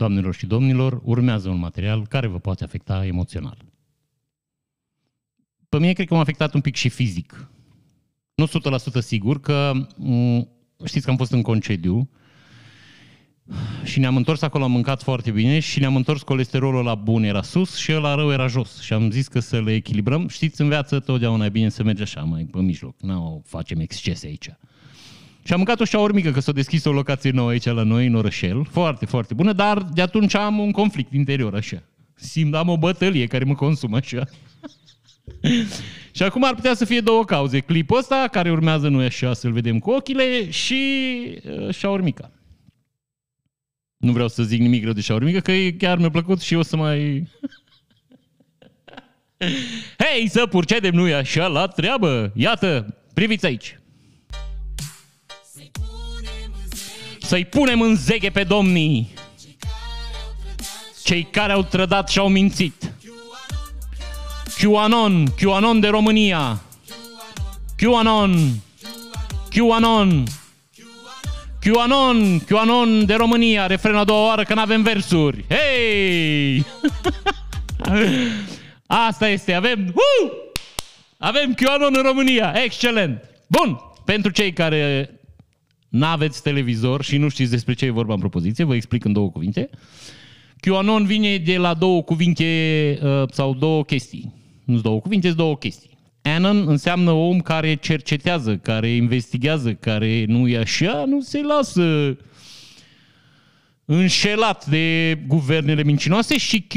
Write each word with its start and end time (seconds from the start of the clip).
doamnelor 0.00 0.34
și 0.34 0.46
domnilor, 0.46 1.00
urmează 1.04 1.48
un 1.48 1.58
material 1.58 2.06
care 2.06 2.26
vă 2.26 2.38
poate 2.38 2.64
afecta 2.64 3.06
emoțional. 3.06 3.56
Pe 5.68 5.78
mine 5.78 5.92
cred 5.92 6.06
că 6.06 6.14
m-a 6.14 6.20
afectat 6.20 6.54
un 6.54 6.60
pic 6.60 6.74
și 6.74 6.88
fizic. 6.88 7.50
Nu 8.34 8.46
100% 8.46 8.50
sigur 9.00 9.40
că 9.40 9.72
m- 9.76 10.46
știți 10.84 11.04
că 11.04 11.10
am 11.10 11.16
fost 11.16 11.32
în 11.32 11.42
concediu 11.42 12.10
și 13.84 13.98
ne-am 13.98 14.16
întors 14.16 14.42
acolo, 14.42 14.64
am 14.64 14.70
mâncat 14.70 15.02
foarte 15.02 15.30
bine 15.30 15.58
și 15.58 15.78
ne-am 15.78 15.96
întors 15.96 16.22
colesterolul 16.22 16.84
la 16.84 16.94
bun 16.94 17.22
era 17.22 17.42
sus 17.42 17.76
și 17.76 17.92
la 17.92 18.14
rău 18.14 18.32
era 18.32 18.46
jos. 18.46 18.80
Și 18.80 18.92
am 18.92 19.10
zis 19.10 19.28
că 19.28 19.40
să 19.40 19.60
le 19.60 19.74
echilibrăm. 19.74 20.28
Știți, 20.28 20.60
în 20.60 20.68
viață 20.68 21.00
totdeauna 21.00 21.44
e 21.44 21.48
bine 21.48 21.68
să 21.68 21.82
mergi 21.82 22.02
așa, 22.02 22.20
mai 22.20 22.44
pe 22.44 22.60
mijloc. 22.60 23.00
Nu 23.00 23.42
facem 23.46 23.80
excese 23.80 24.26
aici. 24.26 24.50
Și 25.42 25.52
am 25.52 25.58
mâncat 25.58 25.80
o 25.80 25.84
șaurmică, 25.84 26.30
că 26.30 26.40
s-a 26.40 26.52
deschis 26.52 26.84
o 26.84 26.92
locație 26.92 27.30
nouă 27.30 27.50
aici 27.50 27.64
la 27.64 27.82
noi, 27.82 28.06
în 28.06 28.14
orășel. 28.14 28.64
Foarte, 28.64 29.06
foarte 29.06 29.34
bună, 29.34 29.52
dar 29.52 29.82
de 29.82 30.02
atunci 30.02 30.34
am 30.34 30.58
un 30.58 30.70
conflict 30.70 31.12
interior, 31.12 31.54
așa. 31.54 31.82
Simt, 32.14 32.54
am 32.54 32.68
o 32.68 32.78
bătălie 32.78 33.26
care 33.26 33.44
mă 33.44 33.54
consumă 33.54 33.96
așa. 33.96 34.24
și 36.16 36.22
acum 36.22 36.44
ar 36.44 36.54
putea 36.54 36.74
să 36.74 36.84
fie 36.84 37.00
două 37.00 37.24
cauze. 37.24 37.60
Clipul 37.60 37.98
ăsta, 37.98 38.28
care 38.30 38.50
urmează 38.50 38.88
nu 38.88 38.98
așa, 38.98 39.32
să-l 39.32 39.52
vedem 39.52 39.78
cu 39.78 39.90
ochile, 39.90 40.50
și 40.50 40.82
uh, 41.44 41.74
șaurmica. 41.74 42.30
Nu 43.96 44.12
vreau 44.12 44.28
să 44.28 44.42
zic 44.42 44.60
nimic 44.60 44.84
rău 44.84 44.92
de 44.92 45.00
șaurmică, 45.00 45.40
că 45.40 45.52
chiar 45.78 45.98
mi-a 45.98 46.10
plăcut 46.10 46.40
și 46.40 46.54
o 46.54 46.62
să 46.62 46.76
mai... 46.76 47.28
Hei, 50.04 50.28
să 50.28 50.46
purcedem, 50.46 50.94
nu-i 50.94 51.14
așa, 51.14 51.46
la 51.46 51.66
treabă! 51.66 52.32
Iată, 52.34 52.96
priviți 53.14 53.46
aici! 53.46 53.79
Să-i 57.30 57.44
punem 57.44 57.80
în 57.80 57.96
zeghe 57.96 58.30
pe 58.30 58.42
domnii, 58.42 59.14
cei 61.02 61.28
care 61.30 61.52
au 61.52 61.62
trădat 61.62 62.08
și 62.08 62.18
au 62.18 62.28
mințit. 62.28 62.92
QAnon, 64.58 65.26
QAnon 65.40 65.80
de 65.80 65.88
România, 65.88 66.62
QAnon, 67.76 68.62
QAnon, 69.50 70.24
QAnon, 71.60 72.38
QAnon 72.38 73.04
de 73.04 73.14
România, 73.14 73.66
refren 73.66 73.96
a 73.96 74.04
doua 74.04 74.26
oară 74.26 74.42
că 74.42 74.54
n-avem 74.54 74.82
versuri. 74.82 75.44
Hei! 75.48 76.64
Asta 79.06 79.28
este, 79.28 79.52
avem, 79.52 79.94
uh! 79.94 80.32
avem 81.18 81.54
QAnon 81.54 81.94
în 81.96 82.02
România, 82.02 82.52
excelent. 82.64 83.24
Bun, 83.46 83.80
pentru 84.04 84.30
cei 84.30 84.52
care 84.52 85.10
n-aveți 85.90 86.42
televizor 86.42 87.02
și 87.02 87.16
nu 87.16 87.28
știți 87.28 87.50
despre 87.50 87.74
ce 87.74 87.84
e 87.84 87.90
vorba 87.90 88.14
în 88.14 88.20
propoziție, 88.20 88.64
vă 88.64 88.74
explic 88.74 89.04
în 89.04 89.12
două 89.12 89.30
cuvinte. 89.30 89.70
QAnon 90.60 91.06
vine 91.06 91.36
de 91.36 91.56
la 91.56 91.74
două 91.74 92.02
cuvinte 92.02 92.98
uh, 93.02 93.22
sau 93.30 93.54
două 93.54 93.84
chestii. 93.84 94.32
Nu 94.64 94.80
două 94.80 95.00
cuvinte, 95.00 95.26
sunt 95.26 95.38
două 95.38 95.56
chestii. 95.56 95.90
Anon 96.22 96.68
înseamnă 96.68 97.10
om 97.10 97.40
care 97.40 97.74
cercetează, 97.74 98.56
care 98.56 98.88
investigează, 98.88 99.74
care 99.74 100.24
nu 100.28 100.48
e 100.48 100.58
așa, 100.58 101.04
nu 101.06 101.20
se 101.20 101.42
lasă 101.42 102.16
înșelat 103.84 104.66
de 104.66 105.18
guvernele 105.26 105.82
mincinoase 105.82 106.38
și 106.38 106.66
Q 106.66 106.74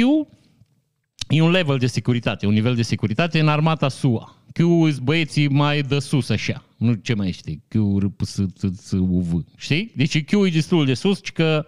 e 1.27 1.41
un 1.41 1.51
level 1.51 1.77
de 1.77 1.87
securitate, 1.87 2.45
un 2.45 2.53
nivel 2.53 2.75
de 2.75 2.81
securitate 2.81 3.39
în 3.39 3.47
armata 3.47 3.89
SUA. 3.89 4.35
Q 4.51 4.57
sunt 4.57 4.99
băieții 4.99 5.47
mai 5.47 5.81
de 5.81 5.99
sus 5.99 6.29
așa, 6.29 6.65
nu 6.83 6.93
ce 6.93 7.13
mai 7.13 7.31
știi, 7.31 7.63
Q, 7.67 7.73
R, 7.99 8.05
P, 8.05 8.21
S, 8.21 8.41
T, 8.59 8.77
S, 8.77 8.91
U, 8.91 9.19
V, 9.19 9.45
știi? 9.57 9.91
Deci 9.95 10.23
Q 10.23 10.31
e 10.45 10.49
destul 10.49 10.85
de 10.85 10.93
sus, 10.93 11.21
ci 11.23 11.31
că 11.31 11.65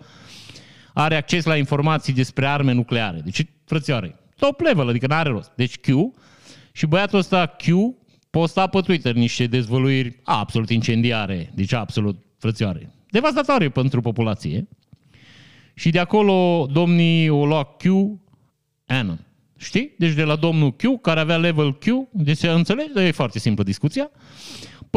are 0.93 1.15
acces 1.15 1.45
la 1.45 1.57
informații 1.57 2.13
despre 2.13 2.47
arme 2.47 2.71
nucleare. 2.71 3.21
Deci, 3.23 3.45
frățioare, 3.65 4.15
top 4.35 4.59
level, 4.59 4.87
adică 4.87 5.07
n-are 5.07 5.29
rost. 5.29 5.51
Deci 5.55 5.77
Q 5.77 5.87
și 6.71 6.85
băiatul 6.85 7.19
ăsta 7.19 7.55
Q 7.55 7.65
posta 8.29 8.67
pe 8.67 8.79
Twitter 8.79 9.13
niște 9.13 9.47
dezvăluiri 9.47 10.19
absolut 10.23 10.69
incendiare, 10.69 11.51
deci 11.55 11.73
absolut 11.73 12.23
frățioare, 12.37 12.91
devastatoare 13.09 13.69
pentru 13.69 14.01
populație. 14.01 14.67
Și 15.73 15.89
de 15.89 15.99
acolo 15.99 16.67
domnii 16.71 17.29
o 17.29 17.45
lua 17.45 17.75
Q 17.77 17.85
Anon. 18.85 19.19
Știi? 19.57 19.93
Deci 19.97 20.13
de 20.13 20.23
la 20.23 20.35
domnul 20.35 20.75
Q, 20.75 21.01
care 21.01 21.19
avea 21.19 21.37
level 21.37 21.77
Q, 21.77 21.85
deci 22.11 22.37
se 22.37 22.47
înțelege, 22.47 23.01
e 23.01 23.11
foarte 23.11 23.39
simplă 23.39 23.63
discuția. 23.63 24.11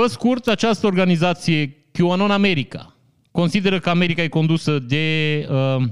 Pe 0.03 0.07
scurt, 0.07 0.47
această 0.47 0.87
organizație 0.87 1.77
QAnon 1.93 2.31
America 2.31 2.97
consideră 3.31 3.79
că 3.79 3.91
America 3.91 4.23
e 4.23 4.29
condusă 4.29 4.79
de 4.79 5.47
uh, 5.51 5.85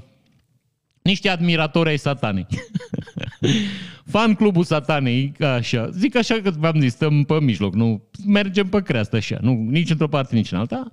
niște 1.03 1.29
admiratori 1.29 1.89
ai 1.89 1.97
satanei. 1.97 2.47
Fan 4.13 4.35
clubul 4.35 4.65
satanei, 4.65 5.33
așa. 5.41 5.91
Zic 5.91 6.17
așa 6.17 6.35
că 6.35 6.51
v-am 6.59 6.81
zis, 6.81 6.93
stăm 6.93 7.25
pe 7.25 7.41
mijloc, 7.41 7.75
nu 7.75 8.03
mergem 8.27 8.67
pe 8.69 8.83
creastă 8.83 9.17
așa, 9.17 9.39
nu 9.41 9.53
nici 9.53 9.91
într-o 9.91 10.09
parte, 10.09 10.35
nici 10.35 10.53
în 10.53 10.59
alta. 10.59 10.91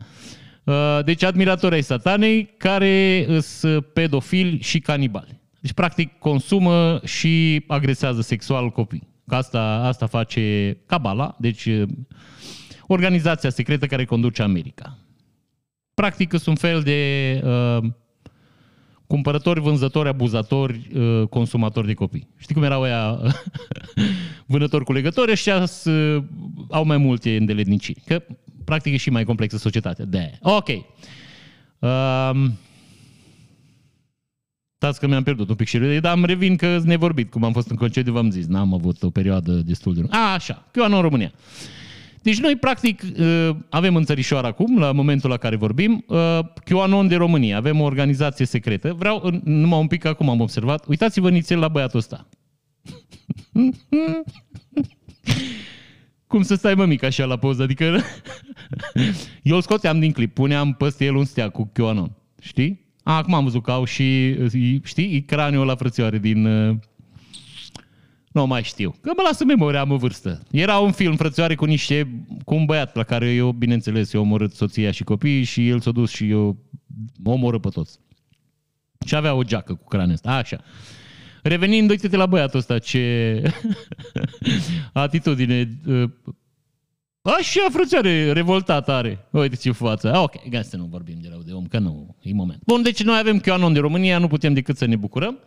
Uh, 0.63 0.99
deci 1.05 1.23
admiratori 1.23 1.75
ai 1.75 1.83
satanei 1.83 2.53
care 2.57 3.27
sunt 3.41 3.85
pedofili 3.85 4.59
și 4.61 4.79
canibali. 4.79 5.41
Deci, 5.59 5.73
practic, 5.73 6.17
consumă 6.19 7.01
și 7.03 7.63
agresează 7.67 8.21
sexual 8.21 8.69
copii. 8.69 9.07
Că 9.27 9.35
asta, 9.35 9.61
asta 9.61 10.05
face 10.05 10.77
Cabala, 10.85 11.35
deci 11.39 11.67
organizația 12.87 13.49
secretă 13.49 13.85
care 13.85 14.05
conduce 14.05 14.41
America. 14.41 14.97
Practic, 15.93 16.29
sunt 16.29 16.45
un 16.45 16.55
fel 16.55 16.81
de 16.81 17.41
uh, 17.43 17.89
cumpărători, 19.07 19.59
vânzători, 19.59 20.09
abuzatori, 20.09 20.89
uh, 20.95 21.27
consumatori 21.27 21.87
de 21.87 21.93
copii. 21.93 22.27
Știi 22.37 22.55
cum 22.55 22.63
erau 22.63 22.81
aia 22.81 23.19
vânători 24.45 24.83
cu 24.83 24.93
legători? 24.93 25.31
Ăștia 25.31 25.63
uh, 25.85 26.23
au 26.69 26.85
mai 26.85 26.97
multe 26.97 27.35
îndeletniciri. 27.35 28.01
Că, 28.05 28.23
practic, 28.63 28.93
e 28.93 28.97
și 28.97 29.09
mai 29.09 29.23
complexă 29.23 29.57
societatea. 29.57 30.05
de 30.05 30.37
Ok. 30.41 30.67
Uh, 31.79 32.31
Stați 34.83 34.99
că 34.99 35.07
mi-am 35.07 35.23
pierdut 35.23 35.49
un 35.49 35.55
pic 35.55 35.67
și 35.67 35.77
dar 35.77 36.11
am 36.11 36.25
revin 36.25 36.55
că 36.55 36.79
ne 36.83 36.95
vorbit, 36.95 37.31
cum 37.31 37.43
am 37.43 37.51
fost 37.51 37.69
în 37.69 37.75
concediu, 37.75 38.13
v-am 38.13 38.29
zis, 38.29 38.45
n-am 38.45 38.73
avut 38.73 39.03
o 39.03 39.09
perioadă 39.09 39.51
destul 39.51 39.93
de 39.93 39.99
lungă. 39.99 40.15
A, 40.15 40.33
așa, 40.33 40.65
QAnon 40.71 40.95
în 40.95 41.01
România. 41.01 41.31
Deci 42.23 42.39
noi, 42.39 42.55
practic, 42.55 43.01
avem 43.69 43.95
în 43.95 44.03
țărișoară 44.03 44.47
acum, 44.47 44.79
la 44.79 44.91
momentul 44.91 45.29
la 45.29 45.37
care 45.37 45.55
vorbim, 45.55 46.05
QAnon 46.65 47.07
de 47.07 47.15
România. 47.15 47.57
Avem 47.57 47.79
o 47.79 47.83
organizație 47.83 48.45
secretă. 48.45 48.93
Vreau, 48.93 49.41
numai 49.43 49.79
un 49.79 49.87
pic 49.87 50.05
acum 50.05 50.29
am 50.29 50.39
observat, 50.39 50.85
uitați-vă 50.87 51.29
nițel 51.29 51.59
la 51.59 51.67
băiatul 51.67 51.99
ăsta. 51.99 52.27
Cum 56.27 56.41
să 56.41 56.55
stai 56.55 56.73
mămic 56.73 57.03
așa 57.03 57.25
la 57.25 57.37
poză, 57.37 57.63
adică 57.63 57.83
eu 59.43 59.55
îl 59.55 59.61
scoteam 59.61 59.99
din 59.99 60.11
clip, 60.11 60.33
puneam 60.33 60.73
peste 60.73 61.05
el 61.05 61.15
un 61.15 61.25
stea 61.25 61.49
cu 61.49 61.69
QAnon, 61.73 62.11
știi? 62.41 62.85
A, 63.03 63.15
acum 63.15 63.33
am 63.33 63.43
văzut 63.43 63.63
că 63.63 63.71
au 63.71 63.83
și, 63.83 64.37
știi, 64.83 65.21
craniul 65.21 65.65
la 65.65 65.75
frățioare 65.75 66.17
din... 66.17 66.47
Uh, 68.33 68.41
nu 68.41 68.47
mai 68.47 68.63
știu. 68.63 68.95
Că 69.01 69.11
mă 69.15 69.21
lasă 69.25 69.45
memoria, 69.45 69.79
am 69.79 69.91
o 69.91 69.97
vârstă. 69.97 70.43
Era 70.51 70.77
un 70.77 70.91
film, 70.91 71.15
frățioare, 71.15 71.55
cu 71.55 71.65
niște... 71.65 72.25
cu 72.45 72.55
un 72.55 72.65
băiat 72.65 72.95
la 72.95 73.03
care 73.03 73.33
eu, 73.33 73.51
bineînțeles, 73.51 74.13
eu 74.13 74.21
omorât 74.21 74.53
soția 74.53 74.91
și 74.91 75.03
copiii 75.03 75.43
și 75.43 75.69
el 75.69 75.79
s-a 75.79 75.91
dus 75.91 76.11
și 76.11 76.29
eu 76.29 76.57
omoră 77.23 77.59
pe 77.59 77.69
toți. 77.69 77.99
Și 79.05 79.15
avea 79.15 79.33
o 79.33 79.43
geacă 79.43 79.73
cu 79.73 79.87
craniul 79.87 80.13
ăsta. 80.13 80.31
Așa. 80.31 80.63
Revenind, 81.43 81.89
uite-te 81.89 82.15
la 82.15 82.25
băiatul 82.25 82.59
ăsta, 82.59 82.79
ce 82.79 83.41
atitudine 84.93 85.79
uh, 85.87 86.09
Așa, 87.21 87.65
frățioare, 87.71 88.31
revoltat 88.31 88.89
are. 88.89 89.27
Uite 89.31 89.55
ce 89.55 89.71
față. 89.71 90.13
Ah, 90.13 90.21
ok, 90.21 90.49
gata 90.49 90.63
să 90.63 90.77
nu 90.77 90.85
vorbim 90.85 91.17
de 91.21 91.27
rău 91.31 91.41
de 91.45 91.51
om, 91.51 91.65
că 91.65 91.79
nu 91.79 92.15
e 92.21 92.33
moment. 92.33 92.61
Bun, 92.65 92.81
deci 92.81 93.03
noi 93.03 93.17
avem 93.19 93.39
QAnon 93.39 93.73
de 93.73 93.79
România, 93.79 94.17
nu 94.17 94.27
putem 94.27 94.53
decât 94.53 94.77
să 94.77 94.85
ne 94.85 94.95
bucurăm. 94.95 95.39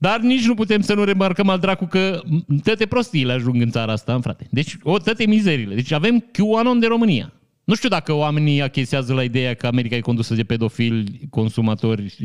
Dar 0.00 0.20
nici 0.20 0.46
nu 0.46 0.54
putem 0.54 0.80
să 0.80 0.94
nu 0.94 1.04
remarcăm 1.04 1.48
al 1.48 1.58
dracu 1.58 1.86
că 1.86 2.20
toate 2.62 2.86
prostiile 2.86 3.32
ajung 3.32 3.62
în 3.62 3.70
țara 3.70 3.92
asta, 3.92 4.14
în 4.14 4.20
frate. 4.20 4.46
Deci, 4.50 4.76
o, 4.82 4.98
toate 4.98 5.26
mizerile. 5.26 5.74
Deci 5.74 5.92
avem 5.92 6.24
QAnon 6.32 6.78
de 6.78 6.86
România. 6.86 7.32
Nu 7.64 7.74
știu 7.74 7.88
dacă 7.88 8.12
oamenii 8.12 8.62
achesează 8.62 9.14
la 9.14 9.22
ideea 9.22 9.54
că 9.54 9.66
America 9.66 9.96
e 9.96 10.00
condusă 10.00 10.34
de 10.34 10.42
pedofili, 10.42 11.20
consumatori 11.30 12.16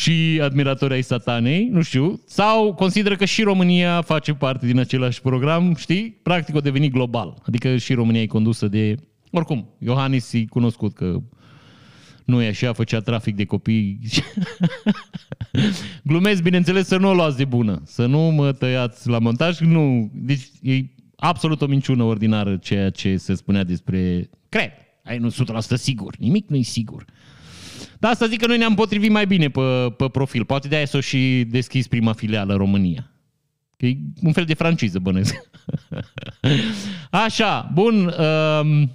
și 0.00 0.40
admiratori 0.42 0.92
ai 0.92 1.02
satanei, 1.02 1.68
nu 1.72 1.82
știu, 1.82 2.20
sau 2.26 2.74
consideră 2.74 3.16
că 3.16 3.24
și 3.24 3.42
România 3.42 4.02
face 4.02 4.34
parte 4.34 4.66
din 4.66 4.78
același 4.78 5.20
program, 5.20 5.74
știi? 5.74 6.18
Practic 6.22 6.54
o 6.54 6.60
deveni 6.60 6.90
global. 6.90 7.42
Adică 7.46 7.76
și 7.76 7.94
România 7.94 8.22
e 8.22 8.26
condusă 8.26 8.68
de... 8.68 8.94
Oricum, 9.30 9.74
Iohannis 9.78 10.32
e 10.32 10.44
cunoscut 10.48 10.94
că 10.94 11.20
nu 12.30 12.42
e 12.42 12.48
așa, 12.48 12.72
făcea 12.72 13.00
trafic 13.00 13.36
de 13.36 13.44
copii. 13.44 13.98
Glumesc, 16.02 16.42
bineînțeles, 16.42 16.86
să 16.86 16.96
nu 16.96 17.08
o 17.08 17.14
luați 17.14 17.36
de 17.36 17.44
bună. 17.44 17.82
Să 17.84 18.06
nu 18.06 18.18
mă 18.18 18.52
tăiați 18.52 19.08
la 19.08 19.18
montaj. 19.18 19.58
Nu, 19.58 20.10
deci 20.14 20.50
e 20.62 20.84
absolut 21.16 21.60
o 21.60 21.66
minciună 21.66 22.02
ordinară 22.02 22.56
ceea 22.56 22.90
ce 22.90 23.16
se 23.16 23.34
spunea 23.34 23.64
despre... 23.64 24.30
Cred, 24.48 24.70
ai 25.04 25.18
nu 25.18 25.30
100% 25.30 25.34
sigur, 25.74 26.14
nimic 26.18 26.48
nu 26.48 26.56
e 26.56 26.62
sigur. 26.62 27.04
Dar 27.98 28.10
asta 28.10 28.26
zic 28.26 28.40
că 28.40 28.46
noi 28.46 28.58
ne-am 28.58 28.74
potrivit 28.74 29.10
mai 29.10 29.26
bine 29.26 29.48
pe, 29.48 29.94
pe 29.96 30.08
profil. 30.08 30.44
Poate 30.44 30.68
de-aia 30.68 30.86
s-o 30.86 31.00
și 31.00 31.44
deschis 31.48 31.86
prima 31.86 32.12
filială 32.12 32.52
în 32.52 32.58
România. 32.58 33.10
Că 33.76 33.86
e 33.86 33.96
un 34.22 34.32
fel 34.32 34.44
de 34.44 34.54
franciză, 34.54 34.98
bănesc. 34.98 35.34
Așa, 37.26 37.70
bun. 37.74 38.14
Um, 38.18 38.90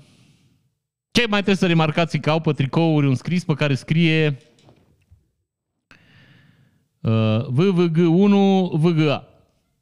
ce 1.16 1.22
mai 1.22 1.42
trebuie 1.42 1.56
să 1.56 1.68
remarcați 1.68 2.18
că 2.18 2.30
au 2.30 2.40
pe 2.40 2.52
tricouri 2.52 3.08
un 3.08 3.16
scris 3.16 3.44
pe 3.44 3.54
care 3.54 3.76
scrie 3.76 4.38
uh, 7.02 7.40
VVG1 7.52 8.34
VGA. 8.72 9.28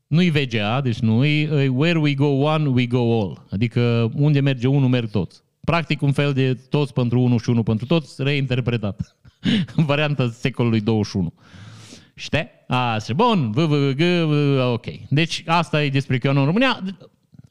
Nu-i 0.07 0.29
VGA, 0.29 0.81
deci 0.81 0.99
nu, 0.99 1.25
e 1.25 1.67
where 1.67 1.99
we 1.99 2.13
go 2.13 2.25
one, 2.25 2.67
we 2.67 2.85
go 2.85 3.21
all. 3.21 3.45
Adică 3.49 4.11
unde 4.15 4.39
merge 4.39 4.67
unul, 4.67 4.89
merg 4.89 5.09
toți. 5.09 5.41
Practic 5.63 6.01
un 6.01 6.11
fel 6.11 6.33
de 6.33 6.53
toți 6.53 6.93
pentru 6.93 7.19
unul 7.21 7.39
și 7.39 7.49
unul 7.49 7.63
pentru 7.63 7.85
toți, 7.85 8.23
reinterpretat. 8.23 9.17
în 9.75 9.85
varianta 9.91 10.29
secolului 10.29 10.81
21. 10.81 11.33
Știi? 12.15 12.47
Așa, 12.67 13.13
bun, 13.13 13.51
VVG, 13.51 14.01
ok. 14.73 14.85
Deci 15.09 15.43
asta 15.45 15.83
e 15.83 15.89
despre 15.89 16.17
QAnon 16.17 16.39
în 16.39 16.45
România. 16.45 16.83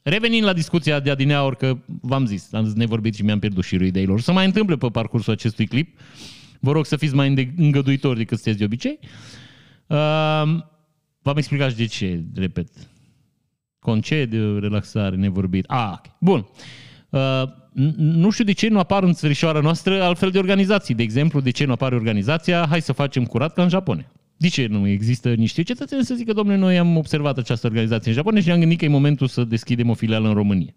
Revenind 0.03 0.45
la 0.45 0.53
discuția 0.53 0.99
de 0.99 1.09
adineauri, 1.09 1.57
că 1.57 1.77
v-am 2.01 2.25
zis, 2.25 2.53
am 2.53 2.65
zis 2.65 2.73
nevorbit 2.73 3.15
și 3.15 3.23
mi-am 3.23 3.39
pierdut 3.39 3.63
și 3.63 3.75
ideilor. 3.75 4.21
Să 4.21 4.31
mai 4.31 4.45
întâmple 4.45 4.75
pe 4.75 4.87
parcursul 4.87 5.33
acestui 5.33 5.67
clip. 5.67 5.99
Vă 6.59 6.71
rog 6.71 6.85
să 6.85 6.95
fiți 6.95 7.15
mai 7.15 7.53
îngăduitori 7.57 8.17
decât 8.17 8.37
sunteți 8.37 8.57
de 8.57 8.65
obicei. 8.65 8.99
Uh, 9.87 9.97
v-am 11.21 11.37
explicat 11.37 11.69
și 11.69 11.75
de 11.75 11.85
ce, 11.85 12.23
repet. 12.35 12.69
Concediu, 13.79 14.59
relaxare, 14.59 15.15
nevorbit. 15.15 15.65
Ah, 15.67 15.93
okay. 15.97 16.15
Bun. 16.19 16.47
Uh, 17.09 17.43
nu 17.97 18.29
știu 18.29 18.43
de 18.43 18.51
ce 18.51 18.67
nu 18.67 18.79
apar 18.79 19.03
în 19.03 19.13
țărișoara 19.13 19.59
noastră 19.59 20.03
altfel 20.03 20.31
de 20.31 20.37
organizații. 20.37 20.95
De 20.95 21.03
exemplu, 21.03 21.39
de 21.39 21.49
ce 21.49 21.65
nu 21.65 21.71
apare 21.71 21.95
organizația 21.95 22.65
Hai 22.69 22.81
să 22.81 22.93
facem 22.93 23.25
curat 23.25 23.53
ca 23.53 23.63
în 23.63 23.69
Japonia. 23.69 24.11
De 24.37 24.47
ce 24.47 24.67
nu 24.67 24.87
există 24.87 25.33
niște 25.33 25.61
cetățeni 25.61 26.05
să 26.05 26.15
zică, 26.15 26.33
domnule, 26.33 26.57
noi 26.57 26.77
am 26.77 26.97
observat 26.97 27.37
această 27.37 27.67
organizație 27.67 28.09
în 28.09 28.17
Japonia 28.17 28.41
și 28.41 28.47
ne-am 28.47 28.59
gândit 28.59 28.77
că 28.77 28.85
e 28.85 28.87
momentul 28.87 29.27
să 29.27 29.43
deschidem 29.43 29.89
o 29.89 29.93
filială 29.93 30.27
în 30.27 30.33
România. 30.33 30.73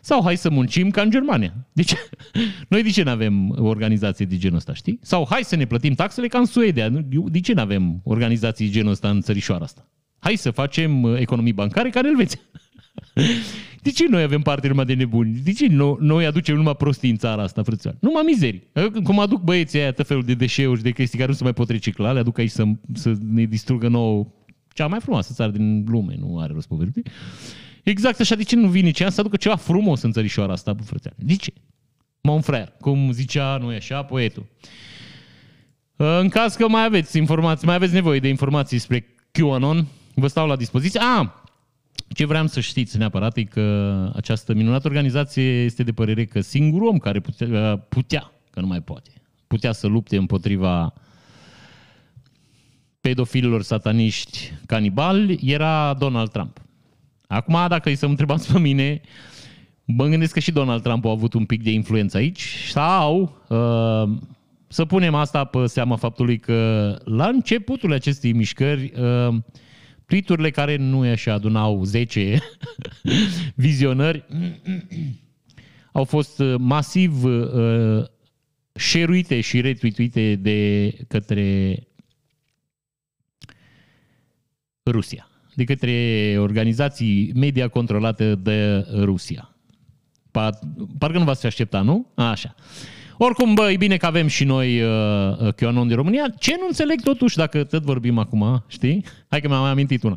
Sau 0.00 0.22
hai 0.22 0.36
să 0.36 0.50
muncim 0.50 0.90
ca 0.90 1.02
în 1.02 1.10
Germania. 1.10 1.52
De 1.72 1.82
ce? 1.82 1.96
Noi 2.68 2.82
de 2.82 2.90
ce 2.90 3.02
nu 3.02 3.10
avem 3.10 3.56
organizație 3.58 4.26
de 4.26 4.36
genul 4.36 4.56
ăsta, 4.56 4.74
știi? 4.74 4.98
Sau 5.02 5.26
hai 5.30 5.44
să 5.44 5.56
ne 5.56 5.66
plătim 5.66 5.94
taxele 5.94 6.28
ca 6.28 6.38
în 6.38 6.44
Suedia. 6.44 6.88
De 7.26 7.40
ce 7.40 7.52
nu 7.52 7.60
avem 7.60 8.00
organizații 8.04 8.66
de 8.66 8.72
genul 8.72 8.90
ăsta 8.90 9.10
în 9.10 9.20
țărișoara 9.20 9.64
asta? 9.64 9.90
Hai 10.18 10.36
să 10.36 10.50
facem 10.50 11.02
uh, 11.02 11.20
economii 11.20 11.52
bancare 11.52 11.90
ca 11.90 12.00
în 12.00 12.06
Elveția. 12.06 12.40
De 13.82 13.90
ce 13.90 14.08
noi 14.08 14.22
avem 14.22 14.40
parte 14.40 14.68
numai 14.68 14.84
de 14.84 14.94
nebuni? 14.94 15.40
De 15.44 15.52
ce 15.52 15.66
noi, 15.66 15.96
noi 16.00 16.26
aducem 16.26 16.56
numai 16.56 16.76
prostii 16.76 17.10
în 17.10 17.16
țara 17.16 17.42
asta, 17.42 17.62
frățioare? 17.62 17.98
Numai 18.00 18.22
mizerii. 18.26 18.62
Cum 19.04 19.18
aduc 19.18 19.42
băieții 19.42 19.78
aia 19.78 19.92
tot 19.92 20.06
felul 20.06 20.22
de 20.22 20.34
deșeuri 20.34 20.76
și 20.76 20.82
de 20.84 20.90
chestii 20.90 21.18
care 21.18 21.30
nu 21.30 21.36
se 21.36 21.42
mai 21.42 21.52
pot 21.52 21.70
recicla, 21.70 22.12
le 22.12 22.18
aduc 22.18 22.38
aici 22.38 22.50
să, 22.50 22.64
să 22.94 23.12
ne 23.32 23.44
distrugă 23.44 23.88
nouă 23.88 24.26
cea 24.72 24.86
mai 24.86 25.00
frumoasă 25.00 25.32
țară 25.34 25.50
din 25.50 25.84
lume, 25.88 26.14
nu 26.18 26.38
are 26.38 26.52
rost 26.52 26.68
povesti. 26.68 27.00
Exact 27.82 28.20
așa, 28.20 28.34
de 28.34 28.42
ce 28.42 28.56
nu 28.56 28.68
vine 28.68 28.90
ce 28.90 29.08
să 29.10 29.20
aducă 29.20 29.36
ceva 29.36 29.56
frumos 29.56 30.02
în 30.02 30.12
țărișoara 30.12 30.52
asta, 30.52 30.72
bă, 30.72 30.82
frățioare? 30.82 31.16
De 31.20 31.34
ce? 31.34 31.52
Mon 32.20 32.40
frère, 32.40 32.76
cum 32.80 33.12
zicea, 33.12 33.56
nu 33.56 33.72
e 33.72 33.76
așa, 33.76 34.02
poetul. 34.02 34.46
În 35.96 36.28
caz 36.28 36.54
că 36.54 36.68
mai 36.68 36.84
aveți 36.84 37.16
informații, 37.18 37.66
mai 37.66 37.74
aveți 37.74 37.92
nevoie 37.92 38.20
de 38.20 38.28
informații 38.28 38.76
despre 38.76 39.06
QAnon, 39.32 39.86
vă 40.14 40.26
stau 40.26 40.46
la 40.46 40.56
dispoziție. 40.56 41.00
Ah, 41.00 41.28
ce 42.14 42.26
vreau 42.26 42.46
să 42.46 42.60
știți 42.60 42.98
neapărat 42.98 43.36
e 43.36 43.44
că 43.44 44.10
această 44.14 44.54
minunată 44.54 44.88
organizație 44.88 45.42
este 45.42 45.82
de 45.82 45.92
părere 45.92 46.24
că 46.24 46.40
singurul 46.40 46.88
om 46.88 46.98
care 46.98 47.20
putea, 47.20 47.76
putea 47.76 48.32
că 48.50 48.60
nu 48.60 48.66
mai 48.66 48.80
poate, 48.80 49.10
putea 49.46 49.72
să 49.72 49.86
lupte 49.86 50.16
împotriva 50.16 50.92
pedofililor 53.00 53.62
sataniști 53.62 54.52
canibali 54.66 55.38
era 55.44 55.94
Donald 55.94 56.30
Trump. 56.30 56.60
Acum, 57.26 57.58
dacă 57.68 57.88
îi 57.88 57.94
să 57.94 58.04
mă 58.04 58.10
întrebați 58.10 58.52
pe 58.52 58.58
mine, 58.58 59.00
mă 59.84 60.06
gândesc 60.06 60.32
că 60.32 60.40
și 60.40 60.52
Donald 60.52 60.82
Trump 60.82 61.04
a 61.04 61.10
avut 61.10 61.34
un 61.34 61.44
pic 61.44 61.62
de 61.62 61.70
influență 61.70 62.16
aici 62.16 62.42
sau 62.68 63.36
uh, 63.48 64.18
să 64.66 64.84
punem 64.84 65.14
asta 65.14 65.44
pe 65.44 65.66
seama 65.66 65.96
faptului 65.96 66.38
că 66.38 66.96
la 67.04 67.26
începutul 67.26 67.92
acestei 67.92 68.32
mișcări 68.32 68.92
uh, 69.00 69.34
tweet 70.18 70.52
care 70.52 70.76
nu 70.76 71.06
e 71.06 71.10
așa, 71.10 71.32
adunau 71.32 71.84
10 71.84 72.38
vizionări, 73.54 74.24
au 75.92 76.04
fost 76.04 76.38
uh, 76.38 76.54
masiv 76.58 77.24
uh, 77.24 78.04
share 78.72 79.40
și 79.40 79.60
retweetuite 79.60 80.34
de 80.34 80.92
către 81.08 81.78
Rusia, 84.90 85.28
de 85.54 85.64
către 85.64 86.36
organizații 86.38 87.32
media 87.34 87.68
controlate 87.68 88.34
de 88.34 88.86
Rusia. 88.94 89.54
Parcă 90.98 91.18
nu 91.18 91.24
v-ați 91.24 91.46
aștepta, 91.46 91.80
nu? 91.80 92.06
Așa. 92.14 92.54
Oricum, 93.22 93.54
bă, 93.54 93.70
e 93.70 93.76
bine 93.76 93.96
că 93.96 94.06
avem 94.06 94.26
și 94.26 94.44
noi 94.44 94.82
uh, 94.82 95.38
uh 95.38 95.54
QAnon 95.54 95.86
din 95.86 95.96
România. 95.96 96.28
Ce 96.38 96.56
nu 96.58 96.66
înțeleg 96.66 97.00
totuși, 97.00 97.36
dacă 97.36 97.64
tot 97.64 97.82
vorbim 97.82 98.18
acum, 98.18 98.64
știi? 98.68 99.04
Hai 99.28 99.40
că 99.40 99.48
mi-am 99.48 99.60
mai 99.60 99.70
amintit 99.70 100.02
una. 100.02 100.16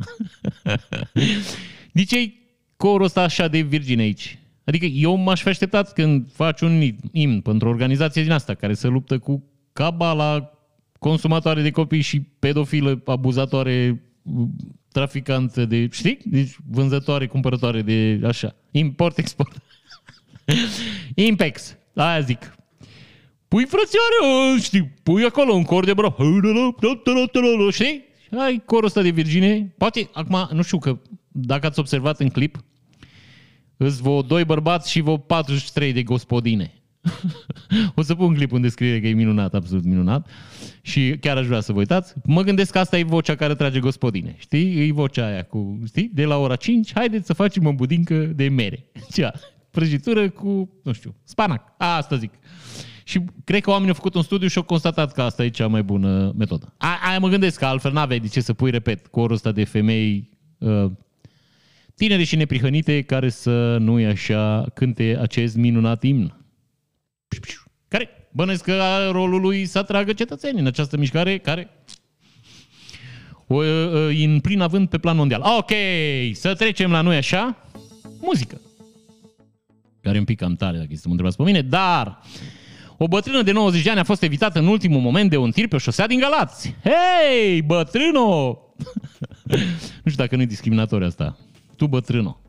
de 1.93 2.03
ce 2.03 2.33
corul 2.77 3.05
ăsta 3.05 3.21
așa 3.21 3.47
de 3.47 3.59
virgin 3.59 3.99
aici? 3.99 4.37
Adică 4.63 4.85
eu 4.85 5.15
m-aș 5.15 5.41
fi 5.41 5.47
așteptat 5.47 5.93
când 5.93 6.31
faci 6.31 6.61
un 6.61 6.81
imn 7.11 7.41
pentru 7.41 7.67
o 7.67 7.71
organizație 7.71 8.21
din 8.21 8.31
asta 8.31 8.53
care 8.53 8.73
se 8.73 8.87
luptă 8.87 9.17
cu 9.17 9.43
cabala 9.73 10.51
consumatoare 10.99 11.61
de 11.61 11.71
copii 11.71 12.01
și 12.01 12.19
pedofilă, 12.19 13.01
abuzatoare, 13.05 14.03
traficantă 14.91 15.65
de, 15.65 15.87
știi? 15.91 16.19
Deci 16.25 16.55
vânzătoare, 16.69 17.27
cumpărătoare 17.27 17.81
de 17.81 18.19
așa. 18.25 18.55
Import-export. 18.71 19.61
Impex. 21.15 21.77
Aia 21.95 22.19
zic. 22.19 22.53
Pui 23.53 23.65
frățioare, 23.65 24.61
știi, 24.61 24.93
pui 25.03 25.23
acolo 25.23 25.53
un 25.53 25.63
cor 25.63 25.85
de 25.85 25.93
bro. 25.93 26.15
Știi? 27.71 28.03
Ai 28.37 28.61
corul 28.65 28.85
ăsta 28.85 29.01
de 29.01 29.09
Virginie. 29.09 29.73
Poate, 29.77 30.09
acum, 30.13 30.49
nu 30.51 30.61
știu 30.61 30.77
că 30.79 30.99
dacă 31.27 31.65
ați 31.65 31.79
observat 31.79 32.19
în 32.19 32.29
clip, 32.29 32.63
îți 33.77 34.01
vă 34.01 34.23
doi 34.27 34.45
bărbați 34.45 34.91
și 34.91 35.01
vă 35.01 35.19
43 35.19 35.93
de 35.93 36.03
gospodine. 36.03 36.73
o 37.95 38.01
să 38.01 38.15
pun 38.15 38.33
clip 38.33 38.51
în 38.51 38.61
descriere 38.61 38.99
că 38.99 39.07
e 39.07 39.13
minunat, 39.13 39.53
absolut 39.53 39.83
minunat. 39.83 40.29
Și 40.81 41.17
chiar 41.19 41.37
aș 41.37 41.45
vrea 41.45 41.59
să 41.59 41.71
vă 41.71 41.79
uitați. 41.79 42.13
Mă 42.25 42.41
gândesc 42.41 42.71
că 42.71 42.79
asta 42.79 42.97
e 42.97 43.03
vocea 43.03 43.35
care 43.35 43.55
trage 43.55 43.79
gospodine. 43.79 44.35
Știi? 44.37 44.87
E 44.87 44.91
vocea 44.91 45.25
aia 45.25 45.43
cu, 45.43 45.79
știi? 45.87 46.11
De 46.13 46.25
la 46.25 46.37
ora 46.37 46.55
5, 46.55 46.93
haideți 46.93 47.25
să 47.25 47.33
facem 47.33 47.65
o 47.65 47.73
budincă 47.73 48.15
de 48.15 48.47
mere. 48.47 48.85
Cea, 49.15 49.33
prăjitură 49.71 50.29
cu, 50.29 50.69
nu 50.83 50.91
știu, 50.91 51.15
spanac. 51.23 51.73
A, 51.77 51.95
asta 51.95 52.15
zic. 52.15 52.31
Și 53.03 53.21
cred 53.43 53.61
că 53.61 53.69
oamenii 53.69 53.89
au 53.89 53.95
făcut 53.95 54.15
un 54.15 54.21
studiu 54.21 54.47
și 54.47 54.57
au 54.57 54.63
constatat 54.63 55.11
că 55.13 55.21
asta 55.21 55.43
e 55.43 55.49
cea 55.49 55.67
mai 55.67 55.83
bună 55.83 56.33
metodă. 56.37 56.73
A, 56.77 56.99
aia 57.07 57.19
mă 57.19 57.27
gândesc 57.27 57.59
că 57.59 57.65
altfel 57.65 57.91
n-aveai 57.91 58.19
de 58.19 58.27
ce 58.27 58.41
să 58.41 58.53
pui, 58.53 58.71
repet, 58.71 59.07
corul 59.07 59.35
ăsta 59.35 59.51
de 59.51 59.63
femei 59.63 60.29
uh, 60.57 60.91
tinere 61.95 62.23
și 62.23 62.35
neprihănite 62.35 63.01
care 63.01 63.29
să 63.29 63.77
nu 63.77 63.99
i 63.99 64.05
așa 64.05 64.65
cânte 64.73 65.17
acest 65.21 65.55
minunat 65.55 66.03
imn. 66.03 66.37
Care 67.87 68.09
bănesc 68.31 68.63
că 68.63 69.09
rolul 69.11 69.41
lui 69.41 69.65
să 69.65 69.77
atragă 69.77 70.13
cetățenii 70.13 70.59
în 70.59 70.67
această 70.67 70.97
mișcare 70.97 71.37
care 71.37 71.69
o, 73.47 73.57
în 74.23 74.39
plin 74.39 74.61
avânt 74.61 74.89
pe 74.89 74.97
plan 74.97 75.15
mondial. 75.15 75.41
Ok, 75.57 75.71
să 76.33 76.53
trecem 76.53 76.91
la 76.91 77.01
noi 77.01 77.15
așa. 77.15 77.67
Muzică. 78.21 78.61
Care 80.01 80.15
e 80.15 80.19
un 80.19 80.25
pic 80.25 80.37
cam 80.37 80.55
tare, 80.55 80.77
dacă 80.77 80.89
să 80.93 81.01
mă 81.03 81.09
întrebați 81.09 81.37
pe 81.37 81.43
mine, 81.43 81.61
dar 81.61 82.21
o 83.03 83.07
bătrână 83.07 83.41
de 83.41 83.51
90 83.51 83.83
de 83.83 83.89
ani 83.89 83.99
a 83.99 84.03
fost 84.03 84.21
evitată 84.21 84.59
în 84.59 84.67
ultimul 84.67 85.01
moment 85.01 85.29
de 85.29 85.37
un 85.37 85.51
tir 85.51 85.67
pe 85.67 85.75
o 85.75 85.77
șosea 85.77 86.07
din 86.07 86.19
Galați. 86.19 86.75
Hei, 86.83 87.61
bătrâno! 87.61 88.57
nu 90.03 90.11
știu 90.11 90.23
dacă 90.23 90.35
nu 90.35 90.41
e 90.41 90.45
discriminatoriu 90.45 91.07
asta. 91.07 91.37
Tu, 91.75 91.87
bătrâno. 91.87 92.41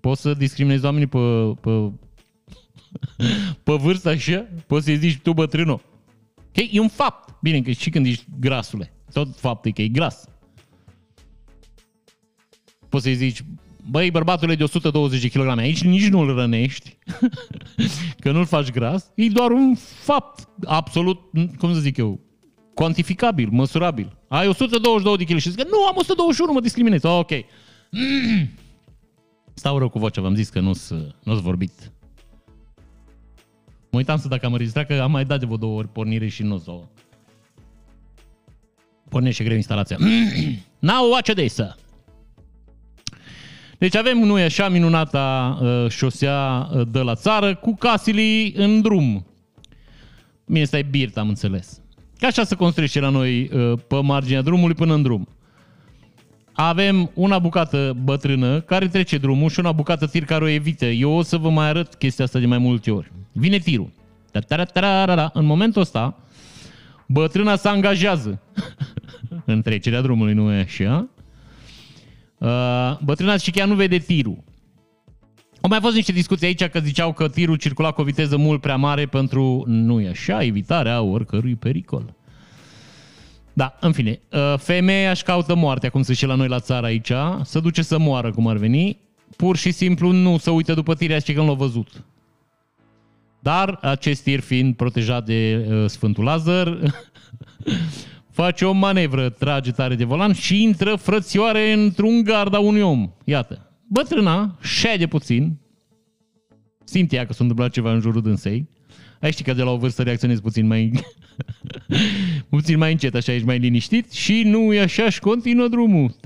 Poți 0.00 0.20
să 0.20 0.34
discriminezi 0.34 0.84
oamenii 0.84 1.06
pe, 1.06 1.18
pe, 1.60 1.70
pe 3.64 3.72
vârstă 3.72 4.08
așa? 4.08 4.46
Poți 4.66 4.84
să-i 4.84 4.96
zici 4.96 5.18
tu, 5.18 5.32
bătrâno. 5.32 5.80
Okay? 6.48 6.70
E 6.72 6.80
un 6.80 6.88
fapt. 6.88 7.34
Bine, 7.42 7.60
că 7.60 7.70
și 7.70 7.90
când 7.90 8.06
ești 8.06 8.24
grasule. 8.40 8.92
Tot 9.12 9.38
faptul 9.38 9.70
e 9.70 9.72
că 9.72 9.82
e 9.82 9.88
gras. 9.88 10.28
Poți 12.88 13.04
să-i 13.04 13.14
zici, 13.14 13.44
băi, 13.90 14.10
bărbatul 14.10 14.50
e 14.50 14.54
de 14.54 14.62
120 14.62 15.20
de 15.20 15.28
kg, 15.28 15.58
aici 15.58 15.82
nici 15.82 16.08
nu-l 16.08 16.34
rănești, 16.34 16.98
că 18.22 18.32
nu-l 18.32 18.46
faci 18.46 18.70
gras, 18.70 19.10
e 19.14 19.28
doar 19.28 19.50
un 19.50 19.74
fapt 19.74 20.48
absolut, 20.64 21.20
cum 21.58 21.74
să 21.74 21.80
zic 21.80 21.96
eu, 21.96 22.20
cuantificabil, 22.74 23.48
măsurabil. 23.50 24.18
Ai 24.28 24.48
122 24.48 25.16
de 25.16 25.24
kg 25.24 25.38
și 25.38 25.48
zic 25.48 25.62
că 25.62 25.68
nu, 25.70 25.86
am 25.86 25.94
121, 25.96 26.52
mă 26.52 26.60
discriminezi. 26.60 27.06
Oh, 27.06 27.18
ok. 27.18 27.30
Stau 29.54 29.78
rău 29.78 29.88
cu 29.88 29.98
vocea, 29.98 30.20
v-am 30.20 30.34
zis 30.34 30.48
că 30.48 30.60
nu-s, 30.60 30.92
nu 31.22 31.34
vorbit. 31.34 31.92
Mă 33.90 33.98
uitam 33.98 34.18
să 34.18 34.28
dacă 34.28 34.46
am 34.46 34.52
înregistrat, 34.52 34.86
că 34.86 35.00
am 35.00 35.10
mai 35.10 35.24
dat 35.24 35.38
de 35.38 35.44
vreo 35.44 35.56
două 35.56 35.78
ori 35.78 35.88
pornire 35.88 36.28
și 36.28 36.42
nu 36.42 36.54
o 36.54 36.58
să 36.58 36.70
o... 36.70 36.82
Pornește 39.08 39.44
greu 39.44 39.56
instalația. 39.56 39.96
Now 40.78 41.10
watch 41.10 41.32
this, 41.32 41.52
sir. 41.52 41.76
Deci 43.78 43.96
avem, 43.96 44.18
nu 44.18 44.38
e 44.38 44.42
așa, 44.42 44.68
minunata 44.68 45.58
uh, 45.60 45.90
șosea 45.90 46.68
uh, 46.72 46.86
de 46.90 46.98
la 46.98 47.14
țară 47.14 47.54
cu 47.54 47.74
casile 47.74 48.52
în 48.54 48.80
drum. 48.80 49.26
Bine, 50.46 50.64
stai 50.64 50.82
birt, 50.82 51.16
am 51.16 51.28
înțeles. 51.28 51.80
Ca 52.18 52.26
așa 52.26 52.44
se 52.44 52.54
construiește 52.54 53.00
la 53.00 53.08
noi 53.08 53.50
uh, 53.52 53.78
pe 53.86 53.96
marginea 54.02 54.42
drumului 54.42 54.74
până 54.74 54.94
în 54.94 55.02
drum. 55.02 55.28
Avem 56.52 57.10
una 57.14 57.38
bucată 57.38 57.96
bătrână 58.04 58.60
care 58.60 58.88
trece 58.88 59.18
drumul 59.18 59.50
și 59.50 59.58
una 59.58 59.72
bucată 59.72 60.06
tir 60.06 60.24
care 60.24 60.44
o 60.44 60.48
evită. 60.48 60.84
Eu 60.84 61.12
o 61.12 61.22
să 61.22 61.36
vă 61.36 61.50
mai 61.50 61.68
arăt 61.68 61.94
chestia 61.94 62.24
asta 62.24 62.38
de 62.38 62.46
mai 62.46 62.58
multe 62.58 62.90
ori. 62.90 63.12
Vine 63.32 63.58
tirul. 63.58 63.90
În 65.32 65.44
momentul 65.44 65.80
ăsta, 65.80 66.18
bătrâna 67.06 67.56
se 67.56 67.68
angajează 67.68 68.40
în 69.44 69.62
trecerea 69.62 70.00
drumului, 70.00 70.34
nu 70.34 70.52
e 70.52 70.60
așa? 70.60 71.08
Uh, 72.38 72.98
bătrâna 73.04 73.36
și 73.36 73.50
chiar 73.50 73.68
nu 73.68 73.74
vede 73.74 73.98
tirul. 73.98 74.44
Au 75.60 75.68
mai 75.68 75.80
fost 75.80 75.94
niște 75.94 76.12
discuții 76.12 76.46
aici 76.46 76.64
că 76.64 76.80
ziceau 76.80 77.12
că 77.12 77.28
tirul 77.28 77.56
circula 77.56 77.90
cu 77.90 78.00
o 78.00 78.04
viteză 78.04 78.36
mult 78.36 78.60
prea 78.60 78.76
mare 78.76 79.06
pentru, 79.06 79.64
nu 79.66 80.00
e 80.00 80.08
așa, 80.08 80.44
evitarea 80.44 81.02
oricărui 81.02 81.54
pericol. 81.54 82.14
Da, 83.52 83.76
în 83.80 83.92
fine, 83.92 84.20
uh, 84.32 84.54
femeia 84.58 85.10
își 85.10 85.22
caută 85.22 85.54
moartea, 85.54 85.90
cum 85.90 86.02
se 86.02 86.12
zice 86.12 86.26
la 86.26 86.34
noi 86.34 86.48
la 86.48 86.60
țară 86.60 86.86
aici, 86.86 87.12
să 87.42 87.60
duce 87.60 87.82
să 87.82 87.98
moară, 87.98 88.30
cum 88.30 88.46
ar 88.46 88.56
veni, 88.56 88.98
pur 89.36 89.56
și 89.56 89.70
simplu 89.70 90.10
nu 90.10 90.38
să 90.38 90.50
uită 90.50 90.74
după 90.74 90.94
tirea 90.94 91.18
și 91.18 91.32
că 91.32 91.40
nu 91.40 91.46
l-a 91.46 91.54
văzut. 91.54 92.04
Dar 93.40 93.78
acest 93.82 94.22
tir 94.22 94.40
fiind 94.40 94.74
protejat 94.74 95.24
de 95.24 95.66
uh, 95.68 95.88
Sfântul 95.88 96.24
Lazar, 96.24 96.78
face 98.36 98.64
o 98.64 98.72
manevră, 98.72 99.28
trage 99.28 99.70
tare 99.70 99.94
de 99.94 100.04
volan 100.04 100.32
și 100.32 100.62
intră 100.62 100.94
frățioare 100.94 101.72
într-un 101.72 102.22
garda 102.22 102.58
unui 102.58 102.80
om. 102.80 103.10
Iată, 103.24 103.72
bătrâna, 103.88 104.58
șede 104.62 105.06
puțin, 105.06 105.58
simte 106.84 107.16
ea 107.16 107.26
că 107.26 107.32
s-a 107.32 107.38
întâmplat 107.40 107.72
ceva 107.72 107.92
în 107.92 108.00
jurul 108.00 108.22
dânsei, 108.22 108.68
ai 109.20 109.32
știi 109.32 109.44
că 109.44 109.52
de 109.52 109.62
la 109.62 109.70
o 109.70 109.76
vârstă 109.76 110.02
reacționezi 110.02 110.40
puțin 110.40 110.66
mai 110.66 110.92
puțin 112.50 112.78
mai 112.78 112.92
încet, 112.92 113.14
așa 113.14 113.32
ești 113.32 113.46
mai 113.46 113.58
liniștit 113.58 114.12
și 114.12 114.42
nu 114.42 114.72
e 114.72 114.80
așa 114.80 115.10
și 115.10 115.20
continuă 115.20 115.68
drumul. 115.68 116.16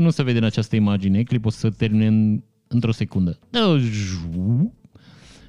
Nu 0.00 0.10
se 0.10 0.22
vede 0.22 0.38
în 0.38 0.44
această 0.44 0.76
imagine, 0.76 1.22
clipul 1.22 1.50
o 1.50 1.50
să 1.50 1.70
termine 1.70 2.06
în, 2.06 2.42
într-o 2.68 2.92
secundă. 2.92 3.38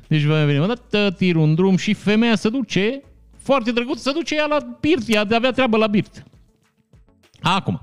Deci 0.08 0.24
va 0.24 0.46
veni 0.46 0.60
o 0.60 0.66
dată, 0.66 1.16
tir 1.18 1.36
un 1.36 1.56
drum 1.56 1.76
și 1.76 1.94
femeia 1.94 2.36
se 2.36 2.50
duce, 2.50 3.02
foarte 3.44 3.72
drăguț, 3.72 4.02
se 4.02 4.12
duce 4.12 4.36
ea 4.36 4.46
la 4.46 4.78
birt, 4.80 5.04
ea 5.08 5.24
de 5.24 5.36
avea 5.36 5.52
treabă 5.52 5.78
la 5.78 5.88
birt. 5.88 6.24
Acum, 7.42 7.80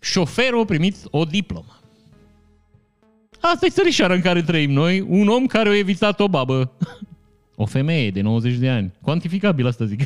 șoferul 0.00 0.60
a 0.60 0.64
primit 0.64 0.96
o 1.10 1.24
diplomă. 1.24 1.78
Asta 3.40 3.66
e 3.66 3.68
țărișoara 3.68 4.14
în 4.14 4.20
care 4.20 4.42
trăim 4.42 4.70
noi, 4.70 5.00
un 5.00 5.28
om 5.28 5.46
care 5.46 5.68
a 5.68 5.76
evitat 5.76 6.20
o 6.20 6.28
babă. 6.28 6.72
O 7.56 7.66
femeie 7.66 8.10
de 8.10 8.20
90 8.20 8.54
de 8.54 8.70
ani. 8.70 8.92
Cuantificabil 9.00 9.66
asta 9.66 9.84
zic. 9.84 10.00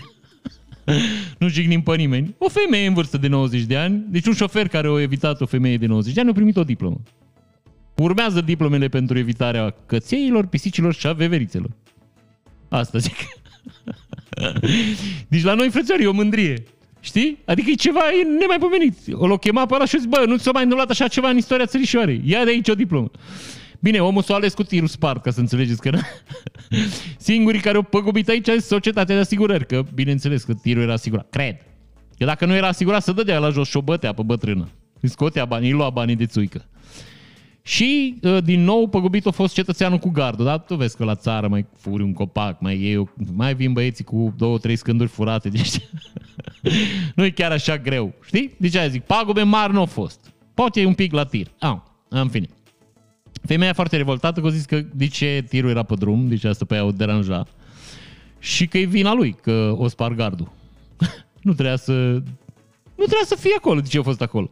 nu 1.39 1.49
jignim 1.49 1.83
pe 1.83 1.97
nimeni. 1.97 2.35
O 2.39 2.49
femeie 2.49 2.87
în 2.87 2.95
vârstă 2.95 3.17
de 3.17 3.29
90 3.29 3.63
de 3.63 3.77
ani, 3.77 4.05
deci 4.09 4.27
un 4.27 4.33
șofer 4.33 4.69
care 4.69 4.89
a 4.89 5.01
evitat 5.01 5.41
o 5.41 5.47
femeie 5.47 5.77
de 5.77 5.87
90 5.87 6.15
de 6.15 6.21
ani 6.21 6.31
a 6.31 6.33
primit 6.33 6.57
o 6.57 6.65
diplomă. 6.65 7.01
Urmează 7.97 8.41
diplomele 8.41 8.89
pentru 8.89 9.19
evitarea 9.19 9.75
cățeilor, 9.87 10.47
pisicilor 10.47 10.95
și 10.95 11.07
a 11.07 11.13
veverițelor. 11.13 11.71
Asta 12.69 12.99
zic. 12.99 13.17
deci 15.28 15.42
la 15.42 15.54
noi, 15.54 15.70
frățioare, 15.70 16.02
e 16.02 16.06
o 16.06 16.12
mândrie. 16.12 16.62
Știi? 17.00 17.38
Adică 17.44 17.70
e 17.70 17.75
ceva 17.75 18.00
e 18.20 18.38
nemaipomenit. 18.38 18.96
O 19.12 19.26
l-o 19.26 19.37
chema 19.37 19.66
pe 19.66 19.75
ăla 19.75 19.85
și 19.85 19.96
zis, 19.99 20.06
bă, 20.06 20.25
nu 20.26 20.37
ți-a 20.37 20.50
mai 20.50 20.62
întâmplat 20.62 20.90
așa 20.90 21.08
ceva 21.08 21.28
în 21.28 21.37
istoria 21.37 21.66
țărișoarei. 21.66 22.23
Ia 22.25 22.44
de 22.44 22.50
aici 22.50 22.68
o 22.68 22.75
diplomă. 22.75 23.11
Bine, 23.80 23.99
omul 23.99 24.23
s-a 24.23 24.35
ales 24.35 24.54
cu 24.54 24.62
tirul 24.62 24.88
spart, 24.88 25.23
ca 25.23 25.30
să 25.30 25.40
înțelegeți 25.40 25.80
că 25.80 25.90
singurii 27.18 27.61
care 27.61 27.76
au 27.76 27.82
păgubit 27.82 28.28
aici 28.28 28.46
sunt 28.46 28.62
societatea 28.62 29.14
de 29.14 29.20
asigurări, 29.20 29.66
că 29.66 29.85
bineînțeles 29.94 30.42
că 30.42 30.54
tirul 30.54 30.82
era 30.82 30.92
asigurat. 30.92 31.30
Cred. 31.30 31.56
Că 32.18 32.25
dacă 32.25 32.46
nu 32.46 32.54
era 32.54 32.66
asigurat, 32.66 33.02
să 33.02 33.12
dădea 33.12 33.38
la 33.38 33.50
jos 33.50 33.68
și 33.68 33.76
o 33.76 33.80
bătea 33.80 34.12
pe 34.12 34.23
bătrână. 34.23 34.68
Îi 35.00 35.08
scotea 35.08 35.44
banii, 35.44 35.70
îi 35.70 35.76
lua 35.76 35.90
banii 35.90 36.16
de 36.16 36.26
țuică. 36.26 36.64
Și, 37.66 38.18
ă, 38.23 38.40
din 38.40 38.64
nou, 38.64 38.88
păgubit 38.88 39.26
a 39.26 39.30
fost 39.30 39.54
cetățeanul 39.54 39.99
cu 39.99 40.11
gardul, 40.11 40.44
da? 40.44 40.58
Tu 40.58 40.75
vezi 40.75 40.96
că 40.96 41.04
la 41.04 41.14
țară 41.14 41.49
mai 41.49 41.66
furi 41.76 42.02
un 42.02 42.12
copac, 42.12 42.61
mai 42.61 42.80
iei, 42.80 43.08
mai 43.35 43.54
vin 43.54 43.73
băieții 43.73 44.04
cu 44.04 44.35
două, 44.37 44.58
trei 44.58 44.76
scânduri 44.76 45.08
furate, 45.08 45.49
deci 45.58 45.78
nu 47.14 47.25
e 47.25 47.30
chiar 47.30 47.50
așa 47.50 47.78
greu, 47.78 48.14
știi? 48.25 48.54
Deci 48.58 48.75
aia 48.75 48.88
zic, 48.88 49.02
pagube 49.02 49.42
mari 49.42 49.73
nu 49.73 49.78
au 49.78 49.87
fost. 49.87 50.32
Poate 50.54 50.80
e 50.80 50.87
un 50.87 50.94
pic 50.94 51.12
la 51.12 51.25
tir. 51.25 51.46
Ah, 51.58 51.76
în 52.08 52.28
fine. 52.28 52.46
Femeia 53.42 53.73
foarte 53.73 53.96
revoltată 53.96 54.40
că 54.40 54.46
a 54.46 54.50
zis 54.50 54.64
că 54.64 54.80
de 54.94 55.06
ce 55.06 55.44
tirul 55.49 55.70
era 55.70 55.82
pe 55.82 55.94
drum, 55.94 56.28
deci 56.28 56.44
asta 56.44 56.64
pe 56.64 56.75
ea 56.75 56.85
o 56.85 56.90
deranja. 56.90 57.46
Și 58.38 58.66
că 58.66 58.78
e 58.78 58.85
vina 58.85 59.12
lui, 59.12 59.37
că 59.42 59.75
o 59.76 59.88
spar 59.88 60.12
gardul. 60.12 60.52
nu 61.42 61.52
trebuia 61.52 61.76
să... 61.76 61.92
Nu 62.94 63.04
trebuia 63.04 63.26
să 63.26 63.37
fie 63.37 63.54
acolo, 63.56 63.80
de 63.80 63.88
ce 63.88 63.99
a 63.99 64.02
fost 64.02 64.23
acolo. 64.23 64.50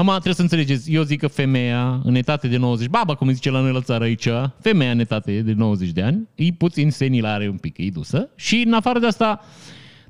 Am 0.00 0.06
trebuie 0.06 0.34
să 0.34 0.42
înțelegeți, 0.42 0.92
eu 0.92 1.02
zic 1.02 1.20
că 1.20 1.26
femeia 1.26 2.00
în 2.04 2.14
etate 2.14 2.48
de 2.48 2.56
90, 2.56 2.88
baba 2.88 3.14
cum 3.14 3.32
zice 3.32 3.50
la 3.50 3.60
noi 3.60 3.72
la 3.72 3.80
țară 3.80 4.04
aici, 4.04 4.28
femeia 4.60 4.90
în 4.90 4.98
etate 4.98 5.40
de 5.40 5.52
90 5.52 5.90
de 5.90 6.02
ani, 6.02 6.28
e 6.34 6.52
puțin 6.52 6.90
senilă, 6.90 7.28
are 7.28 7.48
un 7.48 7.56
pic, 7.56 7.78
e 7.78 7.90
dusă 7.90 8.28
și 8.36 8.62
în 8.66 8.72
afară 8.72 8.98
de 8.98 9.06
asta 9.06 9.40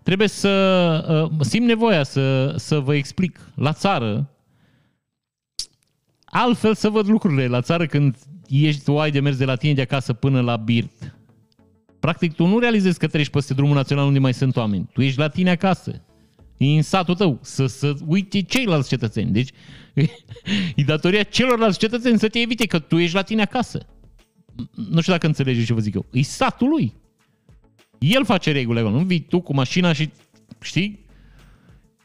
trebuie 0.02 0.28
să 0.28 1.28
uh, 1.30 1.40
simt 1.40 1.66
nevoia 1.66 2.02
să, 2.02 2.54
să 2.56 2.78
vă 2.78 2.94
explic. 2.94 3.40
La 3.54 3.72
țară, 3.72 4.30
altfel 6.24 6.74
să 6.74 6.88
văd 6.88 7.08
lucrurile. 7.08 7.46
La 7.46 7.60
țară 7.60 7.86
când 7.86 8.16
ești, 8.48 8.84
tu 8.84 8.98
ai 8.98 9.10
de 9.10 9.20
mers 9.20 9.36
de 9.36 9.44
la 9.44 9.54
tine 9.54 9.72
de 9.72 9.82
acasă 9.82 10.12
până 10.12 10.40
la 10.40 10.56
Birt, 10.56 11.16
practic 12.00 12.34
tu 12.34 12.46
nu 12.46 12.58
realizezi 12.58 12.98
că 12.98 13.06
treci 13.06 13.28
peste 13.28 13.54
drumul 13.54 13.74
național 13.74 14.06
unde 14.06 14.18
mai 14.18 14.34
sunt 14.34 14.56
oameni. 14.56 14.88
Tu 14.92 15.02
ești 15.02 15.18
la 15.18 15.28
tine 15.28 15.50
acasă 15.50 16.02
în 16.66 16.82
satul 16.82 17.14
tău, 17.14 17.38
să, 17.42 17.66
să 17.66 17.94
uite 18.06 18.42
ceilalți 18.42 18.88
cetățeni. 18.88 19.30
Deci 19.30 19.50
e 20.76 20.82
datoria 20.82 21.22
celorlalți 21.22 21.78
cetățeni 21.78 22.18
să 22.18 22.28
te 22.28 22.38
evite 22.38 22.66
că 22.66 22.78
tu 22.78 22.98
ești 22.98 23.14
la 23.14 23.22
tine 23.22 23.42
acasă. 23.42 23.86
Nu 24.74 25.00
știu 25.00 25.12
dacă 25.12 25.26
înțelegeți 25.26 25.66
ce 25.66 25.72
vă 25.72 25.80
zic 25.80 25.94
eu. 25.94 26.06
E 26.12 26.22
satul 26.22 26.68
lui. 26.68 26.94
El 27.98 28.24
face 28.24 28.52
regulile 28.52 28.82
Nu 28.82 28.98
vii 28.98 29.20
tu 29.20 29.40
cu 29.40 29.54
mașina 29.54 29.92
și, 29.92 30.10
știi, 30.60 31.00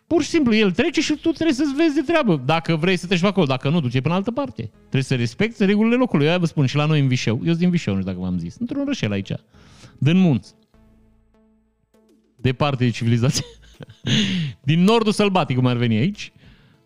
Pur 0.08 0.24
și 0.24 0.30
simplu, 0.30 0.56
el 0.56 0.72
trece 0.72 1.02
și 1.02 1.14
tu 1.14 1.32
trebuie 1.32 1.56
să-ți 1.56 1.74
vezi 1.74 1.96
de 1.96 2.02
treabă. 2.02 2.42
Dacă 2.46 2.76
vrei 2.76 2.98
să 2.98 3.08
treci 3.08 3.20
pe 3.20 3.28
acolo, 3.28 3.46
dacă 3.46 3.70
nu, 3.70 3.80
duce 3.80 4.02
până 4.02 4.14
altă 4.14 4.32
parte. 4.32 4.72
Trebuie 4.80 5.04
să 5.04 5.16
respecti 5.16 5.66
regulile 5.66 5.96
locului. 5.96 6.26
Eu 6.26 6.40
vă 6.40 6.46
spun 6.46 6.66
și 6.66 6.76
la 6.76 6.86
noi 6.86 7.00
în 7.00 7.08
Vișeu. 7.08 7.36
Eu 7.36 7.46
sunt 7.46 7.58
din 7.58 7.70
Vișeu, 7.70 7.94
nu 7.94 8.00
știu 8.00 8.12
dacă 8.12 8.24
v-am 8.24 8.38
zis. 8.38 8.56
Într-un 8.60 8.86
rășel 8.86 9.12
aici. 9.12 9.32
Din 9.98 10.18
munți. 10.18 10.54
Departe 12.36 12.84
de 12.84 12.90
civilizație. 12.90 13.46
Din 14.64 14.84
nordul 14.84 15.12
sălbatic, 15.12 15.56
cum 15.56 15.66
ar 15.66 15.76
veni 15.76 15.98
aici. 15.98 16.32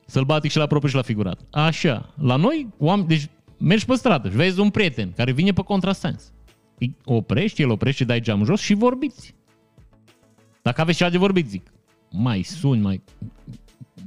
Sălbatic 0.06 0.52
și 0.52 0.58
la 0.58 0.68
propriu 0.68 0.90
și 0.90 0.96
la 0.96 1.02
figurat. 1.02 1.40
Așa. 1.52 2.14
La 2.22 2.36
noi, 2.36 2.68
oameni, 2.78 3.08
deci 3.08 3.28
mergi 3.58 3.86
pe 3.86 3.96
stradă 3.96 4.30
și 4.30 4.36
vezi 4.36 4.60
un 4.60 4.70
prieten 4.70 5.12
care 5.16 5.32
vine 5.32 5.52
pe 5.52 5.62
contrasens. 5.62 6.32
Îi 6.80 6.96
oprești, 7.06 7.62
el 7.62 7.70
oprește, 7.70 8.04
dai 8.04 8.22
geamul 8.22 8.46
jos 8.46 8.62
și 8.62 8.74
vorbiți. 8.74 9.36
Dacă 10.62 10.82
aveți 10.82 10.98
ceva 10.98 11.10
de 11.10 11.18
vorbit, 11.18 11.48
zic. 11.48 11.72
Mai 12.12 12.42
suni, 12.42 12.82
mai... 12.82 13.02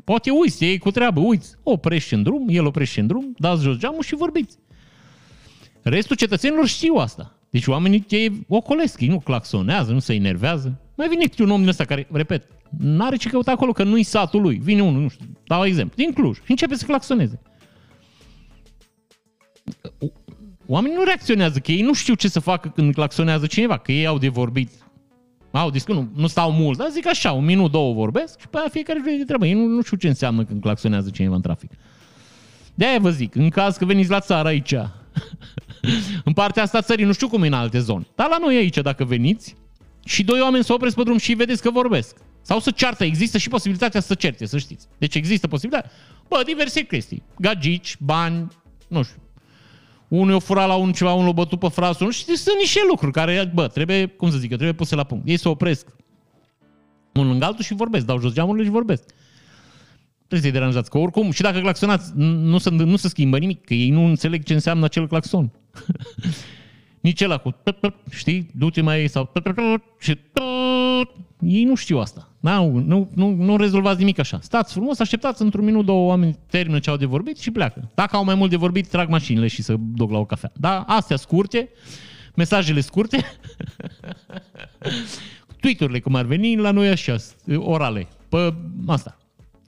Poate 0.04 0.30
uiți, 0.30 0.64
ei 0.64 0.78
cu 0.78 0.90
treabă, 0.90 1.20
uiți. 1.20 1.54
Oprești 1.62 2.14
în 2.14 2.22
drum, 2.22 2.46
el 2.48 2.66
oprește 2.66 3.00
în 3.00 3.06
drum, 3.06 3.34
dați 3.38 3.62
jos 3.62 3.76
geamul 3.76 4.02
și 4.02 4.14
vorbiți. 4.14 4.58
Restul 5.82 6.16
cetățenilor 6.16 6.66
știu 6.66 6.94
asta. 6.94 7.38
Deci 7.50 7.66
oamenii 7.66 8.04
ei 8.08 8.46
ocolesc, 8.48 9.00
ei 9.00 9.08
nu 9.08 9.20
claxonează, 9.20 9.92
nu 9.92 9.98
se 9.98 10.14
enervează. 10.14 10.80
Mai 10.94 11.08
vine 11.08 11.24
un 11.38 11.50
om 11.50 11.58
din 11.60 11.68
ăsta 11.68 11.84
care, 11.84 12.08
repet, 12.12 12.46
n-are 12.78 13.16
ce 13.16 13.28
căuta 13.28 13.50
acolo, 13.50 13.72
că 13.72 13.82
nu-i 13.82 14.02
satul 14.02 14.42
lui. 14.42 14.60
Vine 14.62 14.82
unul, 14.82 15.02
nu 15.02 15.08
știu, 15.08 15.26
dau 15.44 15.64
exemplu, 15.64 15.94
din 15.96 16.12
Cluj 16.12 16.36
și 16.36 16.50
începe 16.50 16.74
să 16.74 16.84
claxoneze. 16.84 17.40
Oamenii 20.66 20.96
nu 20.96 21.04
reacționează, 21.04 21.58
că 21.58 21.72
ei 21.72 21.82
nu 21.82 21.92
știu 21.92 22.14
ce 22.14 22.28
să 22.28 22.40
facă 22.40 22.68
când 22.68 22.94
claxonează 22.94 23.46
cineva, 23.46 23.78
că 23.78 23.92
ei 23.92 24.06
au 24.06 24.18
de 24.18 24.28
vorbit. 24.28 24.70
Au 25.50 25.70
zis 25.70 25.82
că 25.82 25.92
nu, 25.92 26.08
nu 26.14 26.26
stau 26.26 26.52
mult, 26.52 26.78
dar 26.78 26.88
zic 26.90 27.06
așa, 27.06 27.32
un 27.32 27.44
minut, 27.44 27.70
două 27.70 27.94
vorbesc 27.94 28.40
și 28.40 28.48
pe 28.48 28.58
aia 28.58 28.68
fiecare 28.70 29.00
vede 29.04 29.16
de 29.16 29.24
treabă. 29.24 29.46
Ei 29.46 29.52
nu, 29.52 29.66
nu 29.66 29.82
știu 29.82 29.96
ce 29.96 30.08
înseamnă 30.08 30.44
când 30.44 30.60
claxonează 30.60 31.10
cineva 31.10 31.34
în 31.34 31.40
trafic. 31.40 31.70
De-aia 32.74 32.98
vă 32.98 33.10
zic, 33.10 33.34
în 33.34 33.48
caz 33.48 33.76
că 33.76 33.84
veniți 33.84 34.10
la 34.10 34.20
țară 34.20 34.48
aici, 34.48 34.74
în 36.24 36.32
partea 36.32 36.62
asta 36.62 36.80
țării, 36.80 37.04
nu 37.04 37.12
știu 37.12 37.28
cum 37.28 37.42
e 37.42 37.46
în 37.46 37.52
alte 37.52 37.78
zone, 37.78 38.06
dar 38.14 38.28
la 38.28 38.36
noi 38.40 38.56
aici, 38.56 38.76
dacă 38.76 39.04
veniți, 39.04 39.56
și 40.04 40.24
doi 40.24 40.40
oameni 40.40 40.64
să 40.64 40.72
opresc 40.72 40.96
pe 40.96 41.02
drum 41.02 41.18
și 41.18 41.34
vedeți 41.34 41.62
că 41.62 41.70
vorbesc. 41.70 42.16
Sau 42.42 42.60
să 42.60 42.70
ceartă. 42.70 43.04
Există 43.04 43.38
și 43.38 43.48
posibilitatea 43.48 44.00
să 44.00 44.14
certe, 44.14 44.46
să 44.46 44.58
știți. 44.58 44.86
Deci 44.98 45.14
există 45.14 45.48
posibilitatea. 45.48 45.90
Bă, 46.28 46.42
diverse 46.46 46.82
chestii. 46.82 47.22
Gagici, 47.38 47.96
bani, 48.00 48.48
nu 48.88 49.02
știu. 49.02 49.22
unul 50.08 50.34
o 50.34 50.38
fura 50.38 50.66
la 50.66 50.74
un 50.74 50.92
ceva, 50.92 51.12
unul 51.12 51.28
o 51.28 51.32
bătut 51.32 51.58
pe 51.58 51.68
frasul, 51.68 52.06
nu 52.06 52.12
știu, 52.12 52.34
sunt 52.34 52.56
niște 52.58 52.80
lucruri 52.88 53.12
care, 53.12 53.50
bă, 53.54 53.66
trebuie, 53.66 54.06
cum 54.06 54.30
să 54.30 54.36
zic, 54.36 54.48
trebuie 54.48 54.72
puse 54.72 54.94
la 54.94 55.04
punct. 55.04 55.28
Ei 55.28 55.36
se 55.36 55.48
opresc 55.48 55.86
unul 57.14 57.28
lângă 57.28 57.44
altul 57.44 57.64
și 57.64 57.74
vorbesc, 57.74 58.06
dau 58.06 58.20
jos 58.20 58.32
geamurile 58.32 58.64
și 58.64 58.70
vorbesc. 58.70 59.02
Trebuie 60.16 60.40
să-i 60.40 60.60
deranjați, 60.60 60.90
că 60.90 60.98
oricum, 60.98 61.30
și 61.30 61.42
dacă 61.42 61.60
claxonați, 61.60 62.12
nu 62.16 62.58
se, 62.58 62.70
nu 62.70 62.96
se 62.96 63.08
schimbă 63.08 63.38
nimic, 63.38 63.64
că 63.64 63.74
ei 63.74 63.90
nu 63.90 64.04
înțeleg 64.04 64.42
ce 64.42 64.54
înseamnă 64.54 64.84
acel 64.84 65.06
claxon. 65.06 65.52
Nici 67.02 67.20
ăla 67.20 67.38
cu, 67.38 67.54
știi, 68.10 68.50
duce 68.54 68.80
mai 68.80 69.08
sau 69.08 69.32
și 69.98 70.18
ei 71.40 71.64
nu 71.64 71.74
știu 71.74 71.98
asta. 71.98 72.28
Nu, 72.40 72.78
nu, 72.78 73.10
nu, 73.14 73.30
nu 73.30 73.56
rezolvați 73.56 73.98
nimic 73.98 74.18
așa. 74.18 74.38
Stați 74.42 74.72
frumos, 74.72 74.98
așteptați 74.98 75.42
într-un 75.42 75.64
minut, 75.64 75.84
două 75.84 76.08
oameni 76.08 76.38
termină 76.50 76.78
ce 76.78 76.90
au 76.90 76.96
de 76.96 77.06
vorbit 77.06 77.38
și 77.38 77.50
pleacă. 77.50 77.90
Dacă 77.94 78.16
au 78.16 78.24
mai 78.24 78.34
mult 78.34 78.50
de 78.50 78.56
vorbit, 78.56 78.88
trag 78.88 79.08
mașinile 79.08 79.46
și 79.46 79.62
să 79.62 79.74
duc 79.78 80.10
la 80.10 80.18
o 80.18 80.24
cafea. 80.24 80.52
Da, 80.54 80.80
astea 80.80 81.16
scurte, 81.16 81.68
mesajele 82.34 82.80
scurte, 82.80 83.24
tweet-urile 85.60 86.00
cum 86.00 86.14
ar 86.14 86.24
veni, 86.24 86.56
la 86.56 86.70
noi 86.70 86.88
așa, 86.88 87.16
orale, 87.56 88.08
pe 88.28 88.54
asta. 88.86 89.16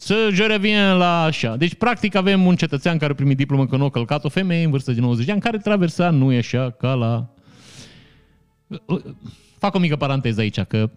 Să 0.04 0.28
je 0.32 0.46
revin 0.46 0.96
la 0.96 1.22
așa. 1.22 1.56
Deci, 1.56 1.74
practic, 1.74 2.14
avem 2.14 2.46
un 2.46 2.56
cetățean 2.56 2.98
care 2.98 3.12
a 3.12 3.14
primit 3.14 3.36
diplomă 3.36 3.66
că 3.66 3.76
nu 3.76 3.84
a 3.84 3.90
călcat 3.90 4.24
o 4.24 4.28
femeie 4.28 4.64
în 4.64 4.70
vârstă 4.70 4.92
de 4.92 5.00
90 5.00 5.26
de 5.26 5.32
ani, 5.32 5.40
care 5.40 5.58
traversa, 5.58 6.10
nu 6.10 6.32
e 6.32 6.36
așa, 6.36 6.70
ca 6.70 6.94
la... 6.94 7.34
Fac 9.58 9.74
o 9.74 9.78
mică 9.78 9.96
paranteză 9.96 10.40
aici, 10.40 10.60
că 10.60 10.90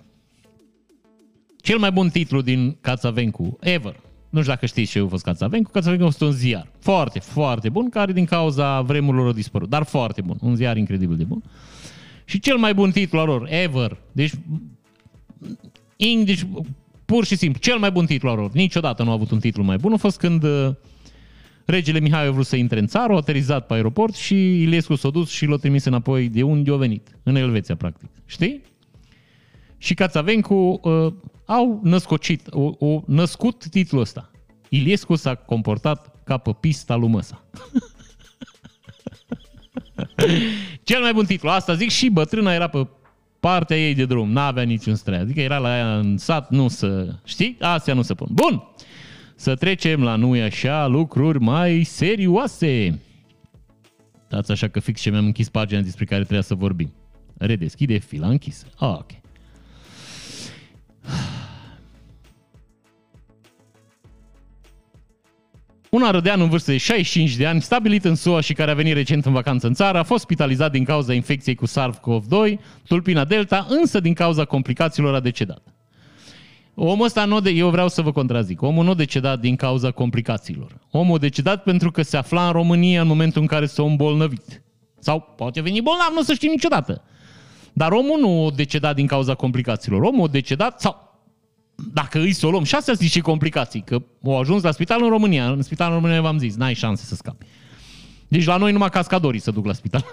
cel 1.58 1.78
mai 1.78 1.92
bun 1.92 2.10
titlu 2.10 2.42
din 2.42 2.78
Cațavencu 2.82 3.58
ever, 3.60 4.00
nu 4.30 4.40
știu 4.40 4.54
dacă 4.54 4.66
știți 4.66 4.92
ce 4.92 5.00
a 5.00 5.08
fost 5.08 5.24
Cațavencu, 5.24 5.72
Cațavencu 5.72 6.04
a 6.04 6.08
fost 6.08 6.22
un 6.22 6.32
ziar 6.32 6.68
foarte, 6.80 7.20
foarte 7.20 7.70
bun, 7.70 7.90
care 7.90 8.12
din 8.12 8.26
cauza 8.26 8.82
vremurilor 8.82 9.28
a 9.28 9.34
dispărut, 9.34 9.70
dar 9.70 9.84
foarte 9.84 10.22
bun, 10.22 10.38
un 10.42 10.56
ziar 10.56 10.78
incredibil 10.78 11.18
de 11.18 11.24
bun. 11.24 11.44
Și 12.26 12.40
cel 12.40 12.58
mai 12.58 12.74
bun 12.74 12.92
titlu 12.92 13.20
al 13.20 13.28
lor, 13.28 13.48
ever, 13.50 13.98
deci, 14.12 14.34
deci 16.26 16.46
pur 17.08 17.26
și 17.26 17.36
simplu, 17.36 17.60
cel 17.60 17.78
mai 17.78 17.92
bun 17.92 18.06
titlu 18.06 18.30
al 18.30 18.38
lor, 18.38 18.52
niciodată 18.52 19.04
nu 19.04 19.10
a 19.10 19.14
avut 19.14 19.32
un 19.32 19.40
titlu 19.40 19.64
mai 19.64 19.78
bun, 19.78 19.94
a 19.94 19.98
fost 19.98 20.18
când 20.18 20.44
uh, 20.44 20.70
regele 21.66 22.00
Mihai 22.00 22.26
a 22.26 22.32
vrut 22.32 22.46
să 22.46 22.56
intre 22.56 22.80
în 22.80 22.88
țară, 22.88 23.14
a 23.14 23.16
aterizat 23.16 23.66
pe 23.66 23.74
aeroport 23.74 24.16
și 24.16 24.62
Iliescu 24.62 24.96
s-a 24.96 25.10
dus 25.10 25.30
și 25.30 25.46
l-a 25.46 25.58
trimis 25.58 25.86
înapoi 25.86 26.30
de 26.30 26.44
unde 26.44 26.72
a 26.72 26.76
venit, 26.76 27.18
în 27.24 27.36
Elveția, 27.36 27.76
practic. 27.76 28.10
Știi? 28.26 28.62
Și 29.78 29.94
Cațavencu 29.94 30.80
uh, 30.84 31.14
au 31.46 31.80
născocit, 31.84 32.48
o, 32.50 32.72
o 32.80 33.02
născut 33.06 33.70
titlul 33.70 34.02
ăsta. 34.02 34.32
Iliescu 34.70 35.16
s-a 35.16 35.36
comportat 35.36 36.24
ca 36.24 36.38
pe 36.38 36.56
pista 36.60 36.96
lui 36.96 37.10
Măsa. 37.10 37.44
Cel 40.84 41.02
mai 41.02 41.14
bun 41.14 41.26
titlu, 41.26 41.50
asta 41.50 41.74
zic 41.74 41.90
și 41.90 42.10
bătrâna 42.10 42.54
era 42.54 42.68
pe 42.68 42.88
partea 43.40 43.78
ei 43.78 43.94
de 43.94 44.06
drum, 44.06 44.32
n-avea 44.32 44.64
niciun 44.64 44.96
stres. 44.96 45.20
Adică 45.20 45.42
era 45.42 45.58
la 45.58 45.78
ea 45.78 45.98
în 45.98 46.18
sat, 46.18 46.50
nu 46.50 46.68
să... 46.68 47.16
Știi? 47.24 47.58
Astea 47.60 47.94
nu 47.94 48.02
se 48.02 48.14
pun. 48.14 48.28
Bun! 48.32 48.64
Să 49.36 49.56
trecem 49.56 50.04
la 50.04 50.16
nu 50.16 50.32
așa 50.32 50.88
lucruri 50.88 51.40
mai 51.40 51.84
serioase. 51.84 53.00
Dați 54.30 54.52
așa 54.52 54.68
că 54.68 54.80
fix 54.80 55.02
ce 55.02 55.10
mi-am 55.10 55.26
închis 55.26 55.50
pagina 55.50 55.82
despre 55.82 56.06
care 56.06 56.22
trebuia 56.22 56.42
să 56.42 56.56
vorbim. 56.56 56.94
Redeschide 57.38 57.98
fila 57.98 58.28
închisă. 58.28 58.66
Ah, 58.78 58.88
ok. 58.88 59.12
Un 65.98 66.04
arădean 66.04 66.42
în 66.42 66.50
vârstă 66.50 66.72
de 66.72 66.78
65 66.78 67.36
de 67.36 67.46
ani, 67.46 67.62
stabilit 67.62 68.06
în 68.06 68.16
SUA 68.16 68.42
și 68.42 68.54
care 68.54 68.72
a 68.72 68.74
venit 68.74 68.94
recent 68.94 69.26
în 69.26 69.34
vacanță 69.34 69.68
în 69.68 69.74
țară, 69.74 69.98
a 69.98 70.04
fost 70.04 70.24
spitalizat 70.24 70.72
din 70.72 70.84
cauza 70.84 71.14
infecției 71.14 71.56
cu 71.56 71.66
SARS-CoV-2, 71.68 72.60
tulpina 72.88 73.26
Delta, 73.26 73.66
însă 73.70 74.00
din 74.00 74.14
cauza 74.14 74.46
complicațiilor 74.46 75.16
a 75.16 75.20
decedat. 75.20 75.62
Omul 76.76 77.06
ăsta 77.06 77.26
nu 77.26 77.40
de, 77.40 77.50
eu 77.50 77.70
vreau 77.70 77.88
să 77.88 78.02
vă 78.02 78.12
contrazic, 78.12 78.62
omul 78.62 78.84
nu 78.84 78.90
a 78.90 78.94
decedat 78.94 79.40
din 79.40 79.56
cauza 79.56 79.92
complicațiilor. 79.92 80.78
Omul 80.92 81.16
a 81.16 81.20
decedat 81.20 81.64
pentru 81.64 81.92
că 81.92 82.02
se 82.02 82.18
afla 82.18 82.46
în 82.46 82.52
România 82.52 83.02
în 83.02 83.08
momentul 83.08 83.42
în 83.42 83.48
care 83.48 83.66
s-a 83.66 83.84
îmbolnăvit. 83.84 84.62
Sau 85.00 85.34
poate 85.38 85.62
veni 85.62 85.82
bolnav, 85.82 86.12
nu 86.14 86.22
să 86.22 86.34
știm 86.34 86.50
niciodată. 86.50 87.04
Dar 87.74 87.92
omul 87.92 88.20
nu 88.20 88.46
a 88.46 88.56
decedat 88.56 88.96
din 88.96 89.08
cauza 89.08 89.34
complicațiilor. 89.34 90.02
Omul 90.02 90.28
a 90.28 90.32
decedat, 90.32 90.82
sau 90.82 91.07
dacă 91.94 92.20
îi 92.20 92.32
să 92.32 92.46
o 92.46 92.50
luăm, 92.50 92.64
și 92.64 92.76
astea 92.76 92.94
sunt 92.94 93.10
și 93.10 93.20
complicații, 93.20 93.82
că 93.82 94.02
au 94.24 94.40
ajuns 94.40 94.64
la 94.64 94.72
spital 94.72 95.04
în 95.04 95.10
România. 95.10 95.50
În 95.52 95.62
spital 95.62 95.88
în 95.88 95.94
România 95.94 96.22
v-am 96.22 96.38
zis, 96.38 96.56
n-ai 96.56 96.74
șanse 96.74 97.06
să 97.06 97.16
scapi. 97.16 97.46
Deci 98.28 98.46
la 98.46 98.58
noi 98.58 98.72
numai 98.72 98.90
cascadorii 98.90 99.40
să 99.40 99.52
duc 99.52 99.66
la 99.66 99.74
spital. 99.74 100.06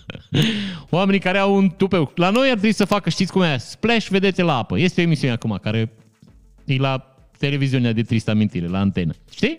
Oamenii 0.90 1.20
care 1.20 1.38
au 1.38 1.56
un 1.56 1.68
tupeu. 1.68 2.12
La 2.14 2.30
noi 2.30 2.46
ar 2.46 2.52
trebui 2.52 2.72
să 2.72 2.84
facă, 2.84 3.10
știți 3.10 3.32
cum 3.32 3.42
e, 3.42 3.56
splash 3.56 4.08
vedete 4.08 4.42
la 4.42 4.56
apă. 4.56 4.78
Este 4.78 5.00
o 5.00 5.04
emisiune 5.04 5.32
acum 5.32 5.58
care 5.62 5.92
e 6.64 6.76
la 6.76 7.16
televiziunea 7.38 7.92
de 7.92 8.02
tristă 8.02 8.30
amintire, 8.30 8.66
la 8.66 8.78
antenă. 8.78 9.12
Știi? 9.34 9.58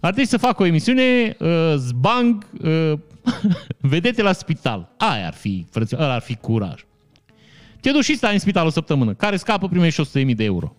Ar 0.00 0.10
trebui 0.10 0.26
să 0.26 0.36
facă 0.36 0.62
o 0.62 0.66
emisiune, 0.66 1.36
uh, 1.38 1.74
zbang, 1.76 2.46
uh, 2.62 2.92
vedete 3.94 4.22
la 4.22 4.32
spital. 4.32 4.94
Aia 4.98 5.26
ar 5.26 5.34
fi, 5.34 5.66
frățio, 5.70 5.96
ăla 6.00 6.14
ar 6.14 6.20
fi 6.20 6.36
curaj. 6.36 6.84
Te 7.84 7.90
duci 7.90 8.04
și 8.04 8.16
stai 8.16 8.32
în 8.32 8.38
spital 8.38 8.66
o 8.66 8.70
săptămână. 8.70 9.14
Care 9.14 9.36
scapă 9.36 9.68
primești 9.68 10.24
100.000 10.24 10.34
de 10.34 10.44
euro. 10.44 10.76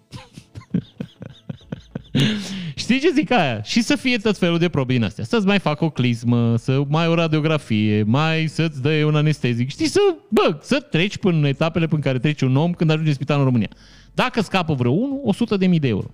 Știi 2.75 2.99
ce 2.99 3.11
zic 3.13 3.31
aia? 3.31 3.61
Și 3.61 3.81
să 3.81 3.95
fie 3.95 4.17
tot 4.17 4.37
felul 4.37 4.57
de 4.57 4.69
probe 4.69 4.93
din 4.93 5.03
astea. 5.03 5.23
Să-ți 5.23 5.45
mai 5.45 5.59
facă 5.59 5.85
o 5.85 5.89
clismă, 5.89 6.57
să 6.57 6.83
mai 6.87 7.07
o 7.07 7.13
radiografie, 7.13 8.03
mai 8.03 8.47
să-ți 8.47 8.81
dă 8.81 9.03
un 9.05 9.15
anestezic. 9.15 9.69
Știi, 9.69 9.87
să, 9.87 9.99
bă, 10.29 10.57
să 10.61 10.79
treci 10.79 11.17
până 11.17 11.37
în 11.37 11.43
etapele 11.43 11.87
până 11.87 12.01
care 12.01 12.19
trece 12.19 12.45
un 12.45 12.55
om 12.55 12.73
când 12.73 12.89
ajunge 12.89 13.09
în 13.09 13.15
spital 13.15 13.37
în 13.37 13.45
România. 13.45 13.69
Dacă 14.13 14.41
scapă 14.41 14.73
vreo 14.73 14.91
unul, 14.91 15.35
100.000 15.69 15.79
de 15.79 15.87
euro. 15.87 16.07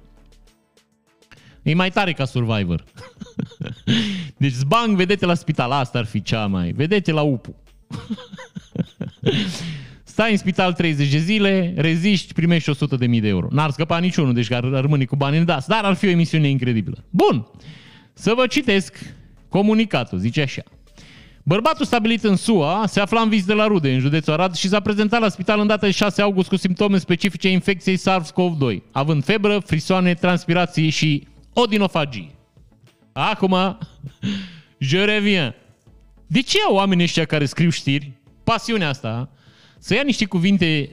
E 1.61 1.73
mai 1.73 1.89
tare 1.89 2.13
ca 2.13 2.25
Survivor. 2.25 2.83
deci 4.37 4.53
zbang, 4.53 4.95
vedete 4.95 5.25
la 5.25 5.33
spital, 5.33 5.71
asta 5.71 5.97
ar 5.97 6.05
fi 6.05 6.21
cea 6.21 6.45
mai. 6.45 6.71
Vedete 6.71 7.11
la 7.11 7.21
UPU. 7.21 7.55
Stai 10.11 10.31
în 10.31 10.37
spital 10.37 10.73
30 10.73 11.09
de 11.09 11.17
zile, 11.17 11.73
reziști, 11.77 12.33
primești 12.33 12.69
100 12.69 12.95
de 12.95 13.07
mii 13.07 13.21
de 13.21 13.27
euro. 13.27 13.47
N-ar 13.51 13.69
scăpa 13.69 13.97
niciunul, 13.97 14.33
deci 14.33 14.51
ar 14.51 14.63
rămâne 14.63 15.05
cu 15.05 15.15
bani 15.15 15.37
în 15.37 15.45
das, 15.45 15.65
dar 15.65 15.83
ar 15.83 15.93
fi 15.93 16.05
o 16.05 16.09
emisiune 16.09 16.47
incredibilă. 16.47 17.03
Bun, 17.09 17.47
să 18.13 18.33
vă 18.35 18.47
citesc 18.47 18.97
comunicatul, 19.49 20.17
zice 20.17 20.41
așa. 20.41 20.61
Bărbatul 21.43 21.85
stabilit 21.85 22.23
în 22.23 22.35
SUA 22.35 22.83
se 22.87 22.99
afla 22.99 23.21
în 23.21 23.29
vizit 23.29 23.45
de 23.45 23.53
la 23.53 23.67
Rude, 23.67 23.93
în 23.93 23.99
județul 23.99 24.33
Arad, 24.33 24.55
și 24.55 24.67
s-a 24.67 24.79
prezentat 24.79 25.21
la 25.21 25.29
spital 25.29 25.59
în 25.59 25.67
data 25.67 25.85
de 25.85 25.91
6 25.91 26.21
august 26.21 26.49
cu 26.49 26.55
simptome 26.55 26.97
specifice 26.97 27.49
infecției 27.49 27.97
SARS-CoV-2, 27.97 28.77
având 28.91 29.23
febră, 29.23 29.59
frisoane, 29.59 30.13
transpirație 30.13 30.89
și 30.89 31.27
odinofagie. 31.53 32.31
Acum, 33.11 33.77
je 34.77 35.03
reviens. 35.03 35.53
De 36.27 36.41
ce 36.41 36.57
au 36.67 36.75
oamenii 36.75 37.03
ăștia 37.03 37.25
care 37.25 37.45
scriu 37.45 37.69
știri 37.69 38.11
pasiunea 38.43 38.89
asta 38.89 39.29
să 39.83 39.93
ia 39.93 40.01
niște 40.05 40.25
cuvinte, 40.25 40.89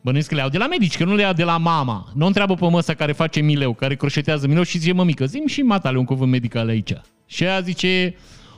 bănuiesc 0.00 0.28
că 0.28 0.34
le 0.34 0.40
au 0.40 0.48
de 0.48 0.58
la 0.58 0.66
medici, 0.66 0.96
că 0.96 1.04
nu 1.04 1.14
le 1.14 1.22
ia 1.22 1.32
de 1.32 1.44
la 1.44 1.56
mama. 1.56 2.12
Nu 2.14 2.26
întreabă 2.26 2.54
pe 2.54 2.68
măsa 2.68 2.94
care 2.94 3.12
face 3.12 3.40
mileu, 3.40 3.74
care 3.74 3.96
croșetează 3.96 4.46
mileu 4.46 4.62
și 4.62 4.78
zice, 4.78 4.92
mămică, 4.92 5.26
zim 5.26 5.46
și 5.46 5.62
matale 5.62 5.98
un 5.98 6.04
cuvânt 6.04 6.30
medical 6.30 6.68
aici. 6.68 6.92
Și 7.26 7.44
ea 7.44 7.60
zice, 7.60 8.14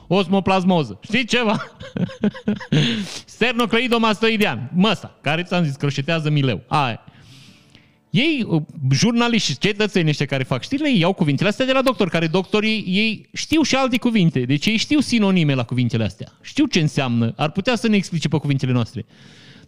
osmoplasmoză. 0.07 0.99
Știi 1.01 1.25
ceva? 1.25 1.63
Sternocleidomastoidean. 3.25 4.71
Măsa, 4.73 5.17
care 5.21 5.43
ți-am 5.43 5.63
zis, 5.63 5.75
croșetează 5.75 6.29
mileu. 6.29 6.63
Aia. 6.67 7.03
Ei, 8.09 8.45
uh, 8.47 8.61
jurnaliști, 8.91 9.57
cetățenii 9.57 10.09
ăștia 10.09 10.25
care 10.25 10.43
fac 10.43 10.63
știrile, 10.63 10.89
ei 10.89 10.99
iau 10.99 11.13
cuvintele 11.13 11.49
astea 11.49 11.65
de 11.65 11.71
la 11.71 11.81
doctor, 11.81 12.09
care 12.09 12.27
doctorii, 12.27 12.83
ei 12.87 13.29
știu 13.33 13.61
și 13.61 13.75
alte 13.75 13.97
cuvinte. 13.97 14.39
Deci 14.39 14.65
ei 14.65 14.77
știu 14.77 14.99
sinonime 14.99 15.53
la 15.53 15.63
cuvintele 15.63 16.03
astea. 16.03 16.31
Știu 16.41 16.65
ce 16.65 16.79
înseamnă. 16.79 17.33
Ar 17.37 17.51
putea 17.51 17.75
să 17.75 17.87
ne 17.87 17.95
explice 17.95 18.27
pe 18.27 18.37
cuvintele 18.37 18.71
noastre. 18.71 19.05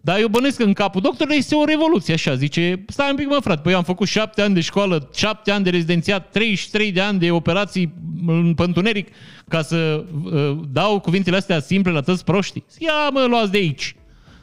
Dar 0.06 0.20
eu 0.20 0.28
bănesc 0.28 0.58
că 0.58 0.64
în 0.64 0.74
capul 0.74 1.02
doctorului 1.02 1.38
este 1.38 1.56
o 1.56 1.66
revoluție, 1.66 2.14
așa, 2.14 2.36
zice, 2.36 2.86
stai 2.88 3.10
un 3.10 3.16
pic 3.16 3.28
mă 3.28 3.38
frate, 3.42 3.62
păi 3.62 3.72
eu 3.72 3.78
am 3.78 3.84
făcut 3.84 4.08
șapte 4.08 4.42
ani 4.42 4.54
de 4.54 4.62
școală, 4.62 5.10
șapte 5.16 5.52
ani 5.52 5.64
de 5.64 5.70
rezidențiat, 5.70 6.30
33 6.32 6.92
de 6.92 7.02
ani 7.02 7.20
de 7.20 7.32
operații 7.32 7.94
în 8.28 8.54
pântuneric 8.54 9.08
ca 9.48 9.62
să 9.62 10.06
uh, 10.24 10.58
dau 10.72 11.00
cuvintele 11.00 11.36
astea 11.36 11.60
simple 11.60 11.92
la 11.92 12.02
toți 12.02 12.24
proștii. 12.24 12.66
Ia 12.78 13.10
mă, 13.10 13.26
luați 13.30 13.52
de 13.52 13.58
aici. 13.58 13.96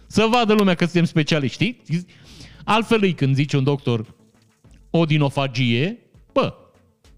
Să 0.07 0.27
vadă 0.31 0.53
lumea 0.53 0.75
că 0.75 0.85
suntem 0.85 1.05
specialiști, 1.05 1.55
știi? 1.55 2.05
Altfel 2.65 3.05
e 3.05 3.11
când 3.13 3.35
zice 3.35 3.57
un 3.57 3.65
doctor 3.65 4.15
odinofagie, 4.91 5.99
bă, 6.33 6.55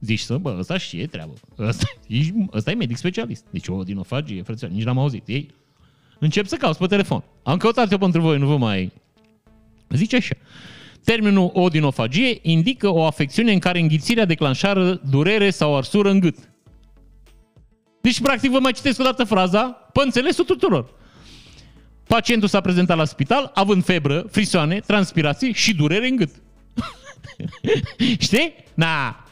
zici 0.00 0.20
să, 0.20 0.37
bă, 0.37 0.57
ăsta 0.59 0.78
știe 0.78 1.07
treabă. 1.07 1.33
Ăsta, 1.59 1.87
ăsta 2.57 2.70
e 2.70 2.74
medic 2.74 2.96
specialist. 2.96 3.44
Deci 3.50 3.68
o 3.68 3.74
odinofagie, 3.74 4.42
frățioare, 4.42 4.74
nici 4.74 4.85
n-am 4.85 4.98
auzit. 4.98 5.28
Ei, 5.28 5.48
încep 6.22 6.46
să 6.46 6.56
cauți 6.56 6.78
pe 6.78 6.87
telefon. 6.87 7.22
Am 7.42 7.56
căutat 7.56 7.92
eu 7.92 7.98
pentru 7.98 8.20
voi, 8.20 8.38
nu 8.38 8.46
vă 8.46 8.56
mai... 8.56 8.92
Zice 9.88 10.16
așa. 10.16 10.35
Termenul 11.04 11.50
odinofagie 11.54 12.38
indică 12.42 12.88
o 12.88 13.04
afecțiune 13.04 13.52
în 13.52 13.58
care 13.58 13.78
înghițirea 13.78 14.24
declanșară 14.24 15.00
durere 15.11 15.50
sau 15.50 15.76
arsură 15.76 16.11
în 16.11 16.20
gât. 16.20 16.37
Deci, 18.00 18.20
practic, 18.20 18.50
vă 18.50 18.58
mai 18.58 18.72
citesc 18.72 19.00
o 19.00 19.04
dată 19.04 19.24
fraza, 19.24 19.62
pe 19.62 20.00
înțelesul 20.04 20.44
tuturor. 20.44 20.94
Pacientul 22.06 22.48
s-a 22.48 22.61
prezentat 22.61 22.96
la 22.96 23.04
spital, 23.04 23.50
având 23.54 23.85
febră, 23.85 24.26
frisoane, 24.30 24.80
transpirații 24.80 25.52
și 25.52 25.74
durere 25.74 26.08
în 26.08 26.16
gât. 26.16 26.30
Știi? 28.26 28.54
Na, 28.74 29.24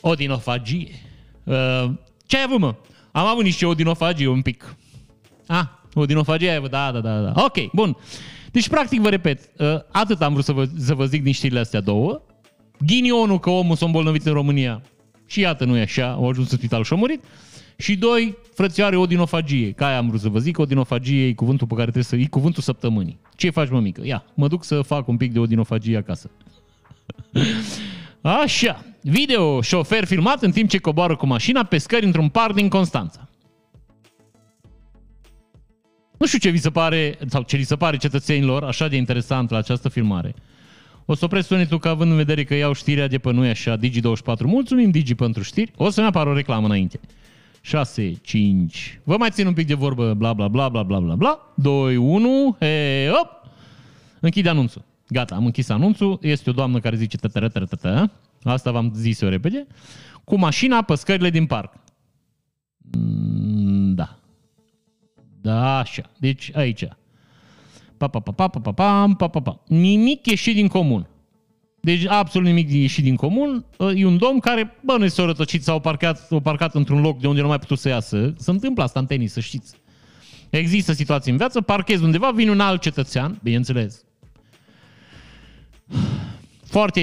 odinofagie. 0.00 0.90
Uh, 1.44 1.90
ce 2.26 2.36
ai 2.36 2.42
avut, 2.44 2.58
mă? 2.58 2.74
Am 3.12 3.26
avut 3.26 3.44
niște 3.44 3.66
odinofagie 3.66 4.28
un 4.28 4.42
pic. 4.42 4.76
Ah, 5.46 5.66
odinofagie 5.94 6.50
ai 6.50 6.56
avut, 6.56 6.70
da, 6.70 6.90
da, 6.92 7.00
da, 7.00 7.20
da. 7.20 7.32
Ok, 7.44 7.72
bun. 7.72 7.96
Deci, 8.50 8.68
practic, 8.68 9.00
vă 9.00 9.08
repet, 9.08 9.50
uh, 9.58 9.66
atât 9.90 10.22
am 10.22 10.32
vrut 10.32 10.44
să 10.44 10.52
vă, 10.52 10.68
să 10.78 10.94
vă 10.94 11.04
zic 11.04 11.22
din 11.22 11.32
știrile 11.32 11.60
astea 11.60 11.80
două. 11.80 12.22
Ghinionul 12.86 13.38
că 13.38 13.50
omul 13.50 13.76
s-a 13.76 13.86
îmbolnăvit 13.86 14.26
în 14.26 14.32
România 14.32 14.82
și 15.26 15.40
iată, 15.40 15.64
nu 15.64 15.76
e 15.76 15.80
așa, 15.80 16.10
au 16.10 16.28
ajuns 16.28 16.50
în 16.50 16.56
spital 16.56 16.84
și 16.84 16.92
a 16.92 16.96
murit. 16.96 17.24
Și 17.76 17.96
doi, 17.96 18.36
frățioare, 18.54 18.96
odinofagie. 18.96 19.72
Ca 19.72 19.86
aia 19.86 19.98
am 19.98 20.08
vrut 20.08 20.20
să 20.20 20.28
vă 20.28 20.38
zic, 20.38 20.58
odinofagie 20.58 21.26
e 21.26 21.32
cuvântul 21.32 21.66
pe 21.66 21.72
care 21.74 21.90
trebuie 21.90 22.04
să... 22.04 22.16
e 22.16 22.26
cuvântul 22.26 22.62
săptămânii. 22.62 23.18
Ce 23.36 23.50
faci, 23.50 23.68
mămică? 23.68 24.06
Ia, 24.06 24.24
mă 24.34 24.48
duc 24.48 24.64
să 24.64 24.82
fac 24.82 25.08
un 25.08 25.16
pic 25.16 25.32
de 25.32 25.38
odinofagie 25.38 25.96
acasă. 25.96 26.30
Așa. 28.42 28.84
Video, 29.02 29.60
șofer 29.60 30.04
filmat 30.04 30.42
în 30.42 30.50
timp 30.50 30.68
ce 30.68 30.78
coboară 30.78 31.16
cu 31.16 31.26
mașina 31.26 31.64
pe 31.64 31.78
scări 31.78 32.04
într-un 32.04 32.28
parc 32.28 32.54
din 32.54 32.68
Constanța. 32.68 33.28
Nu 36.20 36.26
știu 36.26 36.38
ce 36.38 36.50
vi 36.50 36.58
se 36.58 36.70
pare, 36.70 37.18
sau 37.28 37.42
ce 37.42 37.56
li 37.56 37.62
se 37.62 37.76
pare 37.76 37.96
cetățenilor 37.96 38.64
așa 38.64 38.88
de 38.88 38.96
interesant 38.96 39.50
la 39.50 39.58
această 39.58 39.88
filmare. 39.88 40.34
O 41.04 41.14
să 41.14 41.24
opresc 41.24 41.46
sunetul 41.46 41.78
că 41.78 41.88
având 41.88 42.10
în 42.10 42.16
vedere 42.16 42.44
că 42.44 42.54
iau 42.54 42.72
știrea 42.72 43.08
de 43.08 43.18
pe 43.18 43.32
noi 43.32 43.48
așa, 43.48 43.78
Digi24. 43.78 44.44
Mulțumim, 44.44 44.90
Digi, 44.90 45.14
pentru 45.14 45.42
știri. 45.42 45.72
O 45.76 45.90
să-mi 45.90 46.06
apară 46.06 46.30
o 46.30 46.32
reclamă 46.32 46.66
înainte. 46.66 47.00
6, 47.60 48.12
5. 48.22 49.00
Vă 49.04 49.16
mai 49.16 49.30
țin 49.30 49.46
un 49.46 49.52
pic 49.52 49.66
de 49.66 49.74
vorbă, 49.74 50.14
bla 50.14 50.32
bla 50.32 50.48
bla 50.48 50.68
bla 50.68 50.82
bla 50.82 50.98
bla 50.98 51.14
bla. 51.14 51.52
2, 51.54 51.96
1, 51.96 52.56
he, 52.58 53.08
op! 53.22 53.28
Închide 54.20 54.48
anunțul. 54.48 54.84
Gata, 55.08 55.34
am 55.34 55.44
închis 55.44 55.68
anunțul. 55.68 56.18
Este 56.22 56.50
o 56.50 56.52
doamnă 56.52 56.80
care 56.80 56.96
zice 56.96 57.16
tătără, 57.16 57.48
tătără, 57.48 58.12
Asta 58.42 58.70
v-am 58.70 58.92
zis 58.94 59.20
eu 59.20 59.28
repede. 59.28 59.66
Cu 60.24 60.38
mașina 60.38 60.82
pe 60.82 60.94
scările 60.94 61.30
din 61.30 61.46
parc. 61.46 61.72
Mm, 62.76 63.94
da. 63.94 64.19
Da, 65.40 65.78
așa. 65.78 66.02
Deci 66.18 66.50
aici. 66.54 66.84
Pa, 67.96 68.08
pa, 68.08 68.20
pa, 68.20 68.32
pa, 68.32 68.48
pa, 68.48 68.60
pa, 68.60 68.72
pa, 68.72 69.14
pa, 69.16 69.28
pa, 69.28 69.40
pa. 69.40 69.62
Nimic 69.66 70.26
ieșit 70.26 70.54
din 70.54 70.68
comun. 70.68 71.08
Deci 71.80 72.06
absolut 72.06 72.46
nimic 72.46 72.70
ieșit 72.70 73.04
din 73.04 73.16
comun. 73.16 73.64
E 73.94 74.06
un 74.06 74.18
domn 74.18 74.38
care, 74.38 74.76
bă, 74.84 74.96
nu 74.98 75.08
s-a 75.08 75.24
rătăcit, 75.24 75.62
s-a 75.62 75.78
parcat, 75.78 76.18
s-a 76.18 76.38
parcat 76.38 76.74
într-un 76.74 77.00
loc 77.00 77.20
de 77.20 77.26
unde 77.26 77.40
nu 77.40 77.46
mai 77.46 77.58
putut 77.58 77.78
să 77.78 77.88
iasă. 77.88 78.34
Se 78.38 78.50
întâmplă 78.50 78.82
asta 78.82 79.00
în 79.00 79.06
tenis, 79.06 79.32
să 79.32 79.40
știți. 79.40 79.74
Există 80.50 80.92
situații 80.92 81.30
în 81.30 81.36
viață, 81.36 81.60
parchezi 81.60 82.04
undeva, 82.04 82.30
vine 82.30 82.50
un 82.50 82.60
alt 82.60 82.80
cetățean, 82.80 83.38
bineînțeles. 83.42 84.04
Foarte, 86.64 87.00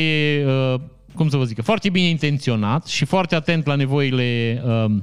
uh, 0.48 0.80
cum 1.16 1.30
să 1.30 1.38
vă 1.38 1.44
zic, 1.44 1.64
foarte 1.64 1.90
bine 1.90 2.08
intenționat 2.08 2.86
și 2.86 3.06
foarte 3.06 3.36
atent 3.36 3.66
la 3.66 3.76
nevoile 3.76 4.62
uh, 4.66 4.96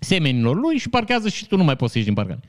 semenilor 0.00 0.56
lui 0.56 0.76
și 0.76 0.88
parchează 0.88 1.28
și 1.28 1.46
tu 1.46 1.56
nu 1.56 1.64
mai 1.64 1.76
poți 1.76 1.92
să 1.92 1.98
ieși 1.98 2.10
din 2.10 2.16
parcare. 2.16 2.40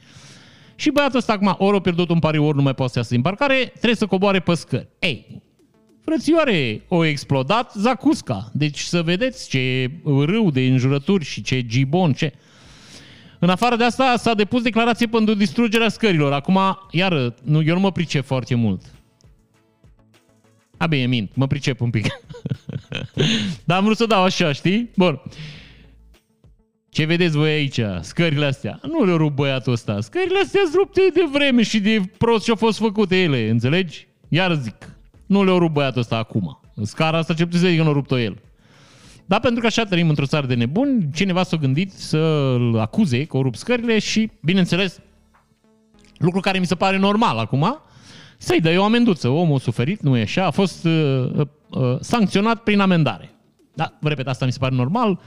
Și 0.76 0.90
băiatul 0.90 1.18
ăsta 1.18 1.34
acum 1.34 1.56
ori 1.58 1.78
a 1.78 1.80
pierdut 1.80 2.10
un 2.10 2.20
pariu, 2.20 2.46
ori 2.46 2.56
nu 2.56 2.62
mai 2.62 2.74
poate 2.74 2.92
să 2.92 2.98
iasă 2.98 3.14
din 3.14 3.22
parcare, 3.22 3.56
trebuie 3.56 3.96
să 3.96 4.06
coboare 4.06 4.40
pe 4.40 4.54
scări. 4.54 4.88
Ei, 5.00 5.42
frățioare, 6.04 6.82
o 6.88 7.04
explodat 7.04 7.74
Zacusca. 7.76 8.50
Deci 8.54 8.80
să 8.80 9.02
vedeți 9.02 9.50
ce 9.50 9.92
râu 10.04 10.52
de 10.52 10.62
înjurături 10.62 11.26
și 11.26 11.42
ce 11.42 11.66
gibon, 11.66 12.14
ce... 12.14 12.34
În 13.40 13.50
afară 13.50 13.76
de 13.76 13.84
asta 13.84 14.16
s-a 14.18 14.34
depus 14.34 14.62
declarație 14.62 15.08
pentru 15.08 15.34
distrugerea 15.34 15.90
scărilor. 15.90 16.34
Acum, 16.34 16.60
iară, 16.92 17.36
nu, 17.44 17.62
eu 17.62 17.74
nu 17.74 17.80
mă 17.80 17.92
pricep 17.92 18.26
foarte 18.26 18.56
mult. 18.56 18.82
A, 20.78 20.88
bine, 20.88 21.06
mint, 21.06 21.36
mă 21.36 21.48
pricep 21.48 21.82
un 21.82 21.90
pic. 21.90 22.06
Dar 23.66 23.78
am 23.78 23.84
vrut 23.84 23.98
să 23.98 24.06
dau 24.06 24.24
așa, 24.24 24.52
știi? 24.52 24.90
Bun. 24.96 25.22
Ce 26.94 27.06
vedeți 27.06 27.38
voi 27.38 27.50
aici? 27.50 27.80
Scările 28.02 28.46
astea. 28.46 28.80
Nu 28.84 29.04
le 29.04 29.14
rup 29.14 29.36
băiatul 29.36 29.74
ăsta. 29.74 30.02
Scările 30.02 30.40
astea 30.44 30.62
sunt 30.64 30.76
rupte 30.76 31.02
de 31.14 31.22
vreme 31.32 31.64
și 31.64 31.80
de 31.80 32.02
prost 32.18 32.44
ce 32.44 32.50
au 32.50 32.56
fost 32.56 32.78
făcute 32.78 33.22
ele, 33.22 33.50
înțelegi? 33.50 34.08
Iar 34.28 34.54
zic, 34.54 34.96
nu 35.26 35.44
le-au 35.44 35.58
rupt 35.58 35.74
băiatul 35.74 36.00
ăsta 36.02 36.18
acum. 36.18 36.60
Scara 36.84 37.18
asta 37.18 37.34
ce 37.34 37.44
puteți 37.44 37.64
să 37.64 37.70
zic 37.70 37.78
că 37.78 37.84
nu 37.84 37.90
a 37.90 37.94
rupt-o 37.94 38.20
el. 38.20 38.38
Dar 39.26 39.40
pentru 39.40 39.62
că 39.62 39.66
așa 39.66 39.84
trăim 39.84 40.10
într-o 40.10 40.26
țară 40.26 40.48
de 40.48 40.54
nebuni, 40.54 41.10
cineva 41.14 41.44
s-a 41.44 41.58
gândit 41.58 41.92
să-l 41.92 42.78
acuze 42.80 43.26
că 43.26 43.38
o 43.38 43.42
rup 43.42 43.56
scările 43.56 44.00
și, 44.00 44.30
bineînțeles, 44.42 45.00
lucru 46.18 46.40
care 46.40 46.60
mi 46.60 46.66
se 46.66 46.76
pare 46.76 46.98
normal 46.98 47.38
acum, 47.38 47.82
să-i 48.38 48.62
dă 48.62 48.76
o 48.78 48.84
amenduță. 48.84 49.28
Omul 49.28 49.56
a 49.56 49.60
suferit, 49.60 50.02
nu 50.02 50.18
e 50.18 50.22
așa, 50.22 50.46
a 50.46 50.52
fost 50.52 50.86
uh, 50.86 51.26
uh, 51.36 51.48
uh, 51.70 51.98
sancționat 52.00 52.64
prin 52.64 52.80
amendare. 52.80 53.32
Da, 53.74 53.98
vă 54.00 54.10
repet, 54.10 54.28
asta 54.28 54.46
mi 54.46 54.52
se 54.52 54.60
pare 54.60 54.76
normal. 54.76 55.20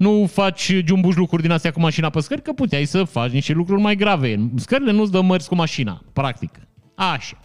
Nu 0.00 0.26
faci 0.26 0.72
jumbuși 0.84 1.18
lucruri 1.18 1.42
din 1.42 1.50
astea 1.50 1.70
cu 1.70 1.80
mașina 1.80 2.10
pe 2.10 2.20
scări, 2.20 2.42
că 2.42 2.52
puteai 2.52 2.84
să 2.84 3.04
faci 3.04 3.30
niște 3.30 3.52
lucruri 3.52 3.80
mai 3.80 3.96
grave. 3.96 4.50
Scările 4.56 4.92
nu-ți 4.92 5.10
dă 5.10 5.20
mărți 5.20 5.48
cu 5.48 5.54
mașina, 5.54 6.02
practic. 6.12 6.50
Așa. 6.94 7.40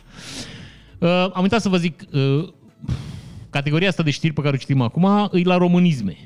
Uh, 0.99 1.09
am 1.33 1.41
uitat 1.41 1.61
să 1.61 1.69
vă 1.69 1.77
zic, 1.77 2.03
uh, 2.11 2.47
categoria 3.49 3.87
asta 3.87 4.03
de 4.03 4.09
știri 4.09 4.33
pe 4.33 4.41
care 4.41 4.55
o 4.55 4.57
citim 4.57 4.81
acum 4.81 5.29
e 5.33 5.41
la 5.43 5.57
românisme. 5.57 6.17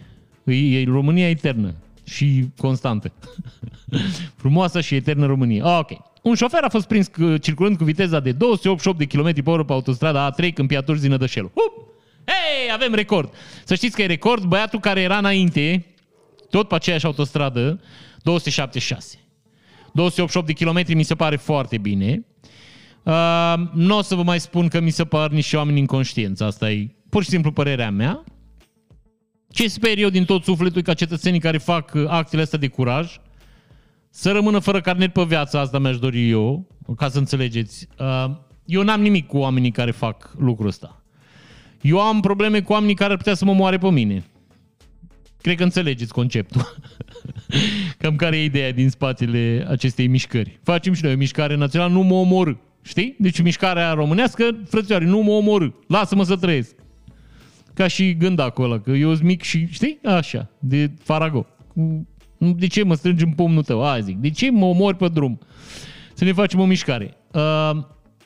E, 0.43 0.79
e 0.79 0.83
România 0.83 1.29
eternă 1.29 1.75
și 2.03 2.45
constantă. 2.57 3.11
Frumoasă 4.41 4.81
și 4.81 4.95
eternă 4.95 5.25
România. 5.25 5.77
Ok. 5.79 5.91
Un 6.21 6.35
șofer 6.35 6.63
a 6.63 6.69
fost 6.69 6.87
prins 6.87 7.09
uh, 7.19 7.41
circulând 7.41 7.77
cu 7.77 7.83
viteza 7.83 8.19
de 8.19 8.31
288 8.31 8.97
de 8.97 9.05
km 9.05 9.43
pe 9.43 9.49
oră 9.49 9.63
pe 9.63 9.73
autostrada 9.73 10.33
A3 10.33 10.53
când 10.53 10.67
piaturzi 10.67 11.01
din 11.01 11.09
Nădășelu. 11.09 11.51
Hup! 11.55 11.87
Hei, 12.25 12.73
avem 12.73 12.93
record! 12.93 13.33
Să 13.63 13.75
știți 13.75 13.95
că 13.95 14.01
e 14.01 14.05
record 14.05 14.43
băiatul 14.43 14.79
care 14.79 15.01
era 15.01 15.17
înainte, 15.17 15.85
tot 16.49 16.67
pe 16.67 16.75
aceeași 16.75 17.05
autostradă, 17.05 17.79
276. 18.23 19.17
288 19.93 20.45
de 20.47 20.53
kilometri 20.53 20.95
mi 20.95 21.03
se 21.03 21.15
pare 21.15 21.35
foarte 21.35 21.77
bine. 21.77 22.25
Uh, 23.03 23.53
nu 23.73 23.97
o 23.97 24.01
să 24.01 24.15
vă 24.15 24.23
mai 24.23 24.39
spun 24.39 24.67
că 24.67 24.79
mi 24.79 24.89
se 24.89 25.05
par 25.05 25.29
niște 25.29 25.57
oameni 25.57 25.79
inconștienți. 25.79 26.43
Asta 26.43 26.71
e 26.71 26.95
pur 27.09 27.23
și 27.23 27.29
simplu 27.29 27.51
părerea 27.51 27.91
mea. 27.91 28.23
Ce 29.49 29.67
sper 29.67 29.97
eu 29.97 30.09
din 30.09 30.25
tot 30.25 30.43
sufletul 30.43 30.81
ca 30.81 30.93
cetățenii 30.93 31.39
care 31.39 31.57
fac 31.57 31.91
uh, 31.93 32.05
actele 32.07 32.41
astea 32.41 32.59
de 32.59 32.67
curaj 32.67 33.19
să 34.09 34.31
rămână 34.31 34.59
fără 34.59 34.81
carnet 34.81 35.13
pe 35.13 35.23
viața 35.23 35.59
asta 35.59 35.79
mi-aș 35.79 35.97
dori 35.97 36.29
eu, 36.29 36.67
ca 36.97 37.09
să 37.09 37.17
înțelegeți. 37.17 37.87
Uh, 37.99 38.31
eu 38.65 38.83
n-am 38.83 39.01
nimic 39.01 39.27
cu 39.27 39.37
oamenii 39.37 39.71
care 39.71 39.91
fac 39.91 40.33
lucrul 40.37 40.67
ăsta. 40.67 41.03
Eu 41.81 41.99
am 41.99 42.19
probleme 42.19 42.61
cu 42.61 42.71
oamenii 42.71 42.95
care 42.95 43.11
ar 43.11 43.17
putea 43.17 43.33
să 43.33 43.45
mă 43.45 43.53
moare 43.53 43.77
pe 43.77 43.89
mine. 43.89 44.28
Cred 45.41 45.57
că 45.57 45.63
înțelegeți 45.63 46.13
conceptul. 46.13 46.75
Cam 47.97 48.15
care 48.15 48.37
e 48.37 48.43
ideea 48.43 48.71
din 48.71 48.89
spatele 48.89 49.65
acestei 49.69 50.07
mișcări. 50.07 50.59
Facem 50.63 50.93
și 50.93 51.03
noi 51.03 51.13
o 51.13 51.17
mișcare 51.17 51.55
națională, 51.55 51.93
nu 51.93 52.01
mă 52.01 52.13
omor. 52.13 52.57
Știi? 52.81 53.15
Deci 53.19 53.41
mișcarea 53.41 53.93
românească, 53.93 54.57
frățioare, 54.69 55.05
nu 55.05 55.19
mă 55.19 55.31
omor. 55.31 55.73
Lasă-mă 55.87 56.23
să 56.23 56.35
trăiesc. 56.35 56.75
Ca 57.73 57.87
și 57.87 58.15
gândacul 58.15 58.63
ăla, 58.63 58.79
că 58.79 58.91
eu 58.91 59.13
sunt 59.13 59.27
mic 59.27 59.41
și, 59.41 59.67
știi? 59.69 59.99
Așa, 60.03 60.49
de 60.59 60.91
farago. 61.03 61.45
De 62.37 62.67
ce 62.67 62.83
mă 62.83 62.93
strângi 62.95 63.23
în 63.23 63.31
pumnul 63.31 63.63
tău? 63.63 63.83
Aia 63.85 64.01
zic. 64.01 64.17
De 64.17 64.29
ce 64.29 64.51
mă 64.51 64.65
omori 64.65 64.97
pe 64.97 65.07
drum? 65.07 65.39
Să 66.13 66.23
ne 66.23 66.33
facem 66.33 66.59
o 66.59 66.65
mișcare. 66.65 67.17
Uh, 67.33 67.71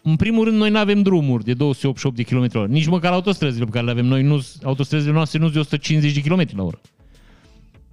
în 0.02 0.16
primul 0.16 0.44
rând, 0.44 0.58
noi 0.58 0.70
nu 0.70 0.78
avem 0.78 1.02
drumuri 1.02 1.44
de 1.44 1.54
288 1.54 2.16
de 2.16 2.24
km 2.24 2.60
h 2.60 2.68
Nici 2.68 2.88
măcar 2.88 3.12
autostrăzile 3.12 3.66
pe 3.66 3.72
care 3.72 3.86
le 3.86 3.92
avem 3.92 4.06
noi, 4.06 4.24
nu, 4.24 4.46
autostrăzile 4.64 5.12
noastre 5.12 5.40
nu 5.40 5.44
sunt 5.44 5.56
de 5.56 5.60
150 5.60 6.14
de 6.14 6.30
km 6.30 6.58
la 6.58 6.64
oră. 6.64 6.82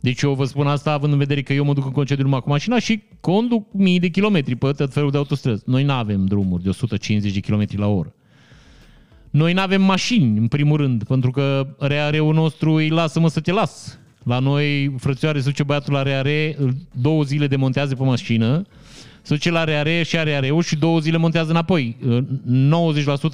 Deci 0.00 0.22
eu 0.22 0.34
vă 0.34 0.44
spun 0.44 0.66
asta 0.66 0.92
având 0.92 1.12
în 1.12 1.18
vedere 1.18 1.42
că 1.42 1.52
eu 1.52 1.64
mă 1.64 1.72
duc 1.72 1.84
în 1.84 1.90
concediu 1.90 2.24
numai 2.24 2.40
cu 2.40 2.48
mașina 2.48 2.78
și 2.78 3.02
conduc 3.20 3.66
mii 3.72 3.98
de 3.98 4.08
kilometri 4.08 4.56
pe 4.56 4.72
tot 4.72 4.92
felul 4.92 5.10
de 5.10 5.16
autostrăzi. 5.16 5.62
Noi 5.66 5.84
nu 5.84 5.92
avem 5.92 6.24
drumuri 6.24 6.62
de 6.62 6.68
150 6.68 7.32
de 7.32 7.40
km 7.40 7.64
la 7.76 7.86
oră. 7.86 8.14
Noi 9.30 9.52
nu 9.52 9.60
avem 9.60 9.82
mașini, 9.82 10.38
în 10.38 10.46
primul 10.46 10.76
rând, 10.76 11.04
pentru 11.04 11.30
că 11.30 11.76
reareul 11.78 12.34
nostru 12.34 12.72
îi 12.72 12.88
lasă-mă 12.88 13.28
să 13.28 13.40
te 13.40 13.52
las. 13.52 13.98
La 14.24 14.38
noi, 14.38 14.94
frățioare, 14.98 15.38
se 15.38 15.48
duce 15.48 15.62
băiatul 15.62 15.92
la 15.92 16.02
reare, 16.02 16.56
două 17.00 17.22
zile 17.22 17.46
demontează 17.46 17.94
pe 17.94 18.02
mașină, 18.02 18.62
se 19.22 19.34
duce 19.34 19.50
la 19.50 19.64
reare 19.64 20.02
și 20.02 20.18
are 20.18 20.34
areu 20.34 20.60
și 20.60 20.76
două 20.76 20.98
zile 20.98 21.16
montează 21.16 21.50
înapoi. 21.50 21.96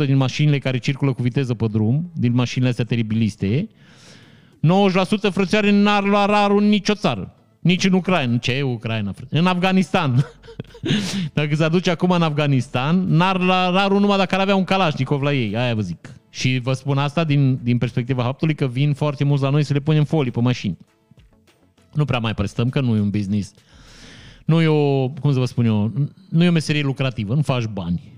90% 0.02 0.06
din 0.06 0.16
mașinile 0.16 0.58
care 0.58 0.78
circulă 0.78 1.12
cu 1.12 1.22
viteză 1.22 1.54
pe 1.54 1.66
drum, 1.66 2.10
din 2.14 2.34
mașinile 2.34 2.70
astea 2.70 2.84
teribiliste, 2.84 3.68
90% 5.28 5.32
frățioare 5.32 5.70
n-ar 5.70 6.04
lua 6.04 6.24
rarul 6.24 6.62
în 6.62 6.68
nicio 6.68 6.94
țară. 6.94 7.34
Nici 7.60 7.84
în 7.84 7.92
Ucraina. 7.92 8.36
Ce 8.36 8.52
e 8.52 8.62
Ucraina? 8.62 9.12
Frate? 9.12 9.38
În 9.38 9.46
Afganistan. 9.46 10.26
dacă 11.34 11.54
se 11.54 11.64
aduce 11.64 11.90
acum 11.90 12.10
în 12.10 12.22
Afganistan, 12.22 13.04
n-ar 13.08 13.40
la 13.40 13.70
rarul 13.70 14.00
numai 14.00 14.16
dacă 14.16 14.34
ar 14.34 14.40
avea 14.40 14.56
un 14.56 14.64
Kalashnikov 14.64 15.22
la 15.22 15.32
ei. 15.32 15.56
Aia 15.56 15.74
vă 15.74 15.80
zic. 15.80 16.10
Și 16.30 16.60
vă 16.62 16.72
spun 16.72 16.98
asta 16.98 17.24
din, 17.24 17.58
din 17.62 17.78
perspectiva 17.78 18.22
faptului 18.22 18.54
că 18.54 18.66
vin 18.66 18.94
foarte 18.94 19.24
mulți 19.24 19.42
la 19.42 19.50
noi 19.50 19.62
să 19.62 19.72
le 19.72 19.80
punem 19.80 20.04
folii 20.04 20.30
pe 20.30 20.40
mașini. 20.40 20.78
Nu 21.92 22.04
prea 22.04 22.18
mai 22.18 22.34
prestăm, 22.34 22.68
că 22.68 22.80
nu 22.80 22.96
e 22.96 23.00
un 23.00 23.10
business. 23.10 23.54
Nu 24.44 24.60
e 24.60 24.66
o, 24.66 25.08
cum 25.08 25.32
să 25.32 25.38
vă 25.38 25.44
spun 25.44 25.64
eu, 25.64 25.92
nu 26.30 26.44
e 26.44 26.48
o 26.48 26.52
meserie 26.52 26.82
lucrativă, 26.82 27.34
nu 27.34 27.42
faci 27.42 27.64
bani. 27.64 28.12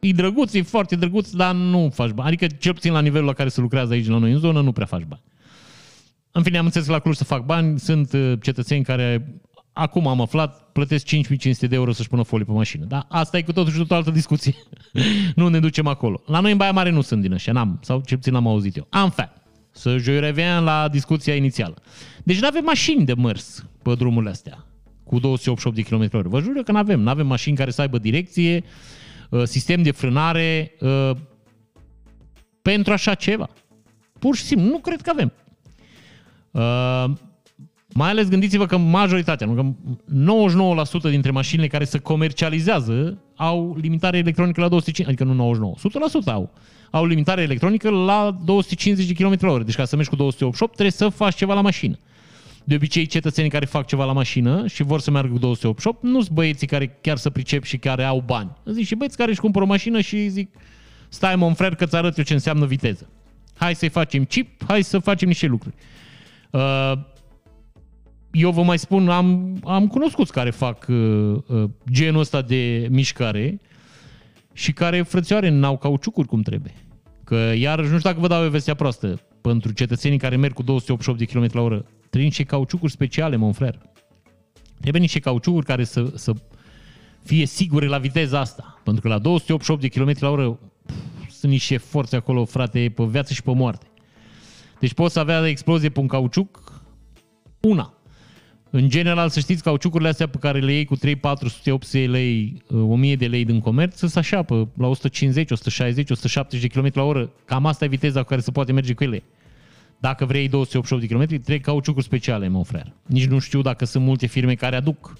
E 0.00 0.12
drăguț, 0.12 0.54
e 0.54 0.62
foarte 0.62 0.96
drăguț, 0.96 1.30
dar 1.30 1.54
nu 1.54 1.90
faci 1.94 2.10
bani. 2.10 2.28
Adică, 2.28 2.46
cel 2.46 2.72
puțin 2.72 2.92
la 2.92 3.00
nivelul 3.00 3.26
la 3.26 3.32
care 3.32 3.48
se 3.48 3.60
lucrează 3.60 3.92
aici 3.92 4.08
la 4.08 4.18
noi 4.18 4.32
în 4.32 4.38
zonă, 4.38 4.60
nu 4.60 4.72
prea 4.72 4.86
faci 4.86 5.04
bani. 5.08 5.22
În 6.36 6.42
fine, 6.42 6.58
am 6.58 6.64
înțeles 6.64 6.86
că 6.86 6.92
la 6.92 6.98
Cluj 6.98 7.16
să 7.16 7.24
fac 7.24 7.44
bani. 7.44 7.78
Sunt 7.78 8.12
uh, 8.12 8.32
cetățeni 8.42 8.84
care, 8.84 9.34
acum 9.72 10.06
am 10.06 10.20
aflat, 10.20 10.72
plătesc 10.72 11.04
5500 11.04 11.66
de 11.66 11.74
euro 11.74 11.92
să-și 11.92 12.08
pună 12.08 12.22
folii 12.22 12.44
pe 12.44 12.52
mașină. 12.52 12.84
Dar 12.84 13.06
asta 13.08 13.36
e 13.38 13.42
cu 13.42 13.52
totul 13.52 13.72
și 13.72 13.78
tot 13.78 13.90
o 13.90 13.94
altă 13.94 14.10
discuție. 14.10 14.54
nu 15.34 15.48
ne 15.48 15.60
ducem 15.60 15.86
acolo. 15.86 16.22
La 16.26 16.40
noi 16.40 16.50
în 16.50 16.56
Baia 16.56 16.72
Mare 16.72 16.90
nu 16.90 17.00
sunt 17.00 17.22
din 17.22 17.32
ăștia, 17.32 17.52
n-am, 17.52 17.78
sau 17.82 18.02
cel 18.06 18.16
puțin 18.16 18.32
n-am 18.32 18.46
auzit 18.46 18.76
eu. 18.76 18.86
Am 18.90 19.10
fact. 19.10 19.42
Să 19.70 19.98
je 19.98 20.18
revean 20.18 20.64
la 20.64 20.88
discuția 20.88 21.34
inițială. 21.34 21.74
Deci 22.24 22.40
nu 22.40 22.46
avem 22.46 22.64
mașini 22.64 23.04
de 23.04 23.14
mers 23.14 23.66
pe 23.82 23.94
drumurile 23.94 24.30
astea 24.30 24.66
cu 25.04 25.18
288 25.18 25.76
de 25.76 25.82
km 25.82 26.18
h 26.18 26.28
Vă 26.28 26.40
jur 26.40 26.62
că 26.62 26.72
nu 26.72 26.78
avem. 26.78 27.00
Nu 27.00 27.08
avem 27.08 27.26
mașini 27.26 27.56
care 27.56 27.70
să 27.70 27.80
aibă 27.80 27.98
direcție, 27.98 28.64
uh, 29.30 29.42
sistem 29.44 29.82
de 29.82 29.90
frânare 29.90 30.72
uh, 30.80 31.10
pentru 32.62 32.92
așa 32.92 33.14
ceva. 33.14 33.48
Pur 34.18 34.36
și 34.36 34.42
simplu, 34.42 34.66
nu 34.66 34.78
cred 34.78 35.00
că 35.00 35.10
avem. 35.10 35.32
Uh, 36.56 37.04
mai 37.94 38.10
ales 38.10 38.28
gândiți-vă 38.28 38.66
că 38.66 38.76
majoritatea, 38.76 39.46
nu, 39.46 39.54
că 39.54 39.74
99% 41.08 41.10
dintre 41.10 41.30
mașinile 41.30 41.66
care 41.66 41.84
se 41.84 41.98
comercializează 41.98 43.18
au 43.36 43.76
limitare 43.80 44.18
electronică 44.18 44.60
la 44.60 44.68
250, 44.68 45.06
adică 45.06 45.24
nu 45.24 45.32
99, 45.32 45.74
100% 46.22 46.32
au. 46.32 46.50
Au 46.90 47.06
limitare 47.06 47.42
electronică 47.42 47.90
la 47.90 48.38
250 48.44 49.06
de 49.06 49.24
km 49.24 49.46
h 49.46 49.64
Deci 49.64 49.74
ca 49.74 49.84
să 49.84 49.94
mergi 49.96 50.10
cu 50.10 50.16
288 50.16 50.72
trebuie 50.72 50.92
să 50.92 51.08
faci 51.08 51.34
ceva 51.34 51.54
la 51.54 51.60
mașină. 51.60 51.98
De 52.64 52.74
obicei, 52.74 53.06
cetățenii 53.06 53.50
care 53.50 53.64
fac 53.64 53.86
ceva 53.86 54.04
la 54.04 54.12
mașină 54.12 54.66
și 54.66 54.82
vor 54.82 55.00
să 55.00 55.10
meargă 55.10 55.32
cu 55.32 55.38
288 55.38 56.02
nu 56.02 56.22
sunt 56.22 56.34
băieții 56.34 56.66
care 56.66 56.98
chiar 57.00 57.16
să 57.16 57.30
pricep 57.30 57.64
și 57.64 57.76
care 57.76 58.04
au 58.04 58.22
bani. 58.26 58.50
Zic 58.64 58.86
și 58.86 58.94
băieți 58.94 59.16
care 59.16 59.30
își 59.30 59.40
cumpără 59.40 59.64
o 59.64 59.68
mașină 59.68 60.00
și 60.00 60.28
zic 60.28 60.50
stai 61.08 61.36
mă, 61.36 61.52
frer, 61.54 61.74
că-ți 61.74 61.96
arăt 61.96 62.16
eu 62.16 62.24
ce 62.24 62.32
înseamnă 62.32 62.66
viteză. 62.66 63.08
Hai 63.56 63.74
să-i 63.74 63.88
facem 63.88 64.24
chip, 64.24 64.64
hai 64.66 64.82
să 64.82 64.98
facem 64.98 65.28
niște 65.28 65.46
lucruri. 65.46 65.74
Uh, 66.50 66.92
eu 68.30 68.50
vă 68.50 68.62
mai 68.62 68.78
spun, 68.78 69.08
am, 69.08 69.58
am 69.64 69.86
cunoscuți 69.86 70.32
care 70.32 70.50
fac 70.50 70.86
uh, 70.88 70.96
uh, 71.46 71.64
genul 71.90 72.20
ăsta 72.20 72.42
de 72.42 72.86
mișcare 72.90 73.60
și 74.52 74.72
care, 74.72 75.02
frățioare, 75.02 75.48
n-au 75.48 75.76
cauciucuri 75.76 76.28
cum 76.28 76.42
trebuie. 76.42 76.74
Că 77.24 77.52
iar 77.56 77.78
nu 77.78 77.84
știu 77.84 77.98
dacă 77.98 78.20
vă 78.20 78.26
dau 78.26 78.44
o 78.44 78.48
vestea 78.48 78.74
proastă 78.74 79.20
pentru 79.40 79.72
cetățenii 79.72 80.18
care 80.18 80.36
merg 80.36 80.54
cu 80.54 80.62
288 80.62 81.18
de 81.18 81.24
km 81.24 81.56
la 81.56 81.60
oră. 81.60 81.84
Trebuie 81.98 82.24
niște 82.24 82.44
cauciucuri 82.44 82.92
speciale, 82.92 83.36
mă 83.36 83.52
frer. 83.52 83.78
Trebuie 84.80 85.00
niște 85.00 85.18
cauciucuri 85.18 85.66
care 85.66 85.84
să, 85.84 86.12
să 86.14 86.32
fie 87.22 87.46
sigure 87.46 87.86
la 87.86 87.98
viteza 87.98 88.40
asta. 88.40 88.80
Pentru 88.84 89.02
că 89.02 89.08
la 89.08 89.18
288 89.18 89.80
de 89.80 89.88
km 89.88 90.16
la 90.18 90.30
oră 90.30 90.58
pf, 90.86 91.30
sunt 91.30 91.52
niște 91.52 91.76
forțe 91.76 92.16
acolo, 92.16 92.44
frate, 92.44 92.92
pe 92.94 93.04
viață 93.04 93.32
și 93.32 93.42
pe 93.42 93.54
moarte. 93.54 93.86
Deci 94.78 94.94
poți 94.94 95.18
avea 95.18 95.48
explozie 95.48 95.88
pe 95.88 96.00
un 96.00 96.06
cauciuc, 96.06 96.82
una. 97.60 97.96
În 98.70 98.88
general, 98.88 99.28
să 99.28 99.40
știți, 99.40 99.62
cauciucurile 99.62 100.08
astea 100.08 100.28
pe 100.28 100.38
care 100.38 100.58
le 100.58 100.72
iei 100.72 100.84
cu 100.84 100.96
3, 100.96 101.16
400, 101.16 101.72
800 101.72 102.06
lei, 102.06 102.62
1000 102.70 103.12
uh, 103.12 103.18
de 103.18 103.26
lei 103.26 103.44
din 103.44 103.60
comerț, 103.60 103.98
să 103.98 104.18
așa 104.18 104.42
pe 104.42 104.66
la 104.76 104.86
150, 104.86 105.50
160, 105.50 106.10
170 106.10 106.70
de 106.70 106.80
km 106.80 106.90
la 106.94 107.02
oră. 107.02 107.32
Cam 107.44 107.66
asta 107.66 107.84
e 107.84 107.88
viteza 107.88 108.20
cu 108.20 108.26
care 108.26 108.40
se 108.40 108.50
poate 108.50 108.72
merge 108.72 108.94
cu 108.94 109.04
ele. 109.04 109.22
Dacă 109.98 110.24
vrei 110.24 110.48
288 110.48 111.08
de 111.08 111.14
km, 111.14 111.42
trec 111.42 111.62
cauciucuri 111.62 112.04
speciale, 112.04 112.48
mă 112.48 112.58
ofer. 112.58 112.92
Nici 113.06 113.26
nu 113.26 113.38
știu 113.38 113.62
dacă 113.62 113.84
sunt 113.84 114.04
multe 114.04 114.26
firme 114.26 114.54
care 114.54 114.76
aduc 114.76 115.14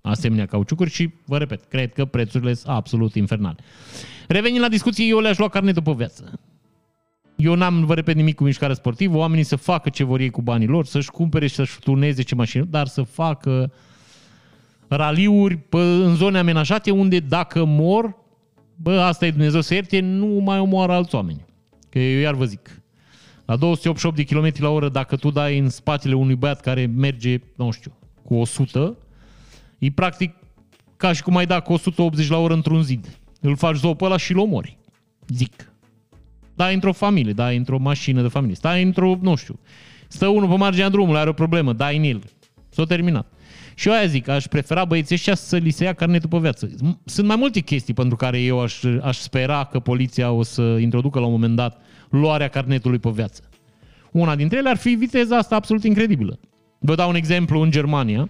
asemenea 0.00 0.46
cauciucuri 0.46 0.90
și, 0.90 1.10
vă 1.24 1.38
repet, 1.38 1.64
cred 1.64 1.92
că 1.92 2.04
prețurile 2.04 2.54
sunt 2.54 2.74
absolut 2.74 3.14
infernale. 3.14 3.56
Revenind 4.28 4.60
la 4.60 4.68
discuție, 4.68 5.06
eu 5.06 5.18
le-aș 5.18 5.38
lua 5.38 5.48
carnetul 5.48 5.82
pe 5.82 5.92
viață. 5.96 6.40
Eu 7.36 7.54
n-am, 7.54 7.84
vă 7.84 7.94
repet, 7.94 8.16
nimic 8.16 8.34
cu 8.34 8.44
mișcarea 8.44 8.74
sportivă, 8.74 9.16
oamenii 9.16 9.44
să 9.44 9.56
facă 9.56 9.88
ce 9.88 10.04
vor 10.04 10.20
ei 10.20 10.30
cu 10.30 10.42
banii 10.42 10.66
lor, 10.66 10.86
să-și 10.86 11.10
cumpere 11.10 11.46
și 11.46 11.54
să-și 11.54 11.78
turneze 11.78 12.22
ce 12.22 12.34
mașini, 12.34 12.66
dar 12.70 12.86
să 12.86 13.02
facă 13.02 13.72
raliuri 14.88 15.56
pe, 15.56 15.76
în 15.78 16.14
zone 16.14 16.38
amenajate 16.38 16.90
unde 16.90 17.18
dacă 17.18 17.64
mor, 17.64 18.16
bă, 18.76 19.00
asta 19.00 19.26
e 19.26 19.30
Dumnezeu 19.30 19.60
să 19.60 19.74
ierte, 19.74 20.00
nu 20.00 20.26
mai 20.26 20.58
omoară 20.58 20.92
alți 20.92 21.14
oameni. 21.14 21.44
Că 21.88 21.98
eu 21.98 22.20
iar 22.20 22.34
vă 22.34 22.44
zic, 22.44 22.82
la 23.44 23.56
288 23.56 24.16
de 24.16 24.24
km 24.24 24.62
la 24.62 24.68
oră, 24.68 24.88
dacă 24.88 25.16
tu 25.16 25.30
dai 25.30 25.58
în 25.58 25.68
spatele 25.68 26.14
unui 26.14 26.34
băiat 26.34 26.60
care 26.60 26.86
merge, 26.86 27.40
nu 27.56 27.70
știu, 27.70 27.92
cu 28.24 28.34
100, 28.34 28.96
e 29.78 29.90
practic 29.90 30.34
ca 30.96 31.12
și 31.12 31.22
cum 31.22 31.36
ai 31.36 31.46
da 31.46 31.60
cu 31.60 31.72
180 31.72 32.28
la 32.28 32.38
oră 32.38 32.54
într-un 32.54 32.82
zid. 32.82 33.18
Îl 33.40 33.56
faci 33.56 33.76
zopă 33.76 33.94
pe 33.94 34.04
ăla 34.04 34.16
și-l 34.16 34.38
omori. 34.38 34.78
Zic. 35.28 35.72
Dai 36.54 36.74
într-o 36.74 36.92
familie, 36.92 37.32
dai 37.32 37.56
într-o 37.56 37.78
mașină 37.78 38.22
de 38.22 38.28
familie, 38.28 38.54
stai 38.54 38.82
într-o, 38.82 39.18
nu 39.20 39.34
știu, 39.34 39.58
stă 40.08 40.26
unul 40.26 40.48
pe 40.48 40.56
marginea 40.56 40.88
drumului, 40.88 41.20
are 41.20 41.28
o 41.28 41.32
problemă, 41.32 41.72
dai 41.72 41.96
în 41.96 42.02
el. 42.02 42.22
S-a 42.68 42.84
terminat. 42.84 43.26
Și 43.74 43.88
eu 43.88 43.94
aia 43.94 44.06
zic, 44.06 44.28
aș 44.28 44.44
prefera 44.46 44.84
băieții 44.84 45.14
ăștia 45.14 45.34
să 45.34 45.56
li 45.56 45.70
se 45.70 45.84
ia 45.84 45.92
carnetul 45.92 46.28
pe 46.28 46.38
viață. 46.38 46.70
Sunt 47.04 47.26
mai 47.26 47.36
multe 47.36 47.60
chestii 47.60 47.94
pentru 47.94 48.16
care 48.16 48.40
eu 48.40 48.60
aș, 48.60 48.82
aș 49.02 49.16
spera 49.16 49.64
că 49.64 49.78
poliția 49.78 50.30
o 50.30 50.42
să 50.42 50.62
introducă 50.62 51.18
la 51.18 51.26
un 51.26 51.32
moment 51.32 51.56
dat 51.56 51.80
luarea 52.10 52.48
carnetului 52.48 52.98
pe 52.98 53.10
viață. 53.10 53.42
Una 54.10 54.36
dintre 54.36 54.58
ele 54.58 54.68
ar 54.68 54.76
fi 54.76 54.90
viteza 54.90 55.36
asta 55.36 55.56
absolut 55.56 55.84
incredibilă. 55.84 56.38
Vă 56.78 56.94
dau 56.94 57.08
un 57.08 57.14
exemplu 57.14 57.60
în 57.60 57.70
Germania. 57.70 58.28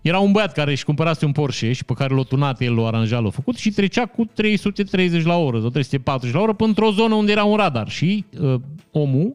Era 0.00 0.18
un 0.18 0.32
băiat 0.32 0.52
care 0.52 0.70
își 0.70 0.84
cumpărase 0.84 1.24
un 1.24 1.32
Porsche 1.32 1.72
și 1.72 1.84
pe 1.84 1.92
care 1.92 2.14
l-a 2.14 2.22
tunat, 2.22 2.60
el 2.60 2.74
l-a 2.74 2.86
aranjat, 2.86 3.22
l-a 3.22 3.30
făcut 3.30 3.56
și 3.56 3.70
trecea 3.70 4.06
cu 4.06 4.24
330 4.34 5.24
la 5.24 5.36
oră 5.36 5.60
sau 5.60 5.68
340 5.68 6.34
la 6.34 6.42
oră 6.42 6.54
într-o 6.58 6.90
zonă 6.90 7.14
unde 7.14 7.32
era 7.32 7.44
un 7.44 7.56
radar 7.56 7.88
și 7.88 8.24
uh, 8.40 8.54
omul 8.90 9.34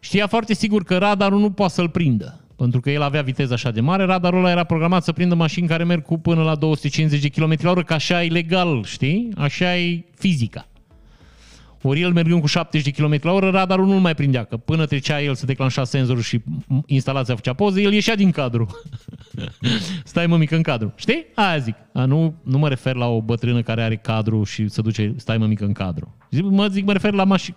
știa 0.00 0.26
foarte 0.26 0.54
sigur 0.54 0.84
că 0.84 0.98
radarul 0.98 1.40
nu 1.40 1.50
poate 1.50 1.72
să-l 1.72 1.88
prindă. 1.88 2.36
Pentru 2.56 2.80
că 2.80 2.90
el 2.90 3.02
avea 3.02 3.22
viteză 3.22 3.52
așa 3.52 3.70
de 3.70 3.80
mare, 3.80 4.04
radarul 4.04 4.38
ăla 4.38 4.50
era 4.50 4.64
programat 4.64 5.04
să 5.04 5.12
prindă 5.12 5.34
mașini 5.34 5.66
care 5.66 5.84
merg 5.84 6.02
cu 6.02 6.18
până 6.18 6.42
la 6.42 6.54
250 6.54 7.20
de 7.20 7.28
km 7.28 7.54
la 7.58 7.70
oră, 7.70 7.82
că 7.82 7.94
așa 7.94 8.24
e 8.24 8.28
legal, 8.28 8.84
știi? 8.84 9.28
Așa 9.36 9.76
e 9.76 10.04
fizica. 10.14 10.66
Ori 11.82 12.00
el 12.00 12.12
mergând 12.12 12.40
cu 12.40 12.46
70 12.46 12.84
de 12.84 13.02
km 13.02 13.18
la 13.22 13.32
oră, 13.32 13.50
radarul 13.50 13.86
nu 13.86 14.00
mai 14.00 14.14
prindea, 14.14 14.44
că 14.44 14.56
până 14.56 14.86
trecea 14.86 15.22
el 15.22 15.34
să 15.34 15.46
declanșa 15.46 15.84
senzorul 15.84 16.22
și 16.22 16.42
instalația 16.86 17.34
făcea 17.34 17.52
poză, 17.52 17.80
el 17.80 17.92
ieșea 17.92 18.16
din 18.16 18.30
cadru. 18.30 18.66
stai 20.04 20.26
mă 20.26 20.36
mică 20.36 20.56
în 20.56 20.62
cadru. 20.62 20.92
Știi? 20.96 21.26
Aia 21.34 21.58
zic. 21.58 21.74
A, 21.92 22.04
nu, 22.04 22.34
nu 22.42 22.58
mă 22.58 22.68
refer 22.68 22.94
la 22.94 23.06
o 23.06 23.20
bătrână 23.20 23.62
care 23.62 23.82
are 23.82 23.96
cadru 23.96 24.44
și 24.44 24.68
se 24.68 24.80
duce, 24.80 25.14
stai 25.16 25.38
mă 25.38 25.46
mică 25.46 25.64
în 25.64 25.72
cadru. 25.72 26.14
Zic, 26.30 26.44
mă 26.44 26.66
zic, 26.66 26.84
mă 26.84 26.92
refer 26.92 27.12
la 27.12 27.24
mașină. 27.24 27.56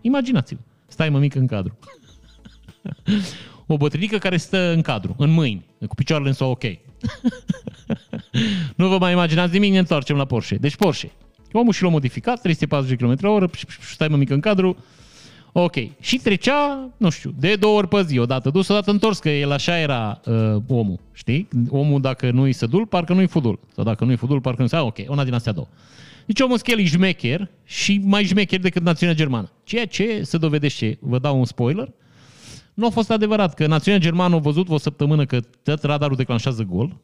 Imaginați-vă. 0.00 0.60
Stai 0.88 1.08
mă 1.08 1.18
mică 1.18 1.38
în 1.38 1.46
cadru. 1.46 1.78
o 3.66 3.76
bătrânică 3.76 4.18
care 4.18 4.36
stă 4.36 4.72
în 4.72 4.82
cadru, 4.82 5.14
în 5.18 5.30
mâini, 5.30 5.64
cu 5.88 5.94
picioarele 5.94 6.32
în 6.38 6.46
ok. 6.46 6.62
nu 8.76 8.88
vă 8.88 8.98
mai 8.98 9.12
imaginați 9.12 9.52
nimic, 9.52 9.72
ne 9.72 9.78
întoarcem 9.78 10.16
la 10.16 10.24
Porsche. 10.24 10.56
Deci 10.56 10.76
Porsche, 10.76 11.12
Omul 11.52 11.72
și 11.72 11.82
l-a 11.82 11.88
modificat, 11.88 12.40
340 12.40 12.98
km 12.98 13.26
h 13.26 13.30
oră, 13.30 13.50
stai 13.80 14.08
mă 14.08 14.16
mică 14.16 14.34
în 14.34 14.40
cadru, 14.40 14.76
ok. 15.52 15.74
Și 16.00 16.16
trecea, 16.16 16.88
nu 16.96 17.10
știu, 17.10 17.34
de 17.38 17.54
două 17.54 17.76
ori 17.76 17.88
pe 17.88 18.02
zi, 18.02 18.18
odată 18.18 18.50
dus, 18.50 18.68
odată 18.68 18.90
întors, 18.90 19.18
că 19.18 19.28
el 19.28 19.52
așa 19.52 19.78
era 19.78 20.20
uh, 20.26 20.56
omul, 20.68 20.98
știi? 21.12 21.48
Omul 21.68 22.00
dacă 22.00 22.30
nu-i 22.30 22.52
sădul, 22.52 22.86
parcă 22.86 23.12
nu-i 23.12 23.26
fudul. 23.26 23.58
Sau 23.74 23.84
dacă 23.84 24.04
nu-i 24.04 24.16
fudul, 24.16 24.40
parcă 24.40 24.62
nu-i... 24.62 24.80
Ah, 24.80 24.86
ok, 24.86 24.98
una 25.08 25.24
din 25.24 25.34
astea 25.34 25.52
două. 25.52 25.66
Deci 26.26 26.40
omul 26.40 26.58
schelii 26.58 26.84
jmecher 26.84 27.50
și 27.64 28.00
mai 28.04 28.24
jmecher 28.24 28.60
decât 28.60 28.82
națiunea 28.82 29.14
germană. 29.14 29.50
Ceea 29.64 29.86
ce 29.86 30.22
se 30.22 30.38
dovedește, 30.38 30.98
vă 31.00 31.18
dau 31.18 31.38
un 31.38 31.44
spoiler, 31.44 31.92
nu 32.74 32.86
a 32.86 32.90
fost 32.90 33.10
adevărat, 33.10 33.54
că 33.54 33.66
națiunea 33.66 34.00
germană 34.00 34.34
a 34.34 34.38
văzut 34.38 34.68
o 34.68 34.78
săptămână 34.78 35.26
că 35.26 35.40
tot 35.62 35.82
radarul 35.82 36.16
declanșează 36.16 36.62
gol. 36.62 36.96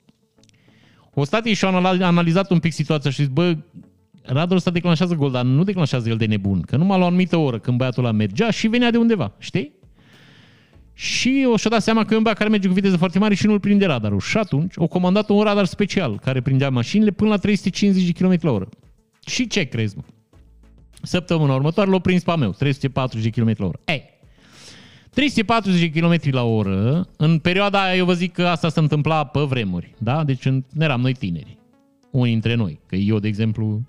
O 1.15 1.25
stat 1.25 1.45
și 1.45 1.65
au 1.65 1.75
analizat 1.85 2.51
un 2.51 2.59
pic 2.59 2.73
situația 2.73 3.11
și 3.11 3.17
zis, 3.17 3.29
bă, 3.33 3.57
radarul 4.27 4.57
ăsta 4.57 4.71
declanșează 4.71 5.15
gol, 5.15 5.31
dar 5.31 5.45
nu 5.45 5.65
declanșează 5.65 6.09
el 6.09 6.17
de 6.17 6.27
nebun, 6.27 6.61
că 6.61 6.77
numai 6.77 6.99
la 6.99 7.05
o 7.05 7.07
anumită 7.07 7.37
oră, 7.37 7.59
când 7.59 7.77
băiatul 7.77 8.05
ăla 8.05 8.13
mergea 8.13 8.51
și 8.51 8.69
venea 8.69 8.91
de 8.91 8.97
undeva, 8.97 9.33
știi? 9.39 9.75
Și 10.93 11.47
o 11.53 11.57
și-a 11.57 11.71
dat 11.71 11.83
seama 11.83 12.05
că 12.05 12.15
e 12.15 12.17
un 12.17 12.23
băiat 12.23 12.39
care 12.39 12.51
merge 12.51 12.69
cu 12.69 12.75
viteză 12.75 12.97
foarte 12.97 13.19
mare 13.19 13.35
și 13.35 13.47
nu-l 13.47 13.61
prinde 13.61 13.87
radarul. 13.87 14.21
Și 14.21 14.37
atunci 14.37 14.73
o 14.77 14.87
comandat 14.87 15.29
un 15.29 15.43
radar 15.43 15.65
special 15.65 16.19
care 16.19 16.41
prindea 16.41 16.71
mașinile 16.71 17.11
până 17.11 17.31
la 17.31 17.37
350 17.37 18.17
km 18.19 18.39
la 18.41 18.51
oră. 18.51 18.69
Și 19.27 19.47
ce 19.47 19.63
crezi, 19.63 19.97
mă? 19.97 20.03
Săptămâna 21.03 21.55
următoare 21.55 21.91
l-a 21.91 21.99
prins 21.99 22.23
pe 22.23 22.37
meu, 22.37 22.51
340 22.51 23.35
km 23.35 23.55
la 23.57 23.67
oră. 23.67 23.81
Ei, 23.85 24.03
340 25.11 25.99
km 25.99 26.19
la 26.31 26.43
oră, 26.43 27.09
în 27.17 27.39
perioada 27.39 27.83
aia 27.83 27.97
eu 27.97 28.05
vă 28.05 28.13
zic 28.13 28.33
că 28.33 28.47
asta 28.47 28.69
se 28.69 28.81
întâmpla 28.81 29.25
pe 29.25 29.41
vremuri, 29.41 29.95
da? 29.99 30.25
Deci 30.25 30.45
eram 30.79 31.01
noi 31.01 31.13
tineri 31.13 31.56
unii 32.19 32.33
dintre 32.33 32.55
noi. 32.55 32.81
Că 32.87 32.97
eu, 32.97 33.19
de 33.19 33.29
exemplu, 33.29 33.85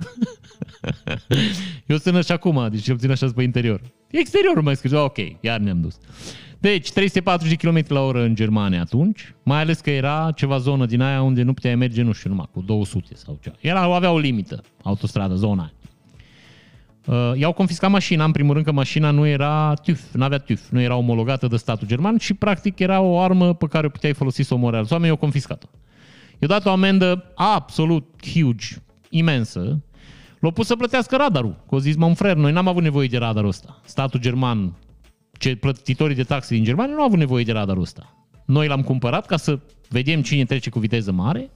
eu 1.85 1.97
sunt 1.97 2.15
așa 2.15 2.33
acum, 2.33 2.67
deci 2.71 2.83
cel 2.83 2.95
puțin 2.95 3.11
așa 3.11 3.31
pe 3.35 3.43
interior. 3.43 3.81
Exteriorul 4.11 4.63
mai 4.63 4.75
scris, 4.75 4.91
ok, 4.91 5.17
iar 5.39 5.59
ne-am 5.59 5.81
dus. 5.81 5.97
Deci, 6.59 6.91
340 6.91 7.57
km 7.57 7.83
la 7.87 8.01
oră 8.01 8.23
în 8.23 8.35
Germania 8.35 8.81
atunci, 8.81 9.33
mai 9.43 9.59
ales 9.59 9.79
că 9.79 9.89
era 9.89 10.31
ceva 10.35 10.57
zonă 10.57 10.85
din 10.85 11.01
aia 11.01 11.21
unde 11.21 11.43
nu 11.43 11.53
puteai 11.53 11.75
merge, 11.75 12.01
nu 12.01 12.11
știu, 12.11 12.29
numai 12.29 12.49
cu 12.51 12.61
200 12.61 13.15
sau 13.15 13.37
ceva. 13.41 13.55
Era, 13.59 13.81
avea 13.81 14.11
o 14.11 14.17
limită, 14.17 14.63
autostradă, 14.83 15.35
zona 15.35 15.61
aia. 15.61 15.71
Uh, 17.07 17.39
i-au 17.39 17.53
confiscat 17.53 17.89
mașina, 17.89 18.23
în 18.23 18.31
primul 18.31 18.53
rând 18.53 18.65
că 18.65 18.71
mașina 18.71 19.11
nu 19.11 19.27
era 19.27 19.73
TÜV, 19.73 20.01
nu 20.13 20.23
avea 20.23 20.37
TÜV, 20.37 20.67
nu 20.69 20.81
era 20.81 20.95
omologată 20.95 21.47
de 21.47 21.57
statul 21.57 21.87
german 21.87 22.17
și 22.17 22.33
practic 22.33 22.79
era 22.79 22.99
o 22.99 23.19
armă 23.19 23.53
pe 23.53 23.67
care 23.67 23.85
o 23.85 23.89
puteai 23.89 24.13
folosi 24.13 24.41
să 24.41 24.53
omori 24.53 24.75
alți 24.75 24.91
oameni, 24.91 25.09
i-au 25.09 25.19
confiscat-o. 25.19 25.67
I-a 26.39 26.47
dat 26.47 26.65
o 26.65 26.69
amendă 26.69 27.31
absolut 27.35 28.27
huge, 28.33 28.67
imensă, 29.09 29.81
l-a 30.39 30.51
pus 30.51 30.65
să 30.67 30.75
plătească 30.75 31.15
radarul. 31.15 31.51
Că 31.51 31.75
au 31.75 31.77
zis, 31.77 31.95
mă, 31.95 32.13
frère, 32.13 32.33
noi 32.33 32.51
n-am 32.51 32.67
avut 32.67 32.83
nevoie 32.83 33.07
de 33.07 33.17
radarul 33.17 33.49
ăsta. 33.49 33.81
Statul 33.85 34.19
german, 34.19 34.73
ce, 35.31 35.55
plătitorii 35.55 36.15
de 36.15 36.23
taxe 36.23 36.55
din 36.55 36.63
Germania 36.63 36.93
nu 36.93 36.99
au 36.99 37.05
avut 37.05 37.17
nevoie 37.17 37.43
de 37.43 37.51
radarul 37.51 37.81
ăsta. 37.81 38.27
Noi 38.45 38.67
l-am 38.67 38.81
cumpărat 38.81 39.25
ca 39.25 39.37
să 39.37 39.59
vedem 39.89 40.21
cine 40.21 40.45
trece 40.45 40.69
cu 40.69 40.79
viteză 40.79 41.11
mare. 41.11 41.49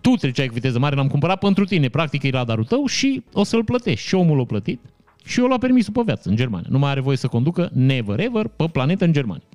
Tu 0.00 0.10
treceai 0.10 0.46
cu 0.46 0.54
viteză 0.54 0.78
mare, 0.78 0.94
l-am 0.94 1.08
cumpărat 1.08 1.38
pentru 1.38 1.64
tine. 1.64 1.88
Practic 1.88 2.22
e 2.22 2.30
radarul 2.30 2.64
tău 2.64 2.86
și 2.86 3.22
o 3.32 3.42
să-l 3.42 3.64
plătești. 3.64 4.06
Și 4.06 4.14
omul 4.14 4.36
l-a 4.36 4.44
plătit 4.44 4.80
și 5.24 5.40
eu 5.40 5.46
l-a 5.46 5.58
permis 5.58 5.88
pe 5.88 6.00
viață 6.04 6.28
în 6.28 6.36
Germania. 6.36 6.68
Nu 6.70 6.78
mai 6.78 6.90
are 6.90 7.00
voie 7.00 7.16
să 7.16 7.28
conducă 7.28 7.70
never 7.72 8.20
ever 8.20 8.46
pe 8.46 8.64
planetă 8.72 9.04
în 9.04 9.12
Germania. 9.12 9.46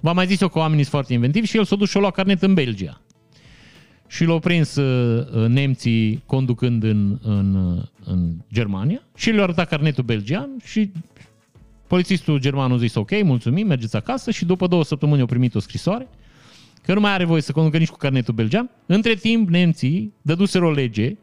V-am 0.00 0.14
mai 0.14 0.26
zis 0.26 0.40
eu 0.40 0.48
că 0.48 0.58
oamenii 0.58 0.82
sunt 0.82 0.94
foarte 0.94 1.12
inventivi 1.12 1.46
și 1.46 1.56
el 1.56 1.64
s-a 1.64 1.76
dus 1.76 1.90
și 1.90 1.96
a 1.96 2.00
luat 2.00 2.14
carnet 2.14 2.42
în 2.42 2.54
Belgia. 2.54 3.00
Și 4.06 4.24
l-au 4.24 4.38
prins 4.38 4.76
uh, 4.76 5.46
nemții 5.48 6.22
conducând 6.26 6.82
în, 6.82 7.18
în, 7.22 7.54
uh, 7.54 7.82
în 8.04 8.34
Germania 8.52 9.02
și 9.16 9.30
le-au 9.30 9.42
arătat 9.42 9.68
carnetul 9.68 10.04
belgian 10.04 10.48
și 10.64 10.92
polițistul 11.86 12.38
german 12.38 12.72
a 12.72 12.76
zis 12.76 12.94
ok, 12.94 13.22
mulțumim, 13.22 13.66
mergeți 13.66 13.96
acasă 13.96 14.30
și 14.30 14.44
după 14.44 14.66
două 14.66 14.84
săptămâni 14.84 15.20
au 15.20 15.26
primit 15.26 15.54
o 15.54 15.58
scrisoare 15.58 16.08
că 16.82 16.94
nu 16.94 17.00
mai 17.00 17.12
are 17.12 17.24
voie 17.24 17.40
să 17.40 17.52
conducă 17.52 17.78
nici 17.78 17.88
cu 17.88 17.96
carnetul 17.96 18.34
belgian. 18.34 18.70
Între 18.86 19.14
timp, 19.14 19.48
nemții 19.48 20.12
dăduseră 20.22 20.64
o 20.64 20.70
lege 20.70 21.16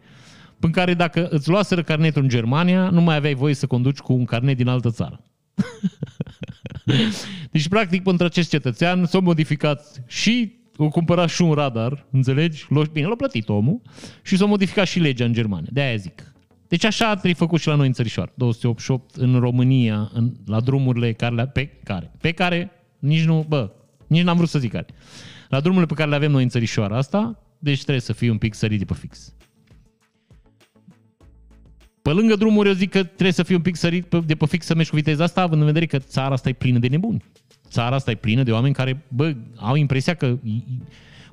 în 0.59 0.71
care 0.71 0.93
dacă 0.93 1.27
îți 1.27 1.49
luaseră 1.49 1.83
carnetul 1.83 2.21
în 2.21 2.29
Germania, 2.29 2.89
nu 2.89 3.01
mai 3.01 3.15
aveai 3.15 3.33
voie 3.33 3.53
să 3.53 3.67
conduci 3.67 3.99
cu 3.99 4.13
un 4.13 4.25
carnet 4.25 4.57
din 4.57 4.67
altă 4.67 4.89
țară. 4.89 5.23
deci, 7.51 7.67
practic, 7.67 8.03
pentru 8.03 8.25
acest 8.25 8.49
cetățean 8.49 9.05
s-a 9.05 9.19
modificat 9.19 10.03
și 10.07 10.55
o 10.77 10.87
cumpărat 10.87 11.29
și 11.29 11.41
un 11.41 11.53
radar, 11.53 12.05
înțelegi? 12.11 12.67
Bine, 12.91 13.07
l-a 13.07 13.15
plătit 13.15 13.49
omul 13.49 13.81
și 14.23 14.37
s-a 14.37 14.45
modificat 14.45 14.87
și 14.87 14.99
legea 14.99 15.25
în 15.25 15.33
Germania. 15.33 15.69
De 15.71 15.81
aia 15.81 15.95
zic. 15.95 16.33
Deci 16.67 16.83
așa 16.83 17.11
trebuie 17.11 17.33
făcut 17.33 17.59
și 17.59 17.67
la 17.67 17.75
noi 17.75 17.87
în 17.87 17.93
țărișoară. 17.93 18.31
288 18.35 19.15
în 19.15 19.39
România, 19.39 20.09
în, 20.13 20.33
la 20.45 20.59
drumurile 20.59 21.13
care, 21.13 21.47
pe 21.47 21.65
care, 21.83 22.11
pe 22.21 22.31
care 22.31 22.71
nici 22.99 23.23
nu, 23.23 23.45
bă, 23.47 23.71
nici 24.07 24.23
n-am 24.23 24.37
vrut 24.37 24.49
să 24.49 24.59
zic 24.59 24.71
care. 24.71 24.85
La 25.49 25.59
drumurile 25.59 25.87
pe 25.87 25.93
care 25.93 26.09
le 26.09 26.15
avem 26.15 26.31
noi 26.31 26.43
în 26.43 26.49
țărișoara 26.49 26.97
asta, 26.97 27.43
deci 27.59 27.81
trebuie 27.81 28.01
să 28.01 28.13
fii 28.13 28.29
un 28.29 28.37
pic 28.37 28.53
sărit 28.53 28.79
de 28.79 28.85
pe 28.85 28.93
fix. 28.93 29.34
Pe 32.05 32.11
lângă 32.11 32.35
drumuri, 32.35 32.67
eu 32.67 32.73
zic 32.73 32.89
că 32.89 33.03
trebuie 33.03 33.31
să 33.31 33.43
fii 33.43 33.55
un 33.55 33.61
pic 33.61 33.75
sărit 33.75 34.15
de 34.25 34.35
pe 34.35 34.45
fix 34.45 34.65
să 34.65 34.75
mergi 34.75 34.89
cu 34.89 34.95
viteza 34.95 35.23
asta, 35.23 35.41
având 35.41 35.61
în 35.61 35.67
vedere 35.67 35.85
că 35.85 35.97
țara 35.97 36.33
asta 36.33 36.49
e 36.49 36.53
plină 36.53 36.79
de 36.79 36.87
nebuni. 36.87 37.23
Țara 37.69 37.95
asta 37.95 38.11
e 38.11 38.15
plină 38.15 38.43
de 38.43 38.51
oameni 38.51 38.73
care, 38.73 39.05
bă, 39.07 39.35
au 39.55 39.75
impresia 39.75 40.13
că 40.13 40.37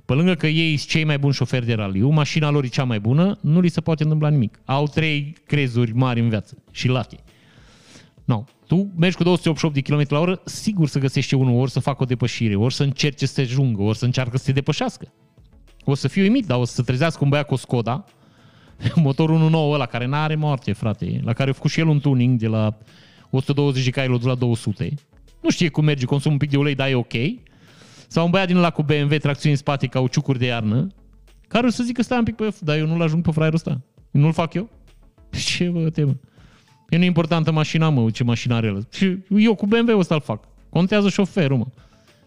pe 0.04 0.12
lângă 0.12 0.34
că 0.34 0.46
ei 0.46 0.76
sunt 0.76 0.90
cei 0.90 1.04
mai 1.04 1.18
buni 1.18 1.32
șoferi 1.32 1.66
de 1.66 1.74
raliu, 1.74 2.08
mașina 2.08 2.50
lor 2.50 2.64
e 2.64 2.66
cea 2.66 2.84
mai 2.84 3.00
bună, 3.00 3.38
nu 3.40 3.60
li 3.60 3.68
se 3.68 3.80
poate 3.80 4.02
întâmpla 4.02 4.28
nimic. 4.28 4.60
Au 4.64 4.86
trei 4.86 5.36
crezuri 5.46 5.94
mari 5.94 6.20
în 6.20 6.28
viață 6.28 6.62
și 6.70 6.88
late. 6.88 7.16
No. 8.24 8.44
Tu 8.66 8.92
mergi 8.96 9.16
cu 9.16 9.22
288 9.22 9.74
de 9.74 9.80
km 9.80 10.06
la 10.08 10.20
oră, 10.20 10.40
sigur 10.44 10.88
să 10.88 10.98
găsești 10.98 11.34
unul, 11.34 11.60
ori 11.60 11.70
să 11.70 11.80
facă 11.80 12.02
o 12.02 12.06
depășire, 12.06 12.54
ori 12.54 12.74
să 12.74 12.82
încerce 12.82 13.26
să 13.26 13.34
te 13.34 13.40
ajungă, 13.40 13.82
ori 13.82 13.98
să 13.98 14.04
încearcă 14.04 14.36
să 14.36 14.44
te 14.44 14.52
depășească. 14.52 15.12
O 15.84 15.94
să 15.94 16.08
fiu 16.08 16.22
uimit, 16.22 16.46
dar 16.46 16.58
o 16.58 16.64
să 16.64 16.74
se 16.74 16.82
trezească 16.82 17.24
un 17.24 17.30
băiat 17.30 17.46
cu 17.46 17.54
o 17.54 17.56
Skoda, 17.56 18.04
motorul 18.94 19.50
1.9 19.50 19.54
ăla, 19.72 19.86
care 19.86 20.06
n-are 20.06 20.34
moarte, 20.34 20.72
frate, 20.72 21.20
la 21.24 21.32
care 21.32 21.50
a 21.50 21.52
făcut 21.52 21.70
și 21.70 21.80
el 21.80 21.86
un 21.86 22.00
tuning 22.00 22.38
de 22.38 22.46
la 22.46 22.78
120 23.30 23.84
de 23.84 23.90
cai, 23.90 24.08
l 24.08 24.20
la 24.22 24.34
200. 24.34 24.94
Nu 25.40 25.50
știe 25.50 25.68
cum 25.68 25.84
merge, 25.84 26.04
consumă 26.04 26.32
un 26.32 26.38
pic 26.38 26.50
de 26.50 26.56
ulei, 26.56 26.74
dar 26.74 26.88
e 26.88 26.94
ok. 26.94 27.12
Sau 28.06 28.24
un 28.24 28.30
băiat 28.30 28.46
din 28.46 28.56
ăla 28.56 28.70
cu 28.70 28.82
BMW, 28.82 29.16
tracțiuni 29.16 29.52
în 29.54 29.58
spate, 29.58 29.86
cauciucuri 29.86 30.38
de 30.38 30.46
iarnă, 30.46 30.86
care 31.48 31.66
o 31.66 31.70
să 31.70 31.82
zică, 31.82 32.02
stai 32.02 32.18
un 32.18 32.24
pic 32.24 32.34
pe 32.34 32.54
dar 32.60 32.78
eu 32.78 32.86
nu-l 32.86 33.02
ajung 33.02 33.22
pe 33.22 33.30
fraierul 33.30 33.56
ăsta. 33.56 33.80
Nu-l 34.10 34.32
fac 34.32 34.54
eu? 34.54 34.68
Ce 35.46 35.68
vă 35.68 35.90
temă? 35.90 36.20
E 36.88 36.96
nu 36.96 37.04
importantă 37.04 37.52
mașina, 37.52 37.88
mă, 37.88 38.10
ce 38.10 38.24
mașină 38.24 38.54
are 38.54 38.66
el. 38.66 38.86
Și 38.90 39.18
eu 39.28 39.54
cu 39.54 39.66
BMW-ul 39.66 39.98
ăsta 39.98 40.14
îl 40.14 40.20
fac. 40.20 40.48
Contează 40.68 41.08
șoferul, 41.08 41.56
mă. 41.56 41.66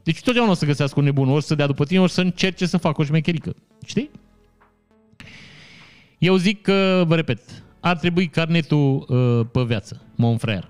Deci 0.03 0.21
totdeauna 0.21 0.51
o 0.51 0.55
să 0.55 0.65
găsească 0.65 0.99
un 0.99 1.05
nebun, 1.05 1.29
ori 1.29 1.43
să 1.43 1.55
dea 1.55 1.67
după 1.67 1.85
tine, 1.85 1.99
ori 1.99 2.11
să 2.11 2.21
încerce 2.21 2.65
să 2.65 2.77
facă 2.77 3.01
o 3.01 3.03
șmecherică. 3.03 3.55
Știi? 3.85 4.09
Eu 6.17 6.35
zic 6.35 6.61
că, 6.61 7.03
vă 7.07 7.15
repet, 7.15 7.39
ar 7.79 7.97
trebui 7.97 8.27
carnetul 8.27 9.05
uh, 9.07 9.47
pe 9.51 9.61
viață, 9.61 10.01
mon 10.15 10.37
frère. 10.37 10.69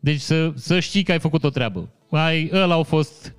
Deci 0.00 0.20
să, 0.20 0.52
să 0.54 0.80
știi 0.80 1.02
că 1.02 1.12
ai 1.12 1.18
făcut 1.18 1.44
o 1.44 1.50
treabă. 1.50 1.88
Ai, 2.10 2.50
ăla 2.52 2.74
au 2.74 2.82
fost 2.82 3.34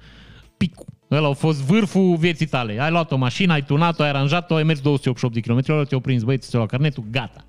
picul. 0.57 0.85
Ăla 1.11 1.27
a 1.27 1.33
fost 1.33 1.61
vârful 1.61 2.15
vieții 2.15 2.45
tale. 2.45 2.81
Ai 2.81 2.91
luat 2.91 3.11
o 3.11 3.15
mașină, 3.15 3.53
ai 3.53 3.63
tunat-o, 3.63 4.03
ai 4.03 4.09
aranjat-o, 4.09 4.55
ai 4.55 4.63
mers 4.63 4.79
288 4.79 5.33
de 5.33 5.39
km, 5.39 5.85
te-au 5.85 5.99
prins 5.99 6.23
băieți, 6.23 6.47
ți-au 6.47 6.59
luat 6.59 6.71
carnetul, 6.71 7.03
gata. 7.11 7.45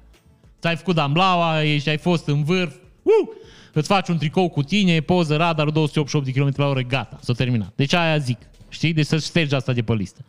Ți-ai 0.61 0.77
făcut 0.77 0.99
amblaua, 0.99 1.63
ești, 1.63 1.89
ai 1.89 1.99
fost 1.99 2.27
în 2.27 2.45
vârf, 2.45 2.75
uh! 3.03 3.29
îți 3.73 3.89
faci 3.89 4.09
un 4.09 4.19
tricou 4.19 4.49
cu 4.49 4.63
tine, 4.63 5.01
poză, 5.01 5.37
radar, 5.37 5.71
288 5.71 6.25
de 6.25 6.41
km 6.41 6.53
la 6.57 6.67
oră, 6.69 6.81
gata, 6.81 7.19
s-a 7.23 7.33
terminat. 7.33 7.73
Deci 7.77 7.93
aia 7.93 8.19
zic, 8.19 8.39
știi? 8.69 8.93
Deci 8.93 9.07
să 9.07 9.19
ștergi 9.19 9.55
asta 9.55 9.73
de 9.73 9.83
pe 9.83 9.95
listă. 9.95 10.25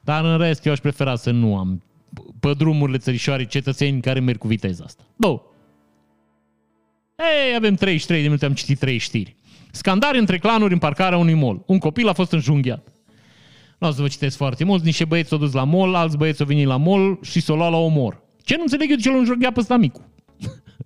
Dar 0.00 0.24
în 0.24 0.38
rest, 0.38 0.66
eu 0.66 0.72
aș 0.72 0.78
prefera 0.78 1.16
să 1.16 1.30
nu 1.30 1.56
am 1.56 1.82
pe 2.40 2.52
drumurile 2.56 2.98
țărișoare 2.98 3.44
cetățeni 3.44 4.00
care 4.00 4.20
merg 4.20 4.38
cu 4.38 4.46
viteza 4.46 4.84
asta. 4.84 5.04
Bă! 5.16 5.40
Ei, 7.16 7.56
avem 7.56 7.74
33 7.74 8.20
de 8.20 8.26
minute, 8.26 8.44
am 8.44 8.52
citit 8.52 8.78
3 8.78 8.98
știri. 8.98 9.36
Scandare 9.70 10.18
între 10.18 10.38
clanuri 10.38 10.72
în 10.72 10.78
parcarea 10.78 11.18
unui 11.18 11.34
mall. 11.34 11.62
Un 11.66 11.78
copil 11.78 12.08
a 12.08 12.12
fost 12.12 12.32
înjunghiat. 12.32 12.88
Nu 13.78 13.88
o 13.88 13.90
să 13.90 14.02
vă 14.02 14.08
citesc 14.08 14.36
foarte 14.36 14.64
mult. 14.64 14.84
Niște 14.84 15.04
băieți 15.04 15.28
s-au 15.28 15.38
dus 15.38 15.52
la 15.52 15.64
mall, 15.64 15.94
alți 15.94 16.16
băieți 16.16 16.40
au 16.40 16.46
venit 16.46 16.66
la 16.66 16.76
mall 16.76 17.18
și 17.22 17.40
s-au 17.40 17.56
luat 17.56 17.70
la 17.70 17.76
omor. 17.76 18.22
Ce 18.42 18.56
nu 18.56 18.62
înțeleg 18.62 18.90
eu 18.90 18.96
de 18.96 19.02
ce 19.02 19.10
l-a 19.10 19.16
înjunghiat 19.16 19.52
pe 19.52 19.60
ăsta 19.60 19.76
micu? 19.76 20.08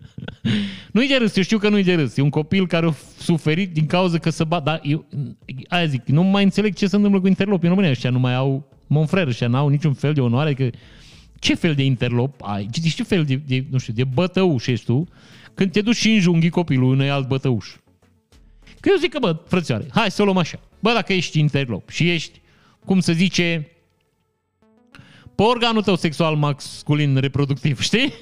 nu-i 0.93 1.09
de 1.09 1.17
râs, 1.17 1.37
eu 1.37 1.43
știu 1.43 1.59
că 1.59 1.69
nu-i 1.69 1.83
de 1.83 1.95
râs. 1.95 2.17
E 2.17 2.23
un 2.23 2.31
copil 2.31 2.67
care 2.67 2.87
a 2.87 2.93
suferit 3.19 3.73
din 3.73 3.87
cauza 3.87 4.19
că 4.19 4.31
se 4.31 4.45
bat. 4.45 4.63
Dar 4.63 4.81
eu, 4.83 5.05
aia 5.69 5.87
zic, 5.87 6.07
nu 6.07 6.23
mai 6.23 6.43
înțeleg 6.43 6.75
ce 6.75 6.87
se 6.87 6.97
întâmplă 6.97 7.21
cu 7.21 7.27
interlopii 7.27 7.65
în 7.65 7.69
România. 7.69 7.91
Ăștia 7.91 8.11
nu 8.11 8.19
mai 8.19 8.35
au, 8.35 8.69
monfrere, 8.87 9.29
ăștia 9.29 9.49
n-au 9.49 9.69
niciun 9.69 9.93
fel 9.93 10.13
de 10.13 10.21
onoare. 10.21 10.51
Adică 10.51 10.79
ce 11.39 11.55
fel 11.55 11.75
de 11.75 11.85
interlop 11.85 12.43
ai? 12.43 12.69
Ce, 12.73 12.81
ce 12.81 13.03
fel 13.03 13.25
de, 13.25 13.35
de, 13.35 13.65
nu 13.71 13.79
știu, 13.79 13.93
de 13.93 14.05
bătăuș 14.05 14.67
ești 14.67 14.85
tu 14.85 15.09
când 15.55 15.73
te 15.73 15.81
duci 15.81 15.97
și 15.97 16.13
înjunghi 16.13 16.49
copilul 16.49 16.91
unui 16.91 17.11
alt 17.11 17.29
bătăuș? 17.29 17.69
Că 18.81 18.89
eu 18.91 18.97
zic 18.97 19.13
că, 19.13 19.19
bă, 19.19 19.37
frățioare, 19.47 19.87
hai 19.91 20.11
să 20.11 20.23
o 20.23 20.25
luăm 20.25 20.37
așa. 20.37 20.61
Bă, 20.81 20.93
dacă 20.93 21.13
ești 21.13 21.39
interlop 21.39 21.89
și 21.89 22.11
ești, 22.11 22.41
cum 22.85 23.01
să 23.01 23.13
zice, 23.13 23.71
pe 25.35 25.43
organul 25.43 25.83
tău 25.83 25.97
sexual 25.97 26.37
masculin 26.37 27.17
reproductiv, 27.17 27.81
știi? 27.81 28.13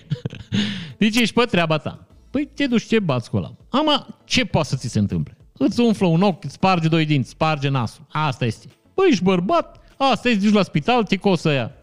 Deci 0.98 1.16
ești 1.16 1.34
pe 1.34 1.44
treaba 1.44 1.78
ta. 1.78 2.06
Păi 2.30 2.48
te 2.54 2.66
duci, 2.66 2.86
ce 2.86 2.98
bați 2.98 3.30
cu 3.30 3.36
ăla? 3.36 3.54
Ama, 3.68 4.20
ce 4.24 4.44
poate 4.44 4.68
să 4.68 4.76
ți 4.76 4.88
se 4.88 4.98
întâmple? 4.98 5.36
Îți 5.52 5.80
umflă 5.80 6.06
un 6.06 6.22
ochi, 6.22 6.44
îți 6.44 6.54
sparge 6.54 6.88
doi 6.88 7.04
dinți, 7.04 7.30
sparge 7.30 7.68
nasul. 7.68 8.06
Asta 8.08 8.44
este. 8.44 8.66
Păi 8.94 9.06
ești 9.10 9.22
bărbat, 9.22 9.80
asta 9.96 10.28
este, 10.28 10.44
duci 10.44 10.54
la 10.54 10.62
spital, 10.62 11.04
te 11.04 11.16
cosă 11.16 11.52
ea. 11.52 11.74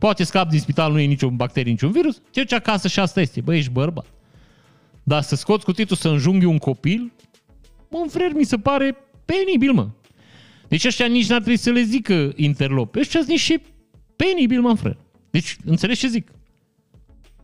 Hmm. 0.00 0.08
Poate 0.08 0.24
scap 0.24 0.48
din 0.48 0.58
spital, 0.58 0.92
nu 0.92 0.98
e 0.98 1.04
niciun 1.04 1.36
bacterie, 1.36 1.70
niciun 1.70 1.90
virus, 1.90 2.20
te 2.30 2.40
duci 2.40 2.52
acasă 2.52 2.88
și 2.88 3.00
asta 3.00 3.20
este. 3.20 3.40
Băi, 3.40 3.58
ești 3.58 3.70
bărbat. 3.70 4.06
Dar 5.02 5.22
să 5.22 5.36
scoți 5.36 5.64
cu 5.64 5.72
titlul 5.72 5.98
să 5.98 6.08
înjunghi 6.08 6.44
un 6.44 6.58
copil, 6.58 7.12
mă, 7.88 8.06
frere, 8.08 8.32
mi 8.34 8.44
se 8.44 8.58
pare 8.58 8.96
penibil, 9.24 9.72
mă. 9.72 9.88
Deci 10.68 10.84
ăștia 10.84 11.06
nici 11.06 11.28
n-ar 11.28 11.40
trebui 11.40 11.56
să 11.56 11.70
le 11.70 11.82
zică 11.82 12.32
interlop. 12.36 12.94
Ăștia 12.94 13.20
sunt 13.20 13.30
niște 13.30 13.62
penibil, 14.16 14.60
mă, 14.60 14.74
frere. 14.74 14.98
Deci, 15.30 15.56
înțelegi 15.64 16.00
ce 16.00 16.06
zic? 16.06 16.30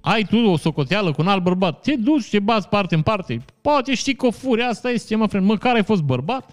Ai 0.01 0.25
tu 0.25 0.37
o 0.37 0.57
socoteală 0.57 1.13
cu 1.13 1.23
un 1.23 1.29
alt 1.29 1.43
bărbat, 1.43 1.81
te 1.81 1.97
duci, 1.97 2.29
te 2.31 2.39
bați 2.39 2.69
parte 2.69 2.95
în 2.95 3.03
parte, 3.03 3.45
poate 3.61 3.95
știi 3.95 4.15
că 4.15 4.27
o 4.27 4.31
furi, 4.31 4.63
asta 4.63 4.91
este, 4.91 5.17
mă, 5.17 5.27
frere, 5.27 5.45
măcar 5.45 5.75
ai 5.75 5.85
fost 5.85 6.03
bărbat, 6.03 6.51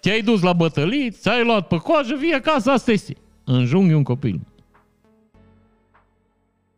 te-ai 0.00 0.22
dus 0.22 0.42
la 0.42 0.52
bătălie, 0.52 1.10
ți-ai 1.10 1.44
luat 1.44 1.66
pe 1.66 1.76
coajă, 1.76 2.14
vii 2.14 2.32
acasă, 2.32 2.70
asta 2.70 2.92
este. 2.92 3.16
Înjunghi 3.44 3.92
un 3.92 4.02
copil. 4.02 4.40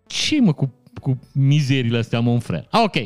Ce 0.07 0.41
mă 0.41 0.53
cu, 0.53 0.75
cu 1.01 1.19
mizerile 1.33 1.99
astea, 1.99 2.21
mă, 2.21 2.39
frere? 2.39 2.67
Ah, 2.71 2.83
ok. 2.85 2.97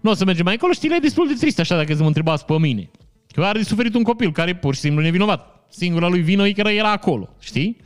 Nu 0.00 0.10
o 0.10 0.14
să 0.14 0.24
mergem 0.24 0.44
mai 0.44 0.52
încolo, 0.52 0.72
știrile 0.72 0.96
e 0.96 1.00
destul 1.00 1.26
de 1.26 1.34
trist 1.34 1.58
așa 1.58 1.76
dacă 1.76 1.94
să 1.94 2.00
mă 2.00 2.06
întrebați 2.06 2.44
pe 2.44 2.58
mine. 2.58 2.90
Că 3.34 3.44
are 3.44 3.58
de 3.58 3.64
suferit 3.64 3.94
un 3.94 4.02
copil 4.02 4.32
care 4.32 4.54
pur 4.54 4.74
și 4.74 4.80
simplu 4.80 5.02
nevinovat. 5.02 5.66
Singura 5.68 6.08
lui 6.08 6.20
vină 6.20 6.46
e 6.46 6.52
că 6.52 6.68
era 6.68 6.90
acolo, 6.90 7.28
știi? 7.38 7.76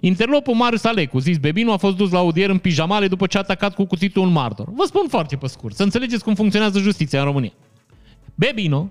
Interlopul 0.00 0.54
Marius 0.54 0.84
Alecu, 0.84 1.18
zis 1.18 1.38
Bebinu, 1.38 1.72
a 1.72 1.76
fost 1.76 1.96
dus 1.96 2.10
la 2.10 2.18
audier 2.18 2.50
în 2.50 2.58
pijamale 2.58 3.08
după 3.08 3.26
ce 3.26 3.36
a 3.36 3.40
atacat 3.40 3.74
cu 3.74 3.84
cuțitul 3.84 4.22
un 4.22 4.32
martor. 4.32 4.68
Vă 4.72 4.84
spun 4.84 5.08
foarte 5.08 5.36
pe 5.36 5.46
scurt, 5.46 5.74
să 5.74 5.82
înțelegeți 5.82 6.24
cum 6.24 6.34
funcționează 6.34 6.78
justiția 6.78 7.18
în 7.18 7.24
România. 7.24 7.52
Bebino 8.34 8.88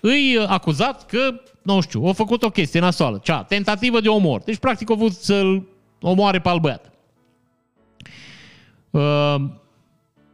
îi 0.00 0.38
acuzat 0.46 1.06
că, 1.06 1.40
nu 1.62 1.80
știu, 1.80 2.04
a 2.04 2.12
făcut 2.12 2.42
o 2.42 2.50
chestie 2.50 2.80
nasoală, 2.80 3.20
cea, 3.22 3.42
tentativă 3.42 4.00
de 4.00 4.08
omor. 4.08 4.42
Deci, 4.42 4.56
practic, 4.56 4.90
a 4.90 4.94
vrut 4.94 5.12
să-l 5.12 5.68
omoare 6.00 6.40
pe 6.40 6.48
al 6.48 6.58
băiat. 6.58 6.91
Uh, 8.92 9.34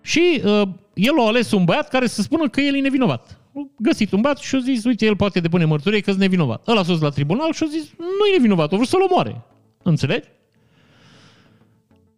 și 0.01 0.43
uh, 0.45 0.63
el 0.95 1.21
a 1.21 1.27
ales 1.27 1.51
un 1.51 1.65
băiat 1.65 1.89
care 1.89 2.07
să 2.07 2.23
spună 2.23 2.49
că 2.49 2.61
el 2.61 2.77
e 2.77 2.81
nevinovat. 2.81 3.41
A 3.55 3.67
găsit 3.79 4.13
un 4.13 4.21
băiat 4.21 4.39
și 4.39 4.55
a 4.55 4.59
zis, 4.59 4.85
uite, 4.85 5.07
el 5.07 5.17
poate 5.17 5.41
depune 5.41 5.65
mărturie 5.65 6.01
că 6.01 6.11
e 6.11 6.15
nevinovat. 6.15 6.69
Ăla 6.69 6.81
a 6.81 6.83
sus 6.83 7.01
la 7.01 7.09
tribunal 7.09 7.53
și 7.53 7.63
a 7.63 7.67
zis, 7.67 7.91
nu 7.99 8.27
e 8.33 8.37
nevinovat, 8.37 8.73
a 8.73 8.77
vrut 8.77 8.89
să-l 8.89 9.07
omoare. 9.11 9.43
Înțelegi? 9.83 10.29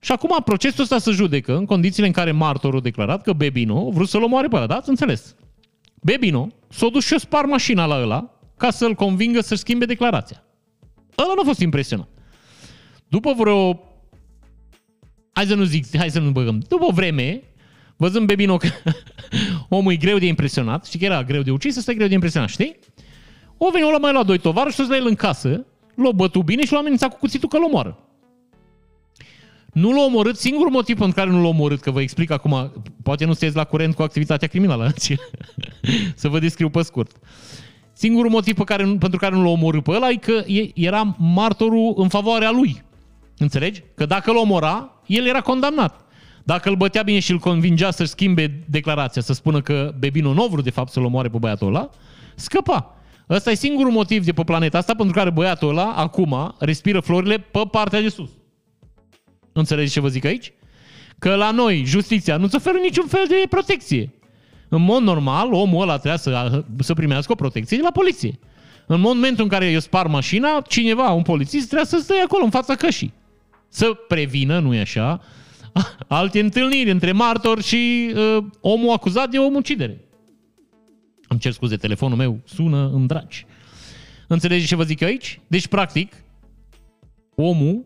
Și 0.01 0.13
acum 0.13 0.37
procesul 0.45 0.83
ăsta 0.83 0.99
se 0.99 1.11
judecă 1.11 1.57
în 1.57 1.65
condițiile 1.65 2.07
în 2.07 2.13
care 2.13 2.33
martorul 2.33 2.79
a 2.79 2.83
declarat 2.83 3.23
că 3.23 3.33
Bebino 3.33 3.87
a 3.89 3.91
vrut 3.91 4.09
să-l 4.09 4.23
omoare 4.23 4.49
pe 4.49 4.57
ăla, 4.57 4.67
da? 4.67 4.77
Ați 4.77 4.89
înțeles? 4.89 5.35
Bebino 6.03 6.49
s-a 6.69 6.89
dus 6.89 7.05
și 7.05 7.15
a 7.15 7.19
spar 7.19 7.45
mașina 7.45 7.87
la 7.87 8.01
ăla 8.03 8.31
ca 8.57 8.71
să-l 8.71 8.95
convingă 8.95 9.41
să-și 9.41 9.61
schimbe 9.61 9.85
declarația. 9.85 10.45
Ăla 11.19 11.33
nu 11.35 11.41
a 11.41 11.45
fost 11.45 11.61
impresionat. 11.61 12.09
După 13.09 13.35
vreo... 13.37 13.85
Hai 15.41 15.49
să 15.49 15.55
nu 15.55 15.65
zic, 15.65 15.97
hai 15.97 16.11
să 16.11 16.21
nu 16.21 16.31
băgăm. 16.31 16.63
După 16.69 16.85
o 16.85 16.93
vreme, 16.93 17.43
văzând 17.97 18.27
Bebino 18.27 18.57
că 18.57 18.69
omul 19.69 19.93
e 19.93 19.97
greu 19.97 20.19
de 20.19 20.27
impresionat, 20.27 20.87
știi 20.87 20.99
că 20.99 21.05
era 21.05 21.23
greu 21.23 21.43
de 21.43 21.51
ucis, 21.51 21.77
ăsta 21.77 21.91
e 21.91 21.95
greu 21.95 22.07
de 22.07 22.15
impresionat, 22.15 22.49
știi? 22.49 22.79
O 23.57 23.71
veni, 23.71 23.85
o 23.85 23.99
mai 24.01 24.13
luat 24.13 24.27
doi 24.27 24.39
tovarăși, 24.39 24.83
și 24.83 24.89
la 24.89 24.97
el 24.97 25.07
în 25.07 25.15
casă, 25.15 25.67
l-a 25.95 26.13
bătut 26.13 26.45
bine 26.45 26.65
și 26.65 26.73
l-a 26.73 26.79
amenințat 26.79 27.11
cu 27.11 27.17
cuțitul 27.19 27.49
că 27.49 27.59
l 27.59 27.63
omoară. 27.63 27.99
Nu 29.73 29.93
l-a 29.93 30.03
omorât, 30.03 30.37
singurul 30.37 30.73
motiv 30.73 30.99
pentru 30.99 31.15
care 31.15 31.31
nu 31.31 31.43
l-a 31.43 31.49
omorât, 31.49 31.81
că 31.81 31.91
vă 31.91 32.01
explic 32.01 32.31
acum, 32.31 32.73
poate 33.03 33.25
nu 33.25 33.33
sunteți 33.33 33.57
la 33.57 33.65
curent 33.65 33.95
cu 33.95 34.03
activitatea 34.03 34.49
criminală, 34.49 34.93
să 36.15 36.29
vă 36.29 36.39
descriu 36.39 36.71
pe 36.71 36.83
scurt. 36.83 37.17
Singurul 37.93 38.31
motiv 38.31 38.55
pe 38.55 38.65
care, 38.65 38.85
pentru 38.85 39.19
care 39.19 39.35
nu 39.35 39.43
l-a 39.43 39.49
omorât 39.49 39.83
pe 39.83 39.91
ăla 39.91 40.09
e 40.11 40.17
că 40.17 40.45
era 40.75 41.17
martorul 41.19 41.95
în 41.97 42.09
favoarea 42.09 42.51
lui. 42.51 42.89
Înțelegi? 43.41 43.83
Că 43.95 44.07
dacă 44.07 44.33
l 44.33 44.37
omora, 44.37 45.01
el 45.07 45.27
era 45.27 45.41
condamnat. 45.41 46.05
Dacă 46.45 46.69
îl 46.69 46.77
bătea 46.77 47.03
bine 47.03 47.19
și 47.19 47.31
îl 47.31 47.39
convingea 47.39 47.91
să-și 47.91 48.11
schimbe 48.11 48.65
declarația, 48.69 49.23
să 49.23 49.33
spună 49.33 49.61
că 49.61 49.95
Bebino 49.99 50.33
nu 50.33 50.47
vrut 50.47 50.65
de 50.65 50.71
fapt 50.71 50.93
să-l 50.93 51.05
omoare 51.05 51.29
pe 51.29 51.39
băiatul 51.39 51.67
ăla, 51.67 51.91
scăpa. 52.35 52.95
Ăsta 53.29 53.51
e 53.51 53.55
singurul 53.55 53.93
motiv 53.93 54.25
de 54.25 54.33
pe 54.33 54.45
planeta 54.45 54.79
asta 54.79 54.95
pentru 54.95 55.15
care 55.15 55.31
băiatul 55.31 55.69
ăla, 55.69 55.93
acum, 55.93 56.55
respiră 56.59 57.01
florile 57.01 57.39
pe 57.39 57.61
partea 57.71 58.01
de 58.01 58.09
sus. 58.09 58.31
Înțelegeți 59.53 59.93
ce 59.93 60.01
vă 60.01 60.09
zic 60.09 60.25
aici? 60.25 60.53
Că 61.19 61.35
la 61.35 61.51
noi, 61.51 61.85
justiția 61.85 62.37
nu-ți 62.37 62.57
oferă 62.57 62.79
niciun 62.83 63.07
fel 63.07 63.25
de 63.29 63.43
protecție. 63.49 64.13
În 64.69 64.83
mod 64.83 65.03
normal, 65.03 65.53
omul 65.53 65.83
ăla 65.83 65.93
trebuia 65.93 66.17
să, 66.17 66.65
să 66.79 66.95
primească 66.95 67.33
o 67.33 67.35
protecție 67.35 67.77
de 67.77 67.83
la 67.83 67.91
poliție. 67.91 68.39
În 68.87 69.01
momentul 69.01 69.43
în 69.43 69.51
care 69.51 69.71
eu 69.71 69.79
spar 69.79 70.07
mașina, 70.07 70.61
cineva, 70.69 71.11
un 71.11 71.23
polițist, 71.23 71.67
trebuie 71.67 71.87
să 71.87 71.99
stea 71.99 72.23
acolo, 72.25 72.45
în 72.45 72.51
fața 72.51 72.75
cășii. 72.75 73.13
Să 73.73 73.93
prevină, 74.09 74.59
nu 74.59 74.75
e 74.75 74.81
așa, 74.81 75.21
alte 76.09 76.41
întâlniri 76.41 76.91
între 76.91 77.13
martor 77.13 77.63
și 77.63 78.13
uh, 78.15 78.45
omul 78.61 78.93
acuzat 78.93 79.31
de 79.31 79.39
omucidere. 79.39 80.05
Îmi 81.29 81.41
cer 81.41 81.53
scuze, 81.53 81.77
telefonul 81.77 82.17
meu 82.17 82.41
sună 82.45 82.91
în 82.93 83.07
dragi. 83.07 83.47
Înțelegeți 84.29 84.69
ce 84.69 84.77
vă 84.77 84.83
zic 84.83 85.01
eu 85.01 85.09
aici? 85.09 85.41
Deci, 85.47 85.67
practic, 85.67 86.13
omul 87.35 87.85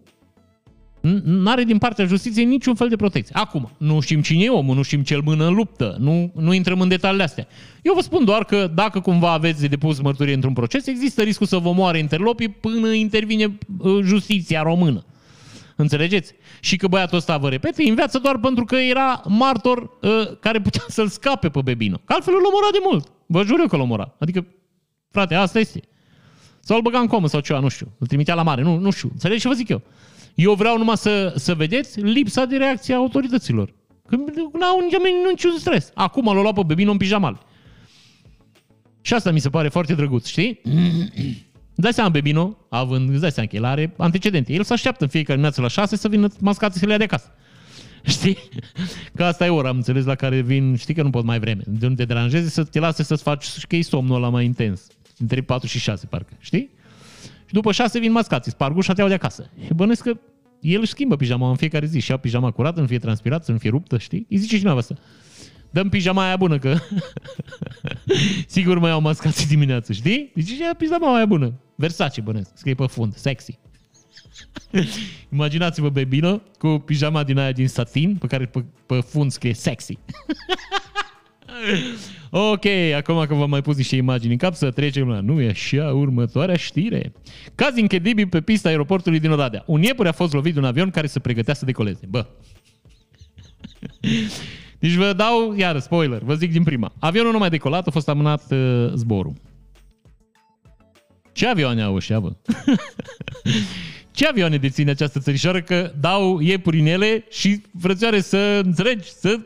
nu 1.24 1.50
are 1.50 1.64
din 1.64 1.78
partea 1.78 2.04
justiției 2.04 2.44
niciun 2.44 2.74
fel 2.74 2.88
de 2.88 2.96
protecție. 2.96 3.34
Acum, 3.38 3.70
nu 3.78 4.00
știm 4.00 4.22
cine 4.22 4.44
e 4.44 4.48
omul, 4.48 4.74
nu 4.74 4.82
știm 4.82 5.02
ce 5.02 5.20
mână 5.24 5.46
în 5.46 5.54
luptă, 5.54 5.96
nu, 5.98 6.32
nu 6.34 6.52
intrăm 6.52 6.80
în 6.80 6.88
detaliile 6.88 7.22
astea. 7.22 7.46
Eu 7.82 7.94
vă 7.94 8.00
spun 8.00 8.24
doar 8.24 8.44
că 8.44 8.70
dacă 8.74 9.00
cumva 9.00 9.32
aveți 9.32 9.60
de 9.60 9.66
depus 9.66 10.00
mărturie 10.00 10.34
într-un 10.34 10.52
proces, 10.52 10.86
există 10.86 11.22
riscul 11.22 11.46
să 11.46 11.56
vă 11.56 11.72
moare 11.72 11.98
interlopii 11.98 12.48
până 12.48 12.92
intervine 12.92 13.58
uh, 13.78 14.00
justiția 14.02 14.62
română. 14.62 15.04
Înțelegeți? 15.76 16.34
Și 16.60 16.76
că 16.76 16.86
băiatul 16.86 17.16
ăsta, 17.16 17.36
vă 17.36 17.48
repet, 17.48 17.78
în 17.78 17.94
viață 17.94 18.18
doar 18.18 18.38
pentru 18.38 18.64
că 18.64 18.76
era 18.76 19.22
martor 19.28 19.78
uh, 19.78 20.38
care 20.40 20.60
putea 20.60 20.84
să-l 20.88 21.08
scape 21.08 21.48
pe 21.48 21.60
Bebino. 21.62 21.96
Că 22.04 22.12
altfel 22.12 22.34
îl 22.34 22.44
omora 22.46 22.68
de 22.72 22.78
mult. 22.90 23.12
Vă 23.26 23.42
jur 23.42 23.60
eu 23.60 23.66
că 23.66 23.74
îl 23.74 23.80
omora. 23.80 24.14
Adică, 24.18 24.46
frate, 25.10 25.34
asta 25.34 25.58
este. 25.58 25.80
Sau 26.60 26.76
îl 26.76 26.82
băga 26.82 26.98
în 26.98 27.06
comă 27.06 27.28
sau 27.28 27.40
ceva, 27.40 27.58
nu 27.58 27.68
știu. 27.68 27.92
Îl 27.98 28.06
trimitea 28.06 28.34
la 28.34 28.42
mare, 28.42 28.62
nu, 28.62 28.78
nu 28.78 28.90
știu. 28.90 29.08
Înțelegi 29.12 29.40
ce 29.40 29.48
vă 29.48 29.54
zic 29.54 29.68
eu? 29.68 29.82
Eu 30.34 30.54
vreau 30.54 30.78
numai 30.78 30.96
să, 30.96 31.32
să 31.36 31.54
vedeți 31.54 32.00
lipsa 32.00 32.44
de 32.44 32.56
reacție 32.56 32.94
a 32.94 32.96
autorităților. 32.96 33.74
Că 34.08 34.16
n-au 34.58 34.80
niciun 35.30 35.58
stres. 35.58 35.90
Acum 35.94 36.24
l-a 36.24 36.40
luat 36.40 36.54
pe 36.54 36.62
Bebino 36.66 36.90
în 36.90 36.96
pijamal. 36.96 37.46
Și 39.00 39.14
asta 39.14 39.30
mi 39.30 39.38
se 39.38 39.50
pare 39.50 39.68
foarte 39.68 39.94
drăguț, 39.94 40.26
știi? 40.26 40.60
Dai 41.74 41.92
seama, 41.92 42.10
Bebino, 42.10 42.56
având, 42.68 43.10
îți 43.10 43.20
dai 43.20 43.32
seama 43.32 43.48
că 43.48 43.56
el 43.56 43.64
are 43.64 43.94
antecedente. 43.96 44.52
El 44.52 44.62
se 44.62 44.72
așteaptă 44.72 45.04
în 45.04 45.10
fiecare 45.10 45.32
dimineață 45.32 45.60
la 45.60 45.68
șase 45.68 45.96
să 45.96 46.08
vină 46.08 46.28
mascații 46.40 46.80
să 46.80 46.86
le 46.86 46.92
ia 46.92 46.98
de 46.98 47.04
acasă. 47.04 47.34
Știi? 48.14 48.38
Că 49.14 49.24
asta 49.24 49.44
e 49.46 49.48
ora, 49.48 49.68
am 49.68 49.76
înțeles, 49.76 50.04
la 50.04 50.14
care 50.14 50.40
vin, 50.40 50.76
știi 50.76 50.94
că 50.94 51.02
nu 51.02 51.10
pot 51.10 51.24
mai 51.24 51.38
vreme. 51.38 51.62
De 51.66 51.86
nu 51.86 51.94
te 51.94 52.04
deranjezi, 52.04 52.54
să 52.54 52.64
te 52.64 52.78
lase 52.78 53.02
să-ți 53.02 53.22
faci, 53.22 53.44
și 53.44 53.66
că 53.66 53.76
e 53.76 53.82
somnul 53.82 54.16
ăla 54.16 54.28
mai 54.28 54.44
intens. 54.44 54.86
Între 55.18 55.40
4 55.40 55.66
și 55.66 55.78
6, 55.78 56.06
parcă. 56.06 56.32
Știi? 56.38 56.70
Și 57.46 57.52
după 57.52 57.72
6 57.72 57.98
vin 57.98 58.12
mascații, 58.12 58.50
sparg 58.50 58.76
ușa, 58.76 58.92
te 58.92 59.00
iau 59.00 59.08
de 59.08 59.14
acasă. 59.14 59.50
Și 59.64 59.74
bănesc 59.74 60.02
că 60.02 60.12
el 60.60 60.80
își 60.80 60.90
schimbă 60.90 61.16
pijama 61.16 61.48
în 61.48 61.56
fiecare 61.56 61.86
zi 61.86 62.00
și 62.00 62.10
ia 62.10 62.16
pijama 62.16 62.50
curată, 62.50 62.80
nu 62.80 62.86
fie 62.86 62.98
transpirat, 62.98 63.44
să 63.44 63.52
nu 63.52 63.58
fie 63.58 63.70
ruptă, 63.70 63.98
știi? 63.98 64.26
Îi 64.30 64.36
zice 64.36 64.48
și 64.48 64.62
dumneavoastră. 64.62 64.98
Dăm 65.70 65.88
pijama 65.88 66.24
aia 66.26 66.36
bună, 66.36 66.58
că 66.58 66.76
sigur 68.46 68.78
mai 68.78 68.90
au 68.90 69.00
mascații 69.00 69.46
dimineață, 69.46 69.92
știi? 69.92 70.32
Zice, 70.34 70.62
ia 70.62 70.74
pijama 70.78 71.14
aia 71.14 71.26
bună. 71.26 71.52
Versace 71.74 72.20
bănesc, 72.20 72.50
scrie 72.54 72.74
pe 72.74 72.86
fund, 72.86 73.14
sexy. 73.14 73.58
Imaginați-vă 75.32 75.88
Bebino 75.88 76.40
cu 76.58 76.68
pijama 76.68 77.24
din 77.24 77.38
aia 77.38 77.52
din 77.52 77.68
satin, 77.68 78.16
pe 78.16 78.26
care 78.26 78.46
pe, 78.46 78.64
pe 78.86 79.00
fund 79.00 79.30
scrie 79.30 79.54
sexy. 79.54 79.98
ok, 82.30 82.64
acum 82.96 83.24
că 83.26 83.34
v-am 83.34 83.50
mai 83.50 83.62
pus 83.62 83.76
niște 83.76 83.96
imagini 83.96 84.32
în 84.32 84.38
cap, 84.38 84.54
să 84.54 84.70
trecem 84.70 85.08
la 85.08 85.20
nu 85.20 85.40
e 85.40 85.48
așa 85.48 85.92
următoarea 85.92 86.56
știre. 86.56 87.12
Caz 87.54 87.76
incredibil 87.76 88.28
pe 88.28 88.40
pista 88.40 88.68
aeroportului 88.68 89.20
din 89.20 89.30
Oradea. 89.30 89.62
Un 89.66 89.82
iepure 89.82 90.08
a 90.08 90.12
fost 90.12 90.32
lovit 90.32 90.52
de 90.52 90.58
un 90.58 90.64
avion 90.64 90.90
care 90.90 91.06
se 91.06 91.18
pregătea 91.18 91.54
să 91.54 91.64
decoleze. 91.64 92.06
Bă. 92.08 92.26
Deci 94.78 94.92
vă 94.92 95.12
dau, 95.12 95.54
iar 95.56 95.80
spoiler, 95.80 96.22
vă 96.22 96.34
zic 96.34 96.52
din 96.52 96.62
prima. 96.62 96.92
Avionul 96.98 97.32
nu 97.32 97.38
mai 97.38 97.50
decolat, 97.50 97.86
a 97.86 97.90
fost 97.90 98.08
amânat 98.08 98.52
uh, 98.52 98.92
zborul. 98.94 99.34
Ce 101.34 101.46
avioane 101.46 101.82
au 101.82 101.94
ăștia, 101.94 102.20
bă? 102.20 102.32
Ce 104.16 104.26
avioane 104.26 104.56
deține 104.56 104.90
această 104.90 105.18
țărișoară 105.18 105.60
că 105.60 105.92
dau 106.00 106.40
iepuri 106.40 106.80
în 106.80 106.86
ele 106.86 107.24
și 107.30 107.62
frățioare 107.80 108.20
să 108.20 108.60
înțelegi, 108.64 109.08
să 109.08 109.40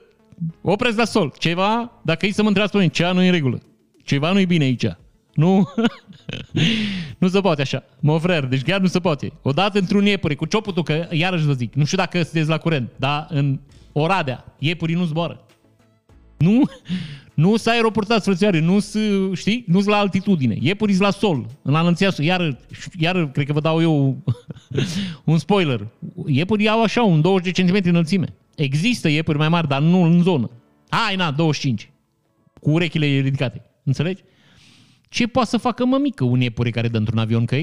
opresc 0.63 0.97
la 0.97 1.05
sol. 1.05 1.33
Ceva, 1.39 2.01
dacă 2.05 2.27
ei 2.27 2.33
să 2.33 2.43
mă 2.43 2.49
întrebați 2.49 2.73
pe 2.75 2.79
mine, 2.79 2.93
ceva 2.93 3.13
nu 3.13 3.23
e 3.23 3.27
în 3.27 3.33
regulă. 3.33 3.61
Ceva 4.05 4.33
nu 4.33 4.39
e 4.39 4.45
bine 4.45 4.65
aici. 4.65 4.87
Nu, 5.35 5.69
nu 7.19 7.29
se 7.29 7.41
poate 7.41 7.61
așa. 7.61 7.85
Mă 8.01 8.19
frer, 8.19 8.45
deci 8.45 8.63
chiar 8.63 8.81
nu 8.81 8.87
se 8.87 9.01
poate. 9.01 9.33
Odată 9.43 9.79
într-un 9.79 10.07
iepure 10.07 10.35
cu 10.35 10.45
cioputul, 10.45 10.83
că 10.83 11.07
iarăși 11.11 11.45
vă 11.45 11.53
zic, 11.53 11.75
nu 11.75 11.85
știu 11.85 11.97
dacă 11.97 12.23
sunteți 12.23 12.49
la 12.49 12.59
curent, 12.59 12.91
dar 12.97 13.27
în 13.31 13.61
Oradea, 13.93 14.55
iepurii 14.59 14.95
nu 14.95 15.05
zboară. 15.05 15.45
Nu, 16.39 16.63
nu 17.39 17.57
s-a 17.57 17.71
aeroportat, 17.71 18.23
frățioare, 18.23 18.61
nu 18.61 18.81
știi, 19.35 19.65
nu 19.67 19.81
la 19.87 19.97
altitudine. 19.97 20.57
Iepurii 20.61 20.99
la 20.99 21.11
sol, 21.11 21.47
în 21.63 21.75
anunția, 21.75 22.13
iar, 22.19 22.59
iar, 22.99 23.31
cred 23.31 23.47
că 23.47 23.53
vă 23.53 23.61
dau 23.61 23.81
eu 23.81 24.17
un 25.25 25.39
spoiler. 25.39 25.87
Iepurii 26.27 26.69
au 26.69 26.83
așa, 26.83 27.03
un 27.03 27.21
20 27.21 27.57
de 27.57 27.63
cm 27.63 27.89
înălțime. 27.89 28.35
Există 28.57 29.09
iepuri 29.09 29.39
mai 29.39 29.49
mari, 29.49 29.69
dar 29.69 29.81
nu 29.81 30.03
în 30.03 30.23
zonă. 30.23 30.51
Hai, 30.89 31.17
na, 31.17 31.31
25. 31.31 31.91
Cu 32.61 32.71
urechile 32.71 33.07
ridicate. 33.07 33.63
Înțelegi? 33.85 34.23
Ce 35.09 35.27
poate 35.27 35.49
să 35.49 35.57
facă 35.57 35.85
mămică 35.85 36.25
un 36.25 36.41
iepure 36.41 36.71
care 36.71 36.89
dă 36.89 36.99
într-un 36.99 37.19
avion? 37.19 37.45
Că 37.45 37.57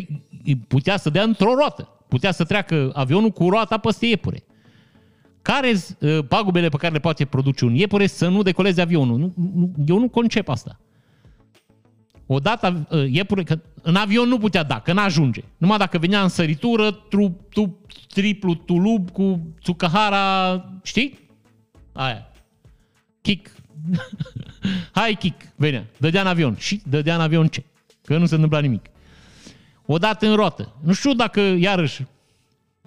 putea 0.68 0.98
să 0.98 1.10
dea 1.10 1.24
într-o 1.24 1.56
roată. 1.56 1.90
Putea 2.08 2.32
să 2.32 2.44
treacă 2.44 2.92
avionul 2.94 3.30
cu 3.30 3.50
roata 3.50 3.78
peste 3.78 4.06
iepure. 4.06 4.44
Care 5.46 5.74
uh, 6.00 6.20
pagubele 6.28 6.70
pe 6.70 6.78
care 6.78 6.94
le 6.94 7.00
poate 7.00 7.26
produce 7.26 7.66
un 7.66 7.74
iepure 7.74 8.08
să 8.08 8.28
nu 8.28 8.42
decoleze 8.42 8.82
avionul? 8.82 9.18
Nu, 9.18 9.34
nu, 9.36 9.74
eu 9.86 10.00
nu 10.00 10.10
concep 10.10 10.50
asta. 10.50 10.80
Odată 12.26 12.88
uh, 12.90 13.06
iepure, 13.12 13.44
că 13.44 13.60
în 13.82 13.96
avion 13.96 14.28
nu 14.28 14.38
putea 14.38 14.64
da, 14.64 14.80
că 14.80 14.94
n-ajunge. 14.94 15.44
Numai 15.58 15.78
dacă 15.78 15.98
venea 15.98 16.22
în 16.22 16.30
săritură, 16.30 16.92
tru, 16.92 17.46
tu, 17.50 17.80
triplu 18.08 18.54
tulub 18.54 19.10
cu 19.10 19.54
Tsukahara, 19.62 20.80
știi? 20.84 21.20
Aia. 21.94 22.32
Kick. 23.22 23.52
Hai 25.00 25.16
kick, 25.20 25.42
venea. 25.56 25.86
Dădea 25.98 26.22
în 26.22 26.28
avion. 26.28 26.56
Și 26.58 26.82
dădea 26.90 27.16
în 27.16 27.22
avion 27.22 27.48
ce? 27.48 27.64
Că 28.04 28.18
nu 28.18 28.26
se 28.26 28.34
întâmpla 28.34 28.60
nimic. 28.60 28.86
Odată 29.86 30.28
în 30.28 30.36
roată. 30.36 30.76
Nu 30.84 30.94
știu 30.94 31.14
dacă, 31.14 31.40
iarăși, 31.40 32.06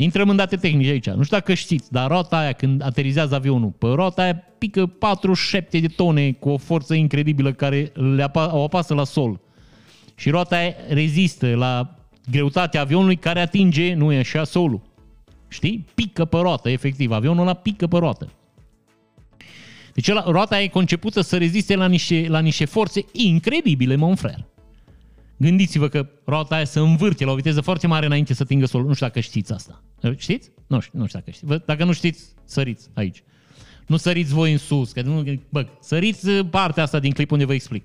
Intrăm 0.01 0.29
în 0.29 0.37
date 0.37 0.57
tehnice 0.57 0.91
aici. 0.91 1.07
Nu 1.07 1.23
știu 1.23 1.37
dacă 1.37 1.55
știți, 1.55 1.93
dar 1.93 2.11
rota 2.11 2.39
aia 2.39 2.53
când 2.53 2.83
aterizează 2.83 3.35
avionul, 3.35 3.71
pe 3.71 3.87
rota 3.87 4.23
aia 4.23 4.35
pică 4.59 4.87
47 4.87 5.79
de 5.79 5.87
tone 5.87 6.33
cu 6.33 6.49
o 6.49 6.57
forță 6.57 6.95
incredibilă 6.95 7.53
care 7.53 7.93
le 7.95 8.23
apa- 8.23 8.51
o 8.53 8.63
apasă 8.63 8.95
la 8.95 9.05
sol. 9.05 9.41
Și 10.15 10.31
rota 10.31 10.57
aia 10.57 10.75
rezistă 10.89 11.55
la 11.55 11.95
greutatea 12.31 12.81
avionului 12.81 13.17
care 13.17 13.41
atinge, 13.41 13.95
nu 13.95 14.13
e 14.13 14.19
așa, 14.19 14.45
solul. 14.45 14.81
Știi? 15.49 15.85
Pică 15.95 16.25
pe 16.25 16.37
roată, 16.37 16.71
efectiv. 16.71 17.11
Avionul 17.11 17.43
ăla 17.43 17.55
pică 17.55 17.87
pe 17.87 17.99
roată. 17.99 18.33
Deci 19.95 20.09
ăla, 20.09 20.25
roata 20.27 20.61
e 20.61 20.67
concepută 20.67 21.21
să 21.21 21.37
reziste 21.37 21.77
la 21.77 21.87
niște, 21.87 22.27
la 22.29 22.39
niște 22.39 22.65
forțe 22.65 23.05
incredibile, 23.13 23.97
mon 23.97 24.17
frère. 24.17 24.58
Gândiți-vă 25.39 25.89
că 25.89 26.09
roata 26.25 26.55
aia 26.55 26.65
se 26.65 26.79
învârte 26.79 27.25
la 27.25 27.33
o 27.33 27.35
viteză 27.35 27.61
foarte 27.61 27.87
mare 27.87 28.07
înainte 28.07 28.35
să 28.35 28.43
atingă 28.43 28.67
solul. 28.67 28.87
Nu 28.87 28.95
știu 28.95 29.07
dacă 29.07 29.21
știți 29.21 29.53
asta. 29.53 29.83
Știți? 30.17 30.51
Nu 30.67 30.81
știu, 30.81 30.99
nu 30.99 31.07
știu 31.07 31.19
dacă 31.19 31.31
știți. 31.31 31.67
Dacă 31.67 31.85
nu 31.85 31.93
știți, 31.93 32.25
săriți 32.45 32.89
aici. 32.95 33.23
Nu 33.87 33.97
săriți 33.97 34.33
voi 34.33 34.53
în 34.53 34.59
sus, 34.59 34.93
că 34.93 35.03
nu, 35.03 35.25
bă, 35.49 35.67
săriți 35.81 36.31
partea 36.31 36.83
asta 36.83 36.99
din 36.99 37.13
clip 37.13 37.31
unde 37.31 37.45
vă 37.45 37.55
explic. 37.55 37.85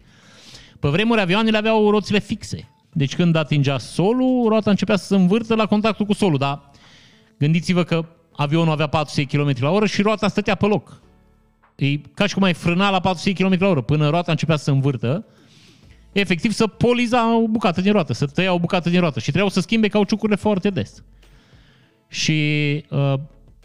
Pe 0.80 0.88
vremuri 0.88 1.22
avioanele 1.22 1.58
aveau 1.58 1.90
roțile 1.90 2.20
fixe. 2.20 2.70
Deci 2.94 3.16
când 3.16 3.36
atingea 3.36 3.78
solul, 3.78 4.48
roata 4.48 4.70
începea 4.70 4.96
să 4.96 5.06
se 5.06 5.16
învârtă 5.16 5.56
la 5.56 5.66
contactul 5.66 6.06
cu 6.06 6.14
solul, 6.14 6.38
dar 6.38 6.72
gândiți-vă 7.38 7.84
că 7.84 8.06
avionul 8.36 8.72
avea 8.72 8.88
400 8.88 9.38
km 9.38 9.54
la 9.60 9.70
oră 9.70 9.86
și 9.86 10.02
roata 10.02 10.28
stătea 10.28 10.56
pe 10.56 10.66
loc. 10.66 11.02
E 11.76 11.98
ca 11.98 12.28
și 12.28 12.34
cum 12.34 12.44
ai 12.44 12.54
frâna 12.54 12.90
la 12.90 13.00
400 13.00 13.44
km 13.44 13.56
la 13.60 13.68
oră 13.68 13.82
până 13.82 14.10
roata 14.10 14.32
începea 14.32 14.56
să 14.56 14.64
se 14.64 14.72
învârtă, 14.72 15.26
efectiv 16.14 16.52
să 16.52 16.68
poliza 16.68 17.38
o 17.38 17.48
bucată 17.48 17.82
din 17.82 17.92
roată, 17.92 18.14
să 18.14 18.26
tăia 18.26 18.54
o 18.54 18.60
bucată 18.60 18.90
din 18.90 19.00
roată 19.00 19.20
și 19.20 19.26
trebuiau 19.26 19.50
să 19.50 19.60
schimbe 19.60 19.88
cauciucurile 19.88 20.38
foarte 20.38 20.70
des. 20.70 21.04
Și 22.08 22.42
uh, 22.90 23.14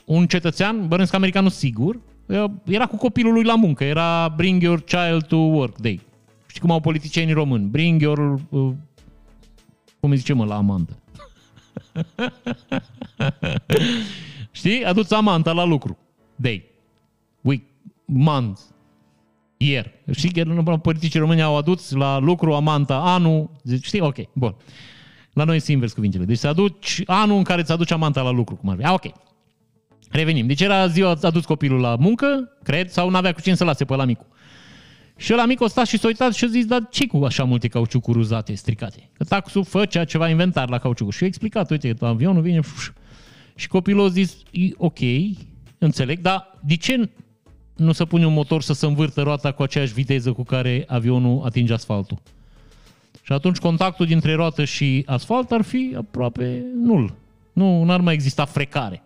un 0.04 0.26
cetățean, 0.26 0.88
bănesc 0.88 1.14
americanul 1.14 1.50
sigur, 1.50 2.00
uh, 2.26 2.44
era 2.64 2.86
cu 2.86 2.96
copilul 2.96 3.32
lui 3.32 3.44
la 3.44 3.54
muncă, 3.54 3.84
era 3.84 4.32
Bring 4.36 4.62
Your 4.62 4.82
Child 4.82 5.26
to 5.26 5.36
Work 5.36 5.78
Day. 5.78 6.00
Știi 6.46 6.60
cum 6.60 6.70
au 6.70 6.80
politicienii 6.80 7.34
români? 7.34 7.66
Bring 7.66 8.00
your... 8.00 8.40
Uh, 8.48 8.72
cum 10.00 10.10
îi 10.10 10.16
zice 10.16 10.32
mă, 10.32 10.44
la 10.44 10.56
amantă. 10.56 10.98
Știi? 14.50 14.84
Aduți 14.84 15.14
amanta 15.14 15.52
la 15.52 15.64
lucru. 15.64 15.98
Day. 16.36 16.64
Week. 17.40 17.62
Month. 18.04 18.60
Year. 19.58 19.92
Știi 20.12 20.30
că 20.30 20.76
politicii 20.82 21.20
români 21.20 21.42
au 21.42 21.56
adus 21.56 21.90
la 21.90 22.18
lucru 22.18 22.54
amanta 22.54 22.96
anul. 22.96 23.50
Știi? 23.82 24.00
Ok. 24.00 24.16
Bun. 24.32 24.54
La 25.32 25.44
noi 25.44 25.56
este 25.56 25.72
invers 25.72 25.92
cuvintele. 25.92 26.24
Deci 26.24 26.38
să 26.38 26.48
aduci 26.48 27.02
anul 27.06 27.36
în 27.36 27.42
care 27.42 27.60
îți 27.60 27.72
aduci 27.72 27.90
amanta 27.90 28.22
la 28.22 28.30
lucru, 28.30 28.54
cum 28.54 28.68
ar 28.68 28.76
fi. 28.76 28.84
Ah, 28.84 28.92
ok. 28.92 29.12
Revenim. 30.10 30.46
Deci 30.46 30.60
era 30.60 30.86
ziua, 30.86 31.10
a 31.10 31.26
adus 31.26 31.44
copilul 31.44 31.80
la 31.80 31.96
muncă, 31.96 32.52
cred, 32.62 32.90
sau 32.90 33.10
n-avea 33.10 33.32
cu 33.32 33.40
cine 33.40 33.54
să 33.54 33.64
lase 33.64 33.84
pe 33.84 33.94
la 33.94 34.04
micu. 34.04 34.26
Și 35.16 35.32
la 35.32 35.46
mic 35.46 35.60
o 35.60 35.66
stat 35.66 35.86
și 35.86 35.98
s-a 35.98 36.06
uitat 36.06 36.34
și 36.34 36.44
a 36.44 36.48
zis, 36.48 36.64
dar 36.66 36.86
ce 36.90 37.06
cu 37.06 37.16
așa 37.16 37.44
multe 37.44 37.68
cauciucuri 37.68 38.18
uzate, 38.18 38.54
stricate? 38.54 39.10
Că 39.12 39.24
taxul 39.24 39.64
făcea 39.64 40.04
ceva 40.04 40.28
inventar 40.28 40.68
la 40.68 40.78
cauciucuri. 40.78 41.16
Și 41.16 41.22
a 41.22 41.26
explicat, 41.26 41.70
uite, 41.70 41.94
avionul 42.00 42.42
vine 42.42 42.60
și 43.54 43.68
copilul 43.68 44.04
a 44.04 44.08
zis, 44.08 44.36
ok, 44.76 44.98
înțeleg, 45.78 46.20
dar 46.20 46.58
de 46.64 46.76
ce 46.76 47.10
nu 47.78 47.92
se 47.92 48.04
pune 48.04 48.26
un 48.26 48.32
motor 48.32 48.62
să 48.62 48.72
se 48.72 48.86
învârtă 48.86 49.22
roata 49.22 49.52
cu 49.52 49.62
aceeași 49.62 49.92
viteză 49.92 50.32
cu 50.32 50.42
care 50.44 50.84
avionul 50.86 51.42
atinge 51.44 51.72
asfaltul? 51.72 52.18
Și 53.22 53.32
atunci 53.32 53.58
contactul 53.58 54.06
dintre 54.06 54.34
roată 54.34 54.64
și 54.64 55.02
asfalt 55.06 55.50
ar 55.50 55.62
fi 55.62 55.94
aproape 55.96 56.64
nul. 56.82 57.14
Nu 57.52 57.86
ar 57.88 58.00
mai 58.00 58.14
exista 58.14 58.44
frecare, 58.44 59.02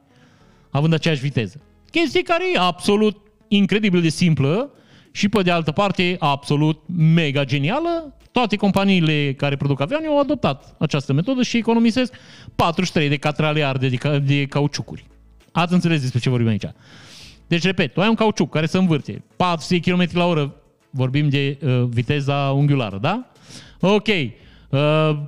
având 0.71 0.93
aceeași 0.93 1.21
viteză. 1.21 1.61
Chestie 1.91 2.23
care 2.23 2.45
e 2.55 2.59
absolut 2.59 3.17
incredibil 3.49 4.01
de 4.01 4.09
simplă 4.09 4.71
și 5.11 5.29
pe 5.29 5.43
de 5.43 5.51
altă 5.51 5.73
parte 5.73 6.17
absolut 6.19 6.81
mega 6.97 7.45
genială. 7.45 8.15
Toate 8.33 8.57
companiile 8.57 9.35
care 9.35 9.57
produc 9.57 9.81
avioane 9.81 10.07
au 10.07 10.21
adoptat 10.21 10.75
această 10.79 11.13
metodă 11.13 11.43
și 11.43 11.57
economisesc 11.57 12.15
43 12.57 13.09
de 13.09 13.17
catrale 13.17 13.63
arde 13.65 13.89
de, 13.89 13.97
ca- 13.97 14.19
de 14.19 14.47
cauciucuri. 14.47 15.07
Ați 15.53 15.73
înțeles 15.73 16.01
despre 16.01 16.19
ce 16.19 16.31
vorbim 16.31 16.49
aici. 16.49 16.65
Deci, 17.53 17.63
repet, 17.63 17.93
tu 17.93 18.01
ai 18.01 18.09
un 18.09 18.15
cauciuc 18.15 18.51
care 18.51 18.67
se 18.67 18.79
învârte 18.79 19.25
400 19.37 19.91
km 19.91 20.07
la 20.13 20.27
oră, 20.27 20.55
vorbim 20.91 21.29
de 21.29 21.59
uh, 21.63 21.83
viteza 21.89 22.35
unghiulară, 22.35 22.99
da? 22.99 23.31
Ok. 23.81 24.07
Uh, 24.07 25.19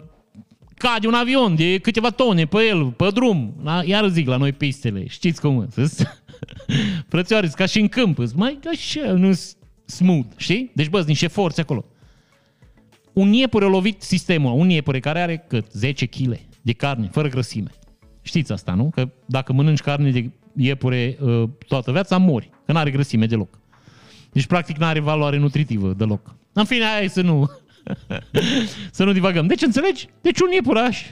cade 0.74 1.06
un 1.06 1.14
avion 1.14 1.54
de 1.54 1.78
câteva 1.78 2.10
tone 2.10 2.44
pe 2.44 2.66
el, 2.68 2.84
pe 2.84 3.08
drum. 3.14 3.54
Da? 3.62 3.82
Iar 3.84 4.08
zic 4.08 4.28
la 4.28 4.36
noi 4.36 4.52
pistele. 4.52 5.06
Știți 5.06 5.40
cum 5.40 5.68
sunt? 5.70 6.22
Frățioare, 7.08 7.50
ca 7.54 7.66
și 7.66 7.80
în 7.80 7.88
câmp. 7.88 8.18
Mai 8.34 8.58
așa, 8.70 9.12
nu 9.12 9.38
smooth, 9.84 10.28
știi? 10.36 10.70
Deci, 10.74 10.88
bă, 10.88 11.04
niște 11.06 11.26
forțe 11.26 11.60
acolo. 11.60 11.84
Un 13.12 13.32
iepure 13.32 13.64
a 13.64 13.68
lovit 13.68 14.02
sistemul, 14.02 14.58
un 14.58 14.68
iepure 14.68 15.00
care 15.00 15.20
are 15.20 15.44
cât? 15.48 15.72
10 15.72 16.06
kg 16.06 16.38
de 16.62 16.72
carne, 16.72 17.08
fără 17.12 17.28
grăsime. 17.28 17.70
Știți 18.22 18.52
asta, 18.52 18.74
nu? 18.74 18.90
Că 18.94 19.08
dacă 19.26 19.52
mănânci 19.52 19.80
carne 19.80 20.10
de 20.10 20.30
iepure 20.57 21.16
uh, 21.20 21.48
toată 21.66 21.92
viața, 21.92 22.16
mori, 22.16 22.50
că 22.66 22.72
nu 22.72 22.78
are 22.78 22.90
grăsime 22.90 23.26
deloc. 23.26 23.59
Deci, 24.32 24.46
practic, 24.46 24.76
nu 24.76 24.86
are 24.86 25.00
valoare 25.00 25.38
nutritivă 25.38 25.92
deloc. 25.92 26.34
În 26.52 26.64
fine, 26.64 26.84
aia 26.84 27.02
e 27.02 27.09
să 27.09 27.22
nu... 27.22 27.50
să 28.90 29.05
nu 29.05 29.12
divagăm. 29.12 29.46
Deci, 29.46 29.62
înțelegi? 29.62 30.09
Deci 30.20 30.40
un 30.40 30.50
iepuraș, 30.52 31.02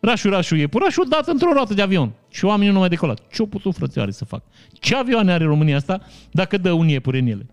rașul, 0.00 0.30
rașul, 0.30 0.58
iepurașul 0.58 1.06
dat 1.08 1.28
într-o 1.28 1.52
roată 1.52 1.74
de 1.74 1.82
avion. 1.82 2.12
Și 2.30 2.44
oamenii 2.44 2.72
nu 2.72 2.78
mai 2.78 2.88
decolat. 2.88 3.20
Ce-au 3.32 3.46
putut 3.46 3.74
frățioare 3.74 4.10
să 4.10 4.24
fac? 4.24 4.42
Ce 4.72 4.96
avioane 4.96 5.32
are 5.32 5.44
România 5.44 5.76
asta 5.76 6.00
dacă 6.30 6.56
dă 6.58 6.72
un 6.72 6.88
iepure 6.88 7.18
în 7.18 7.26
ele? 7.26 7.46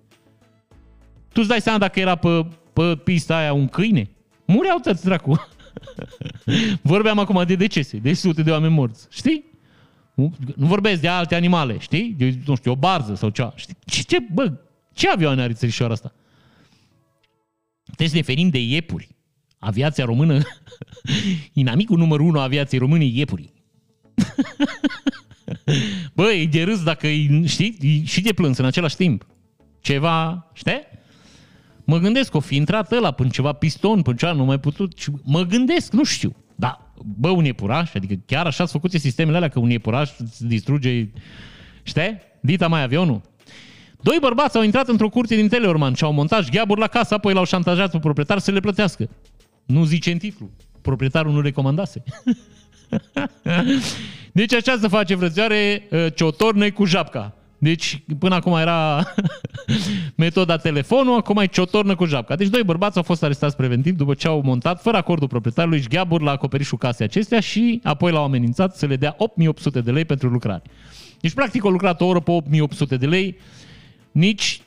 Tu 1.34 1.39
îți 1.39 1.47
dai 1.47 1.61
seama 1.61 1.77
dacă 1.77 1.99
era 1.99 2.15
pe, 2.15 2.45
pe 2.73 2.95
pista 3.03 3.38
aia 3.38 3.53
un 3.53 3.67
câine? 3.67 4.09
Mureau 4.45 4.77
tăți, 4.77 5.03
dracu. 5.03 5.47
Vorbeam 6.81 7.19
acum 7.19 7.43
de 7.47 7.55
decese, 7.55 7.97
de 7.97 8.13
sute 8.13 8.43
de 8.43 8.51
oameni 8.51 8.73
morți. 8.73 9.07
Știi? 9.09 9.52
Nu 10.14 10.34
vorbesc 10.55 11.01
de 11.01 11.07
alte 11.07 11.36
animale, 11.36 11.78
știi? 11.78 12.16
De, 12.18 12.38
nu 12.45 12.55
știu, 12.55 12.72
o 12.72 12.76
barză 12.76 13.16
sau 13.16 13.30
ceva. 13.30 13.53
Știi? 13.55 13.76
Ce, 13.86 14.01
ce, 14.01 14.18
bă, 14.34 14.53
ce 14.93 15.09
avioane 15.09 15.41
are 15.41 15.53
țărișoara 15.53 15.93
asta? 15.93 16.14
Trebuie 17.84 18.07
să 18.07 18.16
ne 18.16 18.22
ferim 18.22 18.49
de 18.49 18.59
iepuri. 18.59 19.07
Aviația 19.59 20.05
română, 20.05 20.41
inamicul 21.53 21.97
numărul 21.97 22.26
unu 22.26 22.39
a 22.39 22.43
aviației 22.43 22.80
române 22.80 23.03
e 23.03 23.07
iepurii. 23.07 23.51
Bă, 26.16 26.32
e 26.32 26.45
de 26.45 26.64
râs 26.64 26.84
dacă 26.84 27.07
e, 27.07 27.45
știi, 27.45 27.78
e 27.82 28.05
și 28.05 28.22
de 28.22 28.34
plâns 28.34 28.57
în 28.57 28.66
același 28.66 28.95
timp. 28.95 29.28
Ceva, 29.82 30.49
știi? 30.53 30.82
Mă 31.84 31.97
gândesc, 31.97 32.36
o 32.36 32.39
fi 32.39 32.55
intrat 32.55 32.91
ăla 32.91 33.11
până 33.11 33.30
ceva 33.30 33.53
piston, 33.53 34.01
până 34.01 34.16
ceva, 34.16 34.32
nu 34.32 34.45
mai 34.45 34.59
putut. 34.59 34.93
Mă 35.24 35.41
gândesc, 35.41 35.91
nu 35.91 36.03
știu. 36.03 36.36
Da, 37.05 37.11
bă, 37.17 37.29
un 37.29 37.45
iepuraș, 37.45 37.93
adică 37.93 38.13
chiar 38.25 38.45
așa 38.45 38.65
s-au 38.65 38.79
făcut 38.81 38.99
sistemele 38.99 39.37
alea 39.37 39.49
că 39.49 39.59
un 39.59 39.69
iepuraș 39.69 40.09
îți 40.17 40.47
distruge, 40.47 41.07
știi? 41.83 42.17
Dita 42.39 42.67
mai 42.67 42.83
avionul. 42.83 43.21
Doi 44.01 44.17
bărbați 44.21 44.57
au 44.57 44.63
intrat 44.63 44.87
într-o 44.87 45.09
curte 45.09 45.35
din 45.35 45.47
Teleorman 45.47 45.93
și 45.93 46.03
au 46.03 46.11
montat 46.11 46.49
gheaburi 46.49 46.79
la 46.79 46.87
casă, 46.87 47.13
apoi 47.13 47.33
l-au 47.33 47.45
șantajat 47.45 47.91
pe 47.91 47.99
proprietar 47.99 48.39
să 48.39 48.51
le 48.51 48.59
plătească. 48.59 49.09
Nu 49.65 49.83
zice 49.83 50.11
în 50.11 50.17
titlu. 50.17 50.49
Proprietarul 50.81 51.31
nu 51.31 51.41
recomandase. 51.41 52.03
deci 54.33 54.53
așa 54.53 54.77
se 54.81 54.87
face, 54.87 55.15
frățioare, 55.15 55.87
ciotorne 56.15 56.69
cu 56.69 56.85
japca. 56.85 57.35
Deci 57.64 58.03
până 58.20 58.36
acum 58.36 58.53
era 58.53 59.14
metoda 60.16 60.57
telefonul, 60.57 61.18
acum 61.18 61.38
e 61.38 61.45
ciotornă 61.45 61.95
cu 61.95 62.05
japca. 62.05 62.36
Deci 62.36 62.47
doi 62.47 62.64
bărbați 62.64 62.97
au 62.97 63.03
fost 63.03 63.24
arestați 63.24 63.55
preventiv 63.55 63.95
după 63.95 64.14
ce 64.14 64.28
au 64.28 64.41
montat, 64.41 64.82
fără 64.82 64.97
acordul 64.97 65.28
proprietarului, 65.28 65.82
șgheaburi 65.82 66.24
la 66.24 66.32
acoperișul 66.32 66.78
casei 66.78 67.05
acestea 67.05 67.39
și 67.39 67.80
apoi 67.84 68.11
l-au 68.11 68.24
amenințat 68.24 68.76
să 68.76 68.86
le 68.86 68.95
dea 68.95 69.16
8800 69.18 69.82
de 69.82 69.91
lei 69.91 70.05
pentru 70.05 70.30
lucrare. 70.30 70.61
Deci 71.22 71.34
practic 71.34 71.64
au 71.64 71.72
lucrat 71.72 72.01
o 72.01 72.05
oră 72.05 72.20
pe 72.20 72.32
8800 72.32 72.97
de 72.97 73.05
lei, 73.05 73.38
nici 74.11 74.61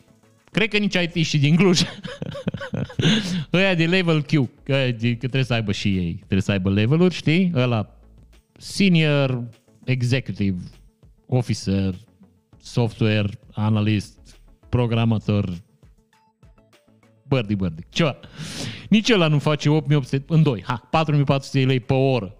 Cred 0.51 0.69
că 0.69 0.77
nici 0.77 0.95
IT 0.95 1.27
și 1.27 1.39
din 1.39 1.57
Cluj. 1.57 1.81
Ăia 3.53 3.75
de 3.75 3.87
level 3.87 4.23
Q, 4.23 4.31
că, 4.63 4.89
că 4.99 5.17
trebuie 5.17 5.45
să 5.45 5.53
aibă 5.53 5.73
și 5.73 5.89
ei, 5.89 6.15
trebuie 6.17 6.41
să 6.41 6.51
aibă 6.51 6.71
leveluri, 6.71 7.15
știi? 7.15 7.53
Ăla 7.55 7.99
senior 8.59 9.43
executive 9.85 10.59
officer, 11.27 11.95
software 12.67 13.29
analyst, 13.55 14.19
programator, 14.69 15.53
bărdi, 17.29 17.55
bărdi, 17.55 17.83
ceva. 17.89 18.17
Nici 18.89 19.11
ăla 19.11 19.29
nu 19.29 19.39
face 19.39 19.69
8800 19.69 20.25
în 20.29 20.43
2, 20.43 20.63
ha, 20.67 20.89
4400 20.91 21.65
lei 21.65 21.81
pe 21.81 21.93
oră. 21.93 22.35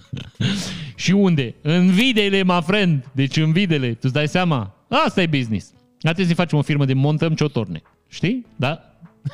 și 0.96 1.12
unde? 1.12 1.54
În 1.62 1.90
videle, 1.90 2.42
my 2.42 2.60
friend. 2.66 3.10
Deci 3.12 3.36
în 3.36 3.52
videle, 3.52 3.94
tu-ți 3.94 4.12
dai 4.12 4.28
seama? 4.28 4.74
Asta 4.88 5.22
e 5.22 5.26
business. 5.26 5.72
Atunci 6.02 6.26
să 6.26 6.34
facem 6.34 6.58
o 6.58 6.62
firmă 6.62 6.84
de 6.84 6.94
montăm 6.94 7.34
ciotorne. 7.34 7.82
Știi? 8.08 8.46
Da? 8.56 8.80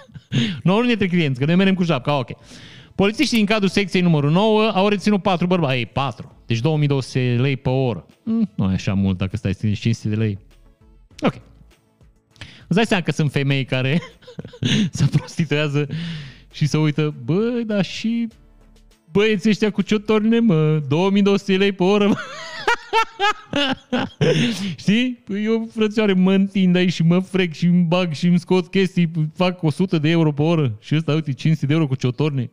nu 0.62 0.72
unul 0.72 0.86
dintre 0.86 1.06
clienți, 1.06 1.38
că 1.38 1.46
noi 1.46 1.54
mergem 1.54 1.74
cu 1.74 1.82
japca, 1.82 2.18
ok. 2.18 2.30
Polițiștii 2.94 3.36
din 3.36 3.46
cadrul 3.46 3.68
secției 3.68 4.02
numărul 4.02 4.30
9 4.30 4.70
au 4.70 4.88
reținut 4.88 5.22
patru 5.22 5.46
bărbați. 5.46 5.76
Ei, 5.76 5.86
patru. 5.86 6.36
Deci 6.46 6.60
2200 6.60 7.36
lei 7.40 7.56
pe 7.56 7.68
oră. 7.68 8.06
Mm, 8.24 8.50
nu 8.54 8.70
e 8.70 8.74
așa 8.74 8.94
mult 8.94 9.18
dacă 9.18 9.36
stai 9.36 9.54
500 9.54 10.08
de 10.08 10.14
lei. 10.14 10.38
Ok. 11.20 11.34
Îți 12.66 12.76
dai 12.76 12.86
seama 12.86 13.02
că 13.02 13.12
sunt 13.12 13.32
femei 13.32 13.64
care 13.64 14.00
se 14.90 15.06
prostituează 15.06 15.88
și 16.52 16.66
se 16.66 16.76
uită, 16.76 17.14
bă, 17.24 17.62
dar 17.66 17.84
și 17.84 18.28
băieții 19.12 19.50
ăștia 19.50 19.70
cu 19.70 19.82
ciotorne, 19.82 20.38
mă, 20.38 20.82
2200 20.88 21.56
lei 21.56 21.72
pe 21.72 21.82
oră, 21.82 22.06
mă. 22.08 22.16
Știi? 24.78 25.22
Păi 25.24 25.44
eu, 25.44 25.68
frățioare, 25.74 26.12
mă 26.12 26.32
întind 26.32 26.76
aici 26.76 26.92
și 26.92 27.02
mă 27.02 27.18
frec 27.18 27.52
și 27.52 27.66
îmi 27.66 27.82
bag 27.82 28.12
și 28.12 28.26
îmi 28.26 28.38
scot 28.38 28.68
chestii, 28.68 29.10
fac 29.34 29.62
100 29.62 29.98
de 29.98 30.08
euro 30.08 30.32
pe 30.32 30.42
oră 30.42 30.76
și 30.80 30.94
ăsta, 30.94 31.12
uite, 31.12 31.32
500 31.32 31.66
de 31.66 31.72
euro 31.72 31.86
cu 31.86 31.94
ciotorne. 31.94 32.50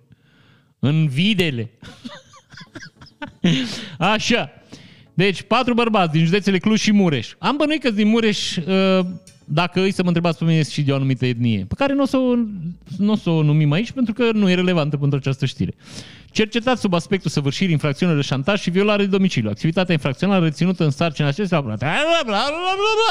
În 0.84 1.08
videle. 1.08 1.72
Așa. 3.98 4.50
Deci, 5.14 5.42
patru 5.42 5.74
bărbați 5.74 6.12
din 6.12 6.26
județele 6.26 6.58
Cluj 6.58 6.80
și 6.80 6.92
Mureș. 6.92 7.34
Am 7.40 7.56
bănuit 7.58 7.82
că 7.82 7.90
din 7.90 8.08
Mureș, 8.08 8.56
uh, 8.56 9.06
dacă 9.46 9.82
îi 9.82 9.92
să 9.92 10.02
mă 10.02 10.08
întrebați 10.08 10.38
pe 10.38 10.44
mine 10.44 10.64
și 10.64 10.82
de 10.82 10.92
o 10.92 10.96
anumită 10.96 11.26
etnie, 11.26 11.66
pe 11.68 11.74
care 11.78 11.94
nu 11.94 12.02
o 12.02 12.06
să 12.06 12.18
o, 12.18 12.36
nu 12.98 13.12
o, 13.12 13.16
să 13.16 13.30
o 13.30 13.44
numim 13.44 13.72
aici 13.72 13.92
pentru 13.92 14.14
că 14.14 14.32
nu 14.32 14.50
e 14.50 14.54
relevantă 14.54 14.98
pentru 14.98 15.18
această 15.18 15.46
știre. 15.46 15.74
Cercetat 16.32 16.78
sub 16.78 16.94
aspectul 16.94 17.30
săvârșirii 17.30 17.72
infracțiunilor 17.72 18.22
de 18.22 18.28
șantaj 18.28 18.62
și 18.62 18.70
violare 18.70 19.04
de 19.04 19.10
domiciliu. 19.10 19.50
Activitatea 19.50 19.94
infracțională 19.94 20.44
reținută 20.44 20.84
în 20.84 20.92
sarcina 20.92 21.28
acestea. 21.28 21.62
Bla, 21.62 21.76
bla, 21.76 21.88
bla, 22.26 22.46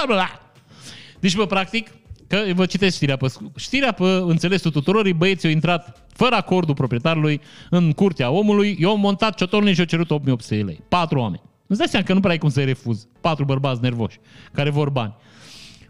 bla, 0.07 0.14
bla. 0.14 0.53
Deci, 1.21 1.35
bă, 1.37 1.47
practic, 1.47 1.89
că 2.31 2.45
vă 2.55 2.66
citesc 2.66 2.95
știrea 2.95 3.16
pe, 3.16 3.33
știrea 3.57 3.93
pe 3.93 4.05
înțelesul 4.05 4.70
tuturor, 4.70 5.12
băieții 5.12 5.49
au 5.49 5.55
intrat 5.55 6.07
fără 6.12 6.35
acordul 6.35 6.74
proprietarului 6.74 7.41
în 7.70 7.93
curtea 7.93 8.31
omului, 8.31 8.76
i-au 8.81 8.97
montat 8.97 9.35
ciotornii 9.35 9.74
și 9.74 9.81
au 9.81 9.87
cerut 9.87 10.11
8800 10.11 10.62
lei. 10.62 10.81
Patru 10.89 11.18
oameni. 11.18 11.43
Îți 11.66 11.78
dai 11.78 11.89
seama 11.89 12.07
că 12.07 12.12
nu 12.12 12.20
prea 12.20 12.33
ai 12.33 12.39
cum 12.39 12.49
să-i 12.49 12.64
refuz. 12.64 13.07
Patru 13.20 13.45
bărbați 13.45 13.83
nervoși 13.83 14.20
care 14.53 14.70
vor 14.70 14.91
bani. 14.91 15.14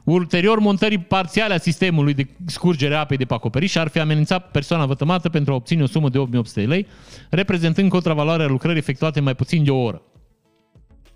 Ulterior 0.04 0.58
montării 0.58 0.98
parțiale 0.98 1.54
a 1.54 1.58
sistemului 1.58 2.14
de 2.14 2.28
scurgere 2.46 2.94
a 2.94 2.98
apei 2.98 3.16
de 3.16 3.24
pe 3.24 3.34
acoperiș 3.34 3.74
ar 3.74 3.88
fi 3.88 4.00
amenințat 4.00 4.50
persoana 4.50 4.86
vătămată 4.86 5.28
pentru 5.28 5.52
a 5.52 5.56
obține 5.56 5.82
o 5.82 5.86
sumă 5.86 6.08
de 6.08 6.18
8800 6.18 6.66
lei, 6.66 6.86
reprezentând 7.30 7.90
contravaloarea 7.90 8.46
lucrării 8.46 8.78
efectuate 8.78 9.20
mai 9.20 9.34
puțin 9.34 9.64
de 9.64 9.70
o 9.70 9.82
oră. 9.82 10.02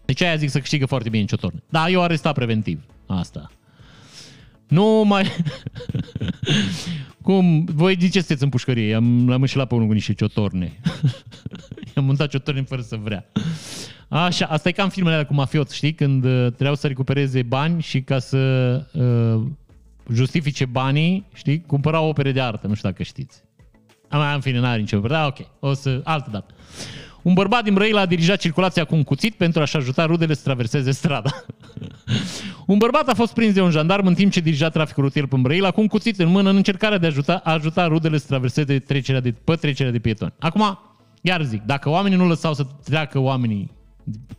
Deci 0.04 0.22
aia 0.22 0.36
zic 0.36 0.50
să 0.50 0.58
câștigă 0.58 0.86
foarte 0.86 1.08
bine 1.08 1.24
ciotorne. 1.24 1.62
Da, 1.68 1.88
eu 1.88 2.02
arestat 2.02 2.34
preventiv. 2.34 2.80
Asta. 3.06 3.50
Nu 4.68 5.04
mai... 5.06 5.26
Cum? 7.22 7.64
Voi 7.64 7.96
de 7.96 8.08
ce 8.08 8.18
sunteți 8.18 8.42
în 8.42 8.48
pușcărie? 8.48 8.94
Am, 8.94 9.28
l-am 9.28 9.40
înșelat 9.40 9.68
pe 9.68 9.74
unul 9.74 9.86
cu 9.86 9.92
niște 9.92 10.12
ciotorne. 10.12 10.80
I-am 11.96 12.04
montat 12.04 12.28
ciotorne 12.28 12.62
fără 12.62 12.80
să 12.80 12.96
vrea. 12.96 13.26
Așa, 14.08 14.46
asta 14.46 14.68
e 14.68 14.72
ca 14.72 14.82
în 14.82 14.88
filmele 14.88 15.14
alea 15.14 15.26
cu 15.26 15.34
mafiot, 15.34 15.70
știi? 15.70 15.94
Când 15.94 16.24
uh, 16.24 16.46
trebuiau 16.46 16.74
să 16.74 16.86
recupereze 16.86 17.42
bani 17.42 17.82
și 17.82 18.02
ca 18.02 18.18
să 18.18 18.38
uh, 18.92 19.42
justifice 20.12 20.64
banii, 20.64 21.26
știi? 21.34 21.62
Cumpărau 21.66 22.08
opere 22.08 22.32
de 22.32 22.40
artă, 22.40 22.66
nu 22.66 22.74
știu 22.74 22.88
dacă 22.88 23.02
știți. 23.02 23.42
Am, 24.08 24.34
în 24.34 24.40
fine, 24.40 24.58
n-are 24.58 24.80
nicio 24.80 24.98
Da, 24.98 25.26
ok, 25.26 25.38
o 25.60 25.74
să, 25.74 26.00
altă 26.04 26.28
dată. 26.32 26.54
Un 27.22 27.34
bărbat 27.34 27.64
din 27.64 27.74
Brăila 27.74 28.00
a 28.00 28.06
dirijat 28.06 28.38
circulația 28.38 28.84
cu 28.84 28.94
un 28.94 29.02
cuțit 29.02 29.34
pentru 29.34 29.60
a-și 29.60 29.76
ajuta 29.76 30.04
rudele 30.04 30.34
să 30.34 30.40
traverseze 30.44 30.90
strada. 30.90 31.30
un 32.66 32.78
bărbat 32.78 33.08
a 33.08 33.14
fost 33.14 33.32
prins 33.34 33.54
de 33.54 33.60
un 33.60 33.70
jandarm 33.70 34.06
în 34.06 34.14
timp 34.14 34.32
ce 34.32 34.40
dirija 34.40 34.68
traficul 34.68 35.02
rutier 35.02 35.26
pe 35.26 35.36
Brăila 35.36 35.70
cu 35.70 35.80
un 35.80 35.86
cuțit 35.86 36.18
în 36.18 36.28
mână 36.28 36.50
în 36.50 36.56
încercarea 36.56 36.98
de 36.98 37.06
a 37.06 37.08
ajuta, 37.08 37.40
a 37.44 37.52
ajuta 37.52 37.86
rudele 37.86 38.18
să 38.18 38.26
traverseze 38.26 38.78
trecerea 38.78 39.20
de, 39.20 39.32
pe 39.32 39.54
trecerea 39.54 39.92
de 39.92 39.98
pietoni. 39.98 40.32
Acum, 40.38 40.78
iar 41.20 41.42
zic, 41.42 41.62
dacă 41.62 41.88
oamenii 41.88 42.18
nu 42.18 42.28
lăsau 42.28 42.54
să 42.54 42.66
treacă 42.84 43.18
oamenii, 43.18 43.70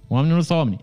oamenii 0.07 0.31
nu 0.31 0.37
lăsau 0.37 0.57
oamenii, 0.57 0.79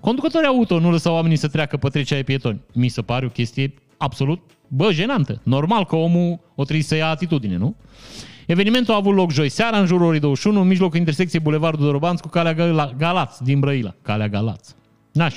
conducătorii 0.00 0.48
auto 0.48 0.78
nu 0.80 0.90
lăsau 0.90 1.14
oamenii 1.14 1.36
să 1.36 1.48
treacă 1.48 1.76
pe 1.76 1.88
trecerea 1.88 2.22
de 2.22 2.32
pietoni. 2.32 2.60
Mi 2.72 2.88
se 2.88 3.02
pare 3.02 3.26
o 3.26 3.28
chestie 3.28 3.74
absolut, 3.96 4.40
bă, 4.68 4.92
jenantă. 4.92 5.40
Normal 5.42 5.84
că 5.84 5.96
omul 5.96 6.40
o 6.54 6.62
trebuie 6.62 6.84
să 6.84 6.94
ia 6.94 7.08
atitudine, 7.08 7.56
nu? 7.56 7.76
Evenimentul 8.46 8.94
a 8.94 8.96
avut 8.96 9.14
loc 9.14 9.30
joi 9.30 9.48
seara, 9.48 9.78
în 9.78 9.86
jurul 9.86 10.06
orei 10.06 10.20
21, 10.20 10.60
în 10.60 10.66
mijlocul 10.66 10.98
intersecției 10.98 11.42
Bulevardul 11.42 11.84
Dorobanț 11.84 12.20
cu 12.20 12.28
calea 12.28 12.52
Galați 12.96 13.42
din 13.42 13.60
Brăila. 13.60 13.94
Calea 14.02 14.28
Galați. 14.28 14.74
Naș. 15.12 15.36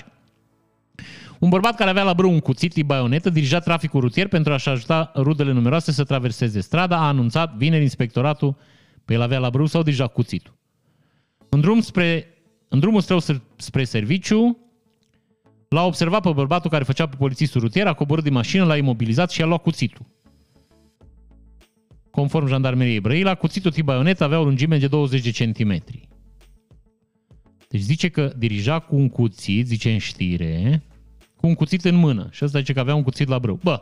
Un 1.40 1.50
bărbat 1.50 1.76
care 1.76 1.90
avea 1.90 2.04
la 2.04 2.14
brâu 2.14 2.32
un 2.32 2.40
cuțit 2.40 2.74
și 2.74 2.84
baionetă 2.84 3.30
dirija 3.30 3.60
traficul 3.60 4.00
rutier 4.00 4.28
pentru 4.28 4.54
a-și 4.54 4.70
ajuta 4.70 5.12
rudele 5.16 5.52
numeroase 5.52 5.92
să 5.92 6.04
traverseze 6.04 6.60
strada, 6.60 6.98
a 6.98 7.08
anunțat 7.08 7.56
vineri 7.56 7.84
inspectoratul 7.84 8.58
pe 9.06 9.14
el 9.14 9.22
avea 9.22 9.40
la 9.40 9.50
brâu 9.50 9.66
sau 9.66 9.82
deja 9.82 10.08
cuțitul. 10.08 10.58
În, 11.50 11.60
drum 11.62 11.82
spre, 11.82 12.28
în 12.68 12.80
drumul 12.80 13.02
strău 13.02 13.20
spre 13.56 13.84
serviciu, 13.84 14.58
l-a 15.70 15.86
observat 15.86 16.22
pe 16.22 16.32
bărbatul 16.32 16.70
care 16.70 16.84
făcea 16.84 17.08
pe 17.08 17.16
polițistul 17.16 17.62
rutier, 17.62 17.88
a 17.88 17.94
coborât 17.94 18.24
din 18.24 18.34
mașină, 18.34 18.64
l-a 18.64 18.78
imobilizat 18.78 19.32
și 19.32 19.42
a 19.42 19.46
luat 19.46 19.62
cuțitul. 19.62 20.06
Conform 22.12 22.48
jandarmeriei 22.48 23.00
Brăila, 23.00 23.36
cuțitul 23.36 23.72
tip 23.72 23.86
baionet 23.86 24.22
avea 24.22 24.40
o 24.40 24.44
lungime 24.44 24.78
de 24.78 24.88
20 24.88 25.24
de 25.24 25.30
centimetri. 25.30 26.08
Deci 27.70 27.82
zice 27.82 28.10
că 28.10 28.34
dirija 28.38 28.80
cu 28.80 28.96
un 28.96 29.10
cuțit, 29.10 29.68
zice 29.68 29.92
în 29.92 29.98
știre, 29.98 30.84
cu 31.38 31.48
un 31.48 31.56
cuțit 31.56 31.86
în 31.86 31.96
mână. 31.96 32.28
Și 32.32 32.46
ăsta 32.46 32.60
zice 32.60 32.74
că 32.74 32.80
avea 32.80 32.96
un 32.96 33.04
cuțit 33.04 33.28
la 33.28 33.40
brâu. 33.40 33.60
Bă, 33.64 33.82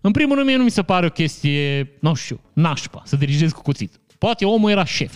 în 0.00 0.10
primul 0.10 0.34
rând 0.34 0.46
mie 0.46 0.56
nu 0.56 0.64
mi 0.64 0.70
se 0.70 0.82
pare 0.82 1.06
o 1.06 1.10
chestie, 1.10 1.90
nu 2.00 2.14
știu, 2.14 2.40
nașpa, 2.52 3.02
să 3.04 3.16
dirigezi 3.16 3.54
cu 3.54 3.62
cuțit. 3.62 4.00
Poate 4.18 4.44
omul 4.44 4.70
era 4.70 4.84
șef. 4.84 5.14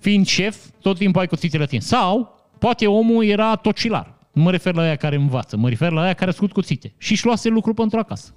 Fiind 0.00 0.26
șef, 0.26 0.56
tot 0.80 0.98
timpul 0.98 1.20
ai 1.20 1.26
cuțitele 1.26 1.62
la 1.62 1.68
tine. 1.68 1.80
Sau, 1.80 2.40
poate 2.58 2.86
omul 2.86 3.24
era 3.24 3.56
tocilar. 3.56 4.18
Nu 4.32 4.42
mă 4.42 4.50
refer 4.50 4.74
la 4.74 4.82
aia 4.82 4.96
care 4.96 5.16
învață, 5.16 5.56
mă 5.56 5.68
refer 5.68 5.92
la 5.92 6.02
aia 6.02 6.12
care 6.12 6.30
scut 6.30 6.52
cuțite. 6.52 6.94
Și 6.98 7.12
își 7.12 7.24
luase 7.24 7.48
lucru 7.48 7.74
pentru 7.74 7.98
acasă 7.98 8.34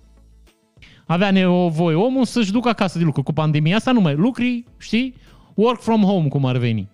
avea 1.05 1.31
nevoie 1.31 1.95
omul 1.95 2.25
să-și 2.25 2.51
ducă 2.51 2.69
acasă 2.69 2.97
de 2.97 3.03
lucru. 3.03 3.23
Cu 3.23 3.33
pandemia 3.33 3.75
asta 3.75 3.91
nu 3.91 4.01
mai 4.01 4.15
lucri, 4.15 4.63
știi? 4.77 5.15
Work 5.53 5.81
from 5.81 6.03
home, 6.03 6.27
cum 6.27 6.45
ar 6.45 6.57
veni. 6.57 6.89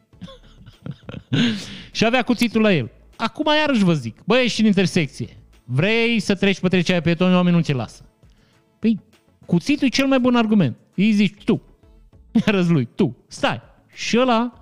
și 1.91 2.05
avea 2.05 2.21
cuțitul 2.21 2.61
la 2.61 2.73
el. 2.73 2.91
Acum 3.19 3.45
iarăși 3.45 3.83
vă 3.83 3.93
zic, 3.93 4.21
băi, 4.25 4.43
ești 4.43 4.59
în 4.59 4.65
intersecție. 4.65 5.37
Vrei 5.63 6.19
să 6.19 6.35
treci 6.35 6.59
pe 6.59 6.67
trecerea 6.67 7.01
pe 7.01 7.13
toni, 7.13 7.35
oamenii 7.35 7.57
nu 7.57 7.63
ți 7.63 7.73
lasă. 7.73 8.05
Păi, 8.79 8.99
cuțitul 9.45 9.87
e 9.87 9.89
cel 9.89 10.07
mai 10.07 10.19
bun 10.19 10.35
argument. 10.35 10.77
Îi 10.95 11.11
zici 11.11 11.43
tu. 11.43 11.61
Iar 12.45 12.65
lui, 12.65 12.87
tu, 12.95 13.17
stai. 13.27 13.61
Și 13.93 14.19
ăla, 14.19 14.53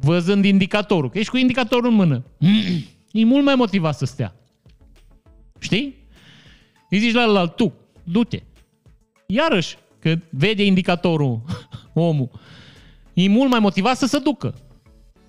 văzând 0.00 0.44
indicatorul, 0.44 1.10
că 1.10 1.18
ești 1.18 1.30
cu 1.30 1.36
indicatorul 1.36 1.90
în 1.90 1.94
mână, 1.94 2.24
e 3.12 3.24
mult 3.24 3.44
mai 3.44 3.54
motivat 3.54 3.96
să 3.96 4.04
stea. 4.04 4.34
Știi? 5.58 5.96
Îi 6.90 6.98
zici 6.98 7.12
la 7.12 7.22
ăla, 7.22 7.46
tu, 7.46 7.72
du-te. 8.04 8.42
Iarăși, 9.26 9.76
că 9.98 10.18
vede 10.30 10.64
indicatorul 10.64 11.42
omul, 11.92 12.30
e 13.12 13.28
mult 13.28 13.50
mai 13.50 13.60
motivat 13.60 13.96
să 13.96 14.06
se 14.06 14.18
ducă. 14.18 14.54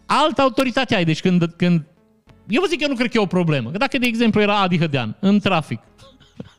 Altă 0.06 0.42
autoritate 0.42 0.96
ai, 0.96 1.06
deci 1.06 1.22
când, 1.22 1.54
când 1.56 1.84
eu 2.48 2.62
vă 2.62 2.68
zic 2.68 2.78
că 2.78 2.84
eu 2.84 2.90
nu 2.90 2.96
cred 2.96 3.10
că 3.12 3.18
e 3.18 3.22
o 3.22 3.26
problemă. 3.26 3.72
Că 3.72 3.78
dacă, 3.78 3.98
de 3.98 4.06
exemplu, 4.06 4.42
era 4.42 4.60
Adi 4.60 4.78
Hădean 4.78 5.16
în 5.20 5.40
trafic, 5.40 5.80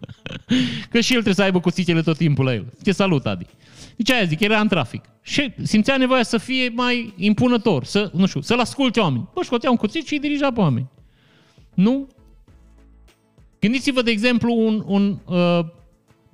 că 0.90 1.00
și 1.00 1.12
el 1.12 1.22
trebuie 1.22 1.34
să 1.34 1.42
aibă 1.42 1.60
cuțitele 1.60 2.02
tot 2.02 2.16
timpul 2.16 2.44
la 2.44 2.54
el. 2.54 2.72
Te 2.82 2.92
salut, 2.92 3.26
Adi. 3.26 3.46
Deci 3.96 4.10
aia 4.10 4.24
zic, 4.24 4.40
era 4.40 4.60
în 4.60 4.68
trafic. 4.68 5.04
Și 5.22 5.52
simțea 5.62 5.96
nevoia 5.96 6.22
să 6.22 6.38
fie 6.38 6.72
mai 6.74 7.14
impunător, 7.16 7.84
să, 7.84 8.10
nu 8.14 8.26
știu, 8.26 8.40
să-l 8.40 8.58
asculte 8.58 9.00
oameni. 9.00 9.28
Bă, 9.34 9.42
scotea 9.42 9.70
un 9.70 9.76
cuțit 9.76 10.06
și 10.06 10.12
îi 10.12 10.20
dirija 10.20 10.52
pe 10.52 10.60
oameni. 10.60 10.90
Nu? 11.74 12.08
Gândiți-vă, 13.60 14.02
de 14.02 14.10
exemplu, 14.10 14.54
un, 14.54 14.82
un 14.86 15.18
uh, 15.24 15.64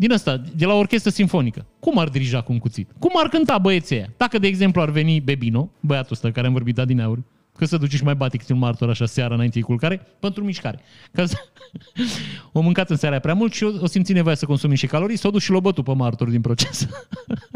din 0.01 0.12
ăsta, 0.12 0.42
de 0.57 0.66
la 0.66 0.74
orchestră 0.74 1.11
sinfonică. 1.11 1.66
Cum 1.80 1.98
ar 1.98 2.09
dirija 2.09 2.40
cu 2.40 2.53
un 2.53 2.59
cuțit? 2.59 2.90
Cum 2.98 3.11
ar 3.14 3.28
cânta 3.28 3.59
băieții 3.59 3.96
aia? 3.96 4.12
Dacă, 4.16 4.38
de 4.38 4.46
exemplu, 4.46 4.80
ar 4.80 4.90
veni 4.90 5.20
Bebino, 5.20 5.70
băiatul 5.80 6.12
ăsta 6.12 6.30
care 6.30 6.46
am 6.46 6.53
vorbit 6.53 6.78
adineauri, 6.78 7.22
că 7.59 7.64
să 7.64 7.76
duci 7.76 7.94
și 7.94 8.05
mai 8.05 8.14
bate 8.14 8.36
câte 8.36 8.53
un 8.53 8.59
martor 8.59 8.88
așa 8.88 9.07
seara 9.07 9.34
înainte 9.34 9.59
de 9.59 9.64
culcare, 9.64 10.07
pentru 10.20 10.44
mișcare. 10.44 10.80
Că 11.12 11.24
o 12.53 12.61
mâncat 12.61 12.90
în 12.90 12.96
seara 12.96 13.18
prea 13.18 13.34
mult 13.34 13.53
și 13.53 13.64
o, 13.64 13.72
o 13.80 13.86
simți 13.86 14.12
nevoia 14.12 14.34
să 14.34 14.46
consumi 14.46 14.76
și 14.76 14.86
calorii, 14.86 15.16
s-o 15.16 15.30
duci 15.30 15.42
și 15.42 15.51
l-o 15.51 15.61
bătut 15.61 15.84
pe 15.84 15.94
martor 15.94 16.28
din 16.28 16.40
proces. 16.40 16.88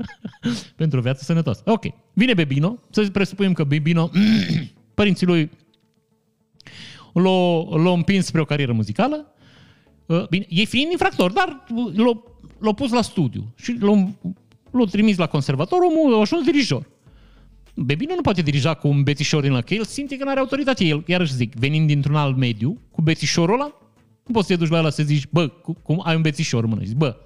pentru 0.77 0.99
o 0.99 1.03
viață 1.03 1.25
sănătoasă. 1.25 1.63
Ok. 1.65 1.85
Vine 2.13 2.35
Bebino, 2.35 2.79
să 2.91 3.11
presupunem 3.11 3.53
că 3.53 3.65
Bebino, 3.65 4.11
părinții 4.95 5.27
lui 5.27 5.51
l-au, 7.13 7.75
l-au 7.83 7.95
împins 7.95 8.27
spre 8.27 8.41
o 8.41 8.45
carieră 8.45 8.73
muzicală, 8.73 9.35
Uh, 10.07 10.29
bine, 10.29 10.47
e 10.49 10.65
fiind 10.65 10.91
infractor, 10.91 11.33
dar 11.33 11.65
l-a, 11.95 12.23
l-a 12.65 12.73
pus 12.73 12.91
la 12.91 13.03
studiu 13.03 13.55
și 13.57 13.77
l-a, 13.81 14.09
l-a 14.71 14.85
trimis 14.91 15.17
la 15.17 15.27
conservator, 15.27 15.79
omul 15.83 16.15
a 16.15 16.21
ajuns 16.21 16.45
dirijor. 16.45 16.93
Bebino 17.75 18.15
nu 18.15 18.21
poate 18.21 18.43
dirija 18.43 18.75
cu 18.75 18.89
un 18.89 19.03
bețișor 19.03 19.43
din 19.43 19.53
la 19.53 19.61
că 19.61 19.75
el 19.75 19.85
simte 19.85 20.17
că 20.17 20.25
nu 20.25 20.31
are 20.31 20.41
autoritate. 20.41 20.85
El, 20.85 21.03
iarăși 21.07 21.35
zic, 21.35 21.55
venind 21.55 21.87
dintr-un 21.87 22.17
alt 22.17 22.37
mediu, 22.37 22.81
cu 22.91 23.03
bețișorul 23.03 23.55
ăla, 23.55 23.73
nu 24.27 24.33
poți 24.33 24.47
să 24.47 24.53
te 24.53 24.59
duci 24.59 24.71
la 24.71 24.79
ăla 24.79 24.91
să 24.91 25.03
zici, 25.03 25.27
bă, 25.31 25.49
cum 25.83 26.03
ai 26.05 26.15
un 26.15 26.23
bețișor 26.23 26.63
în 26.63 26.69
mână. 26.69 26.83
Zici, 26.85 26.97
bă, 26.97 27.17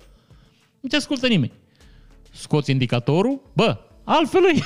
nu 0.81 0.89
te 0.89 0.97
ascultă 0.97 1.27
nimeni. 1.27 1.53
scoți 2.33 2.71
indicatorul, 2.71 3.41
bă, 3.53 3.79
altfel 4.05 4.43
e. 4.45 4.59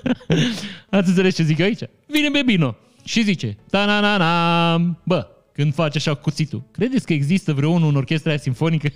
Ați 0.96 1.08
înțeles 1.08 1.34
ce 1.34 1.42
zic 1.42 1.60
aici? 1.60 1.80
Vine 2.06 2.28
Bebino 2.28 2.76
și 3.04 3.22
zice, 3.22 3.56
ta 3.70 3.84
na 3.84 4.00
na 4.00 4.16
na 4.16 4.96
bă, 5.04 5.28
când 5.52 5.74
face 5.74 5.98
așa 5.98 6.14
cuțitul. 6.14 6.62
Credeți 6.70 7.06
că 7.06 7.12
există 7.12 7.52
vreunul 7.52 7.88
în 7.88 7.96
orchestra 7.96 8.36
simfonică 8.36 8.88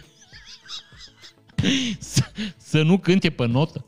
să, 1.98 2.22
să 2.56 2.82
nu 2.82 2.98
cânte 2.98 3.30
pe 3.30 3.46
notă? 3.46 3.84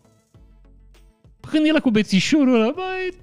Când 1.51 1.66
e 1.66 1.73
la 1.73 1.81
cu 1.81 1.91
bețișorul 1.91 2.55
ăla, 2.55 2.73
băi, 2.75 3.20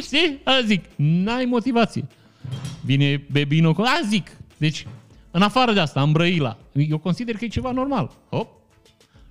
știi? 0.00 0.40
A 0.44 0.60
zic, 0.66 0.84
n-ai 0.96 1.44
motivație. 1.44 2.06
Vine 2.84 3.26
Bebino, 3.30 3.74
a 3.78 4.00
zic, 4.08 4.30
deci, 4.56 4.86
în 5.30 5.42
afară 5.42 5.72
de 5.72 5.80
asta, 5.80 6.00
am 6.00 6.12
Brăila. 6.12 6.58
Eu 6.72 6.98
consider 6.98 7.34
că 7.34 7.44
e 7.44 7.48
ceva 7.48 7.70
normal. 7.70 8.12
Hop. 8.30 8.56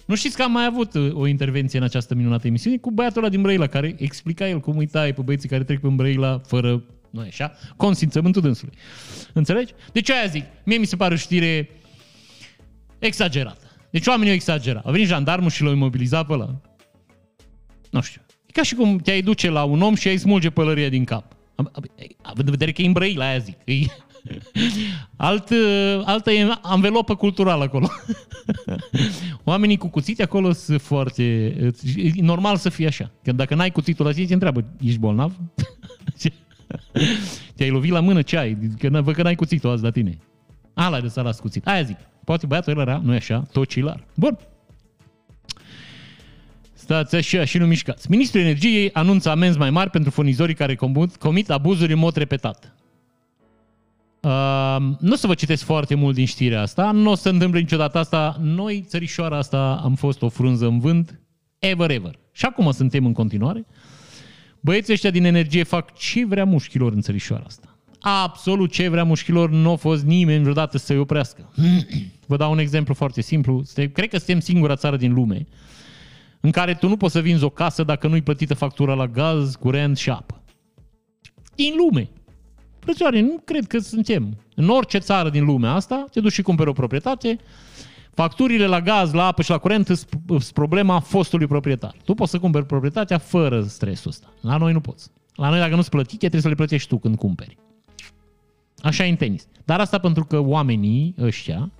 Nu 0.05 0.15
știți 0.15 0.35
că 0.35 0.43
am 0.43 0.51
mai 0.51 0.65
avut 0.65 0.93
uh, 0.93 1.13
o 1.13 1.27
intervenție 1.27 1.79
în 1.79 1.85
această 1.85 2.15
minunată 2.15 2.47
emisiune 2.47 2.77
cu 2.77 2.91
băiatul 2.91 3.21
ăla 3.21 3.29
din 3.29 3.41
Brăila, 3.41 3.67
care 3.67 3.95
explica 3.97 4.47
el 4.47 4.59
cum 4.59 4.77
îi 4.77 4.87
taie 4.87 5.13
pe 5.13 5.21
băieții 5.21 5.49
care 5.49 5.63
trec 5.63 5.79
pe 5.79 5.87
Brăila 5.87 6.41
fără, 6.45 6.83
nu 7.09 7.19
așa, 7.19 7.51
consimțământul 7.75 8.41
dânsului. 8.41 8.73
Înțelegi? 9.33 9.73
Deci 9.91 10.11
aia 10.11 10.25
zic, 10.25 10.43
mie 10.63 10.77
mi 10.77 10.85
se 10.85 10.95
pare 10.95 11.13
o 11.13 11.17
știre 11.17 11.69
exagerată. 12.99 13.65
Deci 13.89 14.07
oamenii 14.07 14.29
au 14.29 14.35
exagerat. 14.35 14.85
A 14.85 14.91
venit 14.91 15.07
jandarmul 15.07 15.49
și 15.49 15.63
l-au 15.63 15.73
imobilizat 15.73 16.25
pe 16.25 16.33
ăla. 16.33 16.61
Nu 17.91 18.01
știu. 18.01 18.21
E 18.45 18.51
ca 18.51 18.63
și 18.63 18.75
cum 18.75 18.97
te-ai 18.97 19.21
duce 19.21 19.49
la 19.49 19.63
un 19.63 19.81
om 19.81 19.95
și 19.95 20.07
ai 20.07 20.17
smulge 20.17 20.49
pălăria 20.49 20.89
din 20.89 21.03
cap. 21.03 21.35
Având 22.21 22.45
în 22.45 22.51
vedere 22.51 22.71
că 22.71 22.81
e 22.81 22.85
în 22.85 22.91
Brăila, 22.91 23.27
aia 23.27 23.37
zic. 23.37 23.57
E 23.65 23.73
Alt, 25.15 25.51
altă 26.03 26.31
anvelopă 26.61 27.15
culturală 27.15 27.63
acolo. 27.63 27.89
Oamenii 29.43 29.77
cu 29.77 29.87
cuțite 29.87 30.23
acolo 30.23 30.51
sunt 30.51 30.81
foarte... 30.81 31.23
E 31.95 32.21
normal 32.21 32.57
să 32.57 32.69
fie 32.69 32.87
așa. 32.87 33.11
Că 33.23 33.31
dacă 33.31 33.55
n-ai 33.55 33.71
cuțitul 33.71 34.05
la 34.05 34.11
zi, 34.11 34.25
te 34.25 34.33
întreabă, 34.33 34.65
ești 34.81 34.99
bolnav? 34.99 35.35
Te-ai 37.55 37.69
lovit 37.69 37.91
la 37.91 37.99
mână, 37.99 38.21
ce 38.21 38.37
ai? 38.37 38.57
Că, 38.77 39.01
văd 39.01 39.15
că 39.15 39.23
n-ai 39.23 39.35
cuțitul 39.35 39.69
azi 39.69 39.83
la 39.83 39.91
tine. 39.91 40.17
Ala 40.73 41.01
de 41.01 41.07
să 41.07 41.21
las 41.21 41.39
cuțit. 41.39 41.67
Aia 41.67 41.81
zic. 41.81 41.97
Poate 42.27 42.45
băiatul 42.45 42.79
era, 42.79 43.01
nu 43.03 43.13
e 43.13 43.15
așa, 43.15 43.47
tocilar. 43.51 44.03
Bun. 44.13 44.37
Stați 46.73 47.15
așa 47.15 47.45
și 47.45 47.57
nu 47.57 47.65
mișcați. 47.65 48.09
Ministrul 48.09 48.41
Energiei 48.41 48.93
anunță 48.93 49.29
amenzi 49.29 49.57
mai 49.57 49.69
mari 49.69 49.89
pentru 49.89 50.11
furnizorii 50.11 50.55
care 50.55 50.77
comit 51.19 51.49
abuzuri 51.49 51.93
în 51.93 51.99
mod 51.99 52.15
repetat. 52.15 52.73
Uh, 54.21 54.77
nu 54.99 55.11
o 55.11 55.15
să 55.15 55.27
vă 55.27 55.33
citesc 55.33 55.63
foarte 55.63 55.95
mult 55.95 56.15
din 56.15 56.25
știrea 56.25 56.61
asta, 56.61 56.91
nu 56.91 57.11
o 57.11 57.15
să 57.15 57.29
întâmple 57.29 57.59
niciodată 57.59 57.97
asta. 57.97 58.37
Noi, 58.41 58.85
țărișoara 58.87 59.37
asta, 59.37 59.81
am 59.83 59.95
fost 59.95 60.21
o 60.21 60.29
frunză 60.29 60.65
în 60.65 60.79
vânt, 60.79 61.19
ever, 61.59 61.89
ever. 61.89 62.19
Și 62.31 62.45
acum 62.45 62.71
suntem 62.71 63.05
în 63.05 63.13
continuare. 63.13 63.65
Băieții 64.59 64.93
ăștia 64.93 65.11
din 65.11 65.23
energie 65.23 65.63
fac 65.63 65.93
ce 65.93 66.25
vrea 66.25 66.45
mușchilor 66.45 66.93
în 66.93 67.01
țărișoara 67.01 67.43
asta. 67.47 67.66
Absolut 68.01 68.71
ce 68.71 68.87
vrea 68.87 69.03
mușchilor, 69.03 69.49
nu 69.49 69.71
a 69.71 69.75
fost 69.75 70.03
nimeni 70.03 70.41
vreodată 70.41 70.77
să-i 70.77 70.97
oprească. 70.97 71.53
Vă 72.25 72.37
dau 72.37 72.51
un 72.51 72.59
exemplu 72.59 72.93
foarte 72.93 73.21
simplu. 73.21 73.63
Cred 73.73 74.09
că 74.09 74.17
suntem 74.17 74.39
singura 74.39 74.75
țară 74.75 74.97
din 74.97 75.13
lume 75.13 75.47
în 76.39 76.51
care 76.51 76.73
tu 76.73 76.87
nu 76.87 76.97
poți 76.97 77.13
să 77.13 77.19
vinzi 77.19 77.43
o 77.43 77.49
casă 77.49 77.83
dacă 77.83 78.07
nu-i 78.07 78.21
plătită 78.21 78.53
factura 78.53 78.93
la 78.93 79.07
gaz, 79.07 79.55
curent 79.55 79.97
și 79.97 80.09
apă. 80.09 80.41
Din 81.55 81.73
lume. 81.77 82.09
Frățioare, 82.79 83.21
nu 83.21 83.41
cred 83.45 83.67
că 83.67 83.79
suntem. 83.79 84.37
În 84.55 84.69
orice 84.69 84.97
țară 84.97 85.29
din 85.29 85.45
lumea 85.45 85.71
asta, 85.71 86.05
te 86.11 86.19
duci 86.19 86.31
și 86.31 86.41
cumperi 86.41 86.69
o 86.69 86.73
proprietate, 86.73 87.37
facturile 88.13 88.65
la 88.65 88.81
gaz, 88.81 89.13
la 89.13 89.25
apă 89.25 89.41
și 89.41 89.49
la 89.49 89.57
curent 89.57 89.85
sunt 89.85 90.51
problema 90.53 90.99
fostului 90.99 91.47
proprietar. 91.47 91.95
Tu 92.03 92.13
poți 92.13 92.31
să 92.31 92.39
cumperi 92.39 92.65
proprietatea 92.65 93.17
fără 93.17 93.61
stresul 93.61 94.09
ăsta. 94.09 94.33
La 94.41 94.57
noi 94.57 94.73
nu 94.73 94.81
poți. 94.81 95.09
La 95.35 95.49
noi, 95.49 95.59
dacă 95.59 95.75
nu-ți 95.75 95.89
plătite, 95.89 96.17
trebuie 96.17 96.41
să 96.41 96.47
le 96.47 96.55
plătești 96.55 96.87
tu 96.87 96.97
când 96.97 97.15
cumperi. 97.15 97.57
Așa 98.87 99.05
e 99.05 99.09
în 99.09 99.15
tenis. 99.15 99.47
Dar 99.65 99.79
asta 99.79 99.97
pentru 99.97 100.25
că 100.25 100.39
oamenii 100.39 101.15
ăștia 101.19 101.71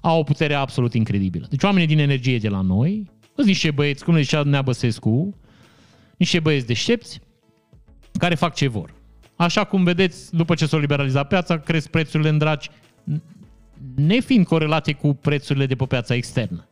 au 0.00 0.18
o 0.18 0.22
putere 0.22 0.54
absolut 0.54 0.94
incredibilă. 0.94 1.46
Deci 1.50 1.62
oamenii 1.62 1.86
din 1.86 1.98
energie 1.98 2.38
de 2.38 2.48
la 2.48 2.60
noi, 2.60 3.10
sunt 3.34 3.46
niște 3.46 3.70
băieți, 3.70 4.04
cum 4.04 4.14
le 4.14 4.20
zicea 4.20 4.42
Nea 4.42 4.62
Băsescu, 4.62 5.36
niște 6.16 6.40
băieți 6.40 6.66
deștepți, 6.66 7.20
care 8.18 8.34
fac 8.34 8.54
ce 8.54 8.68
vor. 8.68 8.94
Așa 9.36 9.64
cum 9.64 9.84
vedeți, 9.84 10.34
după 10.34 10.54
ce 10.54 10.66
s-a 10.66 10.76
liberalizat 10.76 11.28
piața, 11.28 11.58
cresc 11.58 11.88
prețurile 11.88 12.28
în 12.28 12.38
dragi, 12.38 12.70
nefiind 13.94 14.46
corelate 14.46 14.92
cu 14.92 15.14
prețurile 15.14 15.66
de 15.66 15.74
pe 15.74 15.84
piața 15.84 16.14
externă. 16.14 16.68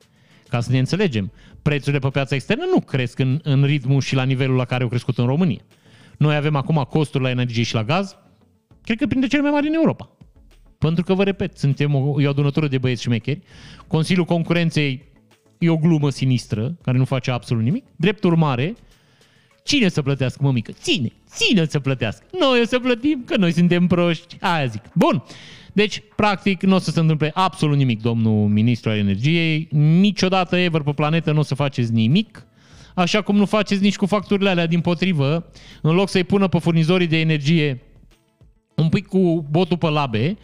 Ca 0.48 0.60
să 0.60 0.70
ne 0.70 0.78
înțelegem, 0.78 1.32
prețurile 1.62 1.98
pe 1.98 2.08
piața 2.08 2.34
externă 2.34 2.64
nu 2.74 2.80
cresc 2.80 3.18
în, 3.18 3.40
în 3.42 3.64
ritmul 3.64 4.00
și 4.00 4.14
la 4.14 4.22
nivelul 4.22 4.56
la 4.56 4.64
care 4.64 4.82
au 4.82 4.88
crescut 4.88 5.18
în 5.18 5.26
România. 5.26 5.60
Noi 6.18 6.36
avem 6.36 6.56
acum 6.56 6.86
costuri 6.88 7.22
la 7.22 7.30
energie 7.30 7.62
și 7.62 7.74
la 7.74 7.84
gaz, 7.84 8.16
cred 8.84 8.98
că 8.98 9.06
printre 9.06 9.28
cele 9.28 9.42
mai 9.42 9.50
mari 9.50 9.64
din 9.64 9.74
Europa. 9.74 10.10
Pentru 10.78 11.04
că, 11.04 11.14
vă 11.14 11.24
repet, 11.24 11.58
suntem 11.58 11.94
o, 11.94 12.20
e 12.20 12.26
o 12.26 12.30
adunătură 12.30 12.68
de 12.68 12.78
băieți 12.78 13.02
șmecheri. 13.02 13.40
Consiliul 13.86 14.24
Concurenței 14.24 15.02
e 15.58 15.70
o 15.70 15.76
glumă 15.76 16.10
sinistră, 16.10 16.76
care 16.82 16.98
nu 16.98 17.04
face 17.04 17.30
absolut 17.30 17.62
nimic. 17.62 17.84
Drept 17.96 18.24
urmare, 18.24 18.74
Cine 19.62 19.88
să 19.88 20.02
plătească, 20.02 20.42
mămică? 20.42 20.72
Ține, 20.72 21.12
ține 21.28 21.66
să 21.66 21.80
plătească. 21.80 22.24
Noi 22.38 22.60
o 22.60 22.64
să 22.64 22.78
plătim, 22.78 23.22
că 23.26 23.36
noi 23.36 23.52
suntem 23.52 23.86
proști. 23.86 24.36
Aia 24.40 24.66
zic. 24.66 24.82
Bun. 24.94 25.22
Deci, 25.72 26.02
practic, 26.16 26.62
nu 26.62 26.74
o 26.74 26.78
să 26.78 26.90
se 26.90 27.00
întâmple 27.00 27.30
absolut 27.34 27.76
nimic, 27.76 28.02
domnul 28.02 28.48
ministru 28.48 28.90
al 28.90 28.96
energiei. 28.96 29.68
Niciodată 29.70 30.56
ever 30.56 30.80
pe 30.80 30.92
planetă 30.92 31.32
nu 31.32 31.38
o 31.38 31.42
să 31.42 31.54
faceți 31.54 31.92
nimic. 31.92 32.46
Așa 32.94 33.22
cum 33.22 33.36
nu 33.36 33.44
faceți 33.44 33.82
nici 33.82 33.96
cu 33.96 34.06
facturile 34.06 34.48
alea 34.48 34.66
din 34.66 34.80
potrivă. 34.80 35.50
În 35.82 35.94
loc 35.94 36.08
să-i 36.08 36.24
pună 36.24 36.48
pe 36.48 36.58
furnizorii 36.58 37.06
de 37.06 37.20
energie 37.20 37.82
un 38.80 38.88
pic 38.88 39.06
cu 39.06 39.46
botul 39.50 39.76
pe 39.76 39.88
labe, 39.88 40.38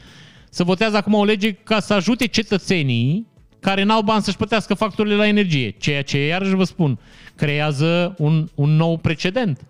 să 0.50 0.64
votează 0.64 0.96
acum 0.96 1.14
o 1.14 1.24
lege 1.24 1.52
ca 1.52 1.80
să 1.80 1.94
ajute 1.94 2.26
cetățenii 2.26 3.26
care 3.60 3.82
n-au 3.82 4.02
bani 4.02 4.22
să-și 4.22 4.36
plătească 4.36 4.74
facturile 4.74 5.14
la 5.14 5.26
energie. 5.26 5.70
Ceea 5.70 6.02
ce, 6.02 6.26
iarăși 6.26 6.54
vă 6.54 6.64
spun, 6.64 6.98
creează 7.34 8.14
un, 8.18 8.48
un 8.54 8.70
nou 8.70 8.96
precedent 8.96 9.66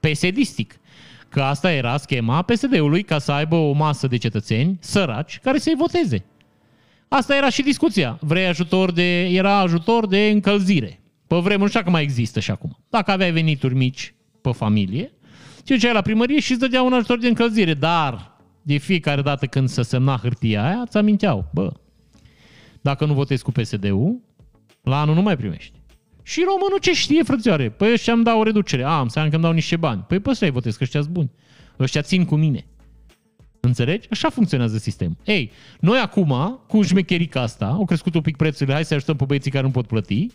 psd 0.00 0.66
Că 1.28 1.42
asta 1.42 1.72
era 1.72 1.96
schema 1.96 2.42
PSD-ului 2.42 3.02
ca 3.02 3.18
să 3.18 3.32
aibă 3.32 3.56
o 3.56 3.72
masă 3.72 4.06
de 4.06 4.16
cetățeni 4.16 4.78
săraci 4.80 5.38
care 5.42 5.58
să-i 5.58 5.74
voteze. 5.76 6.24
Asta 7.08 7.36
era 7.36 7.48
și 7.48 7.62
discuția. 7.62 8.18
Vrei 8.20 8.46
ajutor 8.46 8.92
de, 8.92 9.24
era 9.24 9.58
ajutor 9.58 10.06
de 10.06 10.28
încălzire. 10.28 11.00
Pe 11.26 11.36
vremuri, 11.36 11.60
nu 11.60 11.68
știu 11.68 11.82
că 11.82 11.90
mai 11.90 12.02
există 12.02 12.40
și 12.40 12.50
acum. 12.50 12.78
Dacă 12.90 13.10
aveai 13.10 13.32
venituri 13.32 13.74
mici 13.74 14.14
pe 14.40 14.52
familie, 14.52 15.12
te 15.64 15.74
duceai 15.74 15.92
la 15.92 16.00
primărie 16.00 16.40
și 16.40 16.50
îți 16.50 16.60
dădea 16.60 16.82
un 16.82 16.92
ajutor 16.92 17.18
de 17.18 17.28
încălzire. 17.28 17.74
Dar 17.74 18.36
de 18.62 18.76
fiecare 18.76 19.22
dată 19.22 19.46
când 19.46 19.68
se 19.68 19.82
semna 19.82 20.18
hârtia 20.22 20.66
aia, 20.66 20.82
îți 20.86 20.96
aminteau, 20.96 21.48
bă, 21.52 21.72
dacă 22.80 23.04
nu 23.04 23.12
votezi 23.12 23.42
cu 23.42 23.52
PSD-ul, 23.52 24.20
la 24.82 25.00
anul 25.00 25.14
nu 25.14 25.22
mai 25.22 25.36
primești. 25.36 25.72
Și 26.22 26.42
românul 26.46 26.78
ce 26.80 26.92
știe, 26.92 27.22
frățioare? 27.22 27.70
Păi 27.70 27.92
ăștia 27.92 28.12
îmi 28.12 28.24
dau 28.24 28.40
o 28.40 28.42
reducere. 28.42 28.82
A, 28.82 29.00
înseamnă 29.00 29.30
că 29.30 29.36
îmi 29.36 29.44
dau 29.44 29.54
niște 29.54 29.76
bani. 29.76 30.04
Păi 30.08 30.18
pe 30.18 30.30
ăsta 30.30 30.50
votez, 30.50 30.76
că 30.76 30.82
ăștia 30.84 31.02
buni. 31.10 31.30
Ăștia 31.78 32.02
țin 32.02 32.24
cu 32.24 32.36
mine. 32.36 32.66
Înțelegi? 33.60 34.06
Așa 34.10 34.30
funcționează 34.30 34.78
sistemul. 34.78 35.16
Ei, 35.24 35.50
noi 35.80 35.98
acum, 35.98 36.60
cu 36.68 36.82
șmecherica 36.82 37.40
asta, 37.40 37.66
au 37.66 37.84
crescut 37.84 38.14
un 38.14 38.20
pic 38.20 38.36
prețurile, 38.36 38.74
hai 38.74 38.84
să 38.84 38.94
ajutăm 38.94 39.16
pe 39.16 39.24
băieții 39.24 39.50
care 39.50 39.64
nu 39.64 39.70
pot 39.70 39.86
plăti, 39.86 40.26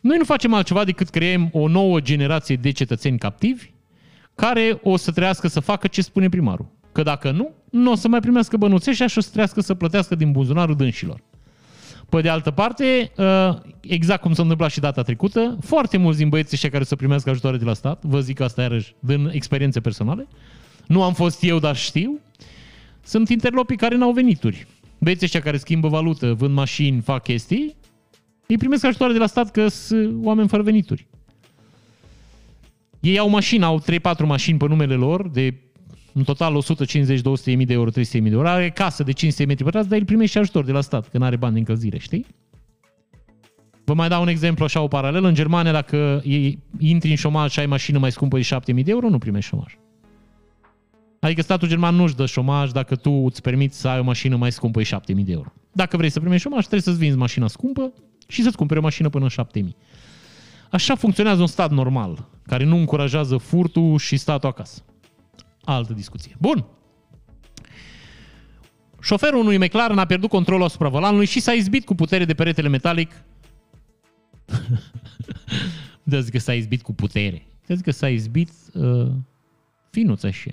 noi 0.00 0.16
nu 0.18 0.24
facem 0.24 0.54
altceva 0.54 0.84
decât 0.84 1.08
creăm 1.08 1.48
o 1.52 1.68
nouă 1.68 2.00
generație 2.00 2.56
de 2.56 2.70
cetățeni 2.70 3.18
captivi 3.18 3.70
care 4.34 4.78
o 4.82 4.96
să 4.96 5.10
trească 5.10 5.48
să 5.48 5.60
facă 5.60 5.86
ce 5.86 6.02
spune 6.02 6.28
primarul. 6.28 6.66
Că 6.92 7.02
dacă 7.02 7.30
nu, 7.30 7.50
nu 7.70 7.90
o 7.90 7.94
să 7.94 8.08
mai 8.08 8.20
primească 8.20 8.56
bănuțe 8.56 8.92
și 8.92 9.02
așa 9.02 9.14
o 9.18 9.22
să 9.22 9.30
trească 9.32 9.60
să 9.60 9.74
plătească 9.74 10.14
din 10.14 10.32
buzunarul 10.32 10.76
dânșilor. 10.76 11.22
Pe 12.08 12.20
de 12.20 12.28
altă 12.28 12.50
parte, 12.50 13.12
uh, 13.16 13.56
exact 13.80 14.20
cum 14.20 14.32
s-a 14.32 14.42
întâmplat 14.42 14.70
și 14.70 14.80
data 14.80 15.02
trecută, 15.02 15.58
foarte 15.60 15.96
mulți 15.96 16.18
din 16.18 16.28
băieții 16.28 16.52
ăștia 16.54 16.70
care 16.70 16.84
să 16.84 16.96
primească 16.96 17.30
ajutoare 17.30 17.56
de 17.56 17.64
la 17.64 17.74
stat, 17.74 18.04
vă 18.04 18.20
zic 18.20 18.40
asta 18.40 18.62
iarăși 18.62 18.94
din 18.98 19.30
experiențe 19.32 19.80
personale, 19.80 20.28
nu 20.86 21.02
am 21.02 21.12
fost 21.12 21.42
eu, 21.42 21.58
dar 21.58 21.76
știu, 21.76 22.20
sunt 23.02 23.28
interlopii 23.28 23.76
care 23.76 23.96
n-au 23.96 24.12
venituri. 24.12 24.66
Băieții 24.98 25.24
ăștia 25.24 25.40
care 25.40 25.56
schimbă 25.56 25.88
valută, 25.88 26.34
vând 26.34 26.54
mașini, 26.54 27.00
fac 27.00 27.22
chestii, 27.22 27.76
îi 28.46 28.56
primesc 28.56 28.84
ajutoare 28.84 29.12
de 29.12 29.18
la 29.18 29.26
stat 29.26 29.50
că 29.50 29.68
sunt 29.68 30.24
oameni 30.24 30.48
fără 30.48 30.62
venituri. 30.62 31.06
Ei 33.04 33.18
au 33.18 33.28
mașini, 33.28 33.64
au 33.64 33.82
3-4 33.82 34.26
mașini 34.26 34.58
pe 34.58 34.66
numele 34.66 34.94
lor, 34.94 35.28
de 35.28 35.54
în 36.12 36.22
total 36.22 36.62
150-200 36.62 36.64
de 37.44 37.72
euro, 37.72 37.90
300 37.90 38.18
de 38.18 38.34
euro. 38.34 38.48
Are 38.48 38.70
casă 38.70 39.02
de 39.02 39.12
500 39.12 39.44
metri 39.44 39.64
pătrați, 39.64 39.88
dar 39.88 39.98
el 39.98 40.04
primește 40.04 40.30
și 40.30 40.38
ajutor 40.38 40.64
de 40.64 40.72
la 40.72 40.80
stat, 40.80 41.08
că 41.08 41.18
nu 41.18 41.24
are 41.24 41.36
bani 41.36 41.52
de 41.52 41.58
încălzire, 41.58 41.98
știi? 41.98 42.26
Vă 43.84 43.94
mai 43.94 44.08
dau 44.08 44.22
un 44.22 44.28
exemplu 44.28 44.64
așa, 44.64 44.80
o 44.80 44.88
paralelă. 44.88 45.28
În 45.28 45.34
Germania, 45.34 45.72
dacă 45.72 46.22
intri 46.78 47.10
în 47.10 47.16
șomaj 47.16 47.52
și 47.52 47.58
ai 47.58 47.66
mașină 47.66 47.98
mai 47.98 48.12
scumpă 48.12 48.36
de 48.36 48.42
7000 48.42 48.82
de 48.82 48.90
euro, 48.90 49.08
nu 49.08 49.18
primești 49.18 49.48
șomaj. 49.48 49.76
Adică 51.20 51.42
statul 51.42 51.68
german 51.68 51.94
nu-și 51.94 52.14
dă 52.14 52.26
șomaj 52.26 52.70
dacă 52.70 52.96
tu 52.96 53.10
îți 53.10 53.42
permiți 53.42 53.80
să 53.80 53.88
ai 53.88 53.98
o 53.98 54.02
mașină 54.02 54.36
mai 54.36 54.52
scumpă 54.52 54.78
de 54.78 54.84
7000 54.84 55.24
de 55.24 55.32
euro. 55.32 55.52
Dacă 55.72 55.96
vrei 55.96 56.10
să 56.10 56.20
primești 56.20 56.42
șomaj, 56.42 56.60
trebuie 56.60 56.80
să-ți 56.80 56.98
vinzi 56.98 57.16
mașina 57.16 57.46
scumpă 57.46 57.92
și 58.28 58.42
să-ți 58.42 58.56
cumpere 58.56 58.80
o 58.80 58.82
mașină 58.82 59.08
până 59.08 59.24
în 59.24 59.30
7000. 59.30 59.76
Așa 60.74 60.94
funcționează 60.94 61.40
un 61.40 61.46
stat 61.46 61.70
normal, 61.70 62.28
care 62.46 62.64
nu 62.64 62.76
încurajează 62.76 63.36
furtul 63.36 63.98
și 63.98 64.16
statul 64.16 64.48
acasă. 64.48 64.82
Altă 65.64 65.92
discuție. 65.92 66.36
Bun. 66.40 66.66
Șoferul 69.00 69.38
unui 69.38 69.58
McLaren 69.58 69.98
a 69.98 70.04
pierdut 70.04 70.28
controlul 70.30 70.64
asupra 70.64 70.88
volanului 70.88 71.26
și 71.26 71.40
s-a 71.40 71.52
izbit 71.52 71.84
cu 71.84 71.94
putere 71.94 72.24
de 72.24 72.34
peretele 72.34 72.68
metalic. 72.68 73.24
de 76.02 76.20
zic 76.20 76.32
că 76.32 76.38
s-a 76.38 76.54
izbit 76.54 76.82
cu 76.82 76.92
putere. 76.92 77.46
De 77.66 77.74
zic 77.74 77.84
că 77.84 77.90
s-a 77.90 78.08
izbit 78.08 78.50
uh, 78.72 79.10
finuț 79.90 80.22
așa. 80.22 80.50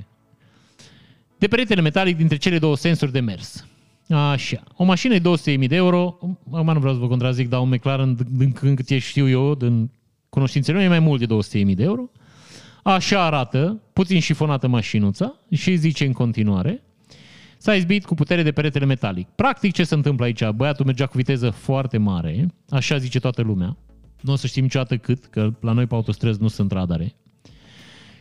De 1.38 1.47
peretele 1.47 1.82
metalic 1.82 2.17
dintre 2.17 2.38
cele 2.38 2.59
două 2.59 2.76
sensuri 2.76 3.11
de 3.11 3.19
mers. 3.19 3.65
Așa. 4.09 4.63
O 4.76 4.84
mașină 4.84 5.13
e 5.13 5.19
200.000 5.19 5.67
de 5.67 5.76
euro. 5.76 6.17
Acum 6.51 6.74
nu 6.74 6.80
vreau 6.80 6.93
să 6.93 6.99
vă 6.99 7.07
contrazic, 7.07 7.49
dar 7.49 7.59
un 7.59 7.69
McLaren, 7.69 8.17
din 8.30 8.51
când 8.51 8.76
cât 8.76 8.89
știu 8.99 9.30
eu, 9.30 9.55
din 9.55 9.89
cunoștințele 10.32 10.78
mele, 10.78 10.90
e 10.90 11.00
mai 11.00 11.08
mult 11.08 11.28
de 11.28 11.60
200.000 11.66 11.76
de 11.76 11.84
euro. 11.84 12.10
Așa 12.84 13.26
arată, 13.26 13.82
puțin 13.94 14.20
șifonată 14.20 14.68
mașinuța 14.68 15.40
și 15.52 15.76
zice 15.76 16.06
în 16.06 16.14
continuare, 16.14 16.84
s-a 17.58 17.76
izbit 17.76 18.06
cu 18.06 18.16
putere 18.16 18.44
de 18.44 18.52
peretele 18.52 18.86
metalic. 18.86 19.28
Practic 19.28 19.74
ce 19.74 19.84
se 19.84 19.96
întâmplă 19.96 20.26
aici? 20.26 20.50
Băiatul 20.50 20.86
mergea 20.86 21.06
cu 21.06 21.18
viteză 21.18 21.50
foarte 21.50 21.98
mare, 21.98 22.54
așa 22.70 22.98
zice 22.98 23.20
toată 23.20 23.42
lumea. 23.42 23.78
Nu 24.22 24.32
o 24.32 24.36
să 24.36 24.48
știm 24.48 24.64
niciodată 24.64 24.98
cât, 24.98 25.26
că 25.26 25.54
la 25.60 25.72
noi 25.72 25.88
pe 25.88 25.96
autostrăzi 25.96 26.42
nu 26.42 26.48
sunt 26.48 26.72
radare. 26.72 27.16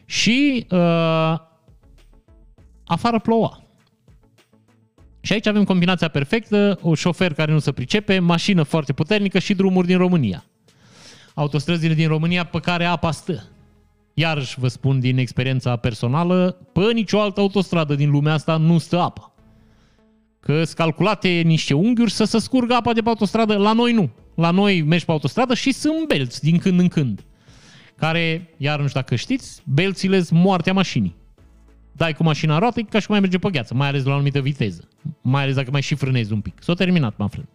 Și 0.05 0.67
uh, 0.71 1.35
afară 2.85 3.19
ploua. 3.23 3.63
Și 5.21 5.33
aici 5.33 5.47
avem 5.47 5.65
combinația 5.65 6.09
perfectă, 6.09 6.79
o 6.83 6.95
șofer 6.95 7.35
care 7.35 7.53
nu 7.53 7.59
se 7.59 7.73
pricepe, 7.73 8.19
mașină 8.19 8.63
foarte 8.63 8.93
puternică 8.93 9.39
și 9.39 9.55
drumuri 9.55 9.87
din 9.87 9.97
România. 9.97 10.45
Autostrăzile 11.35 11.95
din 11.95 12.09
România 12.09 12.45
pe 12.45 12.61
care 12.61 12.85
apa 12.85 13.11
stă. 13.11 13.49
Iarăși 14.15 14.61
vă 14.61 14.69
spun 14.69 15.01
din 15.01 15.19
experiența 15.19 15.77
personală, 15.77 16.51
pe 16.73 16.93
nicio 16.93 17.21
altă 17.21 17.41
autostradă 17.41 17.95
din 17.95 18.11
lumea 18.11 18.33
asta 18.33 18.57
nu 18.57 18.79
stă 18.79 19.01
apa. 19.01 19.35
Că 20.41 20.65
sunt 20.65 20.77
calculate 20.77 21.29
niște 21.29 21.75
unghiuri 21.75 22.11
să 22.11 22.25
se 22.25 22.39
scurgă 22.39 22.75
apa 22.75 22.93
de 22.93 23.01
pe 23.01 23.09
autostradă, 23.09 23.57
la 23.57 23.73
noi 23.73 23.93
nu. 23.93 24.11
La 24.35 24.51
noi 24.51 24.83
mergi 24.83 25.05
pe 25.05 25.11
autostradă 25.11 25.55
și 25.55 25.73
sunt 25.73 26.07
belți 26.07 26.43
din 26.43 26.59
când 26.59 26.81
în 26.81 26.89
când. 26.89 27.25
Care, 27.97 28.55
iar 28.57 28.81
nu 28.81 28.87
știu 28.87 29.01
dacă 29.01 29.15
știți, 29.15 29.63
belțile 29.65 30.23
sunt 30.23 30.41
moartea 30.41 30.73
mașinii. 30.73 31.17
Dai 31.93 32.15
cu 32.15 32.23
mașina 32.23 32.59
roată, 32.59 32.81
ca 32.81 32.99
și 32.99 33.07
cum 33.07 33.15
mai 33.15 33.21
merge 33.21 33.39
pe 33.39 33.51
gheață, 33.51 33.75
mai 33.75 33.89
ales 33.89 34.05
la 34.05 34.11
o 34.11 34.15
anumită 34.15 34.41
viteză. 34.41 34.89
Mai 35.21 35.43
ales 35.43 35.55
dacă 35.55 35.71
mai 35.71 35.83
și 35.83 35.95
frânezi 35.95 36.33
un 36.33 36.41
pic. 36.41 36.63
S-a 36.63 36.75
terminat, 36.75 37.17
mă 37.17 37.25
află. 37.25 37.49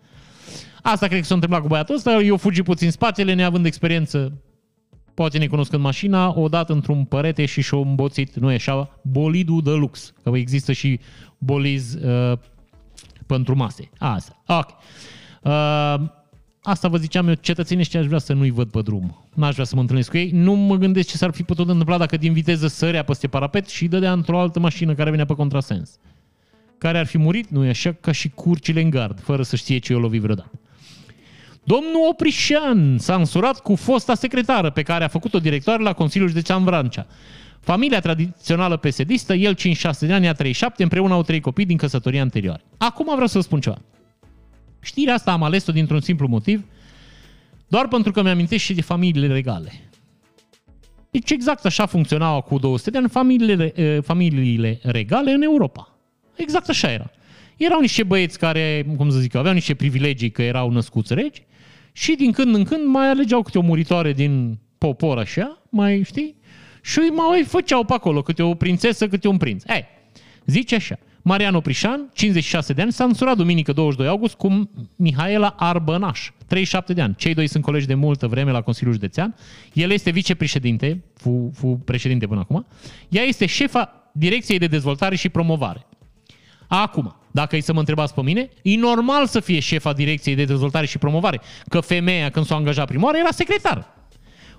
Asta 0.87 1.07
cred 1.07 1.19
că 1.19 1.25
s-a 1.25 1.33
întâmplat 1.33 1.61
cu 1.61 1.67
băiatul 1.67 1.95
ăsta, 1.95 2.21
eu 2.21 2.37
fugi 2.37 2.63
puțin 2.63 2.91
spatele, 2.91 3.33
neavând 3.33 3.65
experiență 3.65 4.33
poate 5.13 5.37
necunoscând 5.37 5.81
mașina, 5.81 6.39
o 6.39 6.47
dat 6.47 6.69
într-un 6.69 7.03
părete 7.03 7.45
și 7.45 7.61
și-o 7.61 7.79
îmboțit, 7.79 8.35
nu 8.35 8.51
e 8.51 8.55
așa, 8.55 8.99
bolidul 9.01 9.61
de 9.61 9.69
lux, 9.69 10.13
că 10.23 10.31
există 10.33 10.71
și 10.71 10.99
boliz 11.37 11.93
uh, 11.93 12.37
pentru 13.25 13.55
mase. 13.55 13.89
Asta. 13.97 14.41
Ok. 14.47 14.69
Uh, 15.41 16.09
asta 16.61 16.87
vă 16.87 16.97
ziceam 16.97 17.27
eu, 17.27 17.33
cetățenii 17.33 17.81
ăștia 17.81 17.99
aș 17.99 18.05
vrea 18.05 18.19
să 18.19 18.33
nu-i 18.33 18.49
văd 18.49 18.69
pe 18.69 18.81
drum. 18.81 19.25
N-aș 19.33 19.53
vrea 19.53 19.65
să 19.65 19.75
mă 19.75 19.81
întâlnesc 19.81 20.09
cu 20.09 20.17
ei. 20.17 20.29
Nu 20.33 20.53
mă 20.53 20.75
gândesc 20.75 21.07
ce 21.09 21.17
s-ar 21.17 21.31
fi 21.31 21.43
putut 21.43 21.69
întâmpla 21.69 21.97
dacă 21.97 22.17
din 22.17 22.33
viteză 22.33 22.67
sărea 22.67 23.03
peste 23.03 23.27
parapet 23.27 23.67
și 23.67 23.87
dădea 23.87 24.11
într-o 24.11 24.39
altă 24.39 24.59
mașină 24.59 24.93
care 24.93 25.09
venea 25.09 25.25
pe 25.25 25.33
contrasens. 25.33 25.97
Care 26.77 26.97
ar 26.97 27.05
fi 27.05 27.17
murit, 27.17 27.49
nu 27.49 27.65
e 27.65 27.69
așa, 27.69 27.91
ca 27.91 28.11
și 28.11 28.29
curcile 28.29 28.81
în 28.81 28.89
gard, 28.89 29.19
fără 29.19 29.43
să 29.43 29.55
știe 29.55 29.77
ce 29.77 29.93
i-o 29.93 29.99
lovi 29.99 30.19
vreodată. 30.19 30.51
Domnul 31.67 32.07
Oprișan 32.09 32.97
s-a 32.97 33.15
însurat 33.15 33.59
cu 33.59 33.75
fosta 33.75 34.15
secretară 34.15 34.69
pe 34.69 34.81
care 34.81 35.03
a 35.03 35.07
făcut-o 35.07 35.39
directoare 35.39 35.83
la 35.83 35.93
Consiliul 35.93 36.29
Județean 36.29 36.63
Vrancea. 36.63 37.07
Familia 37.59 37.99
tradițională 37.99 38.77
pesedistă, 38.77 39.33
el 39.33 39.53
56 39.53 40.05
de 40.05 40.13
ani, 40.13 40.25
ea 40.25 40.33
37, 40.33 40.83
împreună 40.83 41.13
au 41.13 41.23
trei 41.23 41.39
copii 41.39 41.65
din 41.65 41.77
căsătoria 41.77 42.21
anterioară. 42.21 42.61
Acum 42.77 43.05
vreau 43.11 43.27
să 43.27 43.37
vă 43.37 43.43
spun 43.43 43.59
ceva. 43.59 43.77
Știrea 44.81 45.13
asta 45.13 45.31
am 45.31 45.43
ales-o 45.43 45.71
dintr-un 45.71 46.01
simplu 46.01 46.27
motiv, 46.27 46.65
doar 47.67 47.87
pentru 47.87 48.11
că 48.11 48.21
mi-am 48.21 48.47
și 48.47 48.73
de 48.73 48.81
familiile 48.81 49.27
regale. 49.27 49.71
Deci 51.11 51.29
exact 51.29 51.65
așa 51.65 51.85
funcționau 51.85 52.41
cu 52.41 52.57
200 52.57 52.89
de 52.89 52.97
ani 52.97 53.09
familiile, 53.09 53.71
eh, 53.75 53.97
familiile 54.03 54.79
regale 54.83 55.31
în 55.31 55.41
Europa. 55.41 55.97
Exact 56.35 56.69
așa 56.69 56.91
era. 56.91 57.11
Erau 57.57 57.79
niște 57.79 58.03
băieți 58.03 58.39
care, 58.39 58.85
cum 58.97 59.09
să 59.09 59.17
zic, 59.17 59.35
aveau 59.35 59.53
niște 59.53 59.75
privilegii 59.75 60.31
că 60.31 60.41
erau 60.41 60.69
născuți 60.69 61.13
regi 61.13 61.43
și 61.97 62.15
din 62.15 62.31
când 62.31 62.55
în 62.55 62.63
când 62.63 62.85
mai 62.85 63.09
alegeau 63.09 63.41
câte 63.41 63.57
o 63.57 63.61
muritoare 63.61 64.13
din 64.13 64.57
popor 64.77 65.17
așa, 65.17 65.61
mai 65.69 66.03
știi? 66.03 66.35
Și 66.81 66.99
mai 66.99 67.43
făceau 67.43 67.83
pe 67.83 67.93
acolo 67.93 68.21
câte 68.21 68.43
o 68.43 68.53
prințesă, 68.53 69.07
câte 69.07 69.27
un 69.27 69.37
prinț. 69.37 69.63
Ei, 69.67 69.85
zice 70.45 70.75
așa, 70.75 70.99
Marian 71.21 71.55
Oprișan, 71.55 72.09
56 72.13 72.73
de 72.73 72.81
ani, 72.81 72.91
s-a 72.91 73.03
însurat 73.03 73.37
duminică 73.37 73.71
22 73.71 74.11
august 74.11 74.35
cu 74.35 74.69
Mihaela 74.95 75.55
Arbănaș, 75.57 76.31
37 76.47 76.93
de 76.93 77.01
ani. 77.01 77.15
Cei 77.17 77.33
doi 77.33 77.47
sunt 77.47 77.63
colegi 77.63 77.87
de 77.87 77.93
multă 77.93 78.27
vreme 78.27 78.51
la 78.51 78.61
Consiliul 78.61 78.93
Județean. 78.93 79.35
El 79.73 79.91
este 79.91 80.09
vicepreședinte, 80.09 81.03
fu, 81.13 81.51
fu 81.53 81.81
președinte 81.85 82.27
până 82.27 82.39
acum. 82.39 82.65
Ea 83.09 83.23
este 83.23 83.45
șefa 83.45 84.09
Direcției 84.11 84.57
de 84.57 84.67
Dezvoltare 84.67 85.15
și 85.15 85.29
Promovare. 85.29 85.85
Acum, 86.67 87.15
dacă 87.35 87.55
e 87.55 87.59
să 87.59 87.73
mă 87.73 87.79
întrebați 87.79 88.13
pe 88.13 88.21
mine, 88.21 88.49
e 88.61 88.77
normal 88.77 89.27
să 89.27 89.39
fie 89.39 89.59
șefa 89.59 89.93
Direcției 89.93 90.35
de 90.35 90.45
Dezvoltare 90.45 90.85
și 90.85 90.97
Promovare, 90.97 91.41
că 91.69 91.79
femeia 91.79 92.29
când 92.29 92.45
s-a 92.45 92.55
angajat 92.55 92.87
prima 92.87 93.05
oară 93.05 93.17
era 93.17 93.31
secretar. 93.31 93.93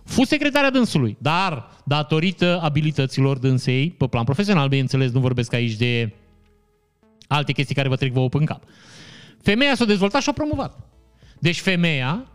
Fu 0.04 0.24
secretarea 0.24 0.70
dânsului, 0.70 1.16
dar 1.20 1.68
datorită 1.84 2.60
abilităților 2.62 3.38
dânsei, 3.38 3.90
pe 3.90 4.06
plan 4.06 4.24
profesional, 4.24 4.68
bineînțeles, 4.68 5.10
nu 5.10 5.20
vorbesc 5.20 5.52
aici 5.52 5.72
de 5.72 6.12
alte 7.26 7.52
chestii 7.52 7.74
care 7.74 7.88
vă 7.88 7.96
trec 7.96 8.12
vouă 8.12 8.28
în 8.32 8.44
cap. 8.44 8.62
Femeia 9.42 9.74
s-a 9.74 9.84
dezvoltat 9.84 10.22
și 10.22 10.28
a 10.28 10.32
promovat. 10.32 10.78
Deci 11.38 11.60
femeia 11.60 12.26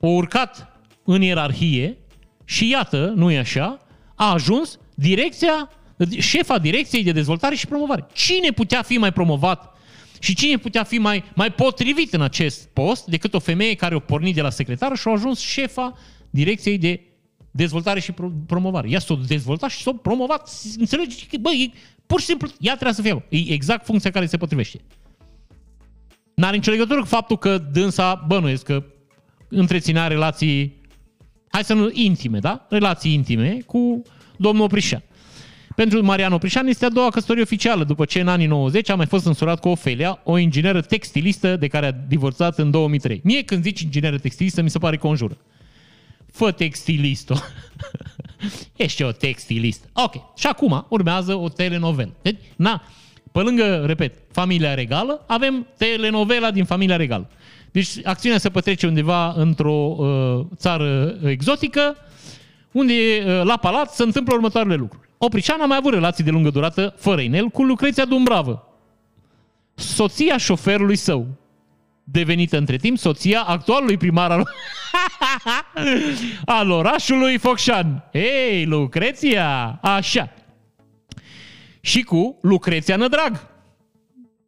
a 0.00 0.06
urcat 0.06 0.80
în 1.04 1.22
ierarhie 1.22 1.98
și 2.44 2.70
iată, 2.70 3.12
nu 3.16 3.30
e 3.30 3.38
așa, 3.38 3.78
a 4.14 4.32
ajuns 4.32 4.78
direcția 4.94 5.70
șefa 6.18 6.58
Direcției 6.58 7.02
de 7.02 7.12
Dezvoltare 7.12 7.54
și 7.54 7.66
Promovare. 7.66 8.06
Cine 8.12 8.50
putea 8.50 8.82
fi 8.82 8.98
mai 8.98 9.12
promovat 9.12 9.74
și 10.18 10.34
cine 10.34 10.56
putea 10.56 10.82
fi 10.82 10.98
mai, 10.98 11.24
mai 11.34 11.52
potrivit 11.52 12.12
în 12.12 12.22
acest 12.22 12.68
post 12.72 13.04
decât 13.04 13.34
o 13.34 13.38
femeie 13.38 13.74
care 13.74 13.94
o 13.94 13.98
pornit 13.98 14.34
de 14.34 14.40
la 14.40 14.50
secretară 14.50 14.94
și 14.94 15.08
a 15.08 15.10
ajuns 15.10 15.38
șefa 15.38 15.98
Direcției 16.30 16.78
de 16.78 17.00
Dezvoltare 17.50 18.00
și 18.00 18.14
Promovare. 18.46 18.88
Ea 18.90 18.98
s-a 18.98 19.18
dezvoltat 19.26 19.70
și 19.70 19.82
s-a 19.82 19.92
promovat. 19.92 20.50
Înțelegeți? 20.78 21.28
Bă, 21.40 21.50
e, 21.50 21.70
pur 22.06 22.20
și 22.20 22.26
simplu, 22.26 22.48
ea 22.60 22.72
trebuie 22.72 22.94
să 22.94 23.02
fie. 23.02 23.24
E 23.28 23.52
exact 23.52 23.84
funcția 23.84 24.10
care 24.10 24.26
se 24.26 24.36
potrivește. 24.36 24.80
N-are 26.34 26.56
nicio 26.56 26.70
legătură 26.70 27.00
cu 27.00 27.06
faptul 27.06 27.38
că 27.38 27.58
dânsa, 27.58 28.24
bănuiesc 28.26 28.64
că 28.64 28.84
întreținea 29.48 30.06
relații, 30.06 30.80
hai 31.48 31.64
să 31.64 31.74
nu, 31.74 31.90
intime, 31.92 32.38
da? 32.38 32.66
Relații 32.68 33.12
intime 33.12 33.58
cu 33.66 34.02
domnul 34.36 34.64
Oprișan. 34.64 35.02
Pentru 35.74 36.04
Mariano 36.04 36.38
Prișan 36.38 36.66
este 36.66 36.84
a 36.84 36.88
doua 36.88 37.08
căsătorie 37.08 37.42
oficială, 37.42 37.84
după 37.84 38.04
ce 38.04 38.20
în 38.20 38.28
anii 38.28 38.46
90 38.46 38.88
a 38.88 38.94
mai 38.94 39.06
fost 39.06 39.26
însurat 39.26 39.60
cu 39.60 39.68
Ofelia, 39.68 40.20
o 40.24 40.38
ingineră 40.38 40.80
textilistă 40.80 41.56
de 41.56 41.68
care 41.68 41.86
a 41.86 41.92
divorțat 42.08 42.58
în 42.58 42.70
2003. 42.70 43.20
Mie 43.24 43.42
când 43.42 43.62
zici 43.62 43.80
ingineră 43.80 44.18
textilistă, 44.18 44.62
mi 44.62 44.70
se 44.70 44.78
pare 44.78 44.96
că 44.96 45.06
o 45.06 45.10
înjură. 45.10 45.36
Fă 46.32 46.50
textilistă. 46.50 47.34
Ești 48.76 49.02
o 49.02 49.12
textilistă. 49.12 49.86
Ok. 49.92 50.14
Și 50.38 50.46
acum 50.46 50.86
urmează 50.88 51.34
o 51.34 51.48
telenovelă. 51.48 52.14
Deci, 52.22 52.36
na, 52.56 52.82
pe 53.32 53.40
lângă, 53.40 53.82
repet, 53.86 54.14
familia 54.32 54.74
regală, 54.74 55.24
avem 55.26 55.66
telenovela 55.76 56.50
din 56.50 56.64
familia 56.64 56.96
regală. 56.96 57.30
Deci 57.70 57.88
acțiunea 58.04 58.38
se 58.38 58.48
petrece 58.48 58.86
undeva 58.86 59.32
într-o 59.32 59.96
uh, 59.98 60.46
țară 60.56 61.18
exotică, 61.24 61.96
unde 62.72 62.92
uh, 62.92 63.42
la 63.44 63.56
palat 63.56 63.92
se 63.94 64.02
întâmplă 64.02 64.34
următoarele 64.34 64.74
lucruri. 64.74 65.03
Oprișan 65.18 65.60
a 65.60 65.66
mai 65.66 65.76
avut 65.76 65.92
relații 65.92 66.24
de 66.24 66.30
lungă 66.30 66.50
durată, 66.50 66.94
fără 66.98 67.20
inel, 67.20 67.48
cu 67.48 67.62
Lucreția 67.62 68.04
Dumbravă, 68.04 68.68
soția 69.74 70.36
șoferului 70.36 70.96
său, 70.96 71.26
devenită 72.04 72.56
între 72.56 72.76
timp 72.76 72.98
soția 72.98 73.40
actualului 73.42 73.96
primar 73.96 74.30
al, 74.30 74.48
al 76.44 76.70
orașului 76.70 77.38
Focșan. 77.38 78.04
Ei, 78.12 78.64
Lucreția! 78.64 79.78
Așa. 79.82 80.32
Și 81.80 82.02
cu 82.02 82.38
Lucreția 82.42 82.96
Nădrag. 82.96 83.53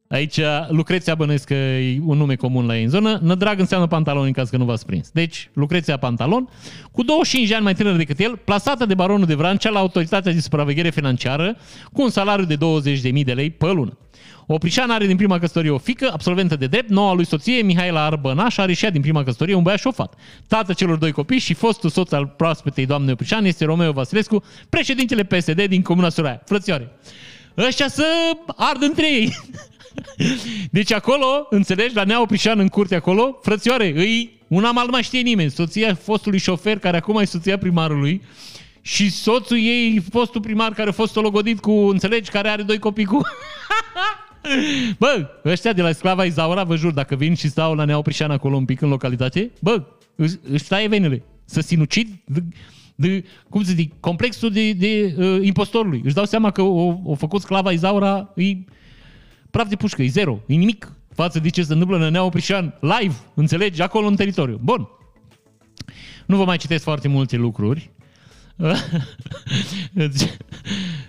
Aici 0.08 0.40
Lucreția 0.68 1.14
bănesc 1.14 1.46
că 1.46 1.54
e 1.54 1.98
un 2.04 2.16
nume 2.16 2.34
comun 2.34 2.66
la 2.66 2.76
ei 2.76 2.82
în 2.82 2.88
zonă. 2.88 3.18
Nădrag 3.22 3.58
înseamnă 3.58 3.86
pantalon 3.86 4.24
în 4.24 4.32
caz 4.32 4.48
că 4.48 4.56
nu 4.56 4.64
v-ați 4.64 4.86
prins. 4.86 5.10
Deci, 5.10 5.50
Lucreția 5.52 5.96
Pantalon, 5.96 6.48
cu 6.92 7.02
25 7.02 7.48
de 7.48 7.54
ani 7.54 7.64
mai 7.64 7.74
tânăr 7.74 7.96
decât 7.96 8.18
el, 8.18 8.36
plasată 8.44 8.86
de 8.86 8.94
baronul 8.94 9.26
de 9.26 9.34
Vrancea 9.34 9.70
la 9.70 9.78
autoritatea 9.78 10.32
de 10.32 10.40
supraveghere 10.40 10.90
financiară, 10.90 11.56
cu 11.92 12.02
un 12.02 12.10
salariu 12.10 12.44
de 12.44 12.56
20.000 12.56 13.24
de 13.24 13.32
lei 13.32 13.50
pe 13.50 13.66
lună. 13.66 13.98
Oprișan 14.46 14.90
are 14.90 15.06
din 15.06 15.16
prima 15.16 15.38
căsătorie 15.38 15.70
o 15.70 15.78
fică, 15.78 16.10
absolventă 16.12 16.56
de 16.56 16.66
drept, 16.66 16.88
noua 16.88 17.12
lui 17.12 17.26
soție, 17.26 17.62
Mihaela 17.62 18.04
Arbănaș, 18.04 18.56
are 18.56 18.72
și 18.72 18.84
ea 18.84 18.90
din 18.90 19.00
prima 19.00 19.24
căsătorie 19.24 19.54
un 19.54 19.62
băiat 19.62 19.78
șofat. 19.78 20.14
Tată 20.48 20.72
celor 20.72 20.96
doi 20.96 21.12
copii 21.12 21.38
și 21.38 21.54
fostul 21.54 21.90
soț 21.90 22.12
al 22.12 22.26
proaspetei 22.26 22.86
doamnei 22.86 23.12
Oprișan 23.12 23.44
este 23.44 23.64
Romeo 23.64 23.92
Vasilescu, 23.92 24.44
președintele 24.68 25.24
PSD 25.24 25.64
din 25.64 25.82
Comuna 25.82 26.08
Suraia. 26.08 26.42
Frățioare, 26.44 26.90
ăștia 27.56 27.88
să 27.88 28.04
ard 28.56 28.82
între 28.82 29.12
ei. 29.12 29.32
Deci 30.70 30.92
acolo, 30.92 31.46
înțelegi, 31.50 31.94
la 31.94 32.04
Nea 32.04 32.20
Oprișan 32.20 32.58
în 32.58 32.68
curte 32.68 32.94
acolo, 32.94 33.38
frățioare, 33.42 33.92
îi 33.96 34.40
un 34.48 34.64
am 34.64 34.78
al 34.78 34.88
mai 34.90 35.02
știe 35.02 35.20
nimeni. 35.20 35.50
Soția 35.50 35.94
fostului 35.94 36.38
șofer, 36.38 36.78
care 36.78 36.96
acum 36.96 37.18
e 37.18 37.24
soția 37.24 37.58
primarului, 37.58 38.22
și 38.80 39.10
soțul 39.10 39.56
ei, 39.56 40.02
fostul 40.10 40.40
primar, 40.40 40.72
care 40.72 40.88
a 40.88 40.92
fost 40.92 41.16
ologodit 41.16 41.60
cu, 41.60 41.70
înțelegi, 41.70 42.30
care 42.30 42.48
are 42.48 42.62
doi 42.62 42.78
copii 42.78 43.04
cu... 43.04 43.20
Bă, 44.98 45.28
ăștia 45.44 45.72
de 45.72 45.82
la 45.82 45.92
Sclava 45.92 46.24
Izaura, 46.24 46.64
vă 46.64 46.76
jur, 46.76 46.92
dacă 46.92 47.14
vin 47.14 47.34
și 47.34 47.48
stau 47.48 47.74
la 47.74 47.84
Neoprișan 47.84 48.30
acolo 48.30 48.56
un 48.56 48.64
pic 48.64 48.80
în 48.80 48.88
localitate, 48.88 49.50
bă, 49.60 49.82
își 50.50 50.64
taie 50.68 50.88
venele. 50.88 51.22
Să 51.44 51.60
sinucid 51.60 52.08
de, 52.24 52.42
de, 52.94 53.24
cum 53.48 53.62
să 53.62 53.72
zic, 53.74 53.92
complexul 54.00 54.50
de, 54.50 54.72
de 54.72 55.14
uh, 55.18 55.38
impostorului. 55.42 56.00
Își 56.04 56.14
dau 56.14 56.24
seama 56.24 56.50
că 56.50 56.62
o, 56.62 56.94
o 57.04 57.14
făcut 57.14 57.40
Sclava 57.40 57.72
Izaura, 57.72 58.32
e 58.34 58.56
praf 59.56 59.68
de 59.68 59.76
pușcă, 59.76 60.02
e 60.02 60.08
zero, 60.08 60.40
e 60.46 60.54
nimic 60.54 60.92
față 61.14 61.38
de 61.38 61.48
ce 61.48 61.62
se 61.62 61.72
întâmplă 61.72 61.96
în 61.96 62.12
Neoprișan 62.12 62.74
live, 62.80 63.14
înțelegi, 63.34 63.82
acolo 63.82 64.06
în 64.06 64.16
teritoriu. 64.16 64.60
Bun. 64.62 64.88
Nu 66.26 66.36
vă 66.36 66.44
mai 66.44 66.56
citesc 66.56 66.82
foarte 66.82 67.08
multe 67.08 67.36
lucruri. 67.36 67.90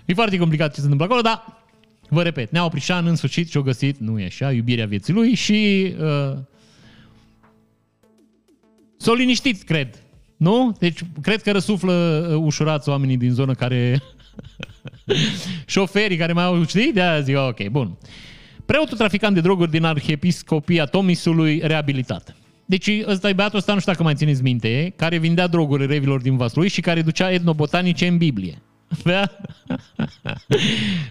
e 0.04 0.14
foarte 0.14 0.38
complicat 0.38 0.68
ce 0.74 0.80
se 0.80 0.82
întâmplă 0.82 1.06
acolo, 1.06 1.20
dar 1.20 1.56
Vă 2.10 2.22
repet, 2.22 2.50
Nea 2.50 2.64
Oprișan 2.64 3.06
în 3.06 3.16
sfârșit 3.16 3.50
și-o 3.50 3.62
găsit, 3.62 3.98
nu 3.98 4.20
e 4.20 4.24
așa, 4.24 4.52
iubirea 4.52 4.86
vieții 4.86 5.12
lui 5.12 5.34
și 5.34 5.92
uh, 6.00 6.38
s-o 8.96 9.12
liniștit, 9.12 9.62
cred. 9.62 10.02
Nu? 10.36 10.76
Deci 10.78 11.00
cred 11.20 11.42
că 11.42 11.52
răsuflă 11.52 12.28
uh, 12.30 12.42
ușurați 12.44 12.88
oamenii 12.88 13.16
din 13.16 13.32
zonă 13.32 13.54
care... 13.54 14.02
șoferii 15.66 16.16
care 16.16 16.32
mai 16.32 16.44
au, 16.44 16.66
știi? 16.66 16.92
De 16.92 17.02
aia 17.02 17.20
zic, 17.20 17.36
ok, 17.36 17.68
bun. 17.68 17.98
Preotul 18.68 18.96
traficant 18.96 19.34
de 19.34 19.40
droguri 19.40 19.70
din 19.70 19.84
Arhiepiscopia 19.84 20.84
Tomisului 20.84 21.60
reabilitat. 21.64 22.36
Deci 22.64 22.90
ăsta 23.06 23.28
e 23.28 23.32
băiatul 23.32 23.58
ăsta, 23.58 23.72
nu 23.72 23.78
știu 23.78 23.92
dacă 23.92 24.04
mai 24.04 24.14
țineți 24.14 24.42
minte, 24.42 24.92
care 24.96 25.16
vindea 25.16 25.46
droguri 25.46 25.86
revilor 25.86 26.20
din 26.20 26.36
Vaslui 26.36 26.68
și 26.68 26.80
care 26.80 27.02
ducea 27.02 27.32
etnobotanice 27.32 28.06
în 28.06 28.16
Biblie. 28.16 28.62
Da? 29.04 29.30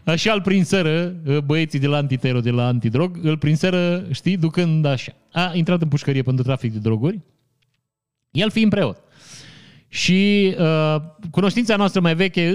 Așa 0.04 0.34
îl 0.34 0.42
prinseră 0.42 1.16
ă, 1.28 1.42
băieții 1.42 1.80
de 1.80 1.88
la 1.88 1.98
antitero, 1.98 2.40
de 2.40 2.52
la 2.52 2.68
antidrog, 2.68 3.20
îl 3.22 3.38
prinseră, 3.38 4.06
știi, 4.12 4.38
ducând 4.38 4.86
așa. 4.86 5.12
A 5.32 5.52
intrat 5.54 5.82
în 5.82 5.88
pușcărie 5.88 6.22
pentru 6.22 6.44
trafic 6.44 6.74
de 6.74 6.80
droguri, 6.80 7.20
el 8.32 8.50
fiind 8.50 8.72
preot. 8.72 8.98
Și 9.90 10.54
uh, 10.60 10.96
cunoștința 11.32 11.76
noastră 11.76 12.02
mai 12.02 12.16
veche, 12.16 12.54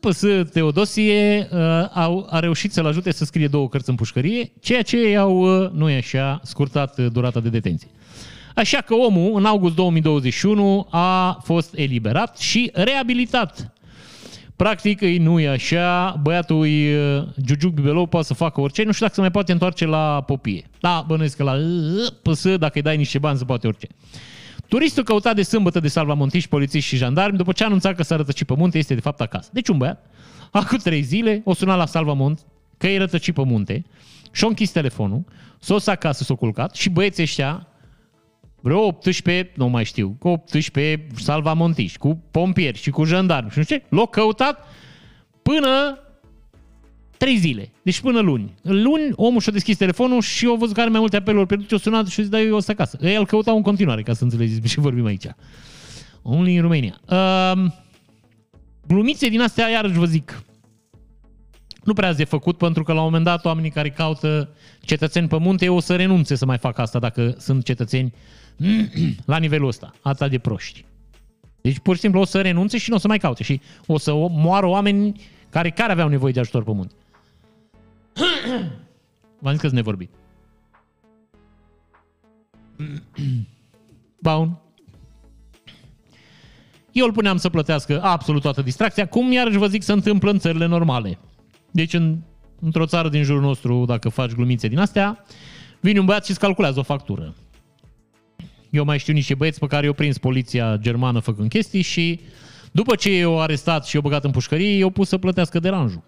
PS 0.00 0.24
Teodosie, 0.52 1.48
uh, 1.52 1.58
au, 1.94 2.26
a 2.30 2.38
reușit 2.38 2.72
să-l 2.72 2.86
ajute 2.86 3.12
să 3.12 3.24
scrie 3.24 3.48
două 3.48 3.68
cărți 3.68 3.90
în 3.90 3.94
pușcărie, 3.94 4.52
ceea 4.60 4.82
ce 4.82 5.08
i-au, 5.08 5.62
uh, 5.62 5.70
nu 5.70 5.90
e 5.90 5.96
așa, 5.96 6.40
scurtat 6.42 6.98
uh, 6.98 7.06
durata 7.12 7.40
de 7.40 7.48
detenție. 7.48 7.88
Așa 8.54 8.78
că 8.78 8.94
omul, 8.94 9.38
în 9.38 9.44
august 9.44 9.74
2021, 9.74 10.86
a 10.90 11.40
fost 11.42 11.74
eliberat 11.74 12.38
și 12.38 12.70
reabilitat 12.74 13.72
Practic, 14.60 15.00
îi 15.00 15.18
nu 15.18 15.40
e 15.40 15.48
așa, 15.48 16.20
băiatul 16.22 16.66
e 16.66 17.16
uh, 17.16 17.22
Giugiuc 17.44 17.72
Bibelou, 17.72 18.06
poate 18.06 18.26
să 18.26 18.34
facă 18.34 18.60
orice, 18.60 18.82
nu 18.82 18.92
știu 18.92 19.04
dacă 19.04 19.14
se 19.14 19.20
mai 19.20 19.30
poate 19.30 19.52
întoarce 19.52 19.86
la 19.86 20.22
popie. 20.26 20.64
Da, 20.80 21.04
bănuiesc 21.06 21.36
că 21.36 21.42
la 21.42 21.52
uh, 21.52 22.32
PS, 22.32 22.56
dacă 22.56 22.72
îi 22.74 22.82
dai 22.82 22.96
niște 22.96 23.18
bani, 23.18 23.38
se 23.38 23.44
poate 23.44 23.66
orice. 23.66 23.86
Turistul 24.70 25.02
căutat 25.02 25.34
de 25.34 25.42
sâmbătă 25.42 25.80
de 25.80 25.88
salvamontiști, 25.88 26.48
polițiști 26.48 26.88
și 26.88 26.96
jandarmi, 26.96 27.36
după 27.36 27.52
ce 27.52 27.62
a 27.62 27.66
anunțat 27.66 27.94
că 27.94 28.02
s-a 28.02 28.16
rătăcit 28.16 28.46
pe 28.46 28.54
munte, 28.56 28.78
este 28.78 28.94
de 28.94 29.00
fapt 29.00 29.20
acasă. 29.20 29.50
Deci 29.52 29.68
un 29.68 29.78
băiat, 29.78 30.06
acum 30.50 30.78
trei 30.78 31.02
zile, 31.02 31.42
o 31.44 31.54
sunat 31.54 31.76
la 31.76 31.86
salvamont, 31.86 32.40
că 32.78 32.86
e 32.86 32.98
rătăcit 32.98 33.34
pe 33.34 33.42
munte, 33.44 33.84
și-a 34.32 34.48
închis 34.48 34.70
telefonul, 34.70 35.24
s-a 35.60 35.92
acasă, 35.92 36.24
s-a 36.24 36.34
culcat 36.34 36.74
și 36.74 36.90
băieții 36.90 37.22
ăștia 37.22 37.66
vreo 38.60 38.86
18, 38.86 39.52
nu 39.54 39.68
mai 39.68 39.84
știu, 39.84 40.16
cu 40.18 40.28
18 40.28 41.06
salvamontiști, 41.16 41.98
cu 41.98 42.22
pompieri 42.30 42.78
și 42.78 42.90
cu 42.90 43.04
jandarmi 43.04 43.50
și 43.50 43.58
nu 43.58 43.64
știu 43.64 43.76
ce, 43.76 43.84
l-au 43.88 44.06
căutat 44.06 44.66
până 45.42 45.98
3 47.20 47.36
zile. 47.36 47.72
Deci 47.82 48.00
până 48.00 48.20
luni. 48.20 48.54
Luni, 48.62 49.12
omul 49.14 49.40
și-a 49.40 49.52
deschis 49.52 49.76
telefonul 49.76 50.20
și 50.20 50.48
a 50.52 50.56
văzut 50.58 50.74
că 50.74 50.80
are 50.80 50.90
mai 50.90 51.00
multe 51.00 51.16
apeluri 51.16 51.46
pierdute, 51.46 51.74
și 51.74 51.80
a 51.80 51.82
sunat 51.82 52.06
și 52.06 52.20
a 52.20 52.22
zis, 52.22 52.32
da, 52.32 52.40
eu 52.40 52.56
o 52.56 52.60
să 52.60 52.70
acasă. 52.70 52.98
Ei 53.00 53.16
îl 53.16 53.26
căutau 53.26 53.56
în 53.56 53.62
continuare, 53.62 54.02
ca 54.02 54.12
să 54.12 54.24
înțelegeți 54.24 54.68
ce 54.68 54.80
vorbim 54.90 55.04
aici. 55.04 55.26
Only 56.22 56.56
în 56.56 56.62
Romania. 56.62 57.00
Uh, 57.08 57.72
glumițe 58.86 59.28
din 59.28 59.40
astea, 59.40 59.68
iarăși 59.68 59.98
vă 59.98 60.04
zic, 60.04 60.42
nu 61.84 61.92
prea 61.92 62.12
de 62.12 62.24
făcut, 62.24 62.56
pentru 62.56 62.82
că 62.82 62.92
la 62.92 62.98
un 62.98 63.04
moment 63.04 63.24
dat 63.24 63.44
oamenii 63.44 63.70
care 63.70 63.90
caută 63.90 64.48
cetățeni 64.80 65.28
pe 65.28 65.38
munte 65.38 65.68
o 65.68 65.80
să 65.80 65.96
renunțe 65.96 66.34
să 66.34 66.46
mai 66.46 66.58
facă 66.58 66.80
asta 66.80 66.98
dacă 66.98 67.34
sunt 67.38 67.64
cetățeni 67.64 68.12
la 69.32 69.36
nivelul 69.36 69.68
ăsta, 69.68 69.92
atât 70.02 70.30
de 70.30 70.38
proști. 70.38 70.84
Deci 71.60 71.78
pur 71.78 71.94
și 71.94 72.00
simplu 72.00 72.20
o 72.20 72.24
să 72.24 72.40
renunțe 72.40 72.78
și 72.78 72.90
nu 72.90 72.96
o 72.96 72.98
să 72.98 73.08
mai 73.08 73.18
caute 73.18 73.42
și 73.42 73.60
o 73.86 73.98
să 73.98 74.12
moară 74.30 74.66
oameni 74.66 75.20
care, 75.50 75.70
care 75.70 75.92
aveau 75.92 76.08
nevoie 76.08 76.32
de 76.32 76.40
ajutor 76.40 76.64
pe 76.64 76.72
munte. 76.72 76.94
V-am 79.42 79.52
zis 79.52 79.60
că 79.60 79.66
sunt 79.66 79.72
nevorbit. 79.72 80.10
Bun. 84.22 84.58
Eu 86.92 87.06
îl 87.06 87.12
puneam 87.12 87.36
să 87.36 87.48
plătească 87.48 88.02
absolut 88.02 88.42
toată 88.42 88.62
distracția, 88.62 89.06
cum 89.08 89.32
iarăși 89.32 89.58
vă 89.58 89.66
zic 89.66 89.82
să 89.82 89.92
întâmplă 89.92 90.30
în 90.30 90.38
țările 90.38 90.66
normale. 90.66 91.18
Deci 91.70 91.94
în, 91.94 92.18
într-o 92.60 92.86
țară 92.86 93.08
din 93.08 93.22
jurul 93.22 93.42
nostru, 93.42 93.84
dacă 93.84 94.08
faci 94.08 94.30
glumițe 94.30 94.68
din 94.68 94.78
astea, 94.78 95.24
vine 95.80 95.98
un 95.98 96.04
băiat 96.04 96.24
și 96.24 96.30
îți 96.30 96.40
calculează 96.40 96.78
o 96.78 96.82
factură. 96.82 97.34
Eu 98.70 98.84
mai 98.84 98.98
știu 98.98 99.12
niște 99.12 99.34
băieți 99.34 99.58
pe 99.58 99.66
care 99.66 99.84
i-au 99.84 99.94
prins 99.94 100.18
poliția 100.18 100.76
germană 100.76 101.18
făcând 101.18 101.48
chestii 101.48 101.82
și 101.82 102.20
după 102.72 102.94
ce 102.94 103.16
i-au 103.16 103.40
arestat 103.40 103.86
și 103.86 103.94
i-au 103.94 104.04
băgat 104.04 104.24
în 104.24 104.30
pușcărie, 104.30 104.76
i-au 104.76 104.90
pus 104.90 105.08
să 105.08 105.18
plătească 105.18 105.58
deranjul. 105.58 106.02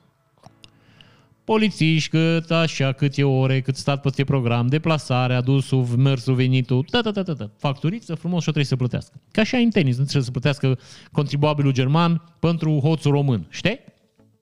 Polițiști, 1.45 2.09
cât 2.09 2.51
așa, 2.51 2.93
câte 2.93 3.25
ore, 3.25 3.61
cât 3.61 3.77
stat 3.77 4.01
pe 4.01 4.25
program, 4.25 4.67
deplasare, 4.67 5.35
adusul, 5.35 5.87
mersul, 5.97 6.35
venitul, 6.35 6.85
ta, 6.91 7.01
ta, 7.01 7.11
ta, 7.11 7.23
ta, 7.23 7.35
ta. 7.35 7.51
facturiță 7.59 8.15
frumos 8.15 8.43
și 8.43 8.49
o 8.49 8.53
trebuie 8.53 8.65
să 8.65 8.77
plătească. 8.77 9.21
Ca 9.31 9.41
așa 9.41 9.57
în 9.57 9.71
tenis, 9.71 9.97
nu 9.97 10.03
trebuie 10.03 10.25
să 10.25 10.31
plătească 10.31 10.79
contribuabilul 11.13 11.73
german 11.73 12.23
pentru 12.39 12.79
hoțul 12.83 13.11
român, 13.11 13.47
știi? 13.51 13.81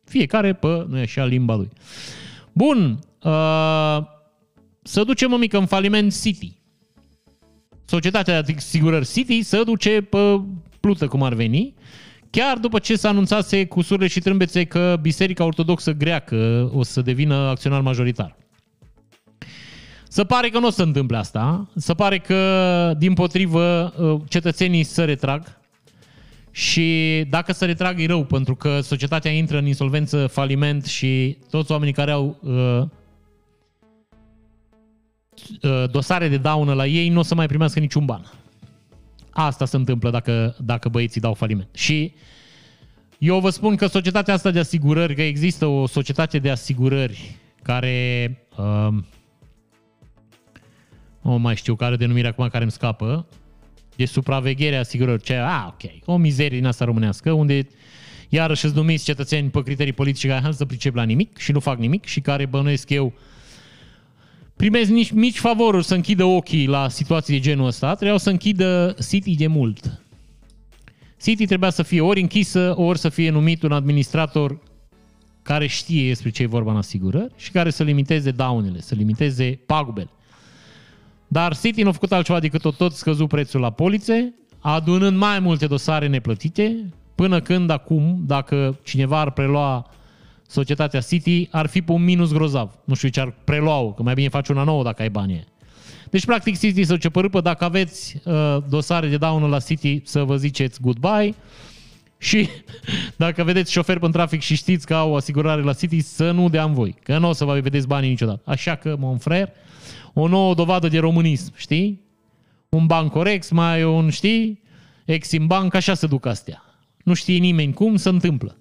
Fiecare 0.05 0.53
pe, 0.53 0.87
nu 0.89 0.99
e 0.99 1.01
așa, 1.01 1.25
limba 1.25 1.55
lui. 1.55 1.69
Bun, 2.53 2.99
uh, 3.23 3.99
să 4.83 5.05
ducem 5.05 5.33
o 5.33 5.37
mică 5.37 5.59
în 5.59 5.67
faliment 5.67 6.21
City. 6.21 6.59
Societatea 7.85 8.43
de 8.43 8.55
asigurări 8.57 9.07
City 9.07 9.43
să 9.43 9.63
duce 9.65 10.01
pe 10.01 10.41
plută 10.81 11.07
cum 11.07 11.23
ar 11.23 11.35
veni, 11.35 11.75
chiar 12.31 12.59
după 12.59 12.79
ce 12.79 12.97
s-a 12.97 13.09
anunțase 13.09 13.67
cu 13.67 13.83
surle 13.83 14.07
și 14.07 14.21
trâmbețe 14.21 14.65
că 14.65 14.97
Biserica 15.01 15.45
Ortodoxă 15.45 15.93
Greacă 15.93 16.71
o 16.75 16.83
să 16.83 17.01
devină 17.01 17.35
acționar 17.35 17.81
majoritar. 17.81 18.37
Să 20.09 20.25
pare 20.25 20.49
că 20.49 20.59
nu 20.59 20.67
o 20.67 20.71
să 20.71 20.83
întâmple 20.83 21.17
asta, 21.17 21.69
să 21.77 21.95
pare 21.95 22.19
că, 22.19 22.95
din 22.99 23.15
potrivă, 23.15 23.95
uh, 23.99 24.21
cetățenii 24.29 24.83
să 24.83 25.05
retrag 25.05 25.61
și 26.51 27.25
dacă 27.29 27.53
se 27.53 27.65
retrag 27.65 28.01
e 28.01 28.07
rău, 28.07 28.25
pentru 28.25 28.55
că 28.55 28.81
societatea 28.81 29.31
intră 29.31 29.59
în 29.59 29.67
insolvență, 29.67 30.27
faliment 30.27 30.85
și 30.85 31.39
toți 31.51 31.71
oamenii 31.71 31.95
care 31.95 32.11
au 32.11 32.39
uh, 32.43 32.83
uh, 35.63 35.91
dosare 35.91 36.29
de 36.29 36.37
daună 36.37 36.73
la 36.73 36.87
ei 36.87 37.09
nu 37.09 37.19
o 37.19 37.23
să 37.23 37.35
mai 37.35 37.47
primească 37.47 37.81
niciun 37.81 38.05
ban. 38.05 38.40
Asta 39.31 39.65
se 39.65 39.77
întâmplă 39.77 40.11
dacă, 40.11 40.57
dacă 40.59 40.89
băieții 40.89 41.21
dau 41.21 41.35
faliment. 41.35 41.69
Și 41.75 42.15
eu 43.19 43.41
vă 43.41 43.51
spun 43.51 43.77
că 43.77 43.87
societatea 43.87 44.35
asta 44.35 44.51
de 44.51 44.59
asigurări, 44.59 45.15
că 45.15 45.23
există 45.23 45.67
o 45.67 45.87
societate 45.87 46.39
de 46.39 46.51
asigurări 46.51 47.37
care, 47.63 48.39
uh, 48.57 49.03
nu 51.23 51.39
mai 51.39 51.57
știu 51.57 51.75
care 51.75 51.97
denumire 51.97 52.29
acum 52.29 52.49
care 52.49 52.63
îmi 52.63 52.73
scapă, 52.73 53.27
de 53.97 54.05
supraveghere 54.05 54.77
a 54.77 54.79
asigurărilor. 54.79 55.27
Ce, 55.27 55.35
a, 55.35 55.67
ok, 55.67 55.91
o 56.05 56.17
mizerie 56.17 56.59
din 56.59 56.67
asta 56.67 56.85
românească, 56.85 57.33
unde 57.33 57.67
iarăși 58.29 58.65
îți 58.65 58.75
numiți 58.75 59.05
cetățeni 59.05 59.51
pe 59.51 59.63
criterii 59.63 59.93
politice 59.93 60.29
care 60.29 60.53
să 60.53 60.65
pricep 60.65 60.95
la 60.95 61.03
nimic 61.03 61.39
și 61.39 61.53
nu 61.53 61.61
fac 61.61 61.79
nimic 61.79 62.05
și 62.05 62.21
care 62.21 62.47
bănuiesc 62.47 62.91
eu 62.91 63.13
primesc 64.61 64.91
nici 64.91 65.11
mici 65.11 65.39
favoruri 65.39 65.85
să 65.85 65.95
închidă 65.95 66.25
ochii 66.25 66.67
la 66.67 66.89
situații 66.89 67.35
de 67.35 67.41
genul 67.41 67.67
ăsta, 67.67 67.91
trebuiau 67.91 68.19
să 68.19 68.31
închidă 68.31 68.97
City 69.09 69.35
de 69.35 69.47
mult. 69.47 70.01
City 71.23 71.47
trebuia 71.47 71.71
să 71.71 71.83
fie 71.83 72.01
ori 72.01 72.21
închisă, 72.21 72.75
ori 72.77 72.99
să 72.99 73.09
fie 73.09 73.31
numit 73.31 73.63
un 73.63 73.73
administrator 73.73 74.59
care 75.43 75.67
știe 75.67 76.09
despre 76.09 76.31
ce 76.31 76.43
e 76.43 76.47
vorba 76.47 76.71
în 76.71 76.77
asigurări 76.77 77.33
și 77.37 77.51
care 77.51 77.71
să 77.71 77.83
limiteze 77.83 78.31
daunele, 78.31 78.81
să 78.81 78.95
limiteze 78.95 79.61
pagubele. 79.67 80.11
Dar 81.29 81.57
City 81.57 81.83
nu 81.83 81.89
a 81.89 81.93
făcut 81.93 82.13
altceva 82.13 82.41
decât 82.41 82.61
tot, 82.61 82.77
tot 82.77 82.93
scăzut 82.93 83.29
prețul 83.29 83.61
la 83.61 83.71
polițe, 83.71 84.35
adunând 84.59 85.17
mai 85.17 85.39
multe 85.39 85.67
dosare 85.67 86.07
neplătite, 86.07 86.93
până 87.15 87.41
când 87.41 87.71
acum, 87.71 88.23
dacă 88.27 88.79
cineva 88.83 89.21
ar 89.21 89.31
prelua 89.31 89.91
societatea 90.51 91.01
City, 91.01 91.49
ar 91.51 91.67
fi 91.67 91.83
pe 91.83 91.93
un 91.93 92.05
minus 92.05 92.33
grozav. 92.33 92.79
Nu 92.85 92.95
știu 92.95 93.09
ce 93.09 93.21
ar 93.21 93.35
prelua 93.45 93.93
că 93.95 94.03
mai 94.03 94.15
bine 94.15 94.29
faci 94.29 94.49
una 94.49 94.65
nouă 94.65 94.83
dacă 94.83 95.03
ai 95.03 95.11
bani. 95.11 95.45
Deci, 96.11 96.25
practic, 96.25 96.59
City 96.59 96.85
să 96.85 96.97
ce 96.97 97.09
părâpă, 97.09 97.41
dacă 97.41 97.65
aveți 97.65 98.17
uh, 98.25 98.57
dosare 98.69 99.09
de 99.09 99.17
daună 99.17 99.47
la 99.47 99.59
City, 99.59 100.01
să 100.05 100.23
vă 100.23 100.37
ziceți 100.37 100.81
goodbye. 100.81 101.35
Și 102.19 102.49
dacă 103.17 103.45
vedeți 103.45 103.73
șofer 103.73 103.99
în 104.01 104.13
trafic 104.13 104.41
și 104.41 104.55
știți 104.55 104.87
că 104.87 104.95
au 104.95 105.17
asigurare 105.17 105.63
la 105.63 105.73
City, 105.73 106.01
să 106.01 106.31
nu 106.31 106.49
dea 106.49 106.65
în 106.65 106.73
voi, 106.73 106.95
că 107.03 107.19
nu 107.19 107.29
o 107.29 107.33
să 107.33 107.45
vă 107.45 107.61
vedeți 107.61 107.87
banii 107.87 108.09
niciodată. 108.09 108.43
Așa 108.45 108.75
că, 108.75 108.97
mon 108.99 109.19
frère, 109.19 109.53
o 110.15 110.29
nouă 110.29 110.55
dovadă 110.55 110.89
de 110.89 110.99
românism, 110.99 111.53
știi? 111.57 112.01
Un 112.69 112.87
bancorex, 112.87 113.51
mai 113.51 113.85
un, 113.85 114.11
știi? 114.11 114.63
Exim 115.05 115.47
Bank, 115.47 115.75
așa 115.75 115.95
se 115.95 116.07
duc 116.07 116.27
astea. 116.27 116.63
Nu 117.05 117.15
știe 117.15 117.39
nimeni 117.39 117.73
cum 117.73 117.97
se 117.97 118.09
întâmplă. 118.09 118.57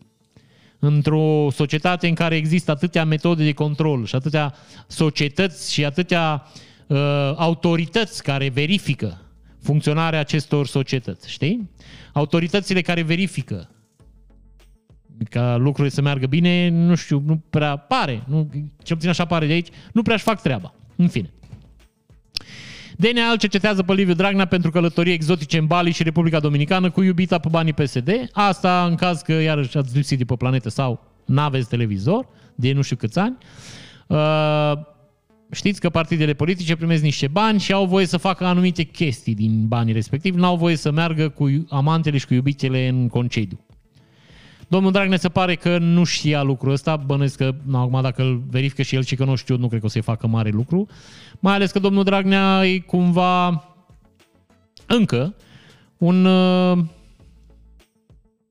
Într-o 0.80 1.48
societate 1.52 2.08
în 2.08 2.14
care 2.14 2.36
există 2.36 2.72
atâtea 2.72 3.06
metode 3.06 3.44
de 3.44 3.54
control 3.54 4.06
și 4.06 4.16
atâtea 4.16 4.54
societăți 4.88 5.74
și 5.74 5.86
atâtea 5.86 6.44
uh, 6.88 6.98
autorități 7.36 8.24
care 8.24 8.50
verifică 8.50 9.22
funcționarea 9.62 10.20
acestor 10.20 10.68
societăți, 10.68 11.32
știi? 11.32 11.70
Autoritățile 12.14 12.82
care 12.82 13.02
verifică 13.02 13.70
ca 15.30 15.56
lucrurile 15.56 15.94
să 15.94 16.02
meargă 16.02 16.26
bine, 16.28 16.70
nu 16.70 16.96
știu, 16.96 17.24
nu 17.26 17.38
prea 17.50 17.78
pare, 17.78 18.24
nu, 18.28 18.50
ce 18.84 18.94
puțin 18.94 19.10
așa 19.10 19.26
pare 19.26 19.48
de 19.48 19.54
aici, 19.54 19.68
nu 19.94 20.02
prea 20.02 20.16
își 20.16 20.24
fac 20.24 20.42
treaba. 20.42 20.74
În 20.96 21.08
fine. 21.08 21.34
DNA 23.02 23.36
cercetează 23.38 23.84
pe 23.84 23.94
Liviu 23.94 24.14
Dragnea 24.14 24.46
pentru 24.46 24.72
călătorii 24.72 25.14
exotice 25.14 25.58
în 25.58 25.66
Bali 25.66 25.92
și 25.92 26.04
Republica 26.04 26.40
Dominicană 26.40 26.90
cu 26.92 27.02
iubita 27.02 27.40
pe 27.40 27.48
banii 27.52 27.74
PSD. 27.74 28.10
Asta 28.32 28.86
în 28.86 28.96
caz 28.96 29.22
că 29.22 29.32
iarăși 29.34 29.78
ați 29.78 29.96
lipsit 29.96 30.18
de 30.18 30.26
pe 30.26 30.36
planetă 30.36 30.70
sau 30.70 31.04
n-aveți 31.26 31.70
televizor 31.70 32.28
de 32.56 32.72
nu 32.72 32.82
știu 32.82 32.96
câți 32.96 33.20
ani. 33.20 33.38
Uh, 34.08 34.72
știți 35.52 35.80
că 35.80 35.90
partidele 35.90 36.34
politice 36.34 36.76
primesc 36.76 37.04
niște 37.04 37.28
bani 37.28 37.60
și 37.60 37.74
au 37.74 37.86
voie 37.86 38.06
să 38.06 38.18
facă 38.18 38.46
anumite 38.46 38.84
chestii 38.84 39.36
din 39.36 39.68
banii 39.68 39.94
respectivi, 39.94 40.38
n-au 40.38 40.56
voie 40.56 40.76
să 40.76 40.92
meargă 40.92 41.30
cu 41.30 41.66
amantele 41.70 42.18
și 42.18 42.28
cu 42.28 42.34
iubitele 42.34 42.88
în 42.88 43.08
concediu. 43.08 43.60
Domnul 44.70 44.92
Dragnea 44.92 45.18
se 45.18 45.30
pare 45.30 45.56
că 45.56 45.78
nu 45.78 46.04
știa 46.04 46.42
lucrul 46.42 46.72
ăsta, 46.72 46.96
bănuiesc 46.96 47.38
că, 47.38 47.54
acum 47.74 48.02
dacă 48.02 48.22
îl 48.22 48.44
verifică 48.50 48.82
și 48.82 48.96
el 48.96 49.04
și 49.04 49.16
că 49.16 49.24
nu 49.24 49.36
știu, 49.36 49.58
nu 49.58 49.68
cred 49.68 49.80
că 49.80 49.86
o 49.86 49.90
să-i 49.90 50.02
facă 50.02 50.28
mare 50.28 50.50
lucru. 50.50 50.88
Mai 51.40 51.54
ales 51.54 51.72
că 51.72 51.80
domnul 51.80 52.04
Dragnea 52.04 52.66
e 52.66 52.80
cumva 52.80 53.64
încă 54.86 55.36
un 55.98 56.26
uh, 56.26 56.78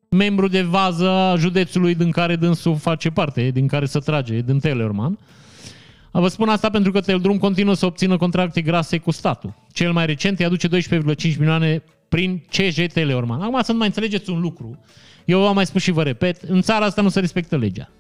membru 0.08 0.48
de 0.48 0.62
vază 0.62 1.08
a 1.08 1.36
județului 1.36 1.94
din 1.94 2.10
care 2.10 2.36
dânsul 2.36 2.76
face 2.76 3.10
parte, 3.10 3.50
din 3.50 3.66
care 3.66 3.84
se 3.84 3.98
trage, 3.98 4.40
din 4.40 4.58
Teleorman. 4.58 5.18
Vă 6.10 6.28
spun 6.28 6.48
asta 6.48 6.70
pentru 6.70 6.92
că 6.92 7.00
Teldrum 7.00 7.38
continuă 7.38 7.74
să 7.74 7.86
obțină 7.86 8.16
contracte 8.16 8.60
grase 8.60 8.98
cu 8.98 9.10
statul. 9.10 9.54
Cel 9.72 9.92
mai 9.92 10.06
recent 10.06 10.38
îi 10.38 10.44
aduce 10.44 10.68
12,5 10.68 11.38
milioane 11.38 11.82
prin 12.08 12.44
CJ 12.50 12.86
Teleorman. 12.92 13.40
Acum 13.40 13.62
să 13.62 13.72
nu 13.72 13.78
mai 13.78 13.86
înțelegeți 13.86 14.30
un 14.30 14.40
lucru. 14.40 14.80
Eu 15.28 15.46
am 15.46 15.54
mai 15.54 15.66
spus 15.66 15.82
și 15.82 15.90
vă 15.90 16.02
repet, 16.02 16.42
în 16.42 16.60
țara 16.60 16.84
asta 16.84 17.02
nu 17.02 17.08
se 17.08 17.20
respectă 17.20 17.56
legea. 17.56 17.90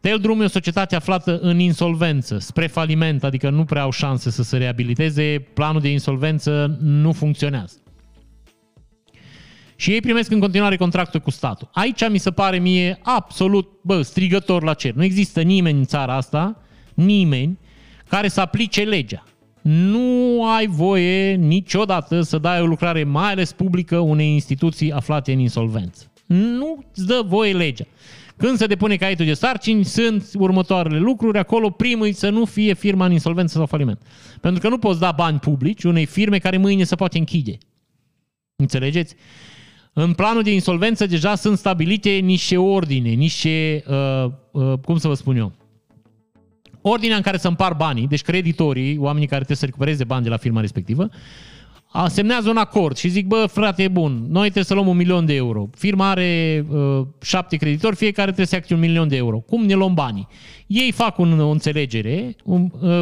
Teldrum 0.00 0.40
e 0.40 0.44
o 0.44 0.48
societate 0.48 0.96
aflată 0.96 1.38
în 1.38 1.58
insolvență, 1.58 2.38
spre 2.38 2.66
faliment, 2.66 3.24
adică 3.24 3.50
nu 3.50 3.64
prea 3.64 3.82
au 3.82 3.90
șanse 3.90 4.30
să 4.30 4.42
se 4.42 4.56
reabiliteze, 4.56 5.46
planul 5.54 5.80
de 5.80 5.88
insolvență 5.88 6.78
nu 6.80 7.12
funcționează. 7.12 7.76
Și 9.76 9.90
ei 9.92 10.00
primesc 10.00 10.30
în 10.30 10.40
continuare 10.40 10.76
contractul 10.76 11.20
cu 11.20 11.30
statul. 11.30 11.68
Aici 11.72 12.08
mi 12.08 12.18
se 12.18 12.30
pare 12.30 12.58
mie 12.58 12.98
absolut, 13.02 13.68
bă, 13.82 14.02
strigător 14.02 14.62
la 14.62 14.74
cer. 14.74 14.92
Nu 14.92 15.04
există 15.04 15.42
nimeni 15.42 15.78
în 15.78 15.84
țara 15.84 16.14
asta, 16.14 16.62
nimeni, 16.94 17.58
care 18.08 18.28
să 18.28 18.40
aplice 18.40 18.82
legea. 18.82 19.24
Nu 19.68 20.44
ai 20.44 20.66
voie 20.66 21.34
niciodată 21.34 22.20
să 22.20 22.38
dai 22.38 22.60
o 22.60 22.66
lucrare, 22.66 23.04
mai 23.04 23.30
ales 23.30 23.52
publică, 23.52 23.98
unei 23.98 24.32
instituții 24.32 24.92
aflate 24.92 25.32
în 25.32 25.38
insolvență. 25.38 26.12
Nu 26.26 26.84
îți 26.94 27.06
dă 27.06 27.22
voie 27.26 27.52
legea. 27.52 27.84
Când 28.36 28.56
se 28.56 28.66
depune 28.66 28.96
caietul 28.96 29.24
de 29.24 29.34
sarcini, 29.34 29.84
sunt 29.84 30.30
următoarele 30.34 30.98
lucruri. 30.98 31.38
Acolo 31.38 31.70
primul 31.70 32.12
să 32.12 32.30
nu 32.30 32.44
fie 32.44 32.74
firma 32.74 33.04
în 33.06 33.12
insolvență 33.12 33.56
sau 33.56 33.66
faliment. 33.66 34.02
Pentru 34.40 34.60
că 34.60 34.68
nu 34.68 34.78
poți 34.78 35.00
da 35.00 35.10
bani 35.10 35.38
publici 35.38 35.84
unei 35.84 36.06
firme 36.06 36.38
care 36.38 36.56
mâine 36.56 36.84
se 36.84 36.94
poate 36.94 37.18
închide. 37.18 37.58
Înțelegeți? 38.56 39.14
În 39.92 40.12
planul 40.12 40.42
de 40.42 40.52
insolvență 40.52 41.06
deja 41.06 41.34
sunt 41.34 41.58
stabilite 41.58 42.10
niște 42.10 42.56
ordine, 42.56 43.10
niște, 43.10 43.84
uh, 43.88 44.30
uh, 44.50 44.78
cum 44.84 44.98
să 44.98 45.08
vă 45.08 45.14
spun 45.14 45.36
eu, 45.36 45.52
ordinea 46.88 47.16
în 47.16 47.22
care 47.22 47.36
să 47.36 47.48
împar 47.48 47.74
banii, 47.74 48.06
deci 48.06 48.22
creditorii, 48.22 48.98
oamenii 48.98 49.26
care 49.26 49.36
trebuie 49.36 49.56
să 49.56 49.64
recupereze 49.64 50.04
bani 50.04 50.22
de 50.22 50.28
la 50.28 50.36
firma 50.36 50.60
respectivă, 50.60 51.08
semnează 52.06 52.50
un 52.50 52.56
acord 52.56 52.96
și 52.96 53.08
zic, 53.08 53.26
bă, 53.26 53.46
frate, 53.52 53.82
e 53.82 53.88
bun, 53.88 54.26
noi 54.28 54.42
trebuie 54.42 54.64
să 54.64 54.74
luăm 54.74 54.86
un 54.86 54.96
milion 54.96 55.26
de 55.26 55.34
euro. 55.34 55.68
Firma 55.76 56.10
are 56.10 56.64
uh, 56.70 57.06
șapte 57.22 57.56
creditori, 57.56 57.96
fiecare 57.96 58.26
trebuie 58.26 58.46
să 58.46 58.54
ia 58.54 58.76
un 58.76 58.78
milion 58.78 59.08
de 59.08 59.16
euro. 59.16 59.38
Cum 59.38 59.64
ne 59.64 59.74
luăm 59.74 59.94
banii? 59.94 60.28
Ei 60.66 60.92
fac 60.92 61.18
un, 61.18 61.40
o 61.40 61.48
înțelegere, 61.48 62.36
un, 62.44 62.70
uh, 62.80 63.00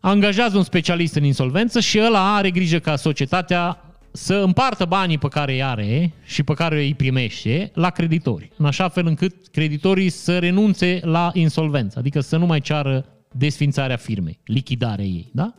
angajează 0.00 0.56
un 0.56 0.62
specialist 0.62 1.14
în 1.14 1.24
insolvență 1.24 1.80
și 1.80 2.00
ăla 2.00 2.36
are 2.36 2.50
grijă 2.50 2.78
ca 2.78 2.96
societatea 2.96 3.91
să 4.12 4.34
împartă 4.34 4.84
banii 4.84 5.18
pe 5.18 5.28
care 5.28 5.52
îi 5.52 5.62
are 5.62 6.12
și 6.24 6.42
pe 6.42 6.54
care 6.54 6.82
îi 6.82 6.94
primește 6.94 7.70
la 7.74 7.90
creditori, 7.90 8.50
în 8.56 8.64
așa 8.64 8.88
fel 8.88 9.06
încât 9.06 9.48
creditorii 9.48 10.08
să 10.08 10.38
renunțe 10.38 11.00
la 11.02 11.30
insolvență, 11.34 11.98
adică 11.98 12.20
să 12.20 12.36
nu 12.36 12.46
mai 12.46 12.60
ceară 12.60 13.04
desfințarea 13.32 13.96
firmei, 13.96 14.38
lichidarea 14.44 15.04
ei, 15.04 15.30
da? 15.32 15.54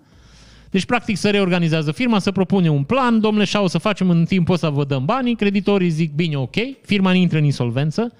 Deci, 0.70 0.86
practic, 0.86 1.18
se 1.18 1.30
reorganizează 1.30 1.92
firma, 1.92 2.20
să 2.20 2.32
propune 2.32 2.70
un 2.70 2.84
plan, 2.84 3.20
domnule, 3.20 3.46
și 3.46 3.56
o 3.56 3.68
să 3.68 3.78
facem 3.78 4.10
în 4.10 4.26
timpul 4.26 4.54
ăsta, 4.54 4.70
vă 4.70 4.84
dăm 4.84 5.06
banii, 5.06 5.36
creditorii 5.36 5.90
zic, 5.90 6.14
bine, 6.14 6.38
ok, 6.38 6.56
firma 6.82 7.14
intră 7.14 7.38
în 7.38 7.44
insolvență, 7.44 8.14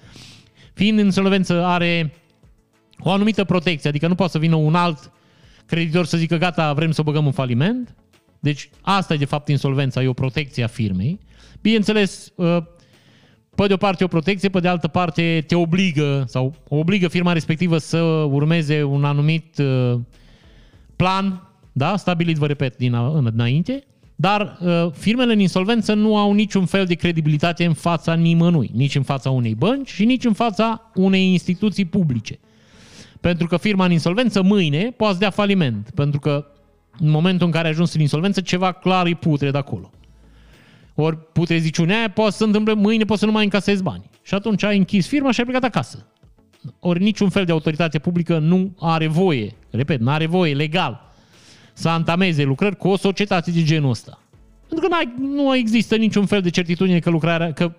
fiind 0.74 0.98
în 0.98 1.04
insolvență 1.04 1.64
are 1.64 2.12
o 2.98 3.10
anumită 3.10 3.44
protecție, 3.44 3.88
adică 3.88 4.08
nu 4.08 4.14
poate 4.14 4.32
să 4.32 4.38
vină 4.38 4.54
un 4.54 4.74
alt 4.74 5.12
creditor 5.66 6.06
să 6.06 6.16
zică, 6.16 6.36
gata, 6.36 6.72
vrem 6.72 6.90
să 6.90 7.00
o 7.00 7.04
băgăm 7.04 7.26
în 7.26 7.32
faliment, 7.32 7.94
deci 8.44 8.68
asta 8.80 9.14
e 9.14 9.16
de 9.16 9.24
fapt 9.24 9.48
insolvența, 9.48 10.02
e 10.02 10.06
o 10.06 10.12
protecție 10.12 10.64
a 10.64 10.66
firmei. 10.66 11.18
Bineînțeles, 11.60 12.32
ă, 12.38 12.68
pe 13.54 13.66
de 13.66 13.72
o 13.72 13.76
parte 13.76 14.04
o 14.04 14.08
protecție, 14.08 14.48
pe 14.48 14.60
de 14.60 14.68
altă 14.68 14.88
parte 14.88 15.44
te 15.46 15.54
obligă 15.54 16.24
sau 16.26 16.54
obligă 16.68 17.08
firma 17.08 17.32
respectivă 17.32 17.78
să 17.78 17.98
urmeze 18.30 18.82
un 18.82 19.04
anumit 19.04 19.58
ă, 19.58 20.00
plan, 20.96 21.48
da, 21.72 21.96
stabilit, 21.96 22.36
vă 22.36 22.46
repet, 22.46 22.76
din 22.76 22.94
înainte, 23.34 23.84
dar 24.16 24.58
uh, 24.60 24.86
firmele 24.92 25.32
în 25.32 25.38
insolvență 25.38 25.94
nu 25.94 26.16
au 26.16 26.32
niciun 26.32 26.66
fel 26.66 26.86
de 26.86 26.94
credibilitate 26.94 27.64
în 27.64 27.72
fața 27.72 28.14
nimănui, 28.14 28.70
nici 28.74 28.94
în 28.94 29.02
fața 29.02 29.30
unei 29.30 29.54
bănci 29.54 29.88
și 29.88 30.04
nici 30.04 30.24
în 30.24 30.32
fața 30.32 30.90
unei 30.94 31.32
instituții 31.32 31.84
publice. 31.84 32.38
Pentru 33.20 33.46
că 33.46 33.56
firma 33.56 33.84
în 33.84 33.90
insolvență 33.90 34.42
mâine 34.42 34.92
poate 34.96 35.12
să 35.12 35.18
dea 35.18 35.30
faliment, 35.30 35.90
pentru 35.94 36.20
că 36.20 36.46
în 36.98 37.10
momentul 37.10 37.46
în 37.46 37.52
care 37.52 37.64
ai 37.64 37.72
ajuns 37.72 37.94
în 37.94 38.00
insolvență, 38.00 38.40
ceva 38.40 38.72
clar 38.72 39.06
îi 39.06 39.14
putre 39.14 39.50
de 39.50 39.58
acolo. 39.58 39.90
Ori 40.94 41.32
putreziciunea 41.32 41.98
aia 41.98 42.10
poate 42.10 42.30
să 42.30 42.36
se 42.36 42.44
întâmple 42.44 42.74
mâine, 42.74 43.04
poți 43.04 43.20
să 43.20 43.26
nu 43.26 43.32
mai 43.32 43.44
încasezi 43.44 43.82
bani. 43.82 44.10
Și 44.22 44.34
atunci 44.34 44.62
ai 44.62 44.76
închis 44.76 45.06
firma 45.06 45.30
și 45.30 45.40
ai 45.40 45.46
plecat 45.46 45.64
acasă. 45.64 46.06
Ori 46.78 47.02
niciun 47.02 47.28
fel 47.28 47.44
de 47.44 47.52
autoritate 47.52 47.98
publică 47.98 48.38
nu 48.38 48.74
are 48.78 49.06
voie, 49.06 49.54
repet, 49.70 50.00
nu 50.00 50.10
are 50.10 50.26
voie 50.26 50.54
legal 50.54 51.12
să 51.72 51.88
antameze 51.88 52.42
lucrări 52.42 52.76
cu 52.76 52.88
o 52.88 52.96
societate 52.96 53.50
de 53.50 53.62
genul 53.62 53.90
ăsta. 53.90 54.18
Pentru 54.68 54.88
că 54.88 54.96
nu 55.18 55.56
există 55.56 55.96
niciun 55.96 56.26
fel 56.26 56.40
de 56.40 56.50
certitudine 56.50 56.98
că 56.98 57.10
lucrarea, 57.10 57.52
că 57.52 57.72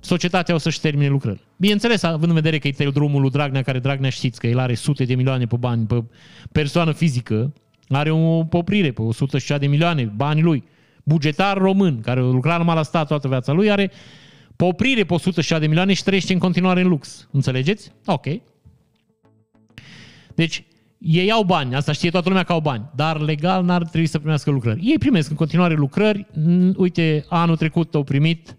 societatea 0.00 0.54
o 0.54 0.58
să-și 0.58 0.80
termine 0.80 1.08
lucrări. 1.08 1.40
Bineînțeles, 1.56 2.02
având 2.02 2.28
în 2.28 2.34
vedere 2.34 2.58
că 2.58 2.68
e 2.68 2.90
drumul 2.92 3.20
lui 3.20 3.30
Dragnea, 3.30 3.62
care 3.62 3.78
Dragnea 3.78 4.10
știți 4.10 4.40
că 4.40 4.46
el 4.46 4.58
are 4.58 4.74
sute 4.74 5.04
de 5.04 5.14
milioane 5.14 5.46
pe 5.46 5.56
bani, 5.56 5.86
pe 5.86 6.04
persoană 6.52 6.92
fizică, 6.92 7.52
are 7.94 8.10
o 8.10 8.44
poprire 8.44 8.92
pe 8.92 9.02
100 9.02 9.38
de 9.58 9.66
milioane, 9.66 10.04
banii 10.04 10.42
lui. 10.42 10.64
Bugetar 11.04 11.56
român, 11.58 12.00
care 12.00 12.20
lucra 12.20 12.56
numai 12.56 12.74
la 12.74 12.82
stat 12.82 13.06
toată 13.06 13.28
viața 13.28 13.52
lui, 13.52 13.70
are 13.70 13.90
poprire 14.56 15.04
pe 15.04 15.14
100 15.14 15.58
de 15.58 15.66
milioane 15.66 15.92
și 15.92 16.02
trăiește 16.02 16.32
în 16.32 16.38
continuare 16.38 16.80
în 16.80 16.88
lux. 16.88 17.28
Înțelegeți? 17.30 17.92
Ok. 18.06 18.26
Deci, 20.34 20.64
Ei 21.04 21.30
au 21.30 21.42
bani, 21.42 21.74
asta 21.74 21.92
știe 21.92 22.10
toată 22.10 22.28
lumea 22.28 22.42
că 22.42 22.52
au 22.52 22.60
bani, 22.60 22.90
dar 22.94 23.20
legal 23.20 23.64
n-ar 23.64 23.82
trebui 23.84 24.06
să 24.06 24.18
primească 24.18 24.50
lucrări. 24.50 24.80
Ei 24.82 24.98
primesc 24.98 25.30
în 25.30 25.36
continuare 25.36 25.74
lucrări. 25.74 26.26
Uite, 26.76 27.24
anul 27.28 27.56
trecut 27.56 27.94
au 27.94 28.02
primit 28.02 28.56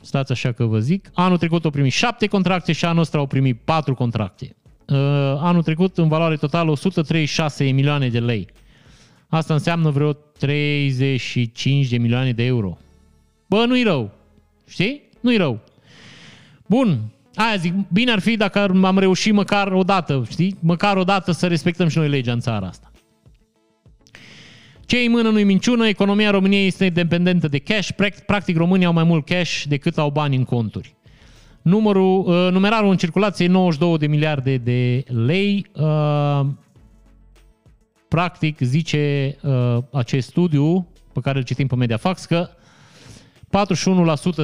stați 0.00 0.32
așa 0.32 0.52
că 0.52 0.64
vă 0.64 0.78
zic, 0.78 1.10
anul 1.14 1.38
trecut 1.38 1.64
au 1.64 1.70
primit 1.70 1.92
7 1.92 2.26
contracte 2.26 2.72
și 2.72 2.84
anul 2.84 3.00
ăsta 3.00 3.18
au 3.18 3.26
primit 3.26 3.60
4 3.64 3.94
contracte. 3.94 4.56
Uh, 4.88 4.96
anul 5.38 5.62
trecut, 5.62 5.98
în 5.98 6.08
valoare 6.08 6.36
totală, 6.36 6.70
136 6.70 7.64
milioane 7.64 8.08
de 8.08 8.20
lei. 8.20 8.48
Asta 9.28 9.54
înseamnă 9.54 9.90
vreo 9.90 10.12
35 10.12 11.88
de 11.88 11.98
milioane 11.98 12.32
de 12.32 12.44
euro. 12.44 12.78
Bă, 13.46 13.64
nu-i 13.66 13.82
rău. 13.82 14.10
Știi? 14.68 15.02
Nu-i 15.20 15.36
rău. 15.36 15.60
Bun, 16.66 16.98
Aia 17.38 17.56
zic, 17.56 17.74
bine 17.92 18.12
ar 18.12 18.18
fi 18.18 18.36
dacă 18.36 18.58
am 18.82 18.98
reușit 18.98 19.32
măcar 19.32 19.72
o 19.72 19.82
dată, 19.82 20.26
știi? 20.30 20.56
Măcar 20.60 20.96
o 20.96 21.04
dată 21.04 21.32
să 21.32 21.46
respectăm 21.46 21.88
și 21.88 21.98
noi 21.98 22.08
legea 22.08 22.32
în 22.32 22.40
țara 22.40 22.66
asta. 22.66 22.90
Ce 24.86 24.98
în 24.98 25.10
mână 25.10 25.28
nu-i 25.28 25.44
minciună, 25.44 25.86
economia 25.88 26.30
României 26.30 26.66
este 26.66 26.88
dependentă 26.88 27.48
de 27.48 27.58
cash, 27.58 27.88
practic 28.26 28.56
românii 28.56 28.86
au 28.86 28.92
mai 28.92 29.04
mult 29.04 29.26
cash 29.26 29.62
decât 29.62 29.98
au 29.98 30.10
bani 30.10 30.36
în 30.36 30.44
conturi. 30.44 30.94
Numărul, 31.68 32.18
uh, 32.18 32.52
numerarul 32.52 32.90
în 32.90 32.96
circulație 32.96 33.44
e 33.44 33.48
92 33.48 33.98
de 33.98 34.06
miliarde 34.06 34.56
de 34.56 35.04
lei. 35.06 35.66
Uh, 35.72 36.46
practic 38.08 38.58
zice 38.60 39.36
uh, 39.42 39.78
acest 39.92 40.28
studiu 40.28 40.88
pe 41.12 41.20
care 41.20 41.38
îl 41.38 41.44
citim 41.44 41.66
pe 41.66 41.74
Mediafax 41.74 42.24
că 42.24 42.48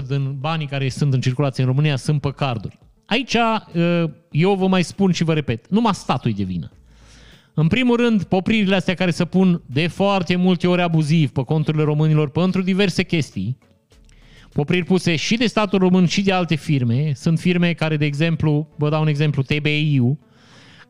41% 0.03 0.07
din 0.09 0.37
banii 0.39 0.67
care 0.67 0.89
sunt 0.89 1.13
în 1.13 1.21
circulație 1.21 1.63
în 1.63 1.69
România 1.69 1.97
sunt 1.97 2.21
pe 2.21 2.33
carduri. 2.33 2.79
Aici 3.07 3.35
uh, 3.35 4.05
eu 4.31 4.55
vă 4.55 4.67
mai 4.67 4.83
spun 4.83 5.13
și 5.13 5.25
vă 5.25 5.33
repet, 5.33 5.71
numai 5.71 5.95
statul 5.95 6.33
de 6.37 6.43
vină. 6.43 6.71
În 7.55 7.67
primul 7.67 7.97
rând, 7.97 8.23
popririle 8.23 8.75
astea 8.75 8.95
care 8.95 9.11
se 9.11 9.25
pun 9.25 9.63
de 9.67 9.87
foarte 9.87 10.37
multe 10.37 10.67
ori 10.67 10.83
abuziv 10.83 11.31
pe 11.31 11.43
conturile 11.43 11.83
românilor 11.83 12.31
pentru 12.31 12.63
diverse 12.63 13.03
chestii, 13.03 13.59
popriri 14.55 14.85
puse 14.85 15.17
și 15.17 15.37
de 15.37 15.47
statul 15.47 15.79
român 15.79 16.07
și 16.07 16.23
de 16.23 16.33
alte 16.33 16.55
firme, 16.55 17.13
sunt 17.15 17.39
firme 17.39 17.73
care, 17.73 17.97
de 17.97 18.05
exemplu, 18.05 18.69
vă 18.77 18.89
dau 18.89 19.01
un 19.01 19.09
exemplu, 19.09 19.43
TBI-ul, 19.43 20.19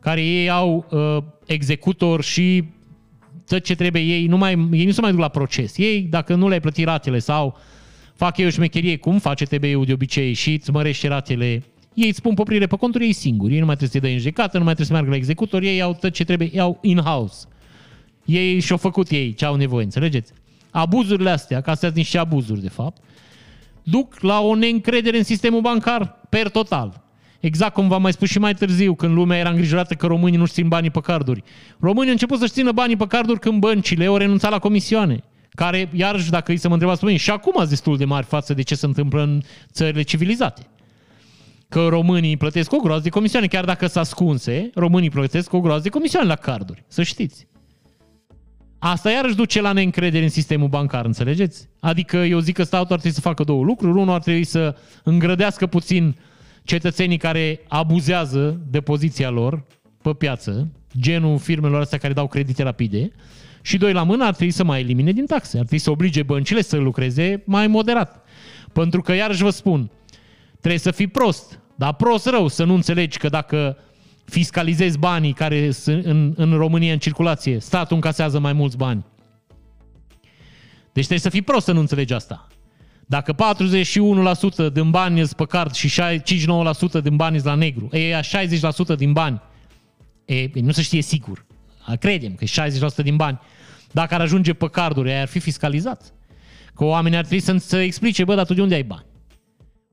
care 0.01 0.25
ei 0.25 0.51
au 0.51 0.87
uh, 0.91 1.17
executor 1.47 2.23
și 2.23 2.65
tot 3.47 3.63
ce 3.65 3.75
trebuie 3.75 4.03
ei, 4.03 4.27
nu 4.27 4.37
mai, 4.37 4.69
ei 4.73 4.85
nu 4.85 4.93
se 4.93 5.01
mai 5.01 5.11
duc 5.11 5.21
la 5.21 5.29
proces. 5.29 5.79
Ei, 5.79 6.01
dacă 6.01 6.35
nu 6.35 6.49
le-ai 6.49 6.61
plătit 6.61 6.85
ratele 6.85 7.19
sau 7.19 7.59
fac 8.15 8.37
ei 8.37 8.47
o 8.47 8.51
șmecherie, 8.51 8.97
cum 8.97 9.19
face 9.19 9.45
TBI-ul 9.45 9.85
de 9.85 9.93
obicei 9.93 10.33
și 10.33 10.53
îți 10.53 10.71
mărește 10.71 11.09
ratele 11.09 11.63
ei 11.95 12.09
îți 12.09 12.23
pun 12.23 12.35
poprire 12.35 12.67
pe 12.67 12.77
conturi 12.77 13.05
ei 13.05 13.13
singuri. 13.13 13.53
Ei 13.53 13.59
nu 13.59 13.67
mai 13.67 13.77
trebuie 13.77 14.01
să-i 14.01 14.09
dai 14.09 14.13
în 14.13 14.19
judecată, 14.19 14.59
nu 14.59 14.65
mai 14.65 14.75
trebuie 14.75 14.87
să 14.87 14.93
meargă 14.93 15.11
la 15.11 15.17
executor, 15.17 15.63
ei 15.63 15.83
au 15.83 15.95
tot 15.95 16.13
ce 16.13 16.25
trebuie, 16.25 16.51
iau 16.53 16.79
in-house. 16.83 17.47
Ei 18.25 18.61
și-au 18.61 18.79
făcut 18.79 19.11
ei 19.11 19.35
ce 19.35 19.45
au 19.45 19.55
nevoie, 19.55 19.85
înțelegeți? 19.85 20.33
Abuzurile 20.71 21.31
astea, 21.31 21.61
că 21.61 21.71
astea 21.71 21.89
sunt 21.89 22.01
niște 22.01 22.19
abuzuri, 22.19 22.63
de 22.63 22.69
fapt, 22.69 23.03
duc 23.85 24.21
la 24.21 24.41
o 24.41 24.55
neîncredere 24.55 25.17
în 25.17 25.23
sistemul 25.23 25.61
bancar 25.61 26.21
per 26.29 26.49
total. 26.49 27.03
Exact 27.41 27.75
cum 27.75 27.89
v-am 27.89 28.03
mai 28.03 28.13
spus 28.13 28.29
și 28.29 28.39
mai 28.39 28.55
târziu, 28.55 28.95
când 28.95 29.15
lumea 29.15 29.39
era 29.39 29.51
îngrijorată 29.51 29.95
că 29.95 30.07
românii 30.07 30.39
nu-și 30.39 30.53
țin 30.53 30.69
banii 30.69 30.91
pe 30.91 31.01
carduri. 31.01 31.43
Românii 31.79 32.07
au 32.07 32.13
început 32.13 32.39
să-și 32.39 32.53
țină 32.53 32.73
banii 32.73 32.97
pe 32.97 33.07
carduri 33.07 33.39
când 33.39 33.61
băncile 33.61 34.05
au 34.05 34.17
renunțat 34.17 34.51
la 34.51 34.59
comisioane 34.59 35.25
care, 35.51 35.89
iarăși, 35.93 36.31
dacă 36.31 36.51
îi 36.51 36.57
să 36.57 36.67
mă 36.67 36.73
întrebați 36.73 37.01
pe 37.01 37.07
mine, 37.07 37.19
și 37.19 37.31
acum 37.31 37.53
ați 37.59 37.69
destul 37.69 37.97
de 37.97 38.05
mari 38.05 38.27
față 38.27 38.55
de 38.55 38.63
ce 38.63 38.75
se 38.75 38.87
întâmplă 38.87 39.23
în 39.23 39.43
țările 39.73 40.03
civilizate 40.03 40.67
că 41.69 41.87
românii 41.89 42.37
plătesc 42.37 42.73
o 42.73 42.77
groază 42.77 43.03
de 43.03 43.09
comisioane, 43.09 43.47
chiar 43.47 43.65
dacă 43.65 43.87
s-a 43.87 44.01
ascunse, 44.01 44.71
românii 44.75 45.11
plătesc 45.11 45.53
o 45.53 45.61
groază 45.61 45.83
de 45.83 45.89
comisioane 45.89 46.29
la 46.29 46.37
carduri, 46.37 46.85
să 46.89 47.03
știți. 47.03 47.47
Asta 48.87 49.11
iarăși 49.11 49.35
duce 49.35 49.61
la 49.61 49.73
neîncredere 49.73 50.25
în 50.25 50.31
sistemul 50.31 50.69
bancar, 50.69 51.05
înțelegeți? 51.05 51.69
Adică 51.81 52.17
eu 52.17 52.39
zic 52.39 52.55
că 52.55 52.63
statul 52.63 52.93
ar 52.93 52.99
trebui 52.99 53.17
să 53.17 53.21
facă 53.21 53.45
două 53.45 53.65
lucruri. 53.65 53.99
Unul 53.99 54.15
ar 54.15 54.21
trebui 54.21 54.45
să 54.45 54.77
îngrădească 55.03 55.67
puțin 55.67 56.17
cetățenii 56.65 57.17
care 57.17 57.61
abuzează 57.69 58.61
de 58.71 58.81
poziția 58.81 59.31
lor 59.31 59.65
pe 60.03 60.11
piață, 60.11 60.69
genul 60.99 61.39
firmelor 61.39 61.81
astea 61.81 61.99
care 61.99 62.13
dau 62.13 62.27
credite 62.27 62.63
rapide, 62.63 63.11
și 63.63 63.77
doi 63.79 63.93
la 63.93 64.03
mână 64.03 64.25
ar 64.25 64.35
trebui 64.35 64.53
să 64.53 64.65
mai 64.65 64.81
elimine 64.81 65.13
din 65.13 65.27
taxe. 65.27 65.59
Ar 65.59 65.65
trebui 65.65 65.79
să 65.79 65.91
oblige 65.91 66.23
băncile 66.23 66.63
să 66.63 66.77
lucreze 66.77 67.43
mai 67.47 67.67
moderat. 67.67 68.25
Pentru 68.73 69.01
că, 69.01 69.13
iarăși 69.13 69.43
vă 69.43 69.51
spun, 69.51 69.91
trebuie 70.61 70.81
să 70.81 70.91
fii 70.91 71.07
prost 71.07 71.59
dar 71.75 71.95
prost 71.95 72.27
rău 72.27 72.49
să 72.49 72.65
nu 72.65 72.75
înțelegi 72.75 73.19
că 73.19 73.29
dacă 73.29 73.77
fiscalizezi 74.25 74.99
banii 74.99 75.33
care 75.33 75.71
sunt 75.71 76.05
în, 76.05 76.33
în 76.37 76.57
România 76.57 76.93
în 76.93 76.99
circulație, 76.99 77.59
statul 77.59 77.97
încasează 77.97 78.39
mai 78.39 78.53
mulți 78.53 78.77
bani. 78.77 79.05
Deci 80.93 81.05
trebuie 81.05 81.19
să 81.19 81.29
fii 81.29 81.43
prost 81.43 81.65
să 81.65 81.73
nu 81.73 81.81
înțelegi 81.81 82.13
asta. 82.13 82.47
Dacă 83.07 83.35
41% 83.35 84.73
din 84.73 84.91
bani 84.91 85.17
sunt 85.17 85.33
pe 85.33 85.45
card 85.47 85.73
și 85.73 86.01
59% 86.01 87.03
din 87.03 87.17
bani 87.17 87.39
sunt 87.39 87.45
la 87.45 87.55
negru, 87.55 87.89
e 87.93 88.21
60% 88.21 88.97
din 88.97 89.13
bani, 89.13 89.41
e, 90.25 90.51
nu 90.55 90.73
se 90.73 90.83
știe 90.83 91.03
sigur. 91.03 91.47
Credem 92.01 92.35
că 92.35 92.45
e 92.45 92.71
60% 93.01 93.03
din 93.03 93.17
bani. 93.17 93.41
Dacă 93.93 94.15
ar 94.15 94.21
ajunge 94.21 94.53
pe 94.53 94.69
carduri, 94.69 95.13
ar 95.13 95.27
fi 95.27 95.39
fiscalizat. 95.39 96.13
Că 96.75 96.85
oamenii 96.85 97.19
ar 97.19 97.25
trebui 97.25 97.45
să, 97.45 97.57
să 97.59 97.79
explice, 97.79 98.25
bă, 98.25 98.35
dar 98.35 98.47
tu 98.47 98.55
de 98.55 98.63
unde 98.63 98.75
ai 98.75 98.83
bani? 98.83 99.05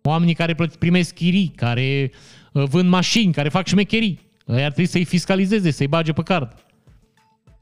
Oamenii 0.01 0.33
care 0.33 0.55
primesc 0.79 1.13
chirii, 1.13 1.53
care 1.55 2.11
uh, 2.11 2.40
vând 2.51 2.89
mașini, 2.89 3.33
care 3.33 3.49
fac 3.49 3.67
șmecherii. 3.67 4.19
Ei 4.47 4.63
ar 4.63 4.71
trebui 4.71 4.85
să-i 4.85 5.05
fiscalizeze, 5.05 5.71
să-i 5.71 5.87
bage 5.87 6.11
pe 6.11 6.23
card. 6.23 6.65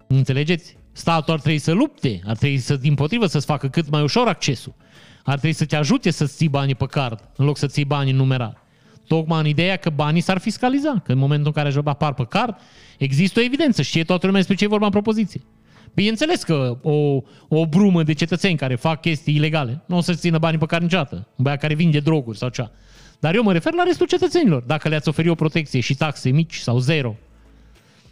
Înțelegeți? 0.08 0.78
Statul 0.92 1.34
ar 1.34 1.40
trebui 1.40 1.60
să 1.60 1.72
lupte, 1.72 2.22
ar 2.26 2.38
trebui 2.38 2.58
să, 2.58 2.76
din 2.76 2.96
potrivă, 2.96 3.26
să-ți 3.26 3.46
facă 3.46 3.68
cât 3.68 3.90
mai 3.90 4.02
ușor 4.02 4.28
accesul. 4.28 4.76
Ar 5.24 5.38
trebui 5.38 5.56
să 5.56 5.66
te 5.66 5.76
ajute 5.76 6.10
să-ți 6.12 6.36
ții 6.36 6.50
banii 6.50 6.76
pe 6.76 6.86
card, 6.86 7.30
în 7.36 7.46
loc 7.46 7.58
să 7.58 7.68
ții 7.68 7.86
banii 7.86 8.12
în 8.12 8.18
numerar. 8.18 8.62
Tocmai 9.08 9.40
în 9.40 9.46
ideea 9.46 9.76
că 9.76 9.90
banii 9.90 10.22
s-ar 10.22 10.38
fiscaliza, 10.38 11.02
că 11.04 11.12
în 11.12 11.18
momentul 11.18 11.52
în 11.56 11.64
care 11.64 11.82
apar 11.84 12.14
pe 12.14 12.26
card, 12.26 12.56
există 12.98 13.40
o 13.40 13.44
evidență, 13.44 13.82
știe 13.82 14.04
toată 14.04 14.26
lumea 14.26 14.42
despre 14.42 14.58
ce 14.58 14.64
e 14.64 14.68
vorba 14.68 14.86
în 14.86 14.92
propoziție. 14.92 15.42
Bineînțeles 15.94 16.44
că 16.44 16.78
o, 16.82 17.22
o 17.48 17.66
brumă 17.66 18.04
de 18.04 18.14
cetățeni 18.14 18.58
care 18.58 18.76
fac 18.76 19.02
chestii 19.02 19.36
ilegale 19.36 19.84
nu 19.86 19.98
o 19.98 20.02
să 20.02 20.14
țină 20.14 20.38
banii 20.38 20.60
pe 20.60 20.66
care 20.66 20.84
niciodată. 20.84 21.16
Un 21.16 21.44
băiat 21.44 21.60
care 21.60 21.74
vinde 21.74 22.00
droguri 22.00 22.38
sau 22.38 22.50
cea. 22.50 22.72
Dar 23.20 23.36
eu 23.36 23.44
mă 23.44 23.54
refer 23.54 23.74
la 23.74 23.84
restul 23.84 24.08
cetățenilor. 24.08 24.62
Dacă 24.62 24.90
le-ați 24.90 25.08
oferi 25.08 25.30
o 25.30 25.36
protecție 25.36 25.80
și 25.80 25.96
taxe 25.96 26.30
mici 26.30 26.56
sau 26.56 26.80
zero. 26.80 27.16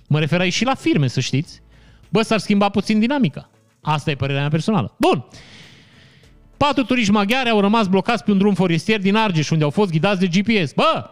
Mă 0.07 0.19
refer 0.19 0.39
aici 0.39 0.53
și 0.53 0.65
la 0.65 0.73
firme, 0.73 1.07
să 1.07 1.19
știți. 1.19 1.61
Bă, 2.09 2.21
s-ar 2.21 2.39
schimba 2.39 2.69
puțin 2.69 2.99
dinamica. 2.99 3.49
Asta 3.81 4.11
e 4.11 4.15
părerea 4.15 4.41
mea 4.41 4.49
personală. 4.49 4.95
Bun. 4.97 5.25
Patru 6.57 6.83
turiști 6.83 7.11
maghiari 7.11 7.49
au 7.49 7.59
rămas 7.59 7.87
blocați 7.87 8.23
pe 8.23 8.31
un 8.31 8.37
drum 8.37 8.53
forestier 8.53 8.99
din 8.99 9.15
Argeș, 9.15 9.49
unde 9.49 9.63
au 9.63 9.69
fost 9.69 9.91
ghidați 9.91 10.19
de 10.19 10.27
GPS. 10.27 10.73
Bă, 10.73 11.09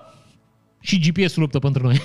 și 0.82 1.00
GPS-ul 1.00 1.42
luptă 1.42 1.60
pentru 1.60 1.84
noi. 1.84 2.02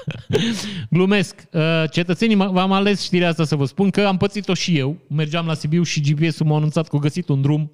Glumesc. 0.90 1.42
Uh, 1.52 1.62
cetățenii, 1.90 2.36
v-am 2.36 2.72
ales 2.72 3.02
știrea 3.02 3.28
asta 3.28 3.44
să 3.44 3.56
vă 3.56 3.64
spun 3.64 3.90
că 3.90 4.00
am 4.00 4.16
pățit-o 4.16 4.54
și 4.54 4.78
eu. 4.78 4.96
Mergeam 5.08 5.46
la 5.46 5.54
Sibiu 5.54 5.82
și 5.82 6.00
GPS-ul 6.00 6.46
m-a 6.46 6.56
anunțat 6.56 6.88
că 6.88 6.96
a 6.96 6.98
găsit 6.98 7.28
un 7.28 7.40
drum 7.40 7.72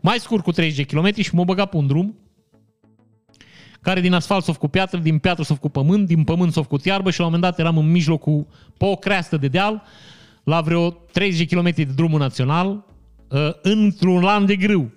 mai 0.00 0.18
scurt 0.18 0.42
cu 0.42 0.52
30 0.52 0.76
de 0.76 0.82
km 0.82 1.20
și 1.20 1.34
m-a 1.34 1.44
băgat 1.44 1.70
pe 1.70 1.76
un 1.76 1.86
drum 1.86 2.18
care 3.84 4.00
din 4.00 4.12
asfalt 4.12 4.44
s-a 4.44 4.52
făcut 4.52 4.70
piatră, 4.70 4.98
din 4.98 5.18
piatră 5.18 5.42
s-a 5.42 5.54
făcut 5.54 5.72
pământ, 5.72 6.06
din 6.06 6.24
pământ 6.24 6.52
s-a 6.52 6.62
făcut 6.62 6.84
iarbă 6.84 7.10
și 7.10 7.18
la 7.18 7.26
un 7.26 7.32
moment 7.32 7.50
dat 7.50 7.58
eram 7.58 7.78
în 7.78 7.90
mijlocul, 7.90 8.46
pe 8.76 8.84
o 8.84 8.96
creastă 8.96 9.36
de 9.36 9.48
deal, 9.48 9.82
la 10.44 10.60
vreo 10.60 10.90
30 10.90 11.54
km 11.54 11.74
de 11.74 11.84
drumul 11.84 12.18
național, 12.18 12.84
uh, 13.28 13.50
într-un 13.62 14.22
lan 14.22 14.46
de 14.46 14.56
grâu. 14.56 14.90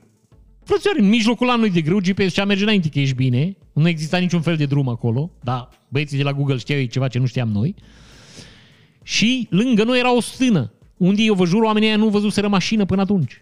Frățiori, 0.63 0.99
în 0.99 1.09
mijlocul 1.09 1.49
anului 1.49 1.69
de 1.69 1.81
grâu, 1.81 1.99
GPS 1.99 2.33
și-a 2.33 2.45
merge 2.45 2.63
înainte 2.63 2.89
că 2.89 2.99
ești 2.99 3.15
bine, 3.15 3.57
nu 3.73 3.87
exista 3.87 4.17
niciun 4.17 4.41
fel 4.41 4.55
de 4.55 4.65
drum 4.65 4.87
acolo, 4.87 5.31
dar 5.43 5.69
băieții 5.87 6.17
de 6.17 6.23
la 6.23 6.33
Google 6.33 6.57
știau 6.57 6.79
ei 6.79 6.87
ceva 6.87 7.07
ce 7.07 7.19
nu 7.19 7.25
știam 7.25 7.49
noi. 7.49 7.75
Și 9.03 9.47
lângă 9.49 9.83
noi 9.83 9.99
era 9.99 10.15
o 10.15 10.21
stână, 10.21 10.71
unde 10.97 11.21
eu 11.23 11.33
vă 11.33 11.45
jur, 11.45 11.63
oamenii 11.63 11.87
aia 11.87 11.97
nu 11.97 12.09
văzuseră 12.09 12.47
mașină 12.47 12.85
până 12.85 13.01
atunci. 13.01 13.41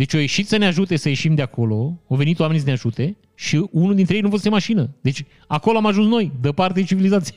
Deci 0.00 0.14
au 0.14 0.20
ieșit 0.20 0.48
să 0.48 0.56
ne 0.56 0.66
ajute 0.66 0.96
să 0.96 1.08
ieșim 1.08 1.34
de 1.34 1.42
acolo, 1.42 2.00
au 2.08 2.16
venit 2.16 2.38
oamenii 2.38 2.60
să 2.60 2.66
ne 2.66 2.72
ajute 2.72 3.16
și 3.34 3.66
unul 3.70 3.94
dintre 3.94 4.14
ei 4.14 4.20
nu 4.20 4.28
văzuse 4.28 4.48
mașină. 4.48 4.90
Deci 5.00 5.24
acolo 5.46 5.76
am 5.76 5.86
ajuns 5.86 6.06
noi, 6.06 6.32
de 6.40 6.52
parte 6.52 6.80
de 6.80 6.86
civilizație. 6.86 7.34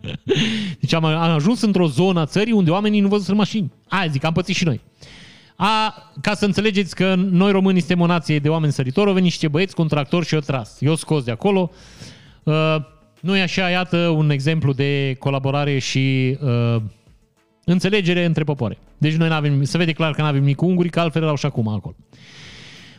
Deci 0.80 0.92
am, 0.92 1.04
am 1.04 1.30
ajuns 1.30 1.60
într-o 1.60 1.86
zonă 1.86 2.20
a 2.20 2.26
țării 2.26 2.52
unde 2.52 2.70
oamenii 2.70 3.00
nu 3.00 3.08
văzuseră 3.08 3.36
mașini. 3.36 3.72
Aia 3.88 4.10
zic, 4.10 4.24
am 4.24 4.32
pățit 4.32 4.54
și 4.54 4.64
noi. 4.64 4.80
A, 5.56 5.94
ca 6.20 6.34
să 6.34 6.44
înțelegeți 6.44 6.94
că 6.94 7.14
noi 7.14 7.50
români 7.50 7.78
suntem 7.78 8.00
o 8.00 8.06
nație 8.06 8.38
de 8.38 8.48
oameni 8.48 8.72
săritori, 8.72 9.06
au 9.06 9.14
venit 9.14 9.28
niște 9.28 9.48
băieți 9.48 9.74
cu 9.74 9.82
un 9.82 9.88
tractor 9.88 10.24
și 10.24 10.34
o 10.34 10.40
tras. 10.40 10.76
Eu 10.80 10.94
scos 10.94 11.24
de 11.24 11.30
acolo. 11.30 11.70
Uh, 12.42 12.76
nu 13.20 13.36
e 13.36 13.42
așa, 13.42 13.68
iată 13.68 13.96
un 13.96 14.30
exemplu 14.30 14.72
de 14.72 15.16
colaborare 15.18 15.78
și 15.78 16.38
uh, 16.40 16.82
înțelegere 17.64 18.24
între 18.24 18.44
popoare. 18.44 18.78
Deci 18.98 19.14
noi 19.14 19.28
avem, 19.32 19.64
se 19.64 19.78
vede 19.78 19.92
clar 19.92 20.12
că 20.12 20.20
nu 20.20 20.26
avem 20.26 20.42
nici 20.42 20.54
cu 20.54 20.66
ungurii, 20.66 20.90
că 20.90 21.00
altfel 21.00 21.22
erau 21.22 21.36
și 21.36 21.46
acum 21.46 21.68
acolo. 21.68 21.94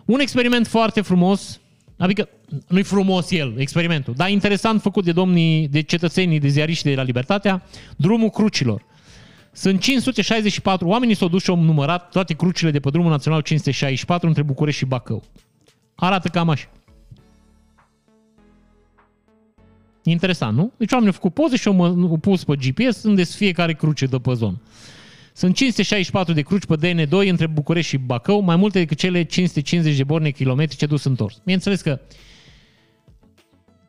Un 0.06 0.20
experiment 0.20 0.68
foarte 0.68 1.02
frumos 1.02 1.62
Adică 1.98 2.30
nu-i 2.68 2.84
frumos 2.84 3.32
el, 3.32 3.54
experimentul, 3.58 4.14
dar 4.18 4.30
interesant 4.30 4.82
făcut 4.82 5.04
de 5.04 5.12
domnii, 5.12 5.68
de 5.68 5.82
cetățenii, 5.82 6.40
de 6.40 6.48
ziariști 6.48 6.90
de 6.90 6.96
la 6.96 7.04
Libertatea, 7.04 7.64
drumul 7.98 8.30
crucilor. 8.30 8.86
Sunt 9.52 9.82
564 9.82 10.88
oameni, 10.88 11.14
s-au 11.14 11.28
dus 11.28 11.44
și 11.44 11.50
au 11.50 11.60
numărat 11.60 12.10
toate 12.10 12.34
crucile 12.34 12.72
de 12.72 12.80
pe 12.80 12.90
drumul 12.90 13.10
național 13.10 13.42
564 13.42 14.28
între 14.28 14.44
București 14.44 14.80
și 14.80 14.86
Bacău. 14.86 15.24
Arată 15.96 16.28
cam 16.28 16.50
așa. 16.50 16.70
Interesant, 20.04 20.58
nu? 20.58 20.74
Deci 20.78 20.92
oamenii 20.92 21.14
au 21.14 21.20
făcut 21.22 21.34
poze 21.34 21.58
și 21.58 21.68
au 21.68 22.18
pus 22.22 22.44
pe 22.44 22.56
GPS 22.56 23.04
unde 23.04 23.24
fiecare 23.24 23.74
cruce 23.74 24.06
de 24.06 24.18
pe 24.18 24.34
zonă. 24.34 24.62
Sunt 25.34 25.56
564 25.56 26.34
de 26.34 26.42
cruci 26.42 26.66
pe 26.66 26.76
DN2 26.78 27.30
între 27.30 27.48
București 27.48 27.90
și 27.90 27.98
Bacău, 27.98 28.42
mai 28.42 28.56
multe 28.56 28.80
decât 28.80 28.98
cele 28.98 29.24
550 29.24 29.98
de 29.98 30.04
borne 30.04 30.30
kilometrice 30.30 30.86
dus 30.86 31.04
întors. 31.04 31.42
Bineînțeles 31.44 31.82
că 31.82 32.00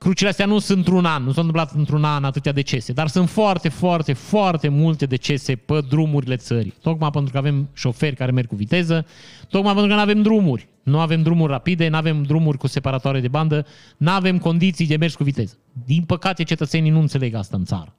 crucile 0.04 0.28
astea 0.28 0.46
nu 0.46 0.58
sunt 0.58 0.78
într-un 0.78 1.04
an, 1.04 1.22
nu 1.22 1.32
s-au 1.32 1.44
întâmplat 1.44 1.72
într-un 1.74 2.04
an 2.04 2.24
atâtea 2.24 2.52
decese, 2.52 2.92
dar 2.92 3.06
sunt 3.08 3.28
foarte, 3.28 3.68
foarte, 3.68 4.12
foarte 4.12 4.68
multe 4.68 5.06
decese 5.06 5.54
pe 5.54 5.80
drumurile 5.88 6.36
țării. 6.36 6.74
Tocmai 6.82 7.10
pentru 7.10 7.32
că 7.32 7.38
avem 7.38 7.68
șoferi 7.72 8.16
care 8.16 8.30
merg 8.30 8.46
cu 8.46 8.54
viteză, 8.54 9.06
tocmai 9.48 9.72
pentru 9.72 9.90
că 9.90 9.96
nu 9.96 10.02
avem 10.02 10.22
drumuri. 10.22 10.68
Nu 10.82 10.98
avem 10.98 11.22
drumuri 11.22 11.52
rapide, 11.52 11.88
nu 11.88 11.96
avem 11.96 12.22
drumuri 12.22 12.58
cu 12.58 12.66
separatoare 12.66 13.20
de 13.20 13.28
bandă, 13.28 13.66
nu 13.96 14.10
avem 14.10 14.38
condiții 14.38 14.86
de 14.86 14.96
mers 14.96 15.14
cu 15.14 15.24
viteză. 15.24 15.58
Din 15.84 16.02
păcate, 16.02 16.42
cetățenii 16.42 16.90
nu 16.90 17.00
înțeleg 17.00 17.34
asta 17.34 17.56
în 17.56 17.64
țară. 17.64 17.96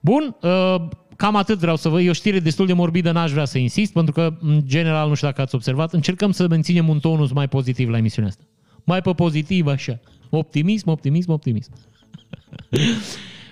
Bun, 0.00 0.36
uh, 0.40 0.74
cam 1.16 1.36
atât 1.36 1.58
vreau 1.58 1.76
să 1.76 1.88
vă. 1.88 2.00
E 2.00 2.10
o 2.10 2.12
știre 2.12 2.38
destul 2.38 2.66
de 2.66 2.72
morbidă, 2.72 3.12
n-aș 3.12 3.30
vrea 3.30 3.44
să 3.44 3.58
insist, 3.58 3.92
pentru 3.92 4.12
că, 4.12 4.36
în 4.40 4.62
general, 4.64 5.08
nu 5.08 5.14
știu 5.14 5.28
dacă 5.28 5.40
ați 5.40 5.54
observat, 5.54 5.92
încercăm 5.92 6.30
să 6.30 6.48
menținem 6.48 6.88
un 6.88 6.98
tonus 6.98 7.32
mai 7.32 7.48
pozitiv 7.48 7.88
la 7.88 7.96
emisiunea 7.96 8.30
asta. 8.30 8.44
Mai 8.84 9.00
pe 9.00 9.10
pozitiv, 9.10 9.66
așa. 9.66 10.00
Optimism, 10.34 10.90
optimism, 10.90 11.30
optimism. 11.30 11.72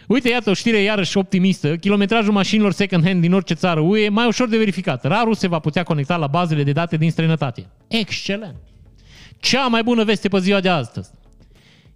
Uite, 0.06 0.28
iată 0.28 0.50
o 0.50 0.54
știre 0.54 0.78
iarăși 0.78 1.16
optimistă. 1.16 1.76
Kilometrajul 1.76 2.32
mașinilor 2.32 2.72
second-hand 2.72 3.20
din 3.20 3.32
orice 3.32 3.54
țară 3.54 3.80
UE 3.80 4.00
e 4.00 4.08
mai 4.08 4.26
ușor 4.26 4.48
de 4.48 4.56
verificat. 4.56 5.04
Rarul 5.04 5.34
se 5.34 5.48
va 5.48 5.58
putea 5.58 5.82
conecta 5.82 6.16
la 6.16 6.26
bazele 6.26 6.62
de 6.62 6.72
date 6.72 6.96
din 6.96 7.10
străinătate. 7.10 7.66
Excelent! 7.88 8.56
Cea 9.38 9.66
mai 9.66 9.82
bună 9.82 10.04
veste 10.04 10.28
pe 10.28 10.38
ziua 10.38 10.60
de 10.60 10.68
astăzi. 10.68 11.10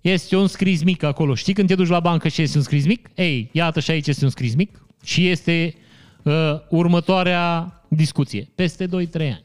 Este 0.00 0.36
un 0.36 0.46
scris 0.46 0.82
mic 0.82 1.02
acolo. 1.02 1.34
Știi 1.34 1.52
când 1.52 1.68
te 1.68 1.74
duci 1.74 1.88
la 1.88 2.00
bancă 2.00 2.28
și 2.28 2.42
este 2.42 2.56
un 2.56 2.62
scris 2.62 2.86
mic? 2.86 3.10
Ei, 3.14 3.50
iată 3.52 3.80
și 3.80 3.90
aici 3.90 4.06
este 4.06 4.24
un 4.24 4.30
scris 4.30 4.54
mic 4.54 4.84
și 5.04 5.28
este 5.28 5.74
uh, 6.22 6.32
următoarea 6.68 7.72
discuție. 7.88 8.48
Peste 8.54 8.86
2-3 8.86 8.90
ani. 9.14 9.44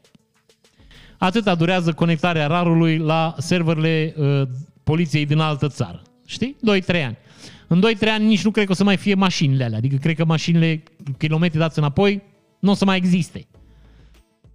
Atâta 1.18 1.56
durează 1.56 1.94
conectarea 1.94 2.48
rarului 2.48 2.98
la 2.98 3.36
serverele 3.38 4.14
uh, 4.18 4.42
poliției 4.84 5.26
din 5.26 5.40
altă 5.40 5.68
țară. 5.68 6.02
Știi? 6.26 6.56
2-3 6.92 7.06
ani. 7.06 7.18
În 7.68 7.84
2-3 8.06 8.08
ani 8.08 8.26
nici 8.26 8.44
nu 8.44 8.52
cred 8.52 8.66
că 8.66 8.72
o 8.72 8.76
să 8.76 8.84
mai 8.84 8.98
fie 8.98 9.14
mașinile 9.14 9.64
alea. 9.64 9.78
Adică 9.78 9.96
cred 9.96 10.16
că 10.16 10.26
mașinile, 10.26 10.84
kilometri 11.18 11.60
dați 11.60 11.80
înapoi, 11.80 12.22
nu 12.60 12.72
o 12.72 12.74
să 12.74 12.86
mai 12.86 12.98
existe. 12.98 13.48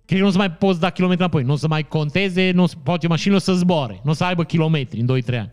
Cred 0.05 0.19
că 0.19 0.25
nu 0.25 0.27
o 0.27 0.33
să 0.33 0.39
mai 0.39 0.51
poți 0.51 0.81
da 0.81 0.91
kilometri 0.91 1.23
înapoi. 1.23 1.43
Nu 1.43 1.53
o 1.53 1.57
să 1.57 1.69
mai 1.69 1.89
conteze, 1.89 2.51
nu 2.51 2.63
o 2.63 2.67
să, 2.67 2.75
poate 2.83 3.09
mașinile 3.09 3.37
o 3.37 3.41
să 3.41 3.53
zboare. 3.53 4.01
Nu 4.05 4.11
o 4.11 4.15
să 4.15 4.25
aibă 4.25 4.45
kilometri 4.45 5.01
în 5.01 5.21
2-3 5.21 5.39
ani. 5.39 5.53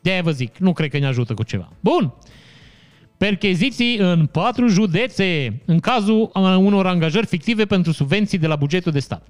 De-aia 0.00 0.22
vă 0.22 0.30
zic, 0.30 0.56
nu 0.56 0.72
cred 0.72 0.90
că 0.90 0.98
ne 0.98 1.06
ajută 1.06 1.34
cu 1.34 1.42
ceva. 1.42 1.72
Bun. 1.80 2.14
Percheziții 3.16 3.96
în 3.96 4.26
patru 4.26 4.66
județe 4.66 5.60
în 5.64 5.78
cazul 5.78 6.30
unor 6.58 6.86
angajări 6.86 7.26
fictive 7.26 7.64
pentru 7.64 7.92
subvenții 7.92 8.38
de 8.38 8.46
la 8.46 8.56
bugetul 8.56 8.92
de 8.92 8.98
stat. 8.98 9.26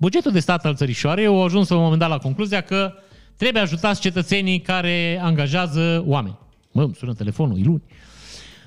Bugetul 0.00 0.32
de 0.32 0.40
stat 0.40 0.64
al 0.64 0.74
țărișoarei 0.74 1.26
au 1.26 1.44
ajuns 1.44 1.68
la 1.68 1.76
un 1.76 1.82
moment 1.82 2.00
dat 2.00 2.08
la 2.08 2.18
concluzia 2.18 2.60
că 2.60 2.92
trebuie 3.36 3.62
ajutați 3.62 4.00
cetățenii 4.00 4.60
care 4.60 5.20
angajează 5.22 6.02
oameni. 6.06 6.38
Mă, 6.72 6.82
îmi 6.82 6.94
sună 6.94 7.14
telefonul, 7.14 7.58
e 7.58 7.62
luni. 7.64 7.82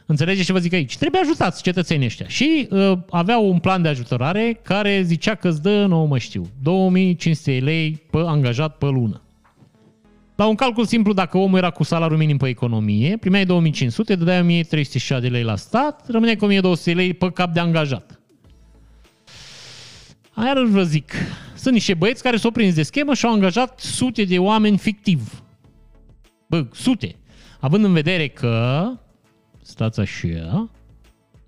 Înțelegeți 0.05 0.45
ce 0.45 0.51
vă 0.51 0.59
zic 0.59 0.73
aici? 0.73 0.97
Trebuie 0.97 1.21
ajutați 1.21 1.63
cetățenii 1.63 2.05
ăștia. 2.05 2.27
Și 2.27 2.67
uh, 2.69 2.97
aveau 3.09 3.49
un 3.49 3.59
plan 3.59 3.81
de 3.81 3.87
ajutorare 3.87 4.59
care 4.63 5.01
zicea 5.01 5.35
că 5.35 5.47
îți 5.47 5.61
dă, 5.61 5.85
nu 5.85 6.05
mă 6.05 6.17
știu, 6.17 6.47
2500 6.61 7.51
lei 7.51 8.03
pe 8.11 8.17
angajat 8.17 8.77
pe 8.77 8.85
lună. 8.85 9.21
La 10.35 10.47
un 10.47 10.55
calcul 10.55 10.85
simplu, 10.85 11.13
dacă 11.13 11.37
omul 11.37 11.57
era 11.57 11.69
cu 11.69 11.83
salariul 11.83 12.17
minim 12.17 12.37
pe 12.37 12.47
economie, 12.47 13.17
primeai 13.17 13.45
2500, 13.45 14.15
dădeai 14.15 14.39
1306 14.39 15.21
de 15.21 15.27
lei 15.27 15.43
la 15.43 15.55
stat, 15.55 16.07
rămâneai 16.07 16.35
cu 16.35 16.45
1200 16.45 16.93
lei 16.93 17.13
pe 17.13 17.31
cap 17.31 17.53
de 17.53 17.59
angajat. 17.59 18.20
Aia 20.41 20.53
vă 20.69 20.84
zic, 20.84 21.13
sunt 21.55 21.73
niște 21.73 21.93
băieți 21.93 22.23
care 22.23 22.38
s-au 22.38 22.51
prins 22.51 22.73
de 22.73 22.84
schemă 22.84 23.13
și 23.13 23.26
au 23.26 23.34
angajat 23.34 23.80
sute 23.80 24.23
de 24.23 24.39
oameni 24.39 24.77
fictiv. 24.77 25.43
Bă, 26.47 26.68
sute. 26.73 27.15
Având 27.59 27.84
în 27.84 27.93
vedere 27.93 28.27
că, 28.27 28.88
stați 29.61 29.99
așa, 29.99 30.69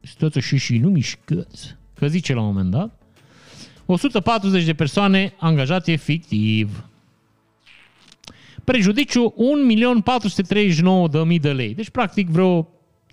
stați 0.01 0.37
așa 0.37 0.57
și 0.57 0.77
nu 0.77 0.89
mișcați, 0.89 1.75
că 1.93 2.07
zice 2.07 2.33
la 2.33 2.39
un 2.39 2.45
moment 2.45 2.71
dat, 2.71 3.01
140 3.85 4.63
de 4.63 4.73
persoane 4.73 5.33
angajate 5.39 5.95
fictiv. 5.95 6.89
Prejudiciu 8.63 9.33
1.439.000 11.33 11.39
de 11.39 11.51
lei. 11.51 11.73
Deci, 11.73 11.89
practic, 11.89 12.27
vreo 12.27 12.67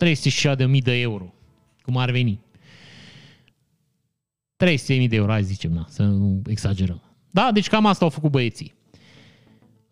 306.000 0.04 0.82
de 0.82 1.00
euro. 1.00 1.34
Cum 1.82 1.96
ar 1.96 2.10
veni. 2.10 2.40
300.000 4.64 5.08
de 5.08 5.16
euro, 5.16 5.30
hai 5.30 5.42
zicem, 5.42 5.72
na, 5.72 5.86
să 5.88 6.02
nu 6.02 6.42
exagerăm. 6.46 7.02
Da, 7.30 7.50
deci 7.52 7.68
cam 7.68 7.86
asta 7.86 8.04
au 8.04 8.10
făcut 8.10 8.30
băieții. 8.30 8.74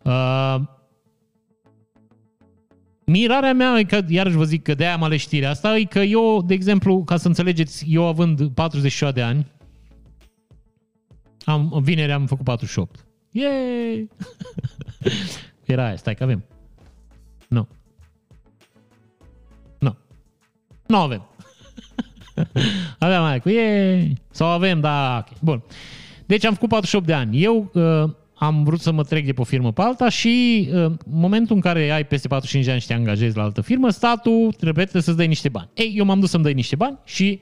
Uh, 0.03 0.59
mirarea 3.05 3.53
mea, 3.53 3.79
e 3.79 3.83
că, 3.83 4.01
iarăși 4.07 4.35
vă 4.35 4.43
zic 4.43 4.63
că 4.63 4.73
de-aia 4.73 4.93
am 4.93 5.03
ales 5.03 5.21
știrea 5.21 5.49
asta, 5.49 5.77
e 5.77 5.83
că 5.83 5.99
eu, 5.99 6.41
de 6.41 6.53
exemplu, 6.53 7.03
ca 7.03 7.17
să 7.17 7.27
înțelegeți, 7.27 7.85
eu 7.87 8.05
având 8.05 8.49
47 8.49 9.19
de 9.19 9.25
ani, 9.25 9.47
am, 11.43 11.79
vineri 11.83 12.11
am 12.11 12.25
făcut 12.25 12.43
48. 12.45 13.05
Yay! 13.31 14.09
Era 15.65 15.85
aia, 15.85 15.95
stai 15.95 16.15
că 16.15 16.23
avem. 16.23 16.45
Nu. 17.47 17.67
Nu. 19.79 19.97
Nu 20.87 20.97
avem. 20.97 21.28
Aveam 22.99 23.23
mai 23.23 23.39
cu 23.39 23.49
ei. 23.49 24.17
Sau 24.31 24.47
avem, 24.47 24.79
da, 24.79 25.25
ok. 25.27 25.37
Bun. 25.39 25.63
Deci 26.25 26.45
am 26.45 26.53
făcut 26.53 26.69
48 26.69 27.05
de 27.05 27.13
ani. 27.13 27.43
Eu 27.43 27.71
uh, 27.73 28.11
am 28.33 28.63
vrut 28.63 28.79
să 28.79 28.91
mă 28.91 29.03
trec 29.03 29.25
de 29.25 29.33
pe 29.33 29.41
o 29.41 29.43
firmă 29.43 29.71
pe 29.71 29.81
alta 29.81 30.09
și 30.09 30.67
uh, 30.67 30.75
în 30.75 30.97
momentul 31.09 31.55
în 31.55 31.61
care 31.61 31.89
ai 31.91 32.05
peste 32.05 32.27
45 32.27 32.65
de 32.65 32.71
ani 32.71 32.81
și 32.81 32.87
te 32.87 32.93
angajezi 32.93 33.37
la 33.37 33.43
altă 33.43 33.61
firmă, 33.61 33.89
statul 33.89 34.53
trebuie 34.57 34.87
să-ți 34.91 35.17
dai 35.17 35.27
niște 35.27 35.49
bani. 35.49 35.69
Ei, 35.73 35.93
eu 35.97 36.05
m-am 36.05 36.19
dus 36.19 36.29
să-mi 36.29 36.43
dai 36.43 36.53
niște 36.53 36.75
bani 36.75 36.97
și 37.03 37.39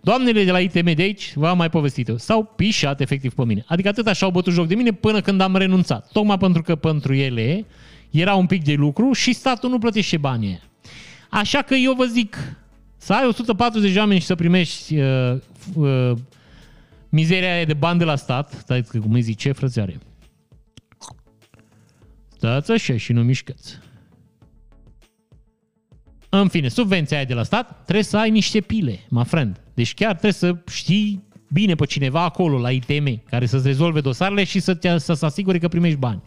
doamnele 0.00 0.44
de 0.44 0.50
la 0.50 0.58
ITM 0.60 0.94
de 0.94 1.02
aici, 1.02 1.32
v-am 1.34 1.56
mai 1.56 1.70
povestit 1.70 2.12
s-au 2.16 2.52
pișat 2.56 3.00
efectiv 3.00 3.34
pe 3.34 3.44
mine. 3.44 3.64
Adică 3.66 3.88
atât 3.88 4.06
așa 4.06 4.26
au 4.26 4.32
bătut 4.32 4.52
joc 4.52 4.66
de 4.66 4.74
mine 4.74 4.90
până 4.90 5.20
când 5.20 5.40
am 5.40 5.56
renunțat. 5.56 6.08
Tocmai 6.12 6.38
pentru 6.38 6.62
că 6.62 6.76
pentru 6.76 7.14
ele 7.14 7.66
era 8.10 8.34
un 8.34 8.46
pic 8.46 8.64
de 8.64 8.74
lucru 8.74 9.12
și 9.12 9.32
statul 9.32 9.70
nu 9.70 9.78
plătește 9.78 10.16
banii 10.16 10.60
Așa 11.30 11.62
că 11.62 11.74
eu 11.74 11.92
vă 11.92 12.04
zic, 12.04 12.36
să 13.02 13.12
ai 13.12 13.26
140 13.26 13.92
de 13.92 13.98
oameni 13.98 14.20
și 14.20 14.26
să 14.26 14.34
primești 14.34 14.98
uh, 14.98 15.36
uh, 15.74 16.12
mizeria 17.08 17.54
aia 17.54 17.64
de 17.64 17.74
bani 17.74 17.98
de 17.98 18.04
la 18.04 18.16
stat, 18.16 18.52
stai 18.52 18.82
că 18.82 18.98
cum 18.98 19.12
îi 19.12 19.20
zice, 19.20 19.52
frățioare. 19.52 19.98
Stați 22.36 22.70
așa 22.70 22.96
și 22.96 23.12
nu 23.12 23.22
mișcați. 23.22 23.78
În 26.28 26.48
fine, 26.48 26.68
subvenția 26.68 27.16
aia 27.16 27.26
de 27.26 27.34
la 27.34 27.42
stat, 27.42 27.82
trebuie 27.82 28.04
să 28.04 28.18
ai 28.18 28.30
niște 28.30 28.60
pile, 28.60 28.98
my 29.08 29.24
friend. 29.24 29.60
Deci 29.74 29.94
chiar 29.94 30.10
trebuie 30.10 30.32
să 30.32 30.56
știi 30.70 31.24
bine 31.52 31.74
pe 31.74 31.86
cineva 31.86 32.22
acolo, 32.22 32.58
la 32.58 32.70
ITM, 32.70 33.22
care 33.24 33.46
să-ți 33.46 33.66
rezolve 33.66 34.00
dosarele 34.00 34.44
și 34.44 34.60
să, 34.60 34.74
te, 34.74 34.98
să 34.98 35.12
se 35.12 35.24
asigure 35.24 35.58
că 35.58 35.68
primești 35.68 35.98
bani. 35.98 36.22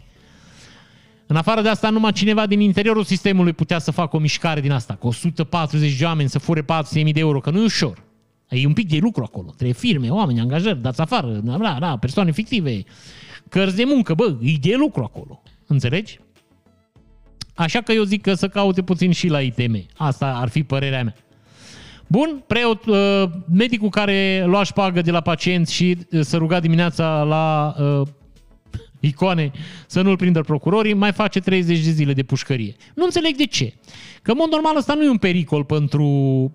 În 1.26 1.36
afară 1.36 1.62
de 1.62 1.68
asta, 1.68 1.90
numai 1.90 2.12
cineva 2.12 2.46
din 2.46 2.60
interiorul 2.60 3.04
sistemului 3.04 3.52
putea 3.52 3.78
să 3.78 3.90
facă 3.90 4.16
o 4.16 4.18
mișcare 4.18 4.60
din 4.60 4.72
asta, 4.72 4.94
cu 4.94 5.06
140 5.06 5.96
de 5.96 6.04
oameni 6.04 6.28
să 6.28 6.38
fure 6.38 6.62
400.000 6.62 6.66
de 7.12 7.20
euro, 7.20 7.40
că 7.40 7.50
nu 7.50 7.60
e 7.60 7.64
ușor. 7.64 8.04
E 8.48 8.66
un 8.66 8.72
pic 8.72 8.88
de 8.88 8.98
lucru 9.00 9.22
acolo. 9.22 9.46
Trebuie 9.46 9.72
firme, 9.72 10.08
oameni, 10.08 10.40
angajări, 10.40 10.82
dați 10.82 11.00
afară, 11.00 11.28
da, 11.28 11.76
da, 11.80 11.96
persoane 11.96 12.30
fictive, 12.30 12.82
cărți 13.48 13.76
de 13.76 13.84
muncă, 13.84 14.14
bă, 14.14 14.36
e 14.40 14.52
de 14.60 14.74
lucru 14.76 15.02
acolo. 15.02 15.42
Înțelegi? 15.66 16.18
Așa 17.54 17.80
că 17.80 17.92
eu 17.92 18.02
zic 18.02 18.22
că 18.22 18.34
să 18.34 18.48
caute 18.48 18.82
puțin 18.82 19.12
și 19.12 19.28
la 19.28 19.40
ITM. 19.40 19.86
Asta 19.96 20.26
ar 20.26 20.48
fi 20.48 20.62
părerea 20.62 21.02
mea. 21.02 21.14
Bun, 22.06 22.44
preot, 22.46 22.86
uh, 22.86 23.24
medicul 23.54 23.88
care 23.88 24.44
lua 24.46 24.62
șpagă 24.62 25.00
de 25.00 25.10
la 25.10 25.20
pacienți 25.20 25.72
și 25.72 25.96
uh, 26.10 26.20
să 26.20 26.36
ruga 26.36 26.60
dimineața 26.60 27.22
la 27.22 27.74
uh, 27.78 28.08
icoane 29.06 29.50
să 29.86 30.02
nu-l 30.02 30.16
prindă 30.16 30.40
procurorii, 30.40 30.94
mai 30.94 31.12
face 31.12 31.40
30 31.40 31.84
de 31.84 31.90
zile 31.90 32.12
de 32.12 32.22
pușcărie. 32.22 32.74
Nu 32.94 33.04
înțeleg 33.04 33.36
de 33.36 33.46
ce. 33.46 33.74
Că, 34.22 34.30
în 34.30 34.36
mod 34.40 34.50
normal, 34.50 34.76
ăsta 34.76 34.94
nu 34.94 35.02
e 35.02 35.08
un 35.08 35.16
pericol 35.16 35.64
pentru 35.64 36.06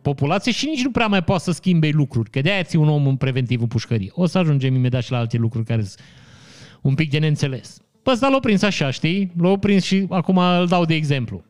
populație 0.02 0.52
și 0.52 0.66
nici 0.66 0.84
nu 0.84 0.92
prea 0.92 1.08
mai 1.08 1.24
poate 1.24 1.44
să 1.44 1.52
schimbe 1.52 1.90
lucruri. 1.94 2.30
Că 2.30 2.42
de-aia 2.42 2.64
ți 2.64 2.76
un 2.76 2.90
om 2.90 3.08
în 3.08 3.16
preventiv 3.16 3.62
în 3.62 3.68
pușcărie. 3.68 4.10
O 4.14 4.26
să 4.26 4.38
ajungem 4.38 4.76
imediat 4.76 5.04
și 5.04 5.12
la 5.12 5.18
alte 5.18 5.38
lucruri 5.38 5.66
care 5.66 5.82
sunt 5.82 6.00
un 6.82 6.96
pic 6.96 7.10
de 7.10 7.18
neînțeles. 7.18 7.82
Pe 8.04 8.12
ăsta 8.12 8.28
l-au 8.28 8.40
prins 8.40 8.62
așa, 8.62 8.92
știi? 8.92 9.32
L-au 9.38 9.58
prins 9.58 9.84
și 9.84 10.06
acum 10.10 10.38
îl 10.38 10.68
dau 10.68 10.86
de 10.86 10.94
exemplu. 10.94 11.44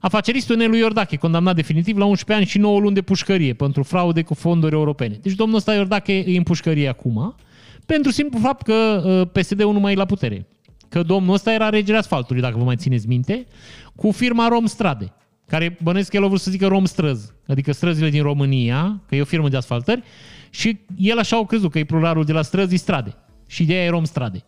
Afaceristul 0.00 0.56
Nelu 0.56 0.76
Iordache, 0.76 1.16
condamnat 1.16 1.54
definitiv 1.54 1.96
la 1.96 2.04
11 2.04 2.44
ani 2.44 2.50
și 2.50 2.58
9 2.58 2.80
luni 2.80 2.94
de 2.94 3.02
pușcărie 3.02 3.52
pentru 3.52 3.82
fraude 3.82 4.22
cu 4.22 4.34
fonduri 4.34 4.74
europene. 4.74 5.18
Deci 5.22 5.32
domnul 5.32 5.56
ăsta 5.56 5.74
Iordache 5.74 6.12
e 6.12 6.36
în 6.36 6.42
pușcărie 6.42 6.88
acum, 6.88 7.34
pentru 7.94 8.10
simplu 8.10 8.38
fapt 8.38 8.62
că 8.62 9.02
uh, 9.04 9.28
PSD-ul 9.32 9.72
nu 9.72 9.80
mai 9.80 9.92
e 9.92 9.96
la 9.96 10.04
putere. 10.04 10.46
Că 10.88 11.02
domnul 11.02 11.34
ăsta 11.34 11.52
era 11.52 11.68
regele 11.68 11.98
asfaltului, 11.98 12.42
dacă 12.42 12.58
vă 12.58 12.64
mai 12.64 12.76
țineți 12.76 13.06
minte, 13.06 13.46
cu 13.96 14.10
firma 14.10 14.48
Rom 14.48 14.66
Strade, 14.66 15.12
care 15.46 15.76
bănesc 15.82 16.10
că 16.10 16.16
el 16.16 16.24
a 16.24 16.26
vrut 16.26 16.40
să 16.40 16.50
zică 16.50 16.66
Rom 16.66 16.84
Străzi, 16.84 17.30
adică 17.46 17.72
străzile 17.72 18.10
din 18.10 18.22
România, 18.22 19.02
că 19.08 19.14
e 19.14 19.20
o 19.20 19.24
firmă 19.24 19.48
de 19.48 19.56
asfaltări, 19.56 20.02
și 20.50 20.78
el 20.96 21.18
așa 21.18 21.36
au 21.36 21.46
crezut 21.46 21.70
că 21.70 21.78
e 21.78 21.84
pluralul 21.84 22.24
de 22.24 22.32
la 22.32 22.42
străzi 22.42 22.76
strade. 22.76 23.16
Și 23.46 23.62
ideea 23.62 23.84
e 23.84 23.88
Rom 23.88 24.04
Strade. 24.04 24.44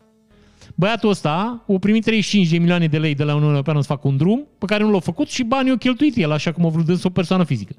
Băiatul 0.75 1.11
ăsta 1.11 1.65
a 1.69 1.79
primit 1.81 2.05
35 2.05 2.49
de 2.49 2.59
milioane 2.59 2.87
de 2.87 2.99
lei 2.99 3.15
de 3.15 3.25
la 3.25 3.31
Uniunea 3.31 3.51
Europeană 3.53 3.81
să 3.81 3.87
facă 3.87 4.09
un 4.09 4.17
drum 4.17 4.47
pe 4.59 4.67
care 4.67 4.83
nu 4.83 4.91
l-a 4.91 5.01
făcut 5.01 5.29
și 5.29 5.43
banii 5.43 5.71
au 5.71 5.77
cheltuit 5.77 6.17
el, 6.17 6.31
așa 6.33 6.53
cum 6.53 6.67
a 6.67 6.69
vrut 6.69 6.85
dânsul 6.85 7.11
o 7.11 7.13
persoană 7.13 7.45
fizică. 7.45 7.75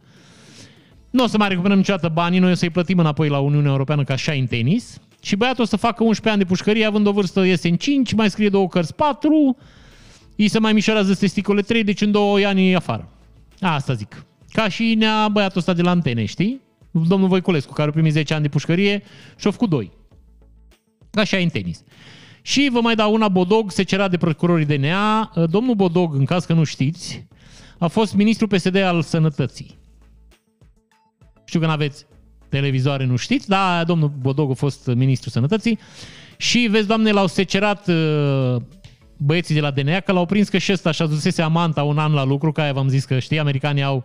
Nu 1.09 1.23
o 1.23 1.27
să 1.27 1.37
mai 1.37 1.47
recuperăm 1.47 1.77
niciodată 1.77 2.09
banii, 2.09 2.39
noi 2.39 2.51
o 2.51 2.55
să-i 2.55 2.69
plătim 2.69 2.99
înapoi 2.99 3.29
la 3.29 3.39
Uniunea 3.39 3.71
Europeană 3.71 4.03
ca 4.03 4.13
așa 4.13 4.31
în 4.31 4.45
tenis 4.45 4.99
și 5.21 5.35
băiatul 5.35 5.63
o 5.63 5.67
să 5.67 5.75
facă 5.75 6.03
11 6.03 6.29
ani 6.29 6.39
de 6.39 6.45
pușcărie 6.45 6.85
având 6.85 7.07
o 7.07 7.11
vârstă 7.11 7.43
iese 7.43 7.69
în 7.69 7.75
5, 7.75 8.13
mai 8.13 8.29
scrie 8.29 8.49
două 8.49 8.67
cărți 8.67 8.95
4, 8.95 9.57
îi 10.37 10.47
se 10.47 10.59
mai 10.59 10.73
mișorează 10.73 11.15
testicole 11.15 11.61
3, 11.61 11.83
deci 11.83 12.01
în 12.01 12.11
2 12.11 12.45
ani 12.45 12.71
e 12.71 12.75
afară. 12.75 13.09
Asta 13.59 13.93
zic. 13.93 14.25
Ca 14.49 14.67
și 14.69 14.95
nea 14.97 15.27
băiatul 15.27 15.59
ăsta 15.59 15.73
de 15.73 15.81
la 15.81 15.89
antene, 15.89 16.25
știi? 16.25 16.61
Domnul 16.91 17.27
Voiculescu, 17.27 17.73
care 17.73 17.89
a 17.89 17.91
primit 17.91 18.11
10 18.11 18.33
ani 18.33 18.41
de 18.41 18.49
pușcărie 18.49 19.03
și 19.37 19.47
a 19.47 19.51
făcut 19.51 19.69
2. 19.69 19.91
Ca 21.11 21.21
așa 21.21 21.37
în 21.37 21.49
tenis. 21.49 21.83
Și 22.41 22.69
vă 22.71 22.81
mai 22.81 22.95
dau 22.95 23.13
una, 23.13 23.27
Bodog 23.27 23.71
se 23.71 23.83
cerea 23.83 24.07
de 24.07 24.17
procurorii 24.17 24.65
DNA. 24.65 25.31
Domnul 25.49 25.75
Bodog, 25.75 26.13
în 26.13 26.25
caz 26.25 26.45
că 26.45 26.53
nu 26.53 26.63
știți, 26.63 27.27
a 27.77 27.87
fost 27.87 28.13
ministru 28.13 28.47
PSD 28.47 28.75
al 28.75 29.01
sănătății. 29.01 29.79
Știu 31.45 31.59
că 31.59 31.65
nu 31.65 31.71
aveți 31.71 32.05
televizoare, 32.51 33.05
nu 33.05 33.15
știți, 33.15 33.47
dar 33.47 33.83
domnul 33.83 34.11
Bodog 34.21 34.51
a 34.51 34.53
fost 34.53 34.91
ministru 34.95 35.29
sănătății 35.29 35.79
și 36.37 36.67
vezi, 36.71 36.87
doamne, 36.87 37.11
l-au 37.11 37.27
secerat 37.27 37.87
uh, 37.87 38.55
băieții 39.17 39.55
de 39.55 39.61
la 39.61 39.71
DNA 39.71 39.99
că 39.99 40.11
l-au 40.11 40.25
prins 40.25 40.49
că 40.49 40.57
și 40.57 40.71
ăsta 40.71 40.91
și-a 40.91 41.05
dusese 41.05 41.41
amanta 41.41 41.83
un 41.83 41.97
an 41.97 42.13
la 42.13 42.23
lucru, 42.23 42.51
ca 42.51 42.71
v-am 42.71 42.87
zis 42.87 43.05
că 43.05 43.19
știi, 43.19 43.39
americanii 43.39 43.83
au 43.83 44.03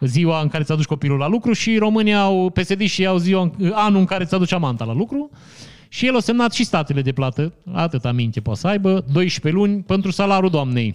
ziua 0.00 0.40
în 0.40 0.48
care 0.48 0.64
ți 0.64 0.72
aduci 0.72 0.84
copilul 0.84 1.18
la 1.18 1.28
lucru 1.28 1.52
și 1.52 1.78
România 1.78 2.20
au 2.20 2.50
PSD 2.50 2.82
și 2.82 3.06
au 3.06 3.16
ziua, 3.16 3.50
anul 3.72 3.98
în 3.98 4.04
care 4.04 4.24
ți 4.24 4.34
aduci 4.34 4.52
amanta 4.52 4.84
la 4.84 4.92
lucru. 4.92 5.30
Și 5.88 6.06
el 6.06 6.16
a 6.16 6.20
semnat 6.20 6.52
și 6.52 6.64
statele 6.64 7.02
de 7.02 7.12
plată, 7.12 7.52
atâta 7.72 8.12
minte 8.12 8.40
poate 8.40 8.60
să 8.60 8.66
aibă, 8.66 9.04
12 9.12 9.62
luni 9.62 9.82
pentru 9.82 10.10
salariul 10.10 10.50
doamnei. 10.50 10.94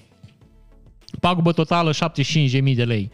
Pagubă 1.19 1.51
totală 1.51 1.91
75.000 1.91 2.75
de 2.75 2.83
lei. 2.83 3.11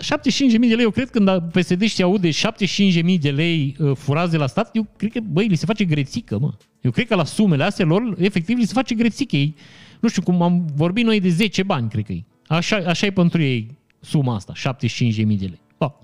75.000 0.00 0.68
de 0.68 0.74
lei, 0.74 0.82
eu 0.82 0.90
cred 0.90 1.10
când 1.10 1.42
psd 1.52 1.82
și 1.82 2.02
aude 2.02 2.28
75.000 2.28 3.18
de 3.20 3.30
lei 3.30 3.76
uh, 3.78 3.96
furați 3.96 4.30
de 4.30 4.36
la 4.36 4.46
stat, 4.46 4.76
eu 4.76 4.86
cred 4.96 5.12
că, 5.12 5.20
băi, 5.20 5.46
li 5.46 5.56
se 5.56 5.66
face 5.66 5.84
grețică, 5.84 6.38
mă. 6.38 6.52
Eu 6.80 6.90
cred 6.90 7.06
că 7.06 7.14
la 7.14 7.24
sumele 7.24 7.64
astea 7.64 7.86
lor, 7.86 8.14
efectiv, 8.18 8.58
li 8.58 8.64
se 8.64 8.72
face 8.72 8.94
grețică. 8.94 9.36
Ei, 9.36 9.54
nu 10.00 10.08
știu, 10.08 10.22
cum 10.22 10.42
am 10.42 10.66
vorbit 10.74 11.04
noi 11.04 11.20
de 11.20 11.28
10 11.28 11.62
bani, 11.62 11.88
cred 11.88 12.04
că 12.04 12.12
e. 12.12 12.24
Așa, 12.46 12.76
așa 12.76 13.06
e 13.06 13.10
pentru 13.10 13.42
ei 13.42 13.78
suma 14.00 14.34
asta, 14.34 14.52
75.000 14.52 15.12
de 15.14 15.24
lei. 15.26 15.60
Ba. 15.78 15.94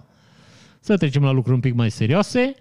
Să 0.80 0.96
trecem 0.96 1.22
la 1.22 1.30
lucruri 1.30 1.54
un 1.54 1.60
pic 1.60 1.74
mai 1.74 1.90
serioase. 1.90 2.54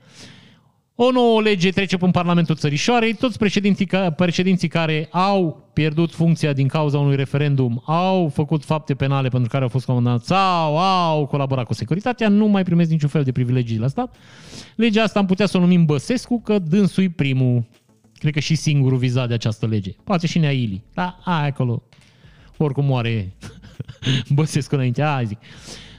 O 0.97 1.11
nouă 1.11 1.41
lege 1.41 1.69
trece 1.69 1.97
în 1.99 2.11
Parlamentul 2.11 2.55
Țărișoarei. 2.55 3.13
Toți 3.13 3.37
președinții, 3.37 3.87
președinții 4.15 4.67
care 4.67 5.07
au 5.11 5.69
pierdut 5.73 6.13
funcția 6.13 6.53
din 6.53 6.67
cauza 6.67 6.97
unui 6.97 7.15
referendum, 7.15 7.81
au 7.85 8.29
făcut 8.29 8.63
fapte 8.63 8.93
penale 8.95 9.29
pentru 9.29 9.49
care 9.49 9.63
au 9.63 9.69
fost 9.69 9.85
condamnați 9.85 10.25
sau 10.25 10.77
au 10.77 11.25
colaborat 11.25 11.65
cu 11.65 11.73
securitatea, 11.73 12.29
nu 12.29 12.45
mai 12.45 12.63
primesc 12.63 12.89
niciun 12.89 13.09
fel 13.09 13.23
de 13.23 13.31
privilegii 13.31 13.77
la 13.77 13.87
stat. 13.87 14.15
Legea 14.75 15.03
asta 15.03 15.19
am 15.19 15.25
putea 15.25 15.45
să 15.45 15.57
o 15.57 15.59
numim 15.59 15.85
Băsescu, 15.85 16.41
că 16.41 16.59
dânsul 16.59 17.09
primul, 17.09 17.65
cred 18.17 18.33
că 18.33 18.39
și 18.39 18.55
singurul 18.55 18.97
vizat 18.97 19.27
de 19.27 19.33
această 19.33 19.65
lege. 19.65 19.91
Poate 20.03 20.27
și 20.27 20.39
Neaili. 20.39 20.83
Da, 20.93 21.19
ai 21.23 21.47
acolo. 21.47 21.83
Oricum 22.57 22.85
moare 22.85 23.33
Băsescu 24.35 24.75
înainte. 24.75 25.01
Hai 25.01 25.25
zic. 25.25 25.39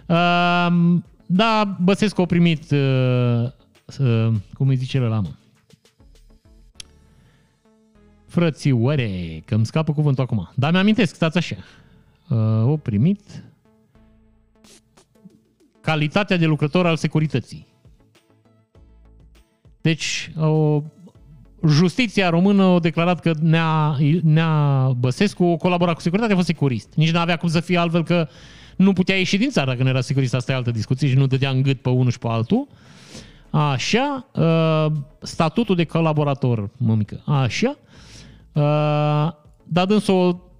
Uh, 0.06 0.96
da, 1.26 1.76
Băsescu 1.80 2.20
a 2.20 2.26
primit 2.26 2.70
uh, 2.70 3.50
să, 3.86 4.30
cum 4.54 4.68
îi 4.68 4.76
zice 4.76 5.02
ăla, 5.02 5.20
mă? 5.20 5.30
Frățioare, 8.26 9.42
că 9.44 9.54
îmi 9.54 9.66
scapă 9.66 9.92
cuvântul 9.92 10.24
acum. 10.24 10.50
Dar 10.54 10.72
mi-amintesc, 10.72 11.14
stați 11.14 11.38
așa. 11.38 11.56
Uh, 12.28 12.70
o 12.70 12.76
primit 12.76 13.44
calitatea 15.80 16.36
de 16.36 16.46
lucrător 16.46 16.86
al 16.86 16.96
securității. 16.96 17.66
Deci, 19.80 20.30
o, 20.36 20.82
justiția 21.68 22.28
română 22.28 22.62
a 22.62 22.78
declarat 22.78 23.20
că 23.20 23.34
Nea, 23.40 23.96
Nea 24.22 24.90
Băsescu 24.98 25.44
o 25.44 25.56
colabora 25.56 25.92
cu 25.92 26.00
securitatea, 26.00 26.34
a 26.34 26.38
fost 26.38 26.50
securist. 26.50 26.88
Nici 26.94 27.10
nu 27.10 27.18
avea 27.18 27.36
cum 27.36 27.48
să 27.48 27.60
fie 27.60 27.78
altfel 27.78 28.04
că 28.04 28.28
nu 28.76 28.92
putea 28.92 29.16
ieși 29.16 29.36
din 29.36 29.50
țară 29.50 29.70
dacă 29.70 29.82
nu 29.82 29.88
era 29.88 30.00
securist. 30.00 30.34
Asta 30.34 30.52
e 30.52 30.54
altă 30.54 30.70
discuție 30.70 31.08
și 31.08 31.14
nu 31.14 31.26
dădea 31.26 31.50
în 31.50 31.62
gât 31.62 31.80
pe 31.80 31.88
unul 31.88 32.10
și 32.10 32.18
pe 32.18 32.28
altul. 32.28 32.68
Așa, 33.50 34.30
uh, 34.34 34.86
statutul 35.20 35.76
de 35.76 35.84
colaborator, 35.84 36.70
mămică, 36.76 37.22
așa, 37.24 37.78
uh, 38.52 39.32
dar 39.64 39.86
dânsul 39.86 40.50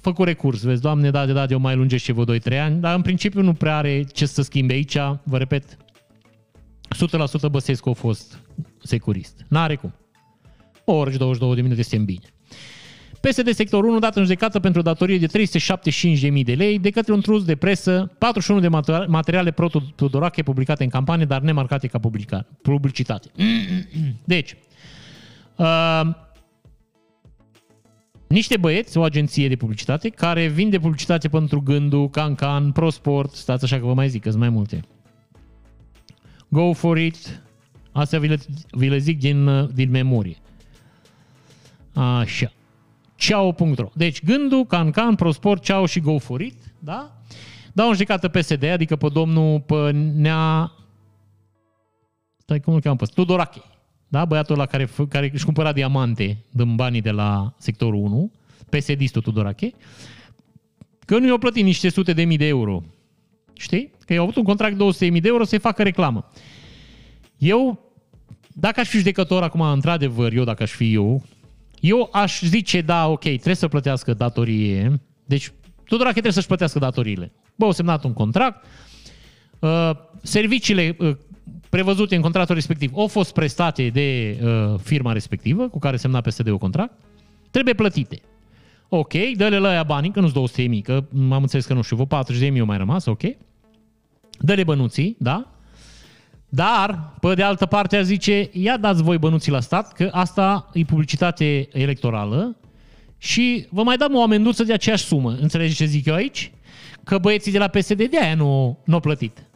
făcut 0.00 0.26
recurs, 0.26 0.62
vezi, 0.62 0.82
doamne, 0.82 1.10
da, 1.10 1.26
de 1.26 1.32
da, 1.32 1.44
eu 1.48 1.58
mai 1.58 1.76
lungește 1.76 2.12
vă 2.12 2.24
2-3 2.24 2.60
ani, 2.60 2.80
dar 2.80 2.94
în 2.94 3.02
principiu 3.02 3.42
nu 3.42 3.52
prea 3.52 3.76
are 3.76 4.04
ce 4.12 4.26
să 4.26 4.42
schimbe 4.42 4.72
aici, 4.72 4.96
vă 5.22 5.38
repet, 5.38 5.76
100% 6.94 7.50
Băsescu 7.50 7.88
a 7.88 7.92
fost 7.92 8.40
securist. 8.82 9.46
N-are 9.48 9.76
cum. 9.76 9.94
O 10.84 10.92
oră 10.92 11.10
și 11.10 11.18
22 11.18 11.54
de 11.54 11.62
minute 11.62 11.80
este 11.80 11.98
bine. 11.98 12.35
PSD 13.20 13.54
sector 13.54 13.84
1 13.84 13.98
dat 13.98 14.16
în 14.16 14.22
judecată 14.22 14.60
pentru 14.60 14.82
datorie 14.82 15.18
de 15.18 15.26
375.000 15.26 16.44
de 16.44 16.54
lei 16.54 16.78
de 16.78 16.90
către 16.90 17.12
un 17.12 17.20
trus 17.20 17.44
de 17.44 17.56
presă, 17.56 18.12
41 18.18 18.60
de 18.60 18.68
materiale 19.06 19.50
proto-Tudorache 19.50 20.42
publicate 20.42 20.84
în 20.84 20.90
campanie, 20.90 21.24
dar 21.24 21.40
nemarcate 21.40 21.86
ca 21.86 21.98
publicitate. 22.62 23.30
Deci, 24.24 24.56
uh, 25.56 26.00
niște 28.26 28.56
băieți, 28.56 28.98
o 28.98 29.02
agenție 29.02 29.48
de 29.48 29.56
publicitate, 29.56 30.08
care 30.08 30.46
vinde 30.46 30.78
publicitate 30.78 31.28
pentru 31.28 31.60
Gândul, 31.60 32.10
Cancan, 32.10 32.72
ProSport, 32.72 33.32
stați 33.32 33.64
așa 33.64 33.78
că 33.78 33.86
vă 33.86 33.94
mai 33.94 34.08
zic, 34.08 34.22
că 34.22 34.28
sunt 34.28 34.40
mai 34.40 34.50
multe. 34.50 34.80
Go 36.48 36.72
for 36.72 36.98
it. 36.98 37.42
Astea 37.92 38.18
vi 38.18 38.28
le, 38.28 38.38
vi 38.70 38.88
le 38.88 38.98
zic 38.98 39.18
din, 39.18 39.68
din 39.74 39.90
memorie. 39.90 40.36
Așa 41.92 42.52
ceau.ro. 43.16 43.88
Deci 43.94 44.24
gândul, 44.24 44.66
Cancan, 44.66 45.14
Prosport, 45.14 45.62
Ceau 45.62 45.84
și 45.84 46.00
Go 46.00 46.18
for 46.18 46.40
it, 46.40 46.54
da? 46.78 47.12
Dau 47.72 47.86
în 47.86 47.92
judecată 47.92 48.28
PSD, 48.28 48.64
adică 48.64 48.96
pe 48.96 49.08
domnul 49.12 49.60
pe 49.60 49.90
Nea... 49.90 50.72
Stai, 52.36 52.60
cum 52.60 52.74
îl 52.74 52.80
cheamă 52.80 52.96
pe 52.96 53.06
Tudorache. 53.14 53.62
Da? 54.08 54.24
Băiatul 54.24 54.56
la 54.56 54.66
care, 54.66 54.88
care 55.08 55.30
își 55.32 55.44
cumpăra 55.44 55.72
diamante 55.72 56.36
din 56.50 56.74
banii 56.74 57.00
de 57.00 57.10
la 57.10 57.54
sectorul 57.58 58.02
1, 58.02 58.32
PSD-istul 58.68 59.22
Tudorache, 59.22 59.72
că 61.04 61.18
nu 61.18 61.26
i-au 61.26 61.38
plătit 61.38 61.64
niște 61.64 61.88
sute 61.88 62.12
de 62.12 62.24
mii 62.24 62.36
de 62.36 62.46
euro. 62.46 62.82
Știi? 63.52 63.90
Că 64.06 64.12
i-au 64.12 64.22
avut 64.22 64.36
un 64.36 64.42
contract 64.42 64.76
de 64.76 65.10
200.000 65.10 65.20
de 65.20 65.28
euro 65.28 65.44
să-i 65.44 65.58
facă 65.58 65.82
reclamă. 65.82 66.30
Eu, 67.38 67.78
dacă 68.52 68.80
aș 68.80 68.88
fi 68.88 68.96
judecător 68.96 69.42
acum, 69.42 69.60
într-adevăr, 69.60 70.32
eu 70.32 70.44
dacă 70.44 70.62
aș 70.62 70.70
fi 70.70 70.94
eu, 70.94 71.22
eu 71.80 72.08
aș 72.12 72.40
zice, 72.42 72.80
da, 72.80 73.08
ok, 73.08 73.20
trebuie 73.20 73.54
să 73.54 73.68
plătească 73.68 74.14
datorie. 74.14 75.00
Deci, 75.24 75.52
Tudorache 75.84 76.12
trebuie 76.12 76.32
să-și 76.32 76.46
plătească 76.46 76.78
datoriile. 76.78 77.32
Bă, 77.54 77.64
au 77.64 77.72
semnat 77.72 78.04
un 78.04 78.12
contract, 78.12 78.64
uh, 79.58 79.90
serviciile 80.22 80.96
uh, 80.98 81.16
prevăzute 81.68 82.14
în 82.14 82.20
contractul 82.20 82.54
respectiv 82.54 82.92
au 82.94 83.06
fost 83.06 83.32
prestate 83.32 83.88
de 83.88 84.38
uh, 84.42 84.78
firma 84.82 85.12
respectivă 85.12 85.68
cu 85.68 85.78
care 85.78 85.96
semna 85.96 86.20
PSD-ul 86.20 86.58
contract, 86.58 86.92
trebuie 87.50 87.74
plătite. 87.74 88.20
Ok, 88.88 89.12
dă-le 89.36 89.58
la 89.58 89.68
aia 89.68 89.82
banii, 89.82 90.10
că 90.10 90.20
nu-s 90.20 90.32
200 90.32 90.62
mii, 90.62 90.80
că 90.80 91.04
am 91.14 91.42
înțeles 91.42 91.66
că 91.66 91.74
nu 91.74 91.82
știu, 91.82 91.96
vă 91.96 92.06
40 92.06 92.42
de 92.42 92.48
mii 92.48 92.60
au 92.60 92.66
mai 92.66 92.76
rămas, 92.76 93.04
ok. 93.04 93.22
Dă-le 94.38 94.64
bănuții, 94.64 95.16
da? 95.18 95.55
Dar, 96.48 97.12
pe 97.20 97.34
de 97.34 97.42
altă 97.42 97.66
parte, 97.66 97.96
a 97.96 98.02
zice, 98.02 98.50
ia 98.52 98.76
dați 98.76 99.02
voi 99.02 99.18
bănuții 99.18 99.52
la 99.52 99.60
stat, 99.60 99.92
că 99.92 100.08
asta 100.12 100.70
e 100.72 100.84
publicitate 100.84 101.68
electorală 101.72 102.56
și 103.18 103.66
vă 103.70 103.82
mai 103.82 103.96
dăm 103.96 104.14
o 104.14 104.22
amenduță 104.22 104.64
de 104.64 104.72
aceeași 104.72 105.04
sumă. 105.04 105.36
Înțelegeți 105.40 105.76
ce 105.76 105.84
zic 105.84 106.06
eu 106.06 106.14
aici? 106.14 106.50
Că 107.04 107.18
băieții 107.18 107.52
de 107.52 107.58
la 107.58 107.68
PSD 107.68 108.08
de 108.08 108.18
aia 108.20 108.34
nu, 108.34 108.78
nu 108.84 108.94
au 108.94 109.00
plătit. 109.00 109.46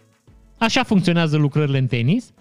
Așa 0.58 0.82
funcționează 0.82 1.36
lucrările 1.36 1.78
în 1.78 1.86
tenis. 1.86 2.32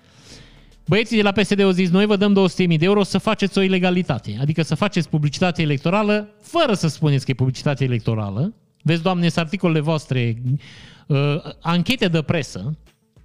Băieții 0.85 1.17
de 1.17 1.23
la 1.23 1.31
PSD 1.31 1.59
au 1.59 1.69
zis, 1.69 1.89
noi 1.89 2.05
vă 2.05 2.15
dăm 2.15 2.49
200.000 2.67 2.77
de 2.77 2.85
euro 2.85 3.03
să 3.03 3.17
faceți 3.17 3.57
o 3.57 3.61
ilegalitate. 3.61 4.37
Adică 4.41 4.61
să 4.61 4.75
faceți 4.75 5.09
publicitate 5.09 5.61
electorală 5.61 6.29
fără 6.41 6.73
să 6.73 6.87
spuneți 6.87 7.25
că 7.25 7.31
e 7.31 7.33
publicitate 7.33 7.83
electorală. 7.83 8.53
Vezi, 8.81 9.01
doamne, 9.01 9.29
sunt 9.29 9.45
articolele 9.45 9.79
voastre, 9.79 10.41
uh, 11.07 11.17
anchete 11.61 12.07
de 12.07 12.21
presă, 12.21 12.77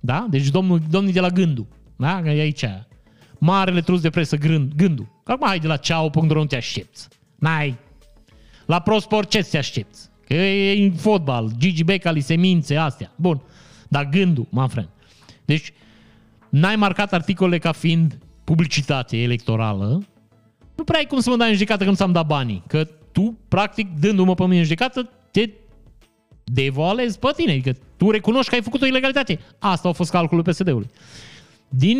da? 0.04 0.26
Deci 0.30 0.48
domnul, 0.48 0.80
domnul 0.90 1.12
de 1.12 1.20
la 1.20 1.28
Gându, 1.28 1.68
da? 1.96 2.22
Că 2.22 2.28
e 2.28 2.40
aici. 2.40 2.64
Marele 3.38 3.80
trus 3.80 4.00
de 4.00 4.10
presă, 4.10 4.36
gând, 4.36 4.72
Gându. 4.74 5.22
Acum 5.24 5.46
hai 5.46 5.58
de 5.58 5.66
la 5.66 5.76
ceau.ro 5.76 6.38
nu 6.38 6.46
te 6.46 6.56
aștepți. 6.56 7.08
N-ai. 7.38 7.78
La 8.66 8.80
ProSport 8.80 9.30
ce 9.30 9.42
te 9.42 9.58
aștepți? 9.58 10.10
Că 10.26 10.34
e 10.34 10.84
în 10.84 10.92
fotbal, 10.92 11.50
Gigi 11.58 11.84
Becali, 11.84 12.20
semințe, 12.20 12.76
astea. 12.76 13.12
Bun. 13.16 13.42
Dar 13.88 14.08
gândul, 14.08 14.46
my 14.50 14.68
friend. 14.68 14.88
Deci, 15.44 15.72
n-ai 16.48 16.76
marcat 16.76 17.12
articolele 17.12 17.58
ca 17.58 17.72
fiind 17.72 18.18
publicitate 18.44 19.22
electorală, 19.22 20.04
nu 20.74 20.84
prea 20.84 20.98
ai 20.98 21.06
cum 21.06 21.20
să 21.20 21.30
mă 21.30 21.36
dai 21.36 21.48
în 21.48 21.54
judecată 21.54 21.84
când 21.84 21.96
ți-am 21.96 22.12
dat 22.12 22.26
banii. 22.26 22.62
Că 22.66 22.84
tu, 23.12 23.38
practic, 23.48 23.88
dându-mă 23.98 24.34
pe 24.34 24.42
mine 24.42 24.58
în 24.58 24.62
judecată, 24.62 25.10
te 25.30 25.50
devoalezi 26.44 27.18
pe 27.18 27.28
tine. 27.36 27.52
Adică 27.52 27.76
tu 27.96 28.10
recunoști 28.10 28.48
că 28.48 28.54
ai 28.54 28.62
făcut 28.62 28.82
o 28.82 28.86
ilegalitate. 28.86 29.38
Asta 29.58 29.88
a 29.88 29.92
fost 29.92 30.10
calculul 30.10 30.44
PSD-ului. 30.44 30.90
Din 31.68 31.98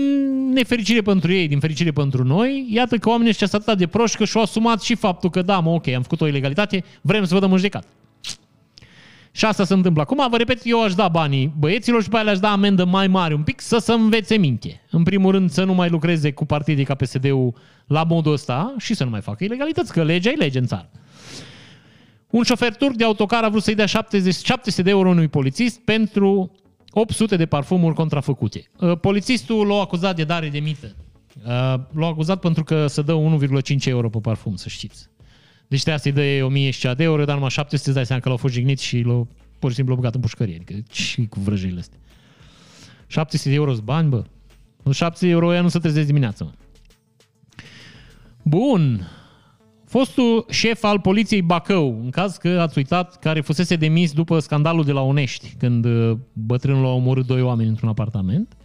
nefericire 0.53 1.01
pentru 1.03 1.33
ei, 1.33 1.49
din 1.49 1.61
fericire 1.61 1.91
pentru 1.91 2.25
noi, 2.25 2.67
iată 2.71 2.97
că 2.97 3.09
oamenii 3.09 3.31
ăștia 3.31 3.47
sunt 3.47 3.63
atât 3.63 3.79
de 3.79 3.87
proști 3.87 4.17
că 4.17 4.25
și-au 4.25 4.43
asumat 4.43 4.83
și 4.83 4.95
faptul 4.95 5.31
că 5.31 5.43
da, 5.43 5.61
mă, 5.61 5.71
ok, 5.71 5.89
am 5.89 6.03
făcut 6.03 6.21
o 6.21 6.27
ilegalitate, 6.27 6.85
vrem 7.01 7.25
să 7.25 7.35
vă 7.35 7.41
dăm 7.41 7.51
în 7.51 7.57
judecată. 7.57 7.87
Și 9.37 9.45
asta 9.45 9.65
se 9.65 9.75
întâmplă. 9.75 10.03
Acum, 10.03 10.27
vă 10.31 10.37
repet, 10.37 10.61
eu 10.65 10.83
aș 10.83 10.95
da 10.95 11.09
banii 11.09 11.53
băieților 11.59 12.03
și 12.03 12.09
pe 12.09 12.17
aia 12.17 12.25
le-aș 12.25 12.39
da 12.39 12.51
amendă 12.51 12.85
mai 12.85 13.07
mare 13.07 13.35
un 13.35 13.43
pic 13.43 13.61
să 13.61 13.79
se 13.79 13.93
învețe 13.93 14.37
minte. 14.37 14.83
În 14.91 15.03
primul 15.03 15.33
rând 15.33 15.51
să 15.51 15.65
nu 15.65 15.75
mai 15.75 15.89
lucreze 15.89 16.33
cu 16.33 16.45
partide 16.45 16.83
ca 16.83 16.95
PSD-ul 16.95 17.55
la 17.87 18.05
modul 18.05 18.33
ăsta 18.33 18.75
și 18.79 18.95
să 18.95 19.05
nu 19.05 19.11
mai 19.11 19.21
facă 19.21 19.45
ilegalități, 19.45 19.93
că 19.93 20.03
legea 20.03 20.31
e 20.31 20.35
lege 20.35 20.59
în 20.59 20.67
țară. 20.67 20.91
Un 22.35 22.43
șofer 22.43 22.75
turc 22.75 22.95
de 22.95 23.05
autocar 23.05 23.45
a 23.45 23.49
vrut 23.49 23.63
să-i 23.63 23.75
dea 23.75 23.87
70, 23.87 24.35
700 24.35 24.83
de 24.83 24.91
euro 24.91 25.09
unui 25.09 25.29
polițist 25.29 25.79
pentru 25.81 26.51
800 26.91 27.37
de 27.37 27.47
parfumuri 27.47 27.95
contrafăcute. 27.95 28.65
Uh, 28.79 28.99
polițistul 28.99 29.67
l-a 29.67 29.81
acuzat 29.81 30.17
de 30.17 30.25
dare 30.25 30.49
de 30.49 30.59
mită. 30.59 30.97
Uh, 31.37 31.51
l-a 31.93 32.07
acuzat 32.07 32.41
pentru 32.41 32.65
că 32.65 32.87
să 32.87 33.03
dă 33.03 33.39
1,5 33.73 33.77
euro 33.85 34.09
pe 34.09 34.19
parfum, 34.19 34.57
să 34.57 34.69
știți. 34.69 35.09
Deci 35.69 35.83
trebuia 35.83 36.03
să-i 36.03 36.13
dă 36.13 36.45
1000 36.45 36.71
și 36.71 36.89
de 36.97 37.03
euro, 37.03 37.25
dar 37.25 37.35
numai 37.35 37.51
700 37.51 37.89
îți 37.89 37.97
dai 37.97 38.07
seama 38.07 38.23
că 38.23 38.29
l-au 38.29 38.39
fost 38.39 38.55
jignit 38.55 38.79
și 38.79 39.01
l-au 39.01 39.29
pur 39.59 39.71
și 39.71 39.77
simplu 39.77 39.95
băgat 39.95 40.15
în 40.15 40.21
pușcărie. 40.21 40.55
Adică 40.55 40.83
și 40.93 41.27
cu 41.27 41.41
vrăjile 41.41 41.81
astea. 41.81 41.99
700 43.07 43.49
de 43.49 43.55
euro 43.55 43.75
bani, 43.85 44.09
bă. 44.09 44.25
700 44.91 45.27
de 45.27 45.33
euro 45.33 45.55
ea 45.55 45.61
nu 45.61 45.69
se 45.69 45.79
trezesc 45.79 46.07
dimineața, 46.07 46.45
mă. 46.45 46.53
Bun. 48.43 49.09
Fostul 49.95 50.47
șef 50.51 50.85
al 50.85 51.01
poliției 51.01 51.43
Bacău, 51.43 52.01
în 52.03 52.11
caz 52.11 52.37
că 52.37 52.49
ați 52.49 52.79
uitat, 52.79 53.19
care 53.19 53.41
fusese 53.41 53.77
demis 53.77 54.13
după 54.13 54.39
scandalul 54.39 54.85
de 54.85 54.93
la 54.93 55.01
Onești, 55.01 55.55
când 55.59 55.85
uh, 55.85 56.17
bătrânul 56.33 56.87
a 56.87 56.89
omorât 56.89 57.27
doi 57.27 57.43
oameni 57.43 57.69
într-un 57.69 57.89
apartament, 57.89 58.57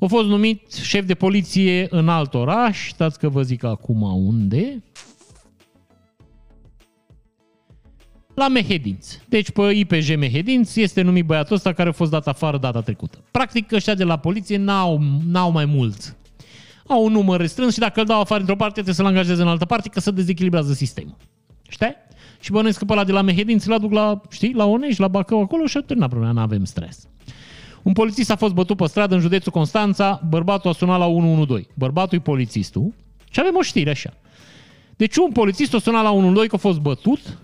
a 0.00 0.06
fost 0.06 0.26
numit 0.26 0.72
șef 0.72 1.06
de 1.06 1.14
poliție 1.14 1.86
în 1.90 2.08
alt 2.08 2.34
oraș, 2.34 2.88
stați 2.88 3.18
că 3.18 3.28
vă 3.28 3.42
zic 3.42 3.64
acum 3.64 4.02
unde, 4.02 4.82
la 8.34 8.48
Mehedinț. 8.48 9.18
Deci 9.28 9.50
pe 9.50 9.62
IPJ 9.62 10.16
Mehedinț 10.16 10.76
este 10.76 11.02
numit 11.02 11.26
băiatul 11.26 11.56
ăsta 11.56 11.72
care 11.72 11.88
a 11.88 11.92
fost 11.92 12.10
dat 12.10 12.26
afară 12.26 12.58
data 12.58 12.80
trecută. 12.80 13.18
Practic 13.30 13.72
ăștia 13.72 13.94
de 13.94 14.04
la 14.04 14.16
poliție 14.16 14.56
n-au, 14.56 15.02
n-au 15.26 15.50
mai 15.50 15.64
mult. 15.64 16.16
Au 16.86 17.04
un 17.04 17.12
număr 17.12 17.40
restrâns 17.40 17.72
și 17.72 17.78
dacă 17.78 18.00
îl 18.00 18.06
dau 18.06 18.20
afară 18.20 18.40
într-o 18.40 18.56
parte 18.56 18.72
trebuie 18.72 18.94
să-l 18.94 19.06
angajeze 19.06 19.42
în 19.42 19.48
altă 19.48 19.64
parte 19.64 19.88
că 19.88 20.00
să 20.00 20.10
dezechilibrează 20.10 20.72
sistemul. 20.72 21.16
Știi? 21.68 21.96
Și 22.40 22.50
bănuiesc 22.50 22.78
că 22.78 22.84
pe 22.84 22.92
ăla 22.92 23.04
de 23.04 23.12
la 23.12 23.22
Mehedinț 23.22 23.64
l-aduc 23.64 23.92
la, 23.92 24.20
știi, 24.30 24.54
la 24.54 24.64
Onești, 24.64 25.00
la 25.00 25.08
Bacău 25.08 25.40
acolo 25.40 25.66
și 25.66 25.76
a 25.76 25.80
terminat 25.80 26.10
problema, 26.10 26.32
nu 26.32 26.40
avem 26.40 26.64
stres. 26.64 27.08
Un 27.82 27.92
polițist 27.92 28.30
a 28.30 28.36
fost 28.36 28.54
bătut 28.54 28.76
pe 28.76 28.86
stradă 28.86 29.14
în 29.14 29.20
județul 29.20 29.52
Constanța, 29.52 30.20
bărbatul 30.28 30.70
a 30.70 30.72
sunat 30.72 30.98
la 30.98 31.06
112. 31.06 31.70
Bărbatul 31.74 32.18
e 32.18 32.20
polițistul 32.20 32.92
și 33.30 33.40
avem 33.40 33.56
o 33.56 33.62
știre 33.62 33.90
așa. 33.90 34.12
Deci 34.96 35.16
un 35.16 35.30
polițist 35.32 35.74
a 35.74 35.78
sunat 35.78 36.02
la 36.02 36.10
112 36.10 36.48
că 36.48 36.54
a 36.54 36.68
fost 36.68 36.80
bătut, 36.80 37.38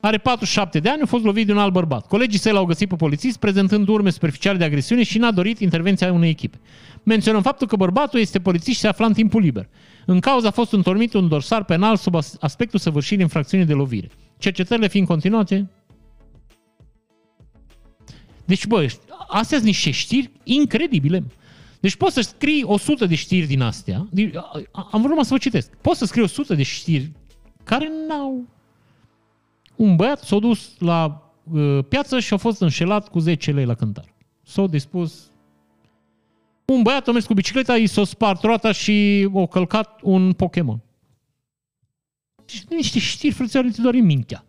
are 0.00 0.18
47 0.18 0.78
de 0.78 0.88
ani, 0.88 1.02
a 1.02 1.06
fost 1.06 1.24
lovit 1.24 1.46
de 1.46 1.52
un 1.52 1.58
alt 1.58 1.72
bărbat. 1.72 2.06
Colegii 2.06 2.38
săi 2.38 2.52
l-au 2.52 2.64
găsit 2.64 2.88
pe 2.88 2.96
polițist 2.96 3.38
prezentând 3.38 3.88
urme 3.88 4.10
superficiale 4.10 4.58
de 4.58 4.64
agresiune 4.64 5.02
și 5.02 5.18
n-a 5.18 5.30
dorit 5.30 5.58
intervenția 5.58 6.12
unei 6.12 6.30
echipe. 6.30 6.60
Menționăm 7.04 7.42
faptul 7.42 7.66
că 7.66 7.76
bărbatul 7.76 8.20
este 8.20 8.40
polițist 8.40 8.74
și 8.74 8.80
se 8.80 8.88
afla 8.88 9.06
în 9.06 9.12
timpul 9.12 9.40
liber. 9.40 9.68
În 10.06 10.20
cauza 10.20 10.48
a 10.48 10.50
fost 10.50 10.72
întormit 10.72 11.14
un 11.14 11.28
dorsar 11.28 11.64
penal 11.64 11.96
sub 11.96 12.14
aspectul 12.40 12.78
săvârșirii 12.78 13.22
infracțiunii 13.22 13.66
de 13.66 13.72
lovire. 13.72 14.08
Cercetările 14.38 14.88
fiind 14.88 15.06
continuate, 15.06 15.70
deci, 18.44 18.66
bă, 18.66 18.86
astea 19.28 19.56
sunt 19.58 19.62
niște 19.62 19.90
știri 19.90 20.30
incredibile. 20.42 21.24
Deci 21.80 21.96
poți 21.96 22.14
să 22.14 22.20
scrii 22.20 22.62
100 22.66 23.06
de 23.06 23.14
știri 23.14 23.46
din 23.46 23.60
astea. 23.60 24.08
Am 24.90 25.02
vrut 25.02 25.24
să 25.24 25.32
vă 25.32 25.38
citesc. 25.38 25.70
Poți 25.74 25.98
să 25.98 26.04
scrii 26.04 26.22
100 26.22 26.54
de 26.54 26.62
știri 26.62 27.12
care 27.64 27.90
n-au 28.08 28.48
un 29.76 29.96
băiat 29.96 30.20
s-a 30.20 30.38
dus 30.38 30.74
la 30.78 31.30
uh, 31.52 31.78
piață 31.88 32.20
și 32.20 32.34
a 32.34 32.36
fost 32.36 32.60
înșelat 32.60 33.08
cu 33.08 33.18
10 33.18 33.50
lei 33.52 33.64
la 33.64 33.74
cântar. 33.74 34.14
S-a 34.42 34.66
dispus 34.66 35.30
un 36.64 36.82
băiat 36.82 37.08
a 37.08 37.12
mers 37.12 37.26
cu 37.26 37.34
bicicleta, 37.34 37.76
i 37.76 37.86
s-a 37.86 38.04
spart 38.04 38.42
roata 38.42 38.72
și 38.72 39.28
a 39.34 39.46
călcat 39.46 40.00
un 40.02 40.32
Pokémon. 40.32 40.82
Și 42.46 42.62
niște 42.68 42.98
știri, 42.98 43.34
frățioare, 43.34 43.70
ți 43.70 43.80
doar 43.80 43.94
în 43.94 44.04
mintea. 44.04 44.44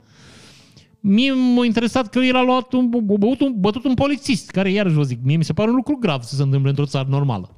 Mie 0.99 1.31
m-a 1.31 1.65
interesat 1.65 2.09
că 2.09 2.19
el 2.19 2.35
a 2.35 2.43
luat 2.43 2.73
un, 2.73 2.89
băut 2.89 3.39
un, 3.39 3.53
bătut 3.57 3.83
un 3.83 3.93
polițist, 3.93 4.49
care 4.49 4.71
iarăși 4.71 4.95
vă 4.95 5.03
zic, 5.03 5.19
mie 5.23 5.37
mi 5.37 5.43
se 5.43 5.53
pare 5.53 5.69
un 5.69 5.75
lucru 5.75 5.95
grav 5.95 6.21
să 6.21 6.35
se 6.35 6.41
întâmple 6.41 6.69
într-o 6.69 6.85
țară 6.85 7.07
normală. 7.09 7.55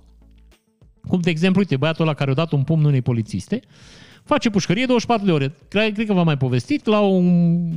Cum, 1.08 1.20
de 1.20 1.30
exemplu, 1.30 1.60
uite, 1.60 1.78
băiatul 1.78 2.06
ăla 2.06 2.14
care 2.14 2.32
a 2.32 2.34
dat 2.34 2.52
un 2.52 2.64
pumn 2.64 2.86
unei 2.86 3.02
polițiste, 3.02 3.60
face 4.24 4.50
pușcărie 4.50 4.86
24 4.86 5.26
de 5.26 5.32
ore. 5.32 5.56
Cred, 5.68 5.94
cred 5.94 6.08
că 6.08 6.14
v-am 6.14 6.26
mai 6.26 6.38
povestit, 6.38 6.86
la 6.86 7.00
un 7.00 7.70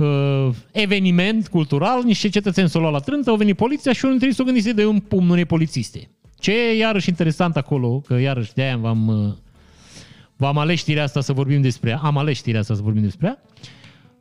uh, 0.00 0.48
eveniment 0.72 1.48
cultural, 1.48 2.02
niște 2.04 2.28
cetățeni 2.28 2.68
s-au 2.68 2.80
luat 2.80 2.92
la 2.92 2.98
trântă, 2.98 3.30
au 3.30 3.36
venit 3.36 3.56
poliția 3.56 3.92
și 3.92 4.04
unul 4.04 4.18
dintre 4.18 4.28
ei 4.28 4.34
s-au 4.34 4.44
gândit 4.44 4.64
să 4.64 4.72
de 4.72 4.86
un 4.86 4.98
pumn 4.98 5.30
unei 5.30 5.44
polițiste. 5.44 6.10
Ce 6.38 6.52
e 6.52 6.76
iarăși 6.76 7.08
interesant 7.08 7.56
acolo, 7.56 8.00
că 8.06 8.14
iarăși 8.14 8.52
de-aia 8.54 8.76
v-am, 8.76 9.08
uh, 9.08 9.32
v-am 10.36 10.58
ales 10.58 10.78
știrea 10.78 11.02
asta 11.02 11.20
să 11.20 11.32
vorbim 11.32 11.60
despre 11.60 11.90
ea, 11.90 11.98
am 11.98 12.18
ales 12.18 12.36
știrea 12.36 12.60
asta 12.60 12.74
să 12.74 12.82
vorbim 12.82 13.02
despre 13.02 13.26
ea, 13.26 13.42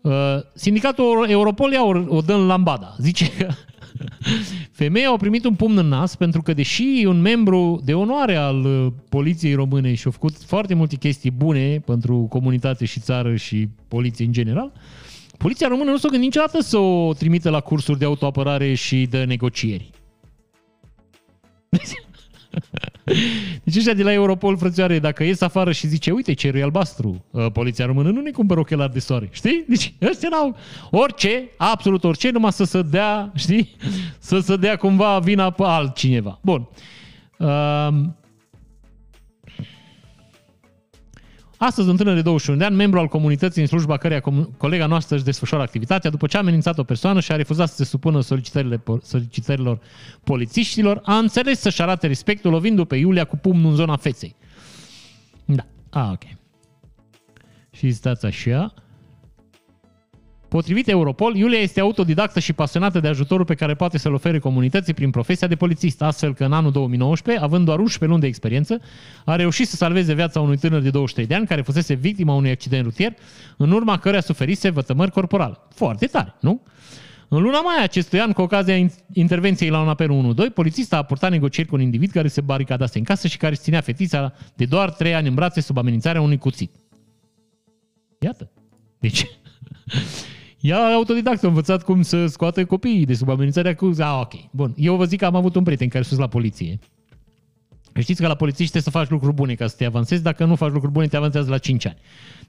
uh, 0.01 0.43
sindicatul 0.53 1.26
Europol 1.30 1.72
ia 1.72 1.84
o, 1.84 2.03
o 2.07 2.22
dă 2.22 2.34
în 2.34 2.45
lambada. 2.45 2.95
Zice 2.97 3.31
că 3.38 3.53
Femeia 4.72 5.10
a 5.11 5.18
primit 5.18 5.45
un 5.45 5.56
pumn 5.56 5.77
în 5.77 5.88
nas 5.88 6.15
pentru 6.15 6.41
că, 6.41 6.53
deși 6.53 7.03
un 7.07 7.22
membru 7.22 7.81
de 7.84 7.93
onoare 7.93 8.35
al 8.35 8.65
uh, 8.65 8.91
poliției 9.10 9.53
române 9.53 9.93
și 9.93 10.07
a 10.07 10.11
făcut 10.11 10.35
foarte 10.38 10.73
multe 10.73 10.95
chestii 10.95 11.31
bune 11.31 11.81
pentru 11.85 12.27
comunitate 12.30 12.85
și 12.85 12.99
țară 12.99 13.35
și 13.35 13.68
poliție 13.88 14.26
în 14.26 14.31
general, 14.31 14.72
poliția 15.40 15.68
română 15.68 15.91
nu 15.91 15.98
s-a 15.98 16.07
gândit 16.07 16.26
niciodată 16.26 16.61
să 16.61 16.78
o 16.78 17.14
trimită 17.14 17.49
la 17.49 17.60
cursuri 17.60 17.99
de 17.99 18.06
autoapărare 18.06 18.74
și 18.74 19.06
de 19.10 19.24
negocieri. 19.24 19.90
Deci 23.64 23.76
ăștia 23.76 23.94
de 23.94 24.03
la 24.03 24.14
Europol, 24.14 24.57
frățioare, 24.57 24.99
dacă 24.99 25.24
ies 25.24 25.41
afară 25.41 25.72
și 25.72 25.88
zice, 25.88 26.11
uite, 26.11 26.34
cerul 26.34 26.60
e 26.60 26.64
albastru, 26.64 27.26
uh, 27.32 27.52
poliția 27.52 27.86
română 27.86 28.10
nu 28.10 28.22
ne 28.22 28.32
cumpără 28.32 28.60
ochelari 28.60 28.94
de 28.94 28.99
soare, 28.99 29.30
știi? 29.32 29.64
Deci 29.68 29.94
ăștia 30.02 30.30
n-au 30.32 30.56
orice, 30.91 31.49
absolut 31.57 32.03
orice, 32.03 32.30
numai 32.30 32.52
să 32.52 32.64
se 32.64 32.82
dea, 32.82 33.32
știi? 33.36 33.76
Să 34.20 34.40
se 34.40 34.56
dea 34.56 34.76
cumva 34.76 35.20
vina 35.20 35.49
pe 35.49 35.64
altcineva. 35.66 36.40
Bun. 36.41 36.70
Astăzi, 41.61 41.90
un 41.90 41.95
tânăr 41.98 42.15
de 42.15 42.22
21 42.22 42.57
de 42.57 42.65
ani, 42.65 42.76
membru 42.76 42.99
al 42.99 43.07
comunității 43.07 43.61
în 43.61 43.68
slujba 43.68 43.98
căreia 43.98 44.23
colega 44.57 44.86
noastră 44.86 45.15
își 45.15 45.23
desfășoară 45.23 45.64
activitatea, 45.64 46.10
după 46.10 46.27
ce 46.27 46.38
a 46.38 46.40
amenințat 46.40 46.77
o 46.77 46.84
persoană 46.84 47.19
și 47.19 47.31
a 47.31 47.36
refuzat 47.36 47.69
să 47.69 47.76
se 47.76 47.84
supună 47.84 48.22
solicitările, 48.22 48.84
solicitărilor 49.02 49.80
polițiștilor, 50.23 51.02
a 51.03 51.18
înțeles 51.18 51.60
să-și 51.60 51.81
arate 51.81 52.07
respectul 52.07 52.52
lovindu 52.52 52.86
pe 52.86 52.95
Iulia 52.95 53.23
cu 53.26 53.38
pumnul 53.38 53.69
în 53.69 53.76
zona 53.76 53.95
feței. 53.95 54.36
Da. 55.45 55.65
Ah, 55.90 56.10
ok. 56.11 56.23
Și 57.72 57.91
stați 57.91 58.26
așa. 58.26 58.73
Potrivit 60.49 60.88
Europol, 60.88 61.35
Iulia 61.35 61.59
este 61.59 61.80
autodidactă 61.80 62.39
și 62.39 62.53
pasionată 62.53 62.99
de 62.99 63.07
ajutorul 63.07 63.45
pe 63.45 63.55
care 63.55 63.73
poate 63.73 63.97
să-l 63.97 64.13
ofere 64.13 64.39
comunității 64.39 64.93
prin 64.93 65.09
profesia 65.09 65.47
de 65.47 65.55
polițist, 65.55 66.01
astfel 66.01 66.34
că 66.34 66.43
în 66.43 66.53
anul 66.53 66.71
2019, 66.71 67.43
având 67.43 67.65
doar 67.65 67.80
11 67.80 68.05
luni 68.05 68.21
de 68.21 68.27
experiență, 68.27 68.81
a 69.26 69.35
reușit 69.35 69.67
să 69.67 69.76
salveze 69.76 70.13
viața 70.13 70.39
unui 70.39 70.57
tânăr 70.57 70.81
de 70.81 70.89
23 70.89 71.27
de 71.27 71.35
ani 71.35 71.47
care 71.47 71.61
fusese 71.61 71.93
victima 71.93 72.34
unui 72.34 72.49
accident 72.49 72.84
rutier, 72.84 73.13
în 73.57 73.71
urma 73.71 73.97
căreia 73.97 74.21
suferise 74.21 74.69
vătămări 74.69 75.11
corporale. 75.11 75.57
Foarte 75.73 76.05
tare, 76.05 76.35
nu? 76.39 76.61
În 77.27 77.41
luna 77.41 77.61
mai 77.61 77.84
acestui 77.84 78.19
an, 78.19 78.31
cu 78.31 78.41
ocazia 78.41 78.89
intervenției 79.13 79.69
la 79.69 79.81
un 79.81 79.88
apel 79.88 80.09
112, 80.09 80.53
polițista 80.53 80.97
a 80.97 81.03
purtat 81.03 81.31
negocieri 81.31 81.69
cu 81.69 81.76
un 81.76 81.81
individ 81.81 82.11
care 82.11 82.27
se 82.27 82.41
baricadase 82.41 82.97
în 82.97 83.03
casă 83.03 83.27
și 83.27 83.38
care 83.38 83.51
își 83.51 83.61
ținea 83.61 83.81
fetița 83.81 84.34
de 84.55 84.65
doar 84.65 84.91
3 84.91 85.13
ani 85.13 85.27
în 85.27 85.34
brațe 85.34 85.61
sub 85.61 85.77
amenințarea 85.77 86.21
unui 86.21 86.38
cuțit. 86.38 86.71
Iată. 88.19 88.51
Deci, 88.99 89.26
ea 90.60 90.94
autodidact 90.94 91.44
a 91.44 91.48
învățat 91.48 91.84
cum 91.84 92.02
să 92.02 92.26
scoată 92.26 92.65
copiii 92.65 93.06
de 93.06 93.14
sub 93.14 93.30
amenințarea 93.30 93.76
cu... 93.76 93.91
Ah, 93.98 94.19
ok. 94.22 94.34
Bun. 94.52 94.73
Eu 94.77 94.95
vă 94.95 95.06
zic 95.06 95.19
că 95.19 95.26
am 95.26 95.36
avut 95.36 95.56
un 95.56 95.64
prieten 95.64 95.88
care 95.88 96.03
a 96.03 96.07
fost 96.07 96.19
la 96.19 96.27
poliție. 96.27 96.80
Știți 97.99 98.22
că 98.22 98.27
la 98.27 98.36
polițiști 98.36 98.72
trebuie 98.72 98.91
să 98.94 98.99
faci 98.99 99.10
lucruri 99.10 99.36
bune 99.36 99.53
ca 99.53 99.68
să 99.68 99.76
te 99.77 99.86
avansezi, 99.86 100.23
dacă 100.23 100.45
nu 100.45 100.56
faci 100.56 100.72
lucruri 100.72 100.94
bune, 100.94 101.07
te 101.07 101.18
avansează 101.18 101.49
la 101.49 101.57
5 101.57 101.86
ani. 101.86 101.98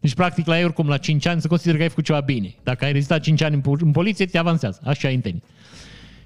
Deci, 0.00 0.14
practic, 0.14 0.46
la 0.46 0.58
ei, 0.58 0.64
oricum, 0.64 0.88
la 0.88 0.96
5 0.96 1.26
ani, 1.26 1.40
se 1.40 1.48
consideră 1.48 1.76
că 1.76 1.82
ai 1.82 1.88
făcut 1.88 2.04
ceva 2.04 2.20
bine. 2.20 2.54
Dacă 2.62 2.84
ai 2.84 2.92
rezistat 2.92 3.20
5 3.20 3.42
ani 3.42 3.62
în 3.64 3.90
poliție, 3.90 4.26
te 4.26 4.38
avansează. 4.38 4.80
Așa 4.84 5.08
ai 5.08 5.14
întâlnit. 5.14 5.42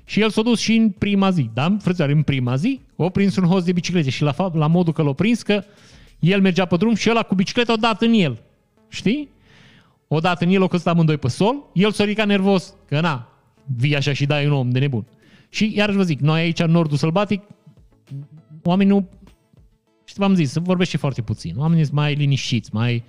Și 0.04 0.20
el 0.20 0.30
s-a 0.30 0.42
dus 0.42 0.60
și 0.60 0.74
în 0.74 0.90
prima 0.90 1.30
zi, 1.30 1.50
da? 1.54 1.76
Frățioare, 1.80 2.12
în 2.12 2.22
prima 2.22 2.56
zi, 2.56 2.80
o 2.96 3.08
prins 3.08 3.36
un 3.36 3.44
host 3.44 3.64
de 3.64 3.72
biciclete 3.72 4.10
și 4.10 4.22
la, 4.22 4.32
fapt, 4.32 4.54
la 4.54 4.66
modul 4.66 4.92
că 4.92 5.02
l-a 5.02 5.12
prins 5.12 5.42
că 5.42 5.64
el 6.18 6.40
mergea 6.40 6.64
pe 6.64 6.76
drum 6.76 6.94
și 6.94 7.10
ăla 7.10 7.22
cu 7.22 7.34
bicicleta 7.34 7.72
o 7.72 7.76
dat 7.76 8.02
în 8.02 8.12
el. 8.12 8.42
Știi? 8.88 9.28
O 10.14 10.20
dat 10.20 10.42
în 10.42 10.48
el, 10.48 10.62
o 10.62 10.68
căsut 10.68 10.86
amândoi 10.86 11.16
pe 11.16 11.28
sol, 11.28 11.56
el 11.72 11.90
s-a 11.90 12.04
ridicat 12.04 12.26
nervos, 12.26 12.74
că 12.86 13.00
na, 13.00 13.28
vii 13.76 13.96
așa 13.96 14.12
și 14.12 14.26
dai 14.26 14.46
un 14.46 14.52
om 14.52 14.70
de 14.70 14.78
nebun. 14.78 15.06
Și 15.48 15.72
iarăși 15.76 15.96
vă 15.96 16.02
zic, 16.02 16.20
noi 16.20 16.40
aici 16.40 16.60
în 16.60 16.70
nordul 16.70 16.96
sălbatic, 16.96 17.42
oamenii 18.62 18.92
nu, 18.92 19.08
și 20.04 20.14
v-am 20.16 20.34
zis, 20.34 20.50
se 20.50 20.60
vorbește 20.60 20.96
foarte 20.96 21.22
puțin. 21.22 21.54
Oamenii 21.58 21.84
sunt 21.84 21.96
mai 21.96 22.14
liniștiți, 22.14 22.70
mai... 22.72 23.04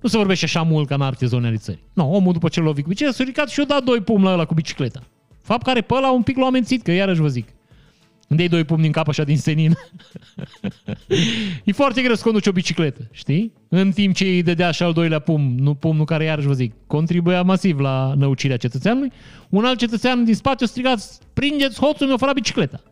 Nu 0.00 0.08
se 0.08 0.16
vorbește 0.16 0.44
așa 0.44 0.62
mult 0.62 0.88
ca 0.88 0.94
în 0.94 1.00
alte 1.00 1.26
zone 1.26 1.46
ale 1.46 1.56
țării. 1.56 1.84
Nu, 1.92 2.12
omul 2.12 2.32
după 2.32 2.48
ce 2.48 2.60
l-a 2.60 2.66
lovit 2.66 2.82
cu 2.82 2.88
bicicleta 2.88 3.16
s-a 3.16 3.24
ridicat 3.24 3.48
și 3.48 3.60
a 3.60 3.64
dat 3.64 3.82
doi 3.82 4.00
pumni 4.00 4.24
la 4.24 4.32
ăla 4.32 4.44
cu 4.44 4.54
bicicleta. 4.54 5.02
Fapt 5.42 5.62
care 5.62 5.80
pe 5.80 5.94
ăla 5.94 6.12
un 6.12 6.22
pic 6.22 6.36
l-a 6.36 6.46
amențit, 6.46 6.82
că 6.82 6.92
iarăși 6.92 7.20
vă 7.20 7.28
zic. 7.28 7.48
Când 8.28 8.40
iei 8.40 8.48
doi 8.48 8.64
pumni 8.64 8.86
în 8.86 8.92
cap 8.92 9.08
așa 9.08 9.24
din 9.24 9.36
senin. 9.36 9.76
e 11.64 11.72
foarte 11.72 12.02
greu 12.02 12.14
să 12.14 12.22
conduci 12.22 12.46
o 12.46 12.52
bicicletă, 12.52 13.08
știi? 13.10 13.52
În 13.68 13.90
timp 13.90 14.14
ce 14.14 14.24
îi 14.24 14.42
dădea 14.42 14.70
și 14.70 14.82
al 14.82 14.92
doilea 14.92 15.18
pumn, 15.18 15.54
nu 15.58 15.74
pumnul 15.74 16.04
care 16.04 16.24
iarăși 16.24 16.46
vă 16.46 16.52
zic, 16.52 16.74
contribuia 16.86 17.42
masiv 17.42 17.78
la 17.78 18.14
năucirea 18.16 18.56
cetățeanului, 18.56 19.12
un 19.48 19.64
alt 19.64 19.78
cetățean 19.78 20.24
din 20.24 20.34
spate 20.34 20.64
a 20.64 20.66
strigat, 20.66 21.18
prindeți 21.32 21.80
hoțul, 21.80 22.06
mi-a 22.06 22.16
furat 22.16 22.34
bicicleta. 22.34 22.82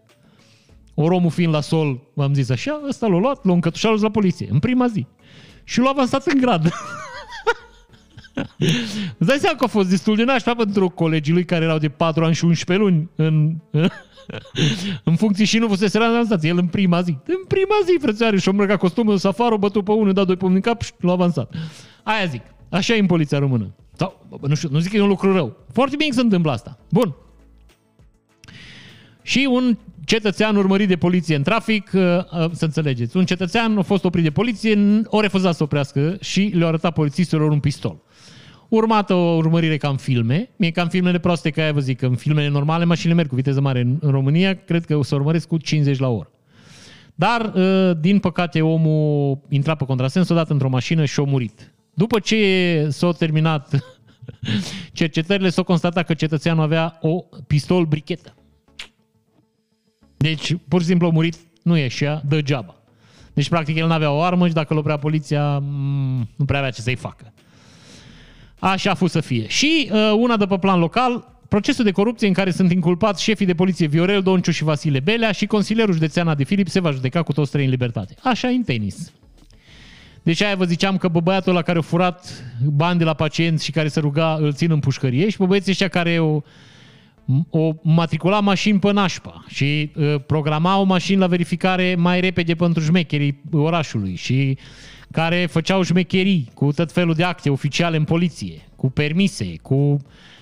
Oromul 0.94 1.30
fiind 1.30 1.52
la 1.52 1.60
sol, 1.60 2.00
v-am 2.14 2.34
zis 2.34 2.50
așa, 2.50 2.80
ăsta 2.88 3.06
l-a 3.06 3.18
luat, 3.18 3.44
l-a 3.44 3.52
încătușat 3.52 4.00
la 4.00 4.10
poliție, 4.10 4.48
în 4.50 4.58
prima 4.58 4.86
zi. 4.86 5.06
Și 5.64 5.80
l-a 5.80 5.88
avansat 5.88 6.26
în 6.26 6.40
grad. 6.40 6.62
Îți 9.18 9.28
dai 9.28 9.38
seama 9.38 9.56
că 9.56 9.64
a 9.64 9.66
fost 9.66 9.88
destul 9.88 10.16
de 10.16 10.24
nașpa 10.24 10.54
pentru 10.54 10.88
colegii 10.88 11.32
lui 11.32 11.44
care 11.44 11.64
erau 11.64 11.78
de 11.78 11.88
4 11.88 12.24
ani 12.24 12.34
și 12.34 12.44
11 12.44 12.86
luni 12.86 13.10
în, 13.16 13.56
în 15.04 15.16
funcție 15.16 15.44
și 15.44 15.58
nu 15.58 15.68
fusese 15.68 15.98
avansat. 15.98 16.44
El 16.44 16.58
în 16.58 16.66
prima 16.66 17.00
zi. 17.00 17.10
În 17.10 17.44
prima 17.48 17.74
zi, 17.84 17.98
frățioare, 18.00 18.38
și-a 18.38 18.50
îmbrăcat 18.50 18.78
costumul, 18.78 19.18
safarul, 19.18 19.58
bătut 19.58 19.84
pe 19.84 19.92
unul, 19.92 20.12
dat 20.12 20.26
doi 20.26 20.36
pumni 20.36 20.54
în 20.54 20.60
cap 20.60 20.82
și 20.82 20.92
l-a 21.00 21.12
avansat. 21.12 21.54
Aia 22.02 22.24
zic. 22.24 22.42
Așa 22.68 22.94
e 22.94 22.98
în 22.98 23.06
poliția 23.06 23.38
română. 23.38 23.74
Sau, 23.92 24.26
nu 24.40 24.54
știu, 24.54 24.68
nu 24.72 24.78
zic 24.78 24.90
că 24.90 24.96
e 24.96 25.00
un 25.00 25.08
lucru 25.08 25.32
rău. 25.32 25.56
Foarte 25.72 25.96
bine 25.96 26.08
că 26.08 26.14
se 26.14 26.20
întâmplă 26.22 26.50
asta. 26.50 26.78
Bun. 26.90 27.14
Și 29.22 29.48
un 29.50 29.76
cetățean 30.04 30.56
urmărit 30.56 30.88
de 30.88 30.96
poliție 30.96 31.36
în 31.36 31.42
trafic, 31.42 31.90
uh, 31.94 32.00
uh, 32.02 32.50
să 32.52 32.64
înțelegeți, 32.64 33.16
un 33.16 33.24
cetățean 33.24 33.78
a 33.78 33.82
fost 33.82 34.04
oprit 34.04 34.24
de 34.24 34.30
poliție, 34.30 35.02
o 35.06 35.20
refuzat 35.20 35.54
să 35.54 35.62
oprească 35.62 36.16
și 36.20 36.52
le-a 36.54 36.66
arătat 36.66 36.92
polițistilor 36.92 37.50
un 37.50 37.60
pistol. 37.60 37.96
Urmată 38.68 39.14
o 39.14 39.36
urmărire 39.36 39.76
ca 39.76 39.88
în 39.88 39.96
filme. 39.96 40.50
Mie 40.56 40.70
ca 40.70 40.82
în 40.82 40.88
filmele 40.88 41.18
proaste, 41.18 41.50
că 41.50 41.60
aia 41.60 41.72
vă 41.72 41.80
zic, 41.80 41.98
că 41.98 42.06
în 42.06 42.16
filmele 42.16 42.48
normale 42.48 42.84
mașinile 42.84 43.14
merg 43.14 43.28
cu 43.28 43.34
viteză 43.34 43.60
mare 43.60 43.80
în, 43.80 43.96
în 44.00 44.10
România, 44.10 44.54
cred 44.54 44.84
că 44.84 44.96
o 44.96 45.02
să 45.02 45.14
urmăresc 45.14 45.48
cu 45.48 45.56
50 45.56 45.98
la 45.98 46.08
oră. 46.08 46.30
Dar, 47.14 47.52
uh, 47.54 47.96
din 48.00 48.18
păcate, 48.18 48.62
omul 48.62 49.38
intra 49.48 49.74
pe 49.74 49.84
contrasens, 49.84 50.32
dat 50.32 50.50
într-o 50.50 50.68
mașină 50.68 51.04
și 51.04 51.20
a 51.20 51.22
murit. 51.22 51.74
După 51.94 52.18
ce 52.18 52.86
s-au 52.90 53.12
terminat 53.12 53.78
cercetările, 54.92 55.48
s-a 55.48 55.62
constatat 55.62 56.06
că 56.06 56.14
cetățeanul 56.14 56.62
avea 56.62 56.98
o 57.00 57.24
pistol 57.46 57.84
brichetă. 57.84 58.34
Deci, 60.16 60.56
pur 60.68 60.80
și 60.80 60.86
simplu 60.86 61.06
a 61.06 61.10
murit, 61.10 61.36
nu 61.62 61.76
ieșea 61.76 62.22
degeaba. 62.28 62.74
Deci, 63.32 63.48
practic, 63.48 63.76
el 63.76 63.86
nu 63.86 63.92
avea 63.92 64.10
o 64.10 64.22
armă 64.22 64.46
și 64.48 64.54
dacă 64.54 64.72
îl 64.72 64.78
oprea 64.78 64.96
poliția, 64.96 65.58
mm, 65.58 66.28
nu 66.36 66.44
prea 66.44 66.58
avea 66.58 66.70
ce 66.70 66.80
să-i 66.80 66.94
facă. 66.94 67.32
Așa 68.58 68.90
a 68.90 68.94
fost 68.94 69.12
să 69.12 69.20
fie. 69.20 69.48
Și 69.48 69.90
uh, 69.92 70.12
una 70.16 70.36
de 70.36 70.46
pe 70.46 70.58
plan 70.58 70.78
local, 70.78 71.40
procesul 71.48 71.84
de 71.84 71.90
corupție 71.90 72.26
în 72.26 72.32
care 72.32 72.50
sunt 72.50 72.72
inculpați 72.72 73.22
șefii 73.22 73.46
de 73.46 73.54
poliție 73.54 73.86
Viorel 73.86 74.22
Donciu 74.22 74.50
și 74.50 74.64
Vasile 74.64 75.00
Belea 75.00 75.32
și 75.32 75.46
consilierul 75.46 75.94
județean 75.94 76.34
de 76.36 76.44
Filip 76.44 76.68
se 76.68 76.80
va 76.80 76.90
judeca 76.90 77.22
cu 77.22 77.32
toți 77.32 77.50
trei 77.50 77.64
în 77.64 77.70
libertate. 77.70 78.14
Așa 78.22 78.48
în 78.48 78.62
tenis. 78.62 79.12
Deci 80.22 80.42
aia 80.42 80.54
vă 80.54 80.64
ziceam 80.64 80.96
că 80.96 81.08
bă, 81.08 81.20
băiatul 81.20 81.52
la 81.52 81.62
care 81.62 81.78
a 81.78 81.82
furat 81.82 82.44
bani 82.64 82.98
de 82.98 83.04
la 83.04 83.14
pacienți 83.14 83.64
și 83.64 83.70
care 83.70 83.88
se 83.88 84.00
ruga 84.00 84.36
îl 84.40 84.52
țin 84.52 84.70
în 84.70 84.78
pușcărie 84.78 85.28
și 85.28 85.36
bă, 85.36 85.46
băieții 85.46 85.70
ăștia 85.70 85.88
care 85.88 86.18
o, 86.18 86.40
o 87.50 87.72
matricula 87.82 88.40
mașini 88.40 88.78
pe 88.78 88.92
nașpa 88.92 89.44
și 89.48 89.90
uh, 89.96 90.14
programau 90.26 90.84
mașini 90.84 91.20
la 91.20 91.26
verificare 91.26 91.94
mai 91.98 92.20
repede 92.20 92.54
pentru 92.54 92.82
șmecherii 92.82 93.40
orașului 93.52 94.14
și 94.14 94.58
care 95.10 95.46
făceau 95.46 95.82
șmecherii 95.82 96.50
cu 96.54 96.72
tot 96.72 96.92
felul 96.92 97.14
de 97.14 97.24
acte 97.24 97.50
oficiale 97.50 97.96
în 97.96 98.04
poliție, 98.04 98.68
cu 98.76 98.90
permise, 98.90 99.56
cu 99.62 100.00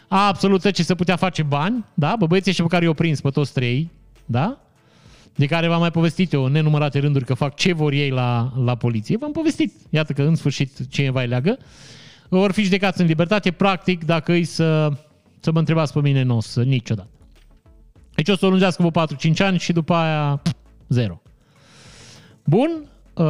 absolut 0.08 0.62
tot 0.62 0.72
ce 0.72 0.82
se 0.82 0.94
putea 0.94 1.16
face 1.16 1.42
bani, 1.42 1.84
da? 1.94 2.14
Bă, 2.18 2.26
băieții 2.26 2.54
pe 2.54 2.68
care 2.68 2.84
i-au 2.84 2.94
prins 2.94 3.20
pe 3.20 3.30
toți 3.30 3.52
trei, 3.52 3.90
da? 4.24 4.58
De 5.34 5.46
care 5.46 5.68
v-am 5.68 5.80
mai 5.80 5.90
povestit 5.90 6.32
eu 6.32 6.44
în 6.44 6.52
nenumărate 6.52 6.98
rânduri 6.98 7.24
că 7.24 7.34
fac 7.34 7.54
ce 7.54 7.72
vor 7.72 7.92
ei 7.92 8.10
la, 8.10 8.52
la 8.64 8.74
poliție. 8.74 9.16
V-am 9.16 9.32
povestit. 9.32 9.72
Iată 9.90 10.12
că 10.12 10.22
în 10.22 10.34
sfârșit 10.34 10.88
cineva 10.88 11.20
îi 11.20 11.26
leagă. 11.26 11.58
Vor 12.28 12.52
fi 12.52 12.62
judecați 12.62 13.00
în 13.00 13.06
libertate. 13.06 13.50
Practic, 13.50 14.04
dacă 14.04 14.32
îi 14.32 14.44
să, 14.44 14.88
să 15.40 15.52
mă 15.52 15.58
întrebați 15.58 15.92
pe 15.92 16.00
mine, 16.00 16.22
nu 16.22 16.36
o 16.36 16.40
să 16.40 16.62
niciodată. 16.62 17.08
Deci 18.14 18.28
o 18.28 18.36
să 18.36 18.46
o 18.46 18.48
lungească 18.48 18.90
vă 18.90 19.06
4-5 19.06 19.36
ani 19.38 19.58
și 19.58 19.72
după 19.72 19.94
aia 19.94 20.42
0. 20.88 21.22
Bun. 22.44 22.88
Uh, 23.14 23.24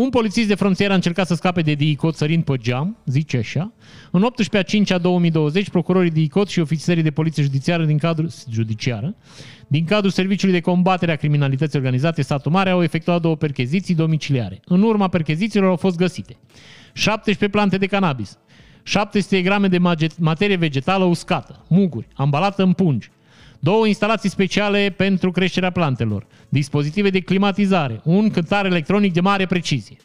un 0.00 0.10
polițist 0.10 0.48
de 0.48 0.54
frontieră 0.54 0.92
a 0.92 0.94
încercat 0.94 1.26
să 1.26 1.34
scape 1.34 1.60
de 1.60 1.72
DICOT 1.72 2.14
sărind 2.14 2.44
pe 2.44 2.56
geam, 2.56 2.96
zice 3.04 3.36
așa. 3.36 3.72
În 4.10 4.22
18 4.22 4.56
a 4.56 4.62
5 4.62 4.90
a 4.90 4.98
2020, 4.98 5.70
procurorii 5.70 6.10
DICOT 6.10 6.48
și 6.48 6.60
ofițerii 6.60 7.02
de 7.02 7.10
poliție 7.10 7.42
judiciară 7.42 7.84
din 7.84 7.98
cadrul, 7.98 8.30
judiciară, 8.50 9.14
din 9.66 9.84
cadrul 9.84 10.10
Serviciului 10.10 10.54
de 10.54 10.60
Combatere 10.60 11.12
a 11.12 11.16
Criminalității 11.16 11.78
Organizate 11.78 12.22
Satul 12.22 12.52
Mare 12.52 12.70
au 12.70 12.82
efectuat 12.82 13.20
două 13.20 13.36
percheziții 13.36 13.94
domiciliare. 13.94 14.60
În 14.64 14.82
urma 14.82 15.08
perchezițiilor 15.08 15.68
au 15.68 15.76
fost 15.76 15.96
găsite 15.96 16.36
17 16.92 17.48
plante 17.48 17.78
de 17.78 17.86
cannabis, 17.86 18.38
700 18.82 19.42
grame 19.42 19.68
de 19.68 19.78
materie 20.18 20.56
vegetală 20.56 21.04
uscată, 21.04 21.64
muguri, 21.68 22.06
ambalată 22.14 22.62
în 22.62 22.72
pungi, 22.72 23.10
două 23.58 23.86
instalații 23.86 24.30
speciale 24.30 24.94
pentru 24.96 25.30
creșterea 25.30 25.70
plantelor, 25.70 26.26
dispozitive 26.48 27.10
de 27.10 27.20
climatizare, 27.20 28.00
un 28.04 28.30
cântar 28.30 28.66
electronic 28.66 29.12
de 29.12 29.20
mare 29.20 29.46
precizie. 29.46 29.96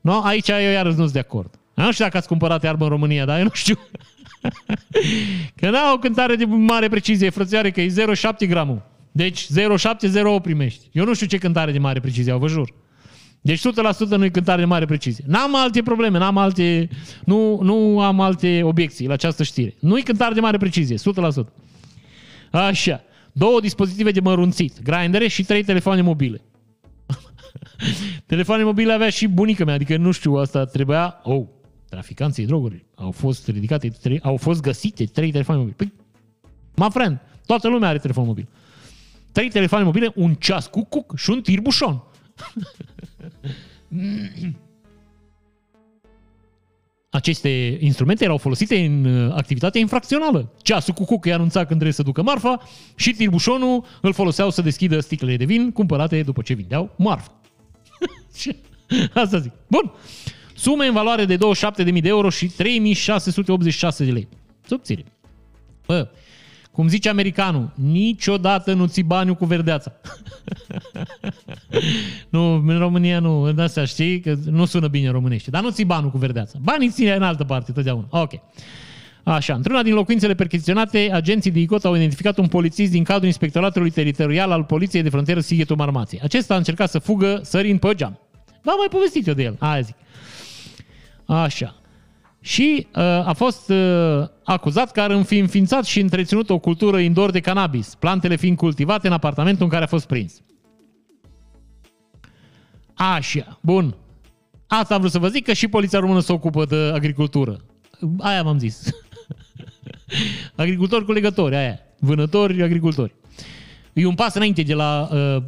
No? 0.00 0.20
Aici 0.22 0.48
eu 0.48 0.72
iarăși 0.72 0.96
nu 0.96 1.02
sunt 1.02 1.12
de 1.12 1.18
acord. 1.18 1.58
Nu 1.74 1.92
știu 1.92 2.04
dacă 2.04 2.16
ați 2.16 2.28
cumpărat 2.28 2.64
armă 2.64 2.84
în 2.84 2.90
România, 2.90 3.24
dar 3.24 3.38
eu 3.38 3.44
nu 3.44 3.50
știu. 3.52 3.78
că 5.60 5.70
n-au 5.70 5.98
cântare 5.98 6.36
de 6.36 6.44
mare 6.44 6.88
precizie, 6.88 7.30
frățioare, 7.30 7.70
că 7.70 7.80
e 7.80 7.86
0,7 7.86 8.48
gramul. 8.48 8.82
Deci 9.12 9.46
0,7-0,8 9.46 10.42
primești. 10.42 10.88
Eu 10.92 11.04
nu 11.04 11.14
știu 11.14 11.26
ce 11.26 11.38
cântare 11.38 11.72
de 11.72 11.78
mare 11.78 12.00
precizie 12.00 12.32
au, 12.32 12.38
vă 12.38 12.48
jur. 12.48 12.74
Deci 13.40 13.60
100% 13.60 13.62
nu 14.08 14.24
e 14.24 14.28
cântare 14.28 14.60
de 14.60 14.66
mare 14.66 14.84
precizie. 14.84 15.24
N-am 15.26 15.56
alte 15.56 15.82
probleme, 15.82 16.18
n-am 16.18 16.38
alte, 16.38 16.88
nu, 17.24 17.60
nu 17.62 18.00
am 18.00 18.20
alte 18.20 18.62
obiecții 18.62 19.06
la 19.06 19.12
această 19.12 19.42
știre. 19.42 19.74
Nu 19.80 19.98
e 19.98 20.00
cântare 20.00 20.34
de 20.34 20.40
mare 20.40 20.56
precizie, 20.56 20.96
100%. 20.96 21.00
Așa. 22.58 23.02
Două 23.32 23.60
dispozitive 23.60 24.10
de 24.10 24.20
mărunțit, 24.20 24.82
grindere 24.82 25.28
și 25.28 25.44
trei 25.44 25.64
telefoane 25.64 26.00
mobile. 26.00 26.40
telefoane 28.26 28.64
mobile 28.64 28.92
avea 28.92 29.10
și 29.10 29.26
bunica 29.26 29.64
mea, 29.64 29.74
adică 29.74 29.96
nu 29.96 30.10
știu, 30.10 30.34
asta 30.34 30.64
trebuia... 30.64 31.20
Oh, 31.22 31.46
traficanții 31.88 32.46
droguri 32.46 32.84
au 32.94 33.10
fost 33.10 33.48
ridicate, 33.48 33.88
trei, 33.88 34.20
au 34.22 34.36
fost 34.36 34.60
găsite 34.60 35.04
trei 35.04 35.30
telefoane 35.30 35.60
mobile. 35.60 35.76
Păi, 35.76 35.92
my 36.74 36.90
friend, 36.90 37.20
toată 37.46 37.68
lumea 37.68 37.88
are 37.88 37.98
telefon 37.98 38.26
mobil. 38.26 38.48
Trei 39.32 39.48
telefoane 39.48 39.84
mobile, 39.84 40.12
un 40.14 40.34
ceas 40.34 40.66
cu 40.66 40.84
cuc 40.84 41.18
și 41.18 41.30
un 41.30 41.40
tirbușon. 41.40 42.02
aceste 47.14 47.78
instrumente 47.80 48.24
erau 48.24 48.36
folosite 48.36 48.84
în 48.84 49.04
uh, 49.04 49.34
activitatea 49.34 49.80
infracțională. 49.80 50.52
Ceasul 50.62 50.94
cu 50.94 51.04
cucă 51.04 51.32
anunța 51.32 51.58
când 51.58 51.68
trebuie 51.68 51.92
să 51.92 52.02
ducă 52.02 52.22
marfa 52.22 52.60
și 52.94 53.12
tirbușonul 53.12 53.84
îl 54.00 54.12
foloseau 54.12 54.50
să 54.50 54.62
deschidă 54.62 55.00
sticlele 55.00 55.36
de 55.36 55.44
vin 55.44 55.72
cumpărate 55.72 56.22
după 56.22 56.42
ce 56.42 56.54
vindeau 56.54 56.94
marfa. 56.96 57.40
Asta 59.22 59.38
zic. 59.38 59.52
Bun. 59.66 59.92
Sume 60.54 60.86
în 60.86 60.92
valoare 60.92 61.24
de 61.24 61.36
27.000 61.36 62.00
de 62.00 62.08
euro 62.08 62.30
și 62.30 62.50
3.686 62.50 63.96
de 63.96 64.10
lei. 64.10 64.28
Subțire. 64.66 65.04
Bă, 65.86 66.08
cum 66.74 66.88
zice 66.88 67.08
americanul, 67.08 67.70
niciodată 67.74 68.72
nu 68.72 68.86
ții 68.86 69.02
baniul 69.02 69.34
cu 69.34 69.44
verdeața. 69.44 69.92
nu, 72.34 72.54
în 72.54 72.78
România 72.78 73.18
nu, 73.18 73.42
în 73.42 73.58
astea 73.58 73.84
știi, 73.84 74.20
că 74.20 74.34
nu 74.50 74.64
sună 74.64 74.88
bine 74.88 75.10
românește, 75.10 75.50
dar 75.50 75.62
nu 75.62 75.70
ții 75.70 75.84
banul 75.84 76.10
cu 76.10 76.18
verdeața. 76.18 76.58
Banii 76.62 76.90
ține 76.90 77.14
în 77.14 77.22
altă 77.22 77.44
parte, 77.44 77.72
totdeauna. 77.72 78.06
Ok. 78.10 78.32
Așa, 79.22 79.54
într-una 79.54 79.82
din 79.82 79.94
locuințele 79.94 80.34
percheziționate, 80.34 81.10
agenții 81.12 81.50
de 81.50 81.60
ICOT 81.60 81.84
au 81.84 81.94
identificat 81.94 82.38
un 82.38 82.46
polițist 82.46 82.90
din 82.90 83.04
cadrul 83.04 83.26
Inspectoratului 83.26 83.90
Teritorial 83.90 84.50
al 84.50 84.64
Poliției 84.64 85.02
de 85.02 85.08
Frontieră 85.08 85.40
Sighetul 85.40 85.76
Marmației. 85.76 86.20
Acesta 86.24 86.54
a 86.54 86.56
încercat 86.56 86.90
să 86.90 86.98
fugă 86.98 87.40
sărind 87.42 87.80
pe 87.80 87.94
geam. 87.94 88.18
V-am 88.62 88.76
mai 88.78 88.88
povestit 88.90 89.26
eu 89.26 89.34
de 89.34 89.42
el, 89.42 89.56
aia 89.58 89.80
zic. 89.80 89.94
Așa. 91.26 91.74
Și 92.44 92.86
uh, 92.94 93.02
a 93.02 93.32
fost 93.32 93.68
uh, 93.68 94.26
acuzat 94.42 94.92
că 94.92 95.00
ar 95.00 95.22
fi 95.22 95.38
înființat 95.38 95.84
și 95.84 96.00
întreținut 96.00 96.50
o 96.50 96.58
cultură 96.58 96.98
indoor 96.98 97.30
de 97.30 97.40
cannabis, 97.40 97.94
plantele 97.94 98.36
fiind 98.36 98.56
cultivate 98.56 99.06
în 99.06 99.12
apartamentul 99.12 99.64
în 99.64 99.70
care 99.70 99.84
a 99.84 99.86
fost 99.86 100.06
prins. 100.06 100.42
Așa, 102.94 103.58
bun. 103.60 103.94
Asta 104.66 104.94
am 104.94 105.00
vrut 105.00 105.12
să 105.12 105.18
vă 105.18 105.28
zic 105.28 105.44
că 105.44 105.52
și 105.52 105.68
poliția 105.68 105.98
română 105.98 106.20
se 106.20 106.32
ocupă 106.32 106.64
de 106.64 106.76
agricultură. 106.76 107.60
Aia 108.18 108.42
v-am 108.42 108.58
zis. 108.58 108.82
agricultori 110.56 111.04
cu 111.04 111.12
legători, 111.12 111.56
aia. 111.56 111.78
Vânători, 111.98 112.62
agricultori. 112.62 113.14
E 113.92 114.06
un 114.06 114.14
pas 114.14 114.34
înainte 114.34 114.62
de 114.62 114.74
la 114.74 115.08
uh, 115.12 115.42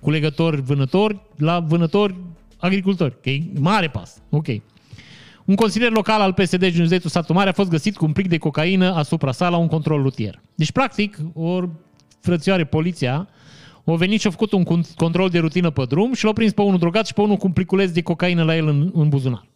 culegători, 0.00 0.60
vânători, 0.60 1.20
la 1.36 1.60
vânători, 1.60 2.16
agricultori. 2.56 3.14
Ok? 3.16 3.58
Mare 3.60 3.88
pas. 3.88 4.22
Ok. 4.30 4.46
Un 5.46 5.54
consilier 5.54 5.90
local 5.90 6.20
al 6.20 6.32
PSD 6.32 6.58
din 6.58 6.72
județul 6.72 7.10
Satu 7.10 7.32
Mare 7.32 7.48
a 7.48 7.52
fost 7.52 7.70
găsit 7.70 7.96
cu 7.96 8.04
un 8.04 8.12
plic 8.12 8.28
de 8.28 8.38
cocaină 8.38 8.94
asupra 8.94 9.32
sa 9.32 9.48
la 9.48 9.56
un 9.56 9.66
control 9.66 10.02
rutier. 10.02 10.40
Deci, 10.54 10.72
practic, 10.72 11.18
o 11.34 11.60
frățioare 12.20 12.64
poliția 12.64 13.28
au 13.84 13.96
venit 13.96 14.20
și 14.20 14.26
au 14.26 14.32
făcut 14.32 14.52
un 14.52 14.84
control 14.96 15.28
de 15.28 15.38
rutină 15.38 15.70
pe 15.70 15.84
drum 15.84 16.14
și 16.14 16.24
l-au 16.24 16.32
prins 16.32 16.52
pe 16.52 16.62
unul 16.62 16.78
drogat 16.78 17.06
și 17.06 17.12
pe 17.12 17.20
unul 17.20 17.36
cu 17.36 17.46
un 17.46 17.52
pliculeț 17.52 17.90
de 17.90 18.02
cocaină 18.02 18.42
la 18.42 18.56
el 18.56 18.66
în, 18.66 18.90
în 18.94 19.08
buzunar. 19.08 19.46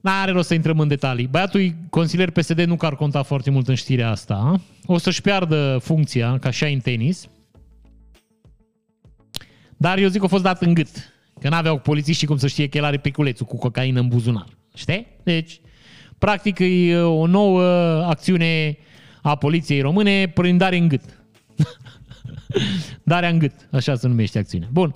N-are 0.00 0.30
rost 0.30 0.48
să 0.48 0.54
intrăm 0.54 0.80
în 0.80 0.88
detalii. 0.88 1.26
Băiatul 1.26 1.74
consilier 1.90 2.30
PSD 2.30 2.60
nu 2.60 2.76
că 2.76 2.86
ar 2.86 2.96
conta 2.96 3.22
foarte 3.22 3.50
mult 3.50 3.68
în 3.68 3.74
știrea 3.74 4.10
asta. 4.10 4.60
O 4.84 4.98
să-și 4.98 5.20
piardă 5.20 5.78
funcția, 5.82 6.38
ca 6.38 6.48
așa 6.48 6.66
în 6.66 6.78
tenis. 6.78 7.28
Dar 9.76 9.98
eu 9.98 10.08
zic 10.08 10.18
că 10.18 10.26
a 10.26 10.28
fost 10.28 10.42
dat 10.42 10.62
în 10.62 10.74
gât. 10.74 11.15
Că 11.40 11.48
n-aveau 11.48 11.78
polițiștii 11.78 12.26
cum 12.26 12.36
să 12.36 12.46
știe 12.46 12.68
că 12.68 12.76
el 12.76 12.84
are 12.84 12.96
piculețul 12.96 13.46
cu 13.46 13.56
cocaină 13.56 14.00
în 14.00 14.08
buzunar. 14.08 14.46
Știi? 14.74 15.06
Deci, 15.22 15.60
practic, 16.18 16.58
e 16.58 16.96
o 16.96 17.26
nouă 17.26 17.62
acțiune 18.04 18.78
a 19.22 19.36
poliției 19.36 19.80
române 19.80 20.28
prin 20.28 20.56
dare 20.56 20.76
în 20.76 20.88
gât. 20.88 21.02
Darea 23.02 23.28
în 23.28 23.38
gât, 23.38 23.52
așa 23.72 23.94
se 23.94 24.08
numește 24.08 24.38
acțiunea. 24.38 24.68
Bun. 24.72 24.94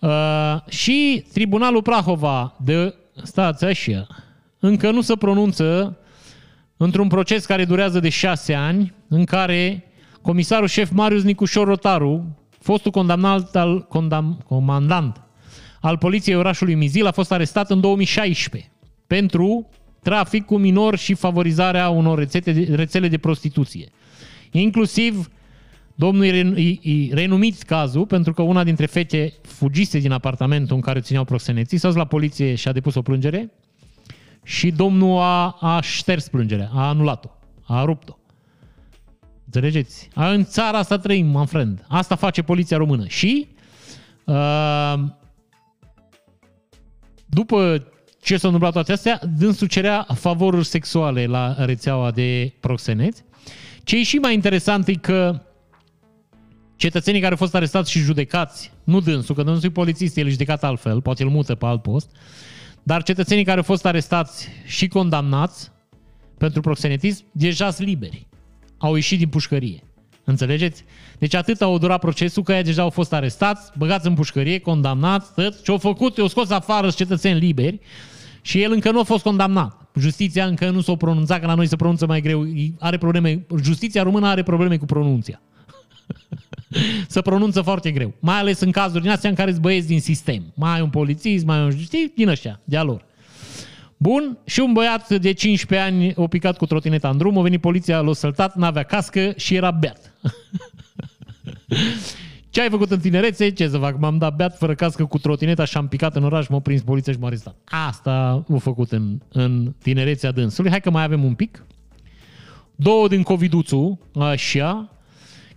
Uh, 0.00 0.56
și 0.68 1.24
Tribunalul 1.32 1.82
Prahova 1.82 2.56
de... 2.64 2.94
Stați 3.22 3.64
așa 3.64 4.06
încă 4.58 4.90
nu 4.90 5.00
se 5.00 5.16
pronunță 5.16 5.98
într-un 6.76 7.08
proces 7.08 7.44
care 7.44 7.64
durează 7.64 8.00
de 8.00 8.08
șase 8.08 8.54
ani, 8.54 8.94
în 9.08 9.24
care 9.24 9.84
comisarul 10.22 10.68
șef 10.68 10.90
Marius 10.90 11.22
Nicușor 11.22 11.66
Rotaru, 11.66 12.38
fostul 12.58 12.90
condamnat 12.90 13.56
al, 13.56 13.82
condam, 13.82 14.42
comandant 14.48 15.23
al 15.84 15.98
poliției 15.98 16.36
orașului 16.36 16.74
Mizil, 16.74 17.06
a 17.06 17.10
fost 17.10 17.32
arestat 17.32 17.70
în 17.70 17.80
2016 17.80 18.70
pentru 19.06 19.68
trafic 20.02 20.44
cu 20.44 20.56
minor 20.56 20.96
și 20.96 21.14
favorizarea 21.14 21.88
unor 21.88 22.18
rețete 22.18 22.52
de, 22.52 22.74
rețele 22.74 23.08
de 23.08 23.18
prostituție. 23.18 23.88
Inclusiv 24.50 25.30
domnul 25.94 26.24
e 26.24 27.08
renumit 27.10 27.62
cazul 27.62 28.06
pentru 28.06 28.32
că 28.32 28.42
una 28.42 28.64
dintre 28.64 28.86
fete 28.86 29.32
fugise 29.42 29.98
din 29.98 30.10
apartamentul 30.10 30.76
în 30.76 30.82
care 30.82 31.00
țineau 31.00 31.24
proxeneții, 31.24 31.78
s-a 31.78 31.88
dus 31.88 31.96
la 31.96 32.04
poliție 32.04 32.54
și 32.54 32.68
a 32.68 32.72
depus 32.72 32.94
o 32.94 33.02
plângere 33.02 33.52
și 34.42 34.70
domnul 34.70 35.18
a, 35.18 35.56
a 35.60 35.80
șters 35.80 36.28
plângerea, 36.28 36.70
a 36.72 36.88
anulat-o, 36.88 37.30
a 37.66 37.84
rupt-o. 37.84 38.18
Înțelegeți? 39.44 40.08
În 40.14 40.44
țara 40.44 40.78
asta 40.78 40.98
trăim, 40.98 41.26
my 41.26 41.46
friend. 41.46 41.84
Asta 41.88 42.14
face 42.14 42.42
poliția 42.42 42.76
română. 42.76 43.06
Și 43.06 43.48
uh, 44.24 44.94
după 47.34 47.86
ce 48.20 48.36
s-au 48.36 48.50
întâmplat 48.50 48.72
toate 48.72 48.92
astea, 48.92 49.20
dânsul 49.38 49.66
cerea 49.66 50.06
favoruri 50.14 50.66
sexuale 50.66 51.26
la 51.26 51.64
rețeaua 51.64 52.10
de 52.10 52.52
proxeneți. 52.60 53.24
Ce 53.82 53.98
e 53.98 54.02
și 54.02 54.16
mai 54.16 54.34
interesant 54.34 54.88
e 54.88 54.94
că 54.94 55.40
cetățenii 56.76 57.20
care 57.20 57.32
au 57.32 57.38
fost 57.38 57.54
arestați 57.54 57.90
și 57.90 57.98
judecați, 57.98 58.72
nu 58.84 59.00
dânsul, 59.00 59.34
că 59.34 59.42
dânsul 59.42 59.68
e 59.68 59.72
polițist, 59.72 60.16
el 60.16 60.26
e 60.26 60.30
judecat 60.30 60.64
altfel, 60.64 61.00
poate 61.02 61.22
îl 61.22 61.30
mută 61.30 61.54
pe 61.54 61.66
alt 61.66 61.82
post, 61.82 62.10
uh, 62.10 62.18
dar 62.86 63.02
cetățenii 63.02 63.44
care 63.44 63.56
au 63.56 63.62
fost 63.62 63.86
arestați 63.86 64.48
și 64.64 64.88
condamnați 64.88 65.70
pentru 66.38 66.60
proxenetism 66.60 67.24
deja 67.32 67.70
sunt 67.70 67.88
liberi. 67.88 68.26
Au 68.78 68.94
ieșit 68.94 69.18
din 69.18 69.28
pușcărie. 69.28 69.82
Înțelegeți? 70.24 70.84
Deci 71.18 71.34
atât 71.34 71.62
au 71.62 71.78
durat 71.78 72.00
procesul 72.00 72.42
că 72.42 72.52
ei 72.52 72.62
deja 72.62 72.82
au 72.82 72.90
fost 72.90 73.12
arestați, 73.12 73.72
băgați 73.78 74.06
în 74.06 74.14
pușcărie, 74.14 74.58
condamnați, 74.58 75.34
tot, 75.34 75.62
ce 75.62 75.70
au 75.70 75.78
făcut, 75.78 76.16
i-au 76.16 76.26
scos 76.26 76.50
afară 76.50 76.90
cetățeni 76.90 77.38
liberi 77.38 77.80
și 78.40 78.62
el 78.62 78.72
încă 78.72 78.90
nu 78.90 78.98
a 78.98 79.02
fost 79.02 79.22
condamnat. 79.22 79.88
Justiția 79.98 80.46
încă 80.46 80.70
nu 80.70 80.80
s-a 80.80 80.94
pronunțat, 80.94 81.40
că 81.40 81.46
la 81.46 81.54
noi 81.54 81.66
se 81.66 81.76
pronunță 81.76 82.06
mai 82.06 82.20
greu. 82.20 82.46
Are 82.78 82.98
probleme, 82.98 83.46
justiția 83.62 84.02
română 84.02 84.26
are 84.26 84.42
probleme 84.42 84.76
cu 84.76 84.84
pronunția. 84.84 85.40
să 87.08 87.20
pronunță 87.20 87.62
foarte 87.62 87.90
greu. 87.90 88.14
Mai 88.18 88.38
ales 88.38 88.60
în 88.60 88.70
cazuri 88.70 89.02
din 89.02 89.10
astea 89.10 89.30
în 89.30 89.36
care 89.36 89.50
îți 89.50 89.60
băieți 89.60 89.86
din 89.86 90.00
sistem. 90.00 90.52
Mai 90.54 90.74
ai 90.74 90.80
un 90.80 90.90
polițist, 90.90 91.44
mai 91.44 91.56
ai 91.56 91.64
un... 91.64 91.78
Știi? 91.78 92.12
Din 92.16 92.28
ăștia, 92.28 92.60
de-a 92.64 92.82
lor. 92.82 93.04
Bun, 93.96 94.38
și 94.44 94.60
un 94.60 94.72
băiat 94.72 95.08
de 95.08 95.32
15 95.32 95.88
ani 95.88 96.12
o 96.16 96.26
picat 96.26 96.56
cu 96.56 96.66
trotineta 96.66 97.08
în 97.08 97.16
drum, 97.16 97.38
a 97.38 97.42
venit 97.42 97.60
poliția, 97.60 98.00
l-a 98.00 98.12
săltat, 98.12 98.54
n-avea 98.54 98.82
cască 98.82 99.32
și 99.36 99.54
era 99.54 99.70
beat. 99.70 100.12
Ce 102.50 102.60
ai 102.60 102.70
făcut 102.70 102.90
în 102.90 103.00
tinerețe? 103.00 103.50
Ce 103.50 103.68
să 103.68 103.78
fac? 103.78 103.98
M-am 103.98 104.18
dat 104.18 104.36
beat 104.36 104.56
fără 104.56 104.74
cască 104.74 105.04
cu 105.04 105.18
trotineta 105.18 105.64
și 105.64 105.76
am 105.76 105.88
picat 105.88 106.16
în 106.16 106.24
oraș, 106.24 106.46
m-au 106.46 106.60
prins 106.60 106.82
poliția 106.82 107.12
și 107.12 107.18
m-a 107.18 107.26
arestat. 107.26 107.56
Asta 107.64 108.44
a 108.54 108.58
făcut 108.58 108.92
în, 108.92 109.20
în 109.28 109.74
tinerețea 109.82 110.32
dânsului. 110.32 110.70
Hai 110.70 110.80
că 110.80 110.90
mai 110.90 111.02
avem 111.02 111.24
un 111.24 111.34
pic. 111.34 111.64
Două 112.76 113.08
din 113.08 113.22
Coviduțu, 113.22 114.00
așa, 114.14 114.94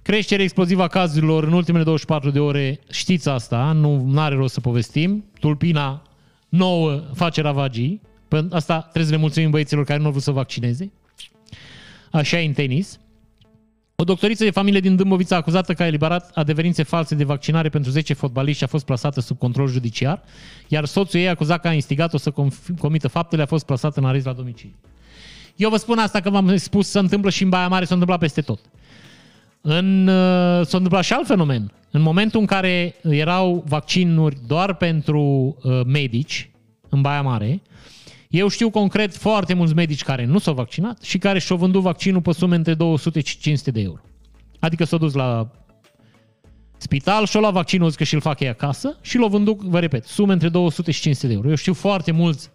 Creștere 0.08 0.44
explozivă 0.44 0.84
a 0.84 0.88
cazurilor 0.88 1.44
în 1.44 1.54
ultimele 1.54 1.84
24 1.84 2.30
de 2.30 2.40
ore, 2.40 2.80
știți 2.90 3.30
asta, 3.30 3.72
nu 3.72 4.14
are 4.16 4.36
rost 4.36 4.54
să 4.54 4.60
povestim. 4.60 5.26
Tulpina 5.40 6.02
nouă 6.50 7.04
face 7.14 7.42
ravagii. 7.42 8.02
Asta 8.50 8.80
trebuie 8.80 9.06
să 9.06 9.12
le 9.12 9.18
mulțumim 9.18 9.50
băieților 9.50 9.84
care 9.84 10.00
nu 10.00 10.06
au 10.06 10.12
vrut 10.12 10.24
să 10.24 10.32
vaccineze. 10.32 10.92
Așa 12.12 12.40
e 12.40 12.46
în 12.46 12.54
tenis. 12.54 13.00
O 14.00 14.04
doctoriță 14.04 14.44
de 14.44 14.50
familie 14.50 14.80
din 14.80 14.96
Dâmbovița 14.96 15.36
acuzată 15.36 15.74
că 15.74 15.84
a 15.84 15.86
eliberat 15.86 16.32
adeverințe 16.34 16.84
false 16.84 17.16
de 17.16 17.24
vaccinare 17.24 17.70
pentru 17.70 17.92
10 17.92 18.14
fotbaliști 18.14 18.64
a 18.64 18.68
fost 18.68 18.86
plasată 18.86 19.22
sub 19.22 19.38
control 19.38 19.68
judiciar, 19.68 20.24
iar 20.68 20.86
soțul 20.86 21.20
ei 21.20 21.30
acuzat 21.30 21.62
că 21.62 21.68
a 21.68 21.74
instigat-o 21.74 22.18
să 22.18 22.34
comită 22.80 23.08
faptele 23.08 23.42
a 23.42 23.46
fost 23.46 23.66
plasat 23.66 23.98
în 23.98 24.06
arest 24.06 24.26
la 24.26 24.34
domiciliu. 24.34 24.76
Eu 25.56 25.70
vă 25.70 25.78
spun 25.78 25.98
asta 25.98 26.20
că 26.20 26.30
v-am 26.30 26.58
spus, 26.58 26.88
se 26.88 27.00
întâmplă 27.00 27.30
și 27.30 27.44
în 27.44 27.50
Baia 27.50 27.68
Mare, 27.68 27.86
se 27.86 27.94
întâmplă 27.94 28.18
peste 28.18 28.42
tot. 28.42 28.60
În, 29.62 30.08
uh, 30.08 30.66
s-a 30.66 30.78
întâmplat 30.78 31.04
și 31.04 31.14
alt 31.14 31.28
fenomen. 31.28 31.72
În 31.92 32.02
momentul 32.02 32.40
în 32.40 32.46
care 32.46 32.96
erau 33.02 33.64
vaccinuri 33.68 34.38
doar 34.48 34.74
pentru 34.74 35.22
uh, 35.64 35.82
medici 35.86 36.50
în 36.90 37.02
Baia 37.02 37.22
Mare, 37.22 37.62
eu 38.30 38.48
știu 38.48 38.70
concret 38.70 39.16
foarte 39.16 39.54
mulți 39.54 39.74
medici 39.74 40.04
care 40.04 40.26
nu 40.26 40.38
s-au 40.40 40.54
vaccinat 40.54 41.02
și 41.02 41.18
care 41.18 41.40
și-au 41.40 41.58
vândut 41.58 41.82
vaccinul 41.82 42.22
pe 42.22 42.32
sume 42.32 42.56
între 42.56 42.74
200 42.74 43.22
și 43.22 43.38
500 43.38 43.72
de 43.72 43.82
euro. 43.82 44.02
Adică 44.60 44.84
s-au 44.84 45.00
dus 45.00 45.14
la 45.14 45.52
spital 46.78 47.26
și-au 47.26 47.42
luat 47.42 47.54
vaccinul, 47.54 47.92
că 47.92 48.04
și-l 48.04 48.20
fac 48.20 48.40
ei 48.40 48.48
acasă 48.48 48.98
și 49.02 49.18
l-au 49.18 49.30
vândut, 49.30 49.62
vă 49.62 49.80
repet, 49.80 50.06
sume 50.06 50.34
între 50.34 50.50
200 50.50 50.92
și 50.92 51.02
500 51.02 51.28
de 51.28 51.34
euro. 51.34 51.50
Eu 51.50 51.56
știu 51.56 51.74
foarte 51.74 52.12
mulți 52.12 52.50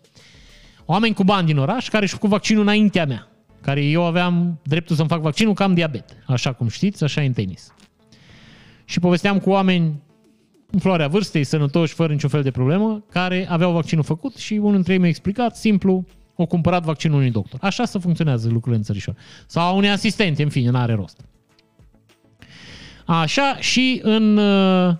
oameni 0.85 1.15
cu 1.15 1.25
bani 1.25 1.47
din 1.47 1.59
oraș 1.59 1.89
care 1.89 2.07
și-au 2.07 2.19
făcut 2.19 2.33
vaccinul 2.33 2.63
înaintea 2.63 3.07
mea 3.07 3.27
care 3.63 3.85
eu 3.85 4.05
aveam 4.05 4.61
dreptul 4.63 4.97
să-mi 4.97 5.09
fac 5.09 5.21
vaccinul, 5.21 5.55
că 5.55 5.63
am 5.63 5.75
diabet. 5.75 6.05
Așa 6.27 6.53
cum 6.53 6.69
știți, 6.69 7.05
așa 7.05 7.23
e 7.23 7.27
în 7.27 7.33
tenis. 7.33 7.75
Și 8.85 9.01
povesteam 9.01 9.39
cu 9.39 9.51
oameni 9.51 9.85
în 9.85 9.95
floarea 10.79 11.09
vârstei, 11.09 11.45
sănătoși, 11.45 11.95
fără 11.95 12.13
niciun 12.13 12.29
fel 12.29 12.43
de 12.43 12.51
problemă, 12.51 13.05
care 13.11 13.47
aveau 13.49 13.73
vaccinul 13.73 14.05
făcut 14.05 14.37
și 14.37 14.55
unul 14.55 14.73
dintre 14.73 14.93
ei 14.93 14.99
mi-a 14.99 15.09
explicat, 15.09 15.57
simplu, 15.57 16.05
o 16.37 16.47
cumpărat 16.47 16.83
vaccinul 16.85 17.17
unui 17.17 17.31
doctor. 17.31 17.59
Așa 17.63 17.85
să 17.85 17.99
funcționează 17.99 18.49
lucrurile 18.49 18.77
în 18.77 18.83
țărișor. 18.83 19.15
Sau 19.47 19.67
a 19.67 19.71
unui 19.71 19.91
asistent, 19.91 20.39
în 20.39 20.49
fine, 20.49 20.71
n-are 20.71 20.95
rost. 20.95 21.21
Așa 23.05 23.57
și 23.59 24.01
în, 24.03 24.37
uh, 24.37 24.95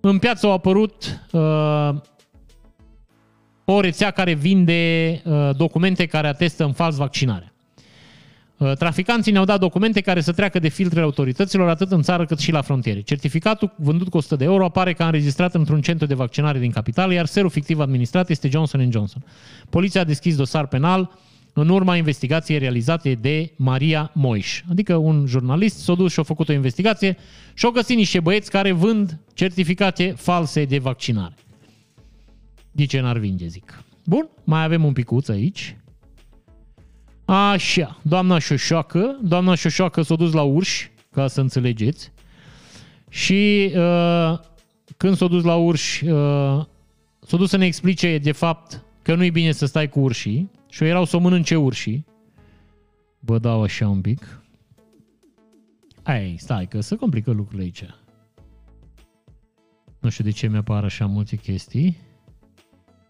în 0.00 0.18
piață 0.18 0.46
au 0.46 0.52
apărut 0.52 1.20
uh, 1.32 1.90
o 3.64 3.80
rețea 3.80 4.10
care 4.10 4.32
vinde 4.32 5.22
uh, 5.24 5.50
documente 5.56 6.06
care 6.06 6.26
atestă 6.26 6.64
în 6.64 6.72
fals 6.72 6.96
vaccinarea. 6.96 7.51
Uh, 8.62 8.72
Traficanții 8.76 9.32
ne-au 9.32 9.44
dat 9.44 9.60
documente 9.60 10.00
care 10.00 10.20
să 10.20 10.32
treacă 10.32 10.58
de 10.58 10.68
filtrele 10.68 11.04
autorităților 11.04 11.68
atât 11.68 11.90
în 11.90 12.02
țară 12.02 12.24
cât 12.24 12.38
și 12.38 12.52
la 12.52 12.62
frontiere. 12.62 13.00
Certificatul 13.00 13.74
vândut 13.76 14.08
cu 14.08 14.16
100 14.16 14.36
de 14.36 14.44
euro 14.44 14.64
apare 14.64 14.92
ca 14.92 15.04
înregistrat 15.04 15.54
într-un 15.54 15.80
centru 15.80 16.06
de 16.06 16.14
vaccinare 16.14 16.58
din 16.58 16.70
capitală, 16.70 17.12
iar 17.12 17.26
serul 17.26 17.50
fictiv 17.50 17.80
administrat 17.80 18.30
este 18.30 18.48
Johnson 18.48 18.90
Johnson. 18.90 19.24
Poliția 19.70 20.00
a 20.00 20.04
deschis 20.04 20.36
dosar 20.36 20.66
penal 20.66 21.18
în 21.52 21.68
urma 21.68 21.96
investigației 21.96 22.58
realizate 22.58 23.14
de 23.14 23.52
Maria 23.56 24.10
Moiș. 24.14 24.62
Adică 24.70 24.96
un 24.96 25.26
jurnalist 25.26 25.78
s-a 25.78 25.94
dus 25.94 26.12
și 26.12 26.20
a 26.20 26.22
făcut 26.22 26.48
o 26.48 26.52
investigație 26.52 27.16
și 27.54 27.64
au 27.64 27.70
găsit 27.70 27.96
niște 27.96 28.20
băieți 28.20 28.50
care 28.50 28.72
vând 28.72 29.18
certificate 29.34 30.14
false 30.16 30.64
de 30.64 30.78
vaccinare. 30.78 31.34
De 32.72 32.84
ce 32.84 33.00
n-ar 33.00 33.18
vinde, 33.18 33.46
zic. 33.46 33.82
Bun, 34.04 34.28
mai 34.44 34.64
avem 34.64 34.84
un 34.84 34.92
picuț 34.92 35.28
aici. 35.28 35.76
Așa, 37.24 37.98
doamna 38.02 38.38
Șoșoacă, 38.38 39.18
doamna 39.22 39.54
Șoșoacă 39.54 40.02
s-a 40.02 40.14
dus 40.14 40.32
la 40.32 40.42
urși, 40.42 40.90
ca 41.10 41.26
să 41.26 41.40
înțelegeți. 41.40 42.12
Și 43.08 43.72
uh, 43.76 44.38
când 44.96 45.16
s-a 45.16 45.26
dus 45.26 45.44
la 45.44 45.54
urși, 45.54 46.04
uh, 46.04 46.64
s-a 47.20 47.36
dus 47.36 47.48
să 47.48 47.56
ne 47.56 47.66
explice 47.66 48.18
de 48.18 48.32
fapt 48.32 48.84
că 49.02 49.14
nu-i 49.14 49.30
bine 49.30 49.52
să 49.52 49.66
stai 49.66 49.88
cu 49.88 50.00
urșii 50.00 50.50
și 50.68 50.84
erau 50.84 51.04
să 51.04 51.16
o 51.16 51.20
mănânce 51.20 51.56
urșii. 51.56 52.06
Vă 53.18 53.38
dau 53.38 53.62
așa 53.62 53.88
un 53.88 54.00
pic. 54.00 54.42
Ei, 56.06 56.36
stai 56.38 56.66
că 56.66 56.80
se 56.80 56.96
complică 56.96 57.30
lucrurile 57.30 57.62
aici. 57.62 57.84
Nu 59.98 60.08
știu 60.08 60.24
de 60.24 60.30
ce 60.30 60.48
mi-apar 60.48 60.84
așa 60.84 61.06
multe 61.06 61.36
chestii. 61.36 61.96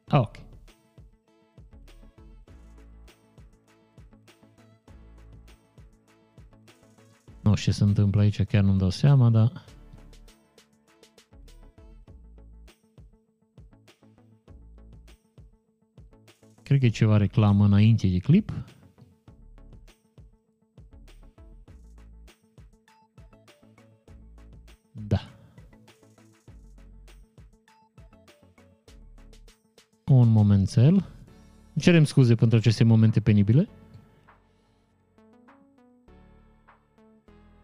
Ah, 0.08 0.20
ok. 0.20 0.36
Nu 7.52 7.58
știu 7.58 7.72
ce 7.72 7.78
se 7.78 7.84
întâmplă 7.84 8.20
aici, 8.20 8.42
chiar 8.42 8.62
nu-mi 8.62 8.78
dau 8.78 8.90
seama, 8.90 9.30
dar... 9.30 9.64
Cred 16.62 16.78
că 16.78 16.86
e 16.86 16.88
ceva 16.88 17.16
reclamă 17.16 17.64
înainte 17.64 18.08
de 18.08 18.18
clip. 18.18 18.52
Da. 24.92 25.30
Un 30.06 30.28
momențel. 30.28 31.08
Cerem 31.78 32.04
scuze 32.04 32.34
pentru 32.34 32.58
aceste 32.58 32.84
momente 32.84 33.20
penibile. 33.20 33.68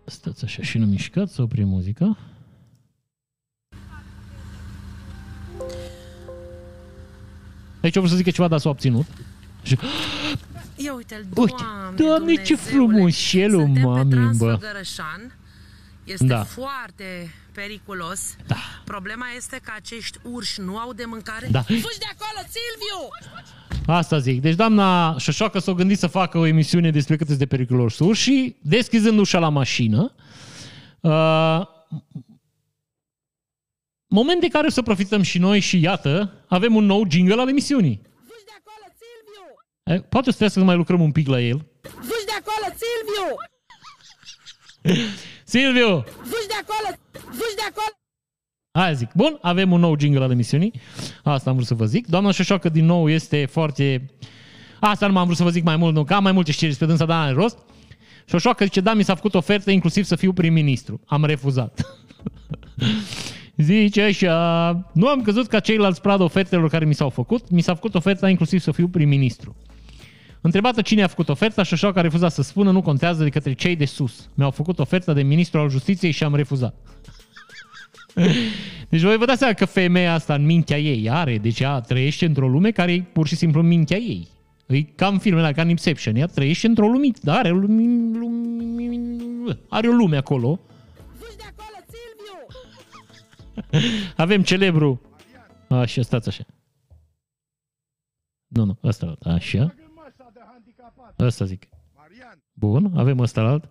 Stați 0.09 0.44
așa 0.44 0.62
și 0.62 0.78
nu 0.78 0.86
mișcați, 0.86 1.35
să 1.35 1.43
oprim 1.43 1.68
muzica. 1.68 2.16
Aici 7.82 7.97
o 7.97 8.01
vrut 8.01 8.10
să 8.10 8.16
zică 8.16 8.30
ceva, 8.30 8.48
dar 8.48 8.59
s-a 8.59 8.68
obținut. 8.68 9.06
Și... 9.62 9.78
Ia 10.76 10.94
uite-l, 10.94 11.26
Uite, 11.35 11.55
Doamne, 11.56 11.97
Doamne, 12.05 12.35
ce 12.35 12.55
Dumnezeule. 12.55 12.60
frumușelul, 12.93 13.60
Suntem 13.60 13.82
mami, 13.82 14.10
pe 14.10 14.16
bă. 14.16 14.22
Transfăgărășan. 14.47 15.36
Este 16.05 16.26
Da. 16.26 16.43
foarte 16.44 17.05
periculos. 17.60 18.36
Da. 18.47 18.56
Problema 18.85 19.26
este 19.36 19.60
că 19.64 19.72
acești 19.76 20.18
urși 20.22 20.60
nu 20.60 20.78
au 20.78 20.93
de 20.93 21.05
mâncare. 21.05 21.48
Da. 21.51 21.62
Fugi 21.62 21.98
de 21.98 22.10
acolo, 22.14 22.47
Silviu! 22.55 23.01
Asta 23.86 24.18
zic. 24.18 24.40
Deci 24.40 24.55
doamna 24.55 25.16
Șoșoacă 25.18 25.59
s-a 25.59 25.72
gândit 25.72 25.98
să 25.98 26.06
facă 26.06 26.39
o 26.39 26.47
emisiune 26.47 26.90
despre 26.90 27.16
cât 27.16 27.26
sunt 27.26 27.39
de 27.39 27.47
periculoși 27.47 28.02
urși 28.02 28.22
și 28.22 28.56
deschizând 28.62 29.18
ușa 29.18 29.39
la 29.39 29.48
mașină, 29.48 30.14
uh, 31.01 31.60
moment 34.06 34.40
de 34.40 34.48
care 34.48 34.66
o 34.66 34.70
să 34.70 34.82
profităm 34.82 35.22
și 35.22 35.39
noi 35.39 35.60
și 35.60 35.80
iată, 35.80 36.32
avem 36.48 36.74
un 36.74 36.85
nou 36.85 37.10
jingle 37.10 37.40
al 37.40 37.48
emisiunii. 37.48 38.01
Fugi 38.26 38.44
de 38.44 38.52
acolo, 38.60 38.85
Silviu! 39.01 39.47
Eh, 39.82 40.01
Poate 40.09 40.28
o 40.28 40.32
să 40.32 40.36
trebuie 40.36 40.59
să 40.59 40.60
mai 40.60 40.76
lucrăm 40.76 41.01
un 41.01 41.12
pic 41.12 41.28
la 41.28 41.40
el. 41.40 41.66
Fugi 41.82 42.24
de 42.24 42.36
acolo, 42.40 42.74
Silviu! 42.80 43.28
Silviu! 45.52 46.05
Fugi 46.22 46.47
de 46.47 46.59
acolo! 46.62 47.07
Fugi 47.24 47.55
de 47.55 47.66
acolo! 47.69 47.93
Aia 48.70 48.93
zic. 48.93 49.11
Bun, 49.15 49.39
avem 49.43 49.73
un 49.73 49.81
nou 49.81 49.99
jingle 49.99 50.23
al 50.23 50.31
emisiunii. 50.31 50.73
Asta 51.24 51.51
am 51.51 51.57
vrut 51.57 51.69
să 51.69 51.74
vă 51.74 51.85
zic. 51.85 52.07
Doamna 52.07 52.31
Șoșoacă 52.31 52.69
din 52.69 52.85
nou 52.85 53.09
este 53.09 53.47
foarte... 53.47 54.11
Asta 54.81 55.07
nu 55.07 55.12
m-am 55.12 55.24
vrut 55.24 55.36
să 55.36 55.43
vă 55.43 55.51
zic 55.51 55.65
mai 55.65 55.77
mult, 55.77 55.95
nu, 55.95 56.05
că 56.05 56.15
am 56.15 56.23
mai 56.23 56.32
multe 56.32 56.53
știri 56.53 56.69
despre 56.69 56.86
dânsa, 56.86 57.05
dar 57.05 57.24
are 57.24 57.32
rost. 57.32 57.59
Șoșoacă 58.27 58.65
zice, 58.65 58.81
da, 58.81 58.95
mi 58.95 59.03
s-a 59.03 59.15
făcut 59.15 59.35
ofertă 59.35 59.70
inclusiv 59.70 60.05
să 60.05 60.16
fiu 60.16 60.32
prim-ministru. 60.32 61.01
Am 61.07 61.24
refuzat. 61.24 61.81
Zice 63.57 64.03
așa, 64.03 64.90
nu 64.93 65.09
am 65.09 65.23
căzut 65.23 65.47
ca 65.47 65.61
ceilalți 65.61 66.01
prad 66.01 66.20
ofertelor 66.20 66.69
care 66.69 66.85
mi 66.85 66.95
s-au 66.95 67.09
făcut, 67.09 67.51
mi 67.51 67.61
s-a 67.61 67.74
făcut 67.74 67.95
oferta 67.95 68.28
inclusiv 68.28 68.61
să 68.61 68.70
fiu 68.70 68.89
prim-ministru. 68.89 69.57
Întrebată 70.40 70.82
cine 70.82 71.02
a 71.02 71.06
făcut 71.06 71.28
oferta, 71.28 71.62
Șoșoacă 71.62 71.98
a 71.98 72.02
refuzat 72.02 72.32
să 72.32 72.43
spună, 72.43 72.70
nu 72.70 72.82
contează 72.82 73.23
de 73.23 73.31
către 73.31 73.52
cei 73.52 73.77
de 73.77 73.85
sus. 73.85 74.28
Mi-au 74.35 74.51
făcut 74.51 74.78
oferta 74.78 75.12
de 75.12 75.23
ministru 75.23 75.60
al 75.60 75.70
justiției 75.70 76.10
și 76.10 76.24
am 76.24 76.35
refuzat. 76.35 76.74
Deci 78.89 79.01
voi 79.01 79.16
vă 79.16 79.24
dați 79.24 79.39
seama 79.39 79.55
că 79.55 79.65
femeia 79.65 80.15
asta 80.15 80.35
în 80.35 80.44
mintea 80.44 80.78
ei 80.78 81.10
are, 81.10 81.39
deci 81.39 81.60
ea 81.60 81.81
trăiește 81.81 82.27
într-o 82.27 82.48
lume 82.48 82.70
care 82.70 82.93
e 82.93 83.02
pur 83.12 83.27
și 83.27 83.36
simplu 83.36 83.60
în 83.60 83.66
mintea 83.66 83.97
ei. 83.97 84.28
E 84.66 84.82
ca 84.82 85.06
în 85.06 85.19
filmele 85.19 85.52
ca 85.52 85.62
în 85.62 85.69
Inception, 85.69 86.16
ea 86.16 86.27
trăiește 86.27 86.66
într-o 86.66 86.86
lume, 86.86 87.09
da, 87.23 87.35
are, 87.35 87.48
lumi, 87.48 88.16
lumi, 88.19 89.59
are 89.69 89.89
o 89.89 89.93
lume 89.93 90.16
acolo. 90.16 90.60
Fugi 91.19 91.36
de 91.36 91.43
acolo, 91.48 91.85
Silviu! 91.90 92.47
Avem 94.24 94.43
celebru... 94.43 95.01
Așa, 95.69 96.02
stați 96.02 96.28
așa. 96.28 96.44
Nu, 98.47 98.65
nu, 98.65 98.78
ăsta, 98.82 99.16
așa. 99.23 99.74
Ăsta 101.19 101.45
zic. 101.45 101.69
Bun, 102.53 102.93
avem 102.97 103.19
ăsta 103.19 103.43
la 103.43 103.51
alt. 103.51 103.69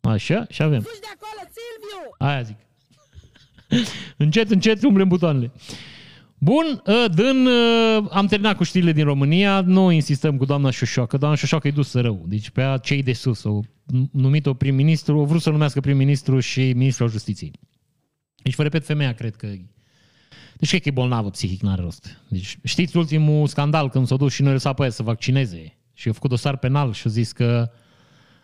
Așa, 0.00 0.46
și 0.50 0.62
avem. 0.62 0.80
Fugi 0.80 1.00
de 1.00 1.06
acolo, 1.14 1.50
Silviu! 1.50 2.14
Aia 2.18 2.42
zic. 2.42 2.56
încet, 4.24 4.50
încet 4.50 4.82
umblem 4.82 5.08
butoanele. 5.08 5.52
Bun, 6.38 6.82
ă, 6.86 7.08
dân, 7.16 7.46
ă, 7.46 8.08
am 8.10 8.26
terminat 8.26 8.56
cu 8.56 8.64
știrile 8.64 8.92
din 8.92 9.04
România, 9.04 9.60
nu 9.60 9.90
insistăm 9.90 10.36
cu 10.36 10.44
doamna 10.44 10.70
Șoșoacă, 10.70 11.16
doamna 11.16 11.36
Șoșoacă 11.36 11.68
e 11.68 11.70
dusă 11.70 12.00
rău, 12.00 12.24
deci 12.26 12.50
pe 12.50 12.62
aia 12.62 12.76
cei 12.76 13.02
de 13.02 13.12
sus 13.12 13.44
au 13.44 13.64
numit-o 14.12 14.54
prim-ministru, 14.54 15.18
au 15.18 15.24
vrut 15.24 15.42
să 15.42 15.50
numească 15.50 15.80
prim-ministru 15.80 16.40
și 16.40 16.72
ministrul 16.72 17.06
al 17.06 17.12
justiției. 17.12 17.52
Deci, 18.42 18.54
vă 18.54 18.62
repet, 18.62 18.84
femeia 18.84 19.12
cred 19.12 19.36
că 19.36 19.46
deci 20.56 20.68
cred 20.68 20.82
că 20.82 20.88
e 20.88 20.92
bolnavă 20.92 21.30
psihic, 21.30 21.60
n-are 21.62 21.82
rost. 21.82 22.22
Deci 22.28 22.58
știți 22.64 22.96
ultimul 22.96 23.46
scandal 23.46 23.88
când 23.90 24.06
s-a 24.06 24.16
dus 24.16 24.32
și 24.32 24.42
noi 24.42 24.52
lăsat 24.52 24.74
pe 24.74 24.82
aia 24.82 24.90
să 24.90 25.02
vaccineze 25.02 25.78
și 25.94 26.08
a 26.08 26.12
făcut 26.12 26.30
dosar 26.30 26.56
penal 26.56 26.92
și 26.92 27.02
a 27.06 27.10
zis 27.10 27.32
că 27.32 27.70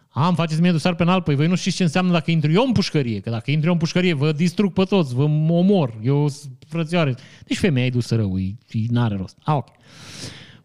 am, 0.09 0.35
faceți 0.35 0.61
mie 0.61 0.71
dosar 0.71 0.95
penal, 0.95 1.23
păi 1.23 1.35
voi 1.35 1.47
nu 1.47 1.55
știți 1.55 1.77
ce 1.77 1.83
înseamnă 1.83 2.13
dacă 2.13 2.31
intru 2.31 2.51
eu 2.51 2.65
în 2.67 2.73
pușcărie, 2.73 3.21
că 3.21 3.31
dacă 3.31 3.51
intru 3.51 3.67
eu 3.67 3.73
în 3.73 3.79
pușcărie 3.79 4.13
vă 4.13 4.33
distrug 4.33 4.73
pe 4.73 4.85
toți, 4.85 5.15
vă 5.15 5.23
omor, 5.49 5.99
eu 6.03 6.29
sunt 6.29 6.53
frățioare. 6.69 7.15
Deci 7.47 7.59
femeia 7.59 7.87
e 7.87 7.91
dusă 7.91 8.17
rău, 8.17 8.39
e, 8.39 8.57
e, 8.71 8.79
n-are 8.89 9.17
rost. 9.17 9.37
Ah, 9.45 9.55
ok. 9.55 9.69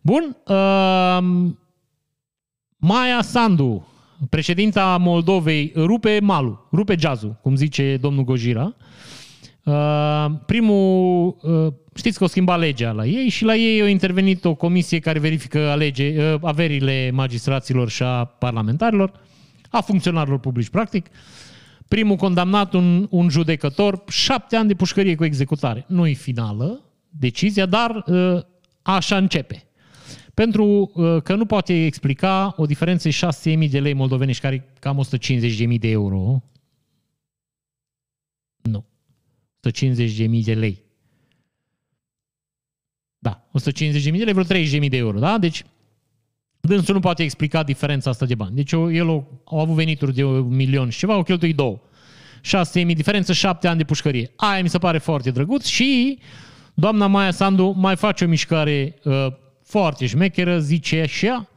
Bun, 0.01 0.37
uh, 0.47 1.51
Maia 2.77 3.21
Sandu, 3.21 3.87
președinta 4.29 4.97
Moldovei, 4.97 5.71
rupe 5.75 6.19
malul, 6.21 6.67
rupe 6.71 6.95
jazzul, 6.99 7.39
cum 7.41 7.55
zice 7.55 7.97
domnul 7.97 8.23
Gojira. 8.23 8.63
Uh, 8.65 8.73
primul, 10.45 11.37
uh, 11.41 11.73
știți 11.95 12.17
că 12.17 12.23
o 12.23 12.27
schimba 12.27 12.55
legea 12.55 12.91
la 12.91 13.05
ei 13.05 13.29
și 13.29 13.43
la 13.43 13.55
ei 13.55 13.81
a 13.81 13.87
intervenit 13.87 14.45
o 14.45 14.55
comisie 14.55 14.99
care 14.99 15.19
verifică 15.19 15.69
alege, 15.69 16.33
uh, 16.33 16.39
averile 16.41 17.11
magistraților 17.13 17.89
și 17.89 18.03
a 18.03 18.25
parlamentarilor, 18.25 19.11
a 19.69 19.81
funcționarilor 19.81 20.39
publici, 20.39 20.69
practic. 20.69 21.05
Primul 21.87 22.15
condamnat, 22.15 22.73
un, 22.73 23.07
un 23.09 23.29
judecător, 23.29 24.03
șapte 24.07 24.55
ani 24.55 24.67
de 24.67 24.73
pușcărie 24.73 25.15
cu 25.15 25.25
executare. 25.25 25.85
Nu-i 25.87 26.15
finală 26.15 26.83
decizia, 27.09 27.65
dar 27.65 28.03
uh, 28.05 28.41
așa 28.81 29.17
începe. 29.17 29.63
Pentru 30.33 30.91
uh, 30.93 31.21
că 31.21 31.35
nu 31.35 31.45
poate 31.45 31.85
explica 31.85 32.53
o 32.57 32.65
diferență 32.65 33.09
de 33.09 33.55
6.000 33.65 33.69
de 33.69 33.79
lei 33.79 33.93
moldovenești, 33.93 34.41
care 34.41 34.55
e 34.55 34.79
cam 34.79 35.05
150.000 35.71 35.79
de 35.79 35.89
euro. 35.89 36.43
Nu. 38.61 38.85
150.000 39.67 40.43
de 40.43 40.53
lei. 40.53 40.83
Da, 43.17 43.49
150.000 43.73 44.01
de 44.03 44.23
lei, 44.23 44.33
vreo 44.33 44.81
30.000 44.83 44.89
de 44.89 44.97
euro, 44.97 45.19
da? 45.19 45.37
Deci, 45.37 45.63
dânsul 46.59 46.93
nu 46.93 46.99
poate 46.99 47.23
explica 47.23 47.63
diferența 47.63 48.09
asta 48.09 48.25
de 48.25 48.35
bani. 48.35 48.55
Deci, 48.55 48.71
eu- 48.71 48.93
el 48.93 49.09
a, 49.09 49.11
au 49.45 49.59
avut 49.59 49.75
venituri 49.75 50.13
de 50.13 50.23
un 50.23 50.55
milion 50.55 50.89
și 50.89 50.97
ceva, 50.99 51.13
au 51.13 51.23
cheltuit 51.23 51.55
două. 51.55 51.79
6.000 52.41 52.95
diferență, 52.95 53.33
7 53.33 53.67
ani 53.67 53.77
de 53.77 53.83
pușcărie. 53.83 54.31
Aia 54.35 54.61
mi 54.61 54.69
se 54.69 54.77
pare 54.77 54.97
foarte 54.97 55.31
drăguț 55.31 55.65
și 55.65 56.19
doamna 56.73 57.07
Maia 57.07 57.31
Sandu 57.31 57.73
mai 57.77 57.95
face 57.95 58.25
o 58.25 58.27
mișcare 58.27 58.95
uh, 59.03 59.27
foarte 59.63 60.05
șmecheră, 60.05 60.59
zice 60.59 61.01
așa, 61.01 61.49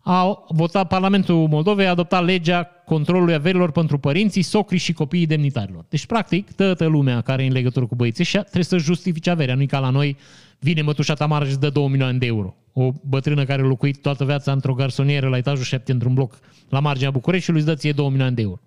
a 0.00 0.44
votat 0.48 0.88
Parlamentul 0.88 1.48
Moldovei, 1.48 1.86
a 1.86 1.90
adoptat 1.90 2.24
legea 2.24 2.70
controlului 2.84 3.34
averilor 3.34 3.70
pentru 3.70 3.98
părinții, 3.98 4.42
socrii 4.42 4.78
și 4.78 4.92
copiii 4.92 5.26
demnitarilor. 5.26 5.84
Deci, 5.88 6.06
practic, 6.06 6.52
toată 6.52 6.86
lumea 6.86 7.20
care 7.20 7.42
e 7.42 7.46
în 7.46 7.52
legătură 7.52 7.86
cu 7.86 7.94
băieții 7.94 8.22
ăștia 8.22 8.40
trebuie 8.40 8.64
să 8.64 8.76
justifice 8.76 9.30
averea. 9.30 9.54
Nu-i 9.54 9.66
ca 9.66 9.78
la 9.78 9.90
noi, 9.90 10.16
vine 10.58 10.82
mătușa 10.82 11.14
Tamara 11.14 11.44
și 11.44 11.50
îți 11.50 11.60
dă 11.60 11.70
2 11.70 11.88
milioane 11.88 12.18
de 12.18 12.26
euro. 12.26 12.56
O 12.72 12.90
bătrână 13.08 13.44
care 13.44 13.62
a 13.62 13.64
locuit 13.64 14.00
toată 14.00 14.24
viața 14.24 14.52
într-o 14.52 14.74
garsonieră 14.74 15.28
la 15.28 15.36
etajul 15.36 15.64
7 15.64 15.92
într-un 15.92 16.14
bloc 16.14 16.38
la 16.68 16.80
marginea 16.80 17.10
Bucureștiului 17.10 17.60
îți 17.60 17.70
dă 17.70 17.76
ție 17.76 17.92
2 17.92 18.08
milioane 18.08 18.34
de 18.34 18.42
euro. 18.42 18.60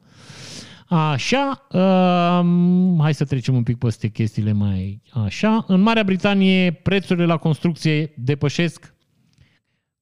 Așa, 0.90 1.68
um, 1.72 3.00
hai 3.02 3.14
să 3.14 3.26
trecem 3.26 3.56
un 3.56 3.64
pic 3.64 3.78
peste 3.78 4.08
chestiile 4.08 4.52
mai 4.52 5.02
așa. 5.26 5.66
În 5.68 5.82
Marea 5.82 6.04
Britanie, 6.04 6.72
prețurile 6.72 7.26
la 7.26 7.38
construcție 7.38 8.14
depășesc 8.18 8.94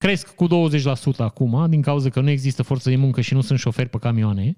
cresc 0.06 0.36
cu 0.36 0.48
20% 0.48 1.18
acum, 1.18 1.66
din 1.70 1.82
cauza 1.82 2.10
că 2.10 2.20
nu 2.20 2.30
există 2.30 2.64
forță 2.64 2.90
de 2.90 2.96
muncă 2.96 3.22
și 3.22 3.34
nu 3.34 3.42
sunt 3.42 3.60
șoferi 3.60 3.90
pe 3.90 3.98
camioane. 3.98 4.56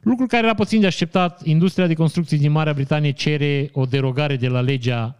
Lucru 0.00 0.26
care 0.26 0.44
era 0.44 0.54
puțin 0.54 0.80
de 0.80 0.86
așteptat. 0.86 1.44
Industria 1.44 1.86
de 1.86 1.94
construcții 1.94 2.38
din 2.38 2.50
Marea 2.50 2.72
Britanie 2.72 3.10
cere 3.10 3.70
o 3.72 3.84
derogare 3.84 4.36
de 4.36 4.48
la 4.48 4.60
legea 4.60 5.16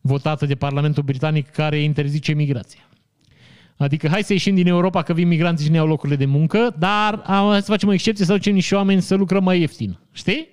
votată 0.00 0.46
de 0.46 0.54
Parlamentul 0.54 1.02
Britanic 1.02 1.50
care 1.50 1.78
interzice 1.78 2.32
migrația. 2.32 2.88
Adică 3.76 4.08
hai 4.08 4.22
să 4.22 4.32
ieșim 4.32 4.54
din 4.54 4.66
Europa 4.66 5.02
că 5.02 5.12
vin 5.12 5.28
migranții 5.28 5.64
și 5.64 5.70
ne 5.70 5.76
iau 5.76 5.86
locurile 5.86 6.16
de 6.16 6.26
muncă, 6.26 6.74
dar 6.78 7.22
hai 7.24 7.62
să 7.62 7.70
facem 7.70 7.88
o 7.88 7.92
excepție 7.92 8.24
să 8.24 8.32
ducem 8.32 8.54
niște 8.54 8.74
oameni 8.74 9.02
să 9.02 9.14
lucrăm 9.14 9.44
mai 9.44 9.60
ieftin. 9.60 9.98
Știi? 10.12 10.48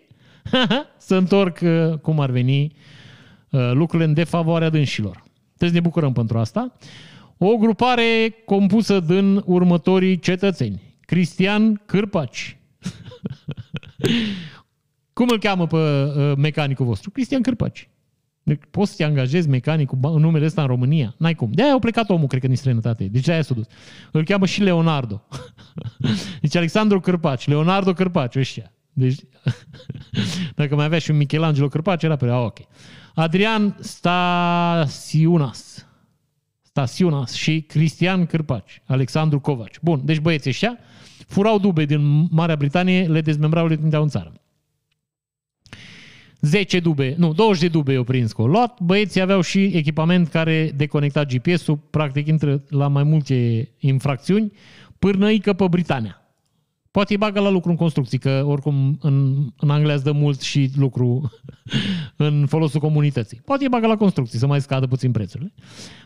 să 0.98 1.16
întorc 1.16 1.60
uh, 1.62 1.98
cum 2.02 2.20
ar 2.20 2.30
veni 2.30 2.76
uh, 3.50 3.72
lucrurile 3.74 4.08
în 4.08 4.14
defavoarea 4.14 4.70
dânșilor. 4.70 5.24
Trebuie 5.58 5.70
să 5.70 5.76
ne 5.76 5.90
bucurăm 5.90 6.14
pentru 6.14 6.38
asta. 6.38 6.78
O 7.38 7.58
grupare 7.58 8.36
compusă 8.46 9.00
din 9.00 9.42
următorii 9.46 10.20
cetățeni. 10.20 10.82
Cristian 11.06 11.82
Cârpaci. 11.86 12.58
Cum 15.14 15.28
îl 15.30 15.40
cheamă 15.40 15.68
pe 15.68 15.76
uh, 15.76 16.34
mecanicul 16.38 16.86
vostru? 16.86 17.12
Cristian 17.12 17.42
Cârpaci. 17.42 17.90
Deci 18.44 18.62
poți 18.72 18.92
să 18.92 18.98
te 18.98 19.04
angajezi 19.04 19.50
mecanicul 19.50 19.98
în 20.02 20.22
numele 20.22 20.46
ăsta 20.46 20.62
în 20.62 20.68
România? 20.68 21.16
N-ai 21.18 21.36
cum. 21.36 21.52
De-aia 21.52 21.72
au 21.72 21.80
plecat 21.80 22.10
omul, 22.10 22.28
cred 22.28 22.42
că, 22.42 22.48
din 22.48 22.56
străinătate. 22.56 23.04
Deci 23.04 23.26
de-aia 23.26 23.42
s-a 23.42 23.54
dus. 23.54 23.66
Îl 24.12 24.24
cheamă 24.24 24.46
și 24.46 24.62
Leonardo. 24.62 25.28
deci 26.42 26.56
Alexandru 26.56 27.00
Cârpaci, 27.00 27.48
Leonardo 27.48 27.94
Cârpaci, 27.94 28.36
ăștia. 28.36 28.74
Deci, 28.94 29.20
dacă 30.56 30.76
mai 30.76 30.86
avea 30.86 31.00
și 31.00 31.12
un 31.12 31.18
Michelangelo 31.18 31.68
Cârpaci, 31.68 32.04
era 32.04 32.16
pe... 32.16 32.26
Ah, 32.26 32.44
ok. 32.44 32.58
Adrian 33.16 33.78
Stasiunas. 33.80 35.67
Stasiunas 36.78 37.34
și 37.34 37.62
Cristian 37.62 38.26
Cârpaci, 38.26 38.82
Alexandru 38.86 39.40
Covaci. 39.40 39.80
Bun, 39.82 40.02
deci 40.04 40.20
băieții 40.20 40.50
ăștia 40.50 40.78
furau 41.28 41.60
dube 41.60 41.86
din 41.86 42.28
Marea 42.32 42.56
Britanie, 42.56 43.08
le 43.08 43.22
dezmembrau, 43.22 43.68
le 43.68 43.74
trimiteau 43.74 44.04
în 44.04 44.10
țară. 44.10 44.34
10 46.42 46.80
dube, 46.80 47.16
nu, 47.18 47.34
20 47.34 47.62
de 47.62 47.68
dube 47.68 47.94
i-au 47.94 48.04
prins 48.04 48.32
cu 48.32 48.48
luat. 48.48 48.80
Băieții 48.80 49.22
aveau 49.22 49.42
și 49.42 49.64
echipament 49.64 50.28
care 50.28 50.72
deconecta 50.76 51.24
GPS-ul, 51.24 51.78
practic 51.78 52.28
intră 52.28 52.64
la 52.70 52.88
mai 52.88 53.04
multe 53.04 53.70
infracțiuni, 53.80 54.52
pârnăică 55.00 55.54
pe 55.54 55.68
Britania. 55.68 56.27
Poate 56.98 57.14
îi 57.14 57.20
bagă 57.20 57.40
la 57.40 57.50
lucru 57.50 57.70
în 57.70 57.76
construcții, 57.76 58.18
că 58.18 58.44
oricum 58.46 58.98
în, 59.02 59.46
în 59.58 59.70
Anglia 59.70 59.94
îți 59.94 60.04
dă 60.04 60.12
mult 60.12 60.42
și 60.42 60.70
lucru 60.76 61.32
în 62.16 62.46
folosul 62.48 62.80
comunității. 62.80 63.42
Poate 63.46 63.64
îi 63.64 63.70
bagă 63.70 63.88
la 63.88 63.98
construcții, 63.98 64.40
să 64.40 64.48
mai 64.48 64.62
scadă 64.62 64.88
puțin 64.88 65.12
prețurile. 65.12 65.54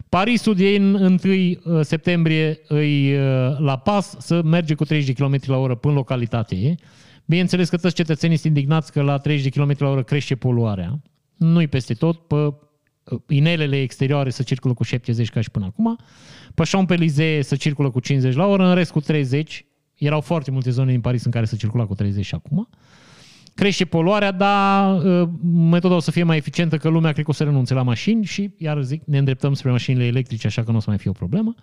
Parisul 0.10 0.56
de 0.56 0.76
în 0.76 0.94
1 0.94 1.10
uh, 1.24 1.82
septembrie 1.82 2.60
îi 2.68 3.14
uh, 3.14 3.58
la 3.58 3.78
pas 3.78 4.16
să 4.20 4.42
merge 4.44 4.74
cu 4.74 4.86
30 4.86 5.16
de 5.16 5.24
km 5.24 5.38
la 5.46 5.58
oră 5.58 5.76
până 5.76 5.94
localitate. 5.94 6.76
Bineînțeles 7.26 7.70
că 7.70 7.78
toți 7.78 7.96
cetățenii 7.96 8.38
sunt 8.38 8.56
indignați 8.56 8.92
că 8.92 9.02
la 9.02 9.18
30 9.18 9.54
de 9.54 9.60
km 9.60 9.76
la 9.78 9.90
oră 9.90 10.04
crește 10.04 10.36
poluarea. 10.36 11.02
Nu-i 11.38 11.68
peste 11.68 11.94
tot, 11.94 12.28
pe 12.28 12.36
uh, 12.36 12.54
inelele 13.28 13.82
exterioare 13.82 14.30
să 14.30 14.44
circulă 14.44 14.74
cu 14.74 14.84
70 14.84 15.30
ca 15.30 15.42
și 15.42 15.52
până 15.52 15.66
acum, 15.66 15.98
pe 16.56 16.64
Champs-Élysées 16.64 17.40
să 17.40 17.56
circulă 17.56 17.90
cu 17.90 18.00
50 18.00 18.36
la 18.36 18.46
oră, 18.46 18.68
în 18.68 18.76
rest 18.76 18.92
cu 18.92 19.00
30, 19.00 19.66
erau 20.06 20.22
foarte 20.22 20.52
multe 20.52 20.70
zone 20.70 20.92
din 20.92 21.02
Paris 21.02 21.26
în 21.26 21.32
care 21.32 21.46
se 21.46 21.56
circula 21.56 21.86
cu 21.86 21.96
30 21.96 22.26
și 22.26 22.36
acum. 22.36 22.70
Crește 23.54 23.86
poluarea, 23.86 24.32
dar 24.32 25.04
uh, 25.04 25.30
metoda 25.44 25.96
o 25.96 26.00
să 26.00 26.12
fie 26.12 26.24
mai 26.24 26.38
eficientă 26.38 26.78
că 26.78 26.90
lumea 26.90 27.12
cred 27.12 27.24
că 27.24 27.32
o 27.32 27.34
să 27.34 27.44
renunțe 27.44 27.74
la 27.74 27.82
mașini 27.82 28.26
și, 28.26 28.54
iar 28.58 28.82
zic, 28.82 29.04
ne 29.06 29.18
îndreptăm 29.18 29.54
spre 29.54 29.72
mașinile 29.72 30.06
electrice, 30.06 30.48
așa 30.48 30.64
că 30.64 30.72
nu 30.72 30.78
o 30.78 30.80
să 30.80 30.90
mai 30.90 30.98
fie 30.98 31.10
o 31.10 31.14
problemă. 31.14 31.56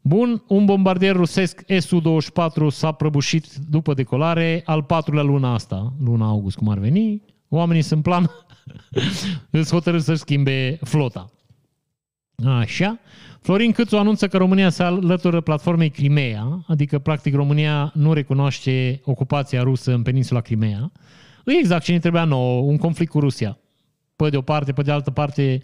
Bun, 0.00 0.44
un 0.48 0.64
bombardier 0.64 1.16
rusesc 1.16 1.62
Su-24 1.78 2.66
s-a 2.68 2.92
prăbușit 2.92 3.46
după 3.54 3.94
decolare, 3.94 4.62
al 4.64 4.82
patrulea 4.82 5.22
luna 5.22 5.54
asta, 5.54 5.92
luna 6.04 6.26
august 6.26 6.56
cum 6.56 6.68
ar 6.68 6.78
veni. 6.78 7.22
Oamenii 7.48 7.82
sunt 7.82 8.02
plan, 8.02 8.30
îți 9.50 9.72
hotărâ 9.72 9.98
să 9.98 10.14
schimbe 10.14 10.78
flota. 10.82 11.32
Așa. 12.44 12.98
Florin 13.40 13.72
Câțu 13.72 13.96
anunță 13.96 14.28
că 14.28 14.36
România 14.36 14.70
se 14.70 14.82
alătură 14.82 15.40
platformei 15.40 15.90
Crimea, 15.90 16.64
adică 16.66 16.98
practic 16.98 17.34
România 17.34 17.92
nu 17.94 18.12
recunoaște 18.12 19.00
ocupația 19.04 19.62
rusă 19.62 19.92
în 19.92 20.02
peninsula 20.02 20.40
Crimea. 20.40 20.92
E 21.44 21.52
exact 21.58 21.84
ce 21.84 21.92
ne 21.92 21.98
trebuia 21.98 22.24
nouă, 22.24 22.60
un 22.60 22.76
conflict 22.76 23.10
cu 23.10 23.20
Rusia. 23.20 23.58
Pe 24.16 24.28
de 24.28 24.36
o 24.36 24.40
parte, 24.40 24.72
pe 24.72 24.82
de 24.82 24.90
altă 24.90 25.10
parte, 25.10 25.62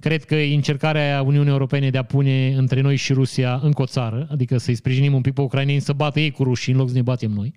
cred 0.00 0.24
că 0.24 0.34
e 0.34 0.54
încercarea 0.54 1.22
Uniunii 1.22 1.50
Europene 1.50 1.90
de 1.90 1.98
a 1.98 2.02
pune 2.02 2.54
între 2.56 2.80
noi 2.80 2.96
și 2.96 3.12
Rusia 3.12 3.60
încă 3.62 3.82
o 3.82 3.86
țară, 3.86 4.28
adică 4.30 4.58
să-i 4.58 4.74
sprijinim 4.74 5.14
un 5.14 5.20
pic 5.20 5.32
pe 5.32 5.40
ucraineni 5.40 5.80
să 5.80 5.92
bată 5.92 6.20
ei 6.20 6.30
cu 6.30 6.42
rușii 6.42 6.72
în 6.72 6.78
loc 6.78 6.88
să 6.88 6.94
ne 6.94 7.02
batem 7.02 7.30
noi. 7.30 7.54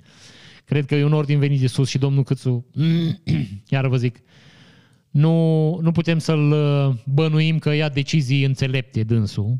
Cred 0.65 0.85
că 0.85 0.95
e 0.95 1.03
un 1.03 1.13
ordin 1.13 1.39
venit 1.39 1.59
de 1.59 1.67
sus 1.67 1.89
și 1.89 1.97
domnul 1.97 2.23
Câțu, 2.23 2.65
iar 3.73 3.87
vă 3.87 3.97
zic, 3.97 4.19
nu, 5.09 5.77
nu 5.81 5.91
putem 5.91 6.17
să-l 6.17 6.51
uh, 6.51 6.95
bănuim 7.05 7.59
că 7.59 7.73
ia 7.73 7.89
decizii 7.89 8.43
înțelepte 8.43 9.03
dânsul. 9.03 9.57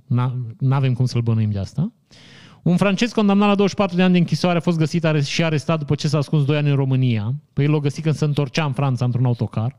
Nu 0.59 0.75
avem 0.75 0.93
cum 0.93 1.05
să-l 1.05 1.21
bănuim 1.21 1.51
de 1.51 1.59
asta. 1.59 1.93
Un 2.63 2.77
francez 2.77 3.11
condamnat 3.11 3.47
la 3.47 3.55
24 3.55 3.95
de 3.95 4.01
ani 4.01 4.11
de 4.11 4.17
închisoare 4.17 4.57
a 4.57 4.61
fost 4.61 4.77
găsit 4.77 5.05
și 5.23 5.43
arestat 5.43 5.79
după 5.79 5.95
ce 5.95 6.07
s-a 6.07 6.17
ascuns 6.17 6.45
2 6.45 6.57
ani 6.57 6.69
în 6.69 6.75
România. 6.75 7.33
Păi 7.53 7.67
l-a 7.67 7.77
găsit 7.77 8.03
când 8.03 8.15
se 8.15 8.25
întorcea 8.25 8.65
în 8.65 8.71
Franța 8.71 9.05
într-un 9.05 9.25
autocar. 9.25 9.77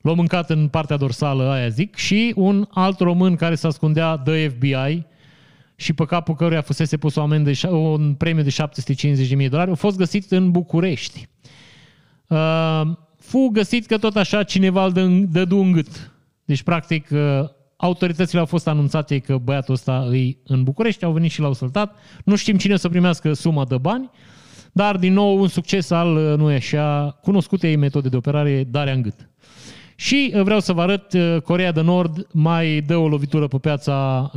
L-a 0.00 0.12
mâncat 0.12 0.50
în 0.50 0.68
partea 0.68 0.96
dorsală, 0.96 1.50
aia 1.50 1.68
zic, 1.68 1.96
și 1.96 2.32
un 2.36 2.68
alt 2.70 2.98
român 2.98 3.36
care 3.36 3.54
se 3.54 3.66
ascundea 3.66 4.16
de 4.16 4.54
FBI 4.56 5.06
și 5.76 5.92
pe 5.92 6.04
capul 6.04 6.34
căruia 6.34 6.60
fusese 6.60 6.96
pus 6.96 7.14
o 7.14 7.20
amendă, 7.20 7.68
un 7.68 8.14
premiu 8.14 8.42
de 8.42 8.54
750.000 9.30 9.36
de 9.36 9.48
dolari, 9.48 9.70
a 9.70 9.74
fost 9.74 9.96
găsit 9.96 10.30
în 10.30 10.50
București. 10.50 11.28
Uh, 12.26 12.82
fu 13.28 13.48
găsit 13.52 13.86
că 13.86 13.98
tot 13.98 14.16
așa 14.16 14.42
cineva 14.42 14.84
îl 14.84 15.26
dădu 15.30 15.58
în 15.58 15.72
gât. 15.72 16.12
Deci, 16.44 16.62
practic, 16.62 17.08
uh, 17.10 17.18
autoritățile 17.76 18.40
au 18.40 18.46
fost 18.46 18.68
anunțate 18.68 19.18
că 19.18 19.36
băiatul 19.36 19.74
ăsta 19.74 20.06
îi 20.08 20.38
în 20.44 20.62
București, 20.62 21.04
au 21.04 21.12
venit 21.12 21.30
și 21.30 21.40
l-au 21.40 21.52
săltat. 21.52 21.96
Nu 22.24 22.36
știm 22.36 22.56
cine 22.56 22.76
să 22.76 22.88
primească 22.88 23.32
suma 23.32 23.64
de 23.64 23.76
bani, 23.76 24.10
dar, 24.72 24.96
din 24.96 25.12
nou, 25.12 25.40
un 25.40 25.48
succes 25.48 25.90
al, 25.90 26.16
uh, 26.16 26.38
nu 26.38 26.50
e 26.50 26.54
așa, 26.54 27.18
cunoscutei 27.22 27.76
metode 27.76 28.08
de 28.08 28.16
operare, 28.16 28.64
darea 28.70 28.92
în 28.92 29.02
gât. 29.02 29.30
Și 29.96 30.32
uh, 30.34 30.42
vreau 30.42 30.60
să 30.60 30.72
vă 30.72 30.80
arăt, 30.80 31.14
Corea 31.44 31.72
de 31.72 31.80
Nord 31.80 32.26
mai 32.32 32.80
dă 32.80 32.96
o 32.96 33.08
lovitură 33.08 33.46
pe 33.46 33.58
piața 33.58 34.30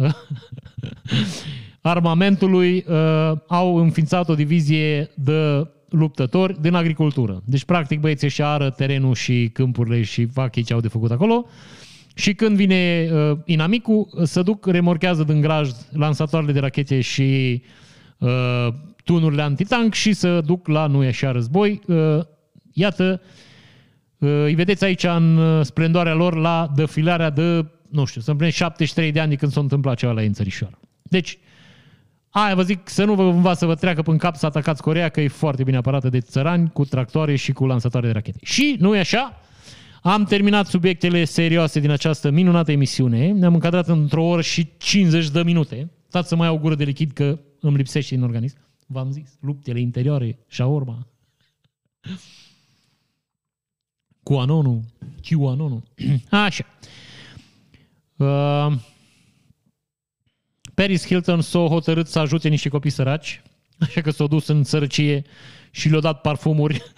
armamentului. 1.81 2.85
Au 3.47 3.75
înființat 3.75 4.29
o 4.29 4.35
divizie 4.35 5.09
de 5.15 5.67
luptători 5.91 6.61
din 6.61 6.73
agricultură. 6.73 7.41
Deci, 7.45 7.63
practic, 7.63 7.99
băieții 7.99 8.27
își 8.27 8.41
ară 8.41 8.69
terenul 8.69 9.15
și 9.15 9.49
câmpurile 9.53 10.01
și 10.01 10.25
fac 10.25 10.55
ei 10.55 10.63
ce 10.63 10.73
au 10.73 10.79
de 10.79 10.87
făcut 10.87 11.11
acolo. 11.11 11.45
Și 12.15 12.33
când 12.33 12.55
vine 12.55 13.09
uh, 13.11 13.37
inamicul, 13.45 14.07
să 14.23 14.41
duc, 14.41 14.65
remorchează 14.65 15.23
din 15.23 15.41
graj 15.41 15.69
lansatoarele 15.91 16.51
de 16.51 16.59
rachete 16.59 17.01
și 17.01 17.61
uh, 18.17 18.67
tunurile 19.03 19.41
antitank 19.41 19.93
și 19.93 20.13
să 20.13 20.41
duc 20.41 20.67
la 20.67 20.87
nu 20.87 20.99
așa 20.99 21.31
război. 21.31 21.81
Uh, 21.87 22.19
iată, 22.73 23.21
uh, 24.17 24.29
îi 24.43 24.55
vedeți 24.55 24.83
aici 24.83 25.03
în 25.03 25.37
uh, 25.37 25.65
splendoarea 25.65 26.13
lor 26.13 26.35
la 26.35 26.71
defilarea 26.75 27.29
de, 27.29 27.65
nu 27.89 28.05
știu, 28.05 28.21
să 28.21 28.31
împlinesc 28.31 28.57
73 28.57 29.11
de 29.11 29.19
ani 29.19 29.29
de 29.29 29.35
când 29.35 29.51
s-a 29.51 29.59
întâmplat 29.59 29.97
ceva 29.97 30.11
la 30.11 30.21
ei 30.21 30.27
în 30.27 30.33
țărișoară. 30.33 30.79
Deci, 31.01 31.37
Aia 32.31 32.55
vă 32.55 32.63
zic 32.63 32.89
să 32.89 33.03
nu 33.03 33.15
vă 33.15 33.23
cumva 33.23 33.53
să 33.53 33.65
vă 33.65 33.75
treacă 33.75 34.03
în 34.05 34.17
cap 34.17 34.35
să 34.35 34.45
atacați 34.45 34.81
Corea, 34.81 35.09
că 35.09 35.21
e 35.21 35.27
foarte 35.27 35.63
bine 35.63 35.77
apărată 35.77 36.09
de 36.09 36.19
țărani, 36.19 36.69
cu 36.73 36.85
tractoare 36.85 37.35
și 37.35 37.51
cu 37.51 37.65
lansatoare 37.65 38.07
de 38.07 38.13
rachete. 38.13 38.39
Și, 38.43 38.75
nu 38.79 38.95
e 38.95 38.99
așa? 38.99 39.41
Am 40.01 40.23
terminat 40.23 40.67
subiectele 40.67 41.25
serioase 41.25 41.79
din 41.79 41.89
această 41.89 42.29
minunată 42.29 42.71
emisiune. 42.71 43.31
Ne-am 43.31 43.53
încadrat 43.53 43.87
într-o 43.87 44.23
oră 44.23 44.41
și 44.41 44.69
50 44.77 45.29
de 45.29 45.43
minute. 45.43 45.91
Stați 46.07 46.27
să 46.27 46.35
mai 46.35 46.47
iau 46.47 46.55
o 46.55 46.59
gură 46.59 46.75
de 46.75 46.83
lichid 46.83 47.11
că 47.11 47.39
îmi 47.59 47.77
lipsește 47.77 48.15
din 48.15 48.23
organism. 48.23 48.57
V-am 48.87 49.11
zis, 49.11 49.37
luptele 49.39 49.79
interioare, 49.79 50.39
șaorma. 50.47 51.07
Cu 54.23 54.33
anonul, 54.33 54.81
cu 55.35 55.47
anonul. 55.47 55.83
Așa. 56.29 56.65
Uh, 58.15 58.73
Paris 60.73 61.05
Hilton 61.05 61.41
s-a 61.41 61.59
hotărât 61.59 62.07
să 62.07 62.19
ajute 62.19 62.49
niște 62.49 62.69
copii 62.69 62.89
săraci, 62.89 63.41
așa 63.79 64.01
că 64.01 64.11
s-au 64.11 64.27
dus 64.27 64.47
în 64.47 64.63
sărăcie 64.63 65.23
și 65.71 65.89
le-au 65.89 66.01
dat 66.01 66.21
parfumuri. 66.21 66.83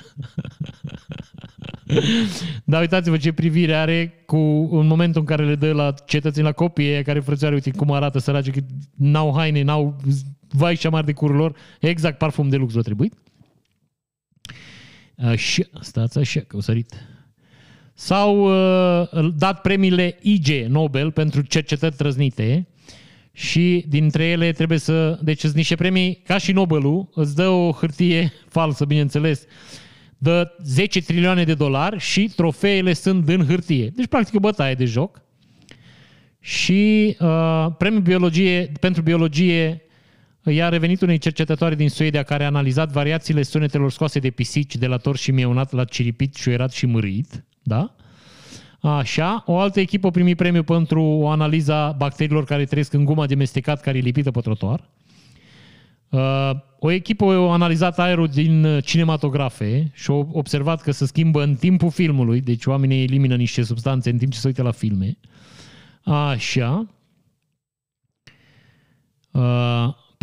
Dar 2.64 2.82
uitați-vă 2.82 3.18
ce 3.18 3.32
privire 3.32 3.76
are 3.76 4.24
cu 4.26 4.38
în 4.72 4.88
momentul 4.88 5.22
în 5.22 5.28
care 5.28 5.46
le 5.46 5.56
dă 5.56 5.72
la 5.72 5.94
cetățeni, 6.06 6.46
la 6.46 6.52
copii 6.52 7.04
care 7.04 7.20
frățioare, 7.20 7.56
uite 7.56 7.72
cum 7.72 7.92
arată 7.92 8.20
săraci, 8.20 8.52
că 8.52 8.60
n-au 8.96 9.34
haine, 9.36 9.62
n-au 9.62 10.02
vai 10.50 10.76
și 10.76 10.88
amar 10.88 11.04
de 11.04 11.14
curul 11.14 11.36
lor, 11.36 11.56
exact 11.80 12.18
parfum 12.18 12.50
de 12.50 12.56
lux 12.56 12.74
l-a 12.74 12.82
trebuit. 12.82 13.14
Așa, 15.18 15.64
stați 15.82 16.18
așa, 16.18 16.40
că 16.40 16.58
o 16.58 16.62
sărit. 16.62 16.94
S-au 17.94 18.38
uh, 18.44 19.34
dat 19.36 19.62
premiile 19.62 20.18
IG 20.22 20.66
Nobel 20.68 21.12
pentru 21.12 21.42
cercetări 21.42 21.96
trăznite 21.96 22.68
și 23.34 23.86
dintre 23.88 24.24
ele 24.26 24.52
trebuie 24.52 24.78
să... 24.78 25.20
Deci 25.22 25.40
sunt 25.40 25.56
niște 25.56 25.76
premii, 25.76 26.22
ca 26.26 26.38
și 26.38 26.52
Nobelul, 26.52 27.10
îți 27.14 27.36
dă 27.36 27.48
o 27.48 27.72
hârtie 27.72 28.34
falsă, 28.48 28.86
bineînțeles, 28.86 29.46
dă 30.18 30.56
10 30.64 31.02
trilioane 31.02 31.44
de 31.44 31.54
dolari 31.54 32.00
și 32.00 32.32
trofeele 32.36 32.94
sunt 32.94 33.30
în 33.30 33.46
hârtie. 33.46 33.92
Deci, 33.96 34.08
practic, 34.08 34.36
o 34.36 34.40
bătaie 34.40 34.74
de 34.74 34.86
joc. 34.86 35.22
Și 36.40 37.16
uh, 37.20 37.68
premiul 37.78 38.02
biologie, 38.02 38.72
pentru 38.80 39.02
biologie 39.02 39.82
i-a 40.44 40.70
revenit 40.70 41.02
unei 41.02 41.18
cercetătoare 41.18 41.76
din 41.76 41.90
Suedia 41.90 42.24
care 42.24 42.44
a 42.44 42.48
analizat 42.48 42.92
variațiile 42.92 43.44
sunetelor 43.44 43.92
scoase 43.92 44.20
de 44.20 44.30
pisici 44.30 44.76
de 44.76 44.88
la 44.88 44.98
torș 44.98 45.22
și 45.22 45.32
mieunat 45.32 45.72
la 45.72 45.84
ciripit, 45.84 46.36
șuierat 46.36 46.72
și 46.72 46.86
mărit. 46.86 47.44
Da? 47.62 47.96
Așa, 48.86 49.44
o 49.46 49.60
altă 49.60 49.80
echipă 49.80 50.08
a 50.08 50.12
primit 50.12 50.38
premiu 50.38 50.64
pentru 50.64 51.02
o 51.02 51.30
analiza 51.30 51.92
bacteriilor 51.92 52.44
care 52.44 52.66
trăiesc 52.66 52.94
în 52.94 53.06
guma 53.06 53.26
de 53.26 53.36
mestecat 53.36 53.82
care 53.82 53.98
e 53.98 54.02
lipită 54.02 54.32
pe 54.32 54.40
trotuar. 54.40 54.90
Uh, 56.10 56.52
o 56.80 56.92
echipă 56.92 57.26
a 57.26 57.52
analizat 57.52 58.00
aerul 58.00 58.28
din 58.28 58.80
cinematografe 58.80 59.92
și 59.94 60.12
a 60.12 60.14
observat 60.14 60.82
că 60.82 60.92
se 60.92 61.06
schimbă 61.06 61.44
în 61.44 61.56
timpul 61.56 61.92
filmului, 61.92 62.42
deci 62.42 62.66
oamenii 62.66 63.04
elimină 63.04 63.36
niște 63.36 63.62
substanțe 63.62 64.10
în 64.10 64.18
timp 64.18 64.32
ce 64.32 64.40
se 64.40 64.48
uită 64.48 64.62
la 64.62 64.72
filme. 64.72 65.18
Așa. 66.04 66.88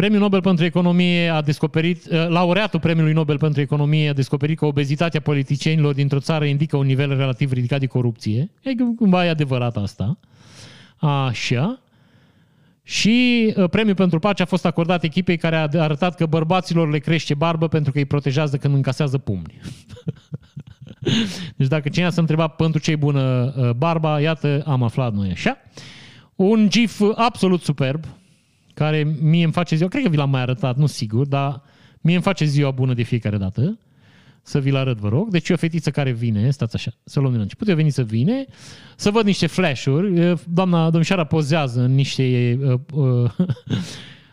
Uh, 0.01 0.06
Premiul 0.06 0.22
Nobel 0.22 0.40
pentru 0.40 0.64
Economie 0.64 1.28
a 1.28 1.40
descoperit, 1.40 2.06
uh, 2.10 2.28
laureatul 2.28 2.81
Premiului 2.81 3.12
Nobel 3.12 3.39
pentru 3.39 3.60
Economie 3.60 4.09
a 4.09 4.12
descoperit 4.12 4.59
că 4.59 4.66
obezitatea 4.66 5.20
politicienilor 5.20 5.94
dintr-o 5.94 6.18
țară 6.18 6.44
indică 6.44 6.77
un 6.77 6.86
nivel 6.86 7.16
relativ 7.16 7.52
ridicat 7.52 7.81
de 7.81 7.86
corupție. 7.86 8.51
E 8.62 8.74
cumva 8.97 9.27
e 9.27 9.28
adevărat 9.28 9.77
asta. 9.77 10.18
Așa. 10.97 11.81
Și 12.82 13.52
uh, 13.56 13.68
premiul 13.70 13.94
pentru 13.94 14.18
pace 14.18 14.43
a 14.43 14.44
fost 14.44 14.66
acordat 14.66 15.02
echipei 15.02 15.36
care 15.36 15.56
a 15.56 15.68
arătat 15.72 16.14
că 16.14 16.27
bărbaților 16.27 16.90
le 16.90 16.98
crește 16.98 17.35
barbă 17.35 17.68
pentru 17.68 17.93
că 17.93 17.98
îi 17.98 18.05
protejează 18.05 18.56
când 18.56 18.74
încasează 18.74 19.18
pumni. 19.18 19.60
deci 21.56 21.68
dacă 21.68 21.89
cineva 21.89 22.10
s-a 22.10 22.20
întrebat 22.20 22.56
pentru 22.56 22.81
ce 22.81 22.90
e 22.90 22.97
bună 22.97 23.55
uh, 23.56 23.70
barba, 23.70 24.20
iată, 24.20 24.62
am 24.66 24.82
aflat 24.82 25.12
noi 25.12 25.31
așa. 25.31 25.56
Un 26.35 26.68
gif 26.68 27.01
absolut 27.14 27.62
superb, 27.62 28.05
care 28.81 29.16
mie 29.20 29.44
îmi 29.44 29.52
face 29.52 29.77
ziua, 29.77 29.89
cred 29.89 30.02
că 30.02 30.09
vi 30.09 30.16
l-am 30.16 30.31
mai 30.31 30.40
arătat, 30.40 30.77
nu 30.77 30.86
sigur, 30.86 31.27
dar 31.27 31.62
mie 32.01 32.15
îmi 32.15 32.23
face 32.23 32.44
ziua 32.44 32.70
bună 32.70 32.94
de 32.94 33.02
fiecare 33.02 33.36
dată. 33.36 33.78
Să 34.43 34.61
vi-l 34.61 34.77
arăt, 34.77 34.98
vă 34.98 35.09
rog. 35.09 35.31
Deci 35.31 35.48
e 35.48 35.52
o 35.52 35.57
fetiță 35.57 35.90
care 35.90 36.11
vine, 36.11 36.51
stați 36.51 36.77
așa, 36.77 36.90
să 37.05 37.19
luăm 37.19 37.28
din 37.28 37.36
la 37.39 37.43
început, 37.43 37.69
eu 37.69 37.74
veni 37.74 37.90
să 37.90 38.02
vine, 38.02 38.47
să 38.97 39.11
văd 39.11 39.24
niște 39.24 39.47
flash-uri, 39.47 40.39
doamna 40.48 40.90
domnișoara 40.90 41.24
pozează 41.24 41.81
în 41.81 41.94
niște... 41.94 42.59
Uh, 42.93 43.01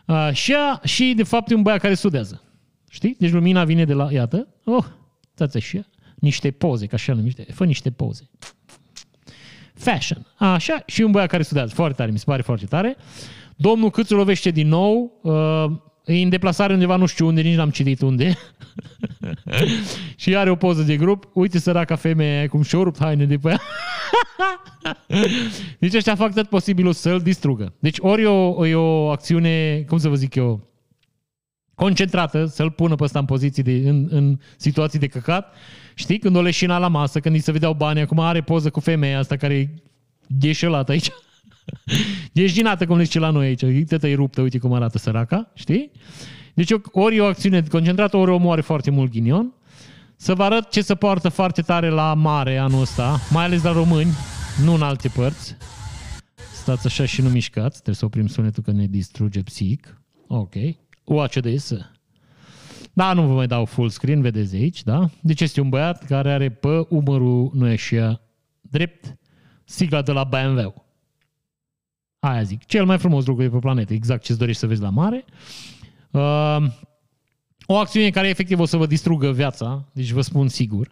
uh, 0.05 0.15
așa, 0.15 0.81
și 0.83 1.13
de 1.15 1.23
fapt 1.23 1.51
e 1.51 1.55
un 1.55 1.61
băiat 1.61 1.79
care 1.79 1.93
studiază. 1.93 2.41
Știi? 2.89 3.15
Deci 3.19 3.31
lumina 3.31 3.63
vine 3.63 3.85
de 3.85 3.93
la, 3.93 4.11
iată, 4.11 4.47
oh, 4.63 4.85
stați 5.33 5.57
așa, 5.57 5.87
niște 6.15 6.51
poze, 6.51 6.85
ca 6.85 6.95
așa 6.95 7.13
numește, 7.13 7.45
fă 7.53 7.65
niște 7.65 7.91
poze. 7.91 8.29
Fashion. 9.73 10.25
Așa, 10.35 10.83
și 10.85 11.01
un 11.01 11.11
băiat 11.11 11.29
care 11.29 11.43
studiază. 11.43 11.73
Foarte 11.73 11.93
tare, 11.93 12.11
mi 12.11 12.17
se 12.17 12.23
pare 12.27 12.41
foarte 12.41 12.65
tare. 12.65 12.97
Domnul 13.59 13.89
Câțu 13.89 14.15
lovește 14.15 14.49
din 14.49 14.67
nou, 14.67 15.19
uh, 15.21 15.65
e 16.05 16.21
în 16.21 16.29
deplasare 16.29 16.73
undeva, 16.73 16.95
nu 16.95 17.05
știu 17.05 17.27
unde, 17.27 17.41
nici 17.41 17.55
n-am 17.55 17.69
citit 17.69 18.01
unde. 18.01 18.37
și 20.15 20.35
are 20.35 20.49
o 20.49 20.55
poză 20.55 20.81
de 20.81 20.97
grup. 20.97 21.29
Uite 21.33 21.59
săraca 21.59 21.95
femeie 21.95 22.47
cum 22.47 22.61
și-o 22.61 22.83
rupt 22.83 22.99
haine 22.99 23.25
de 23.25 23.37
pe 23.37 23.49
ea. 23.49 23.61
deci 25.79 25.93
ăștia 25.93 26.15
fac 26.15 26.33
tot 26.33 26.47
posibilul 26.47 26.93
să-l 26.93 27.19
distrugă. 27.19 27.73
Deci 27.79 27.97
ori 27.99 28.21
e 28.21 28.27
o, 28.27 28.67
e 28.67 28.75
o 28.75 29.09
acțiune, 29.09 29.85
cum 29.87 29.97
să 29.97 30.09
vă 30.09 30.15
zic 30.15 30.35
eu, 30.35 30.67
concentrată, 31.75 32.45
să-l 32.45 32.71
pună 32.71 32.95
pe 32.95 33.03
ăsta 33.03 33.19
în 33.19 33.25
poziții 33.25 33.63
de, 33.63 33.89
în, 33.89 34.07
în 34.09 34.39
situații 34.57 34.99
de 34.99 35.07
căcat. 35.07 35.53
Știi, 35.93 36.19
când 36.19 36.35
o 36.35 36.41
leșina 36.41 36.77
la 36.77 36.87
masă, 36.87 37.19
când 37.19 37.35
îi 37.35 37.41
se 37.41 37.51
vedeau 37.51 37.73
bani, 37.73 37.99
acum 37.99 38.19
are 38.19 38.41
poză 38.41 38.69
cu 38.69 38.79
femeia 38.79 39.19
asta 39.19 39.35
care 39.35 39.53
e 39.53 39.69
gheșelată 40.39 40.91
aici. 40.91 41.09
Ești 42.33 42.55
ginată, 42.57 42.85
cum 42.85 43.03
zice 43.03 43.19
la 43.19 43.29
noi 43.29 43.45
aici. 43.45 43.61
Uite-te, 43.61 44.09
e 44.09 44.15
ruptă, 44.15 44.41
uite 44.41 44.57
cum 44.57 44.73
arată 44.73 44.97
săraca, 44.97 45.51
știi? 45.53 45.91
Deci 46.53 46.71
ori 46.91 47.15
e 47.15 47.21
o 47.21 47.25
acțiune 47.25 47.61
concentrată, 47.61 48.17
ori 48.17 48.31
o 48.31 48.37
moare 48.37 48.61
foarte 48.61 48.91
mult 48.91 49.11
ghinion. 49.11 49.53
Să 50.15 50.33
vă 50.33 50.43
arăt 50.43 50.69
ce 50.69 50.81
se 50.81 50.95
poartă 50.95 51.29
foarte 51.29 51.61
tare 51.61 51.89
la 51.89 52.13
mare 52.13 52.57
anul 52.57 52.81
ăsta, 52.81 53.19
mai 53.31 53.43
ales 53.43 53.63
la 53.63 53.71
români, 53.71 54.11
nu 54.63 54.73
în 54.73 54.81
alte 54.81 55.07
părți. 55.07 55.55
Stați 56.53 56.85
așa 56.85 57.05
și 57.05 57.21
nu 57.21 57.29
mișcați, 57.29 57.73
trebuie 57.73 57.95
să 57.95 58.05
oprim 58.05 58.27
sunetul 58.27 58.63
că 58.63 58.71
ne 58.71 58.85
distruge 58.85 59.43
psihic. 59.43 60.01
Ok. 60.27 60.53
Watch 61.03 61.39
this. 61.39 61.73
Da, 62.93 63.13
nu 63.13 63.27
vă 63.27 63.33
mai 63.33 63.47
dau 63.47 63.65
full 63.65 63.89
screen, 63.89 64.21
vedeți 64.21 64.55
aici, 64.55 64.83
da? 64.83 65.09
Deci 65.21 65.41
este 65.41 65.61
un 65.61 65.69
băiat 65.69 66.05
care 66.05 66.31
are 66.31 66.49
pe 66.49 66.85
umărul, 66.89 67.51
nu 67.53 67.67
e 67.67 67.71
așa, 67.71 68.21
drept, 68.61 69.17
sigla 69.63 70.01
de 70.01 70.11
la 70.11 70.23
BMW. 70.23 70.86
Aia 72.19 72.43
zic. 72.43 72.65
Cel 72.65 72.85
mai 72.85 72.97
frumos 72.97 73.25
lucru 73.25 73.43
de 73.43 73.49
pe 73.49 73.57
planetă. 73.57 73.93
Exact 73.93 74.23
ce-ți 74.23 74.39
dorești 74.39 74.59
să 74.59 74.67
vezi 74.67 74.81
la 74.81 74.89
mare. 74.89 75.25
Uh, 76.11 76.57
o 77.65 77.75
acțiune 77.75 78.09
care 78.09 78.27
efectiv 78.27 78.59
o 78.59 78.65
să 78.65 78.77
vă 78.77 78.85
distrugă 78.85 79.31
viața, 79.31 79.85
deci 79.93 80.11
vă 80.11 80.21
spun 80.21 80.47
sigur. 80.47 80.91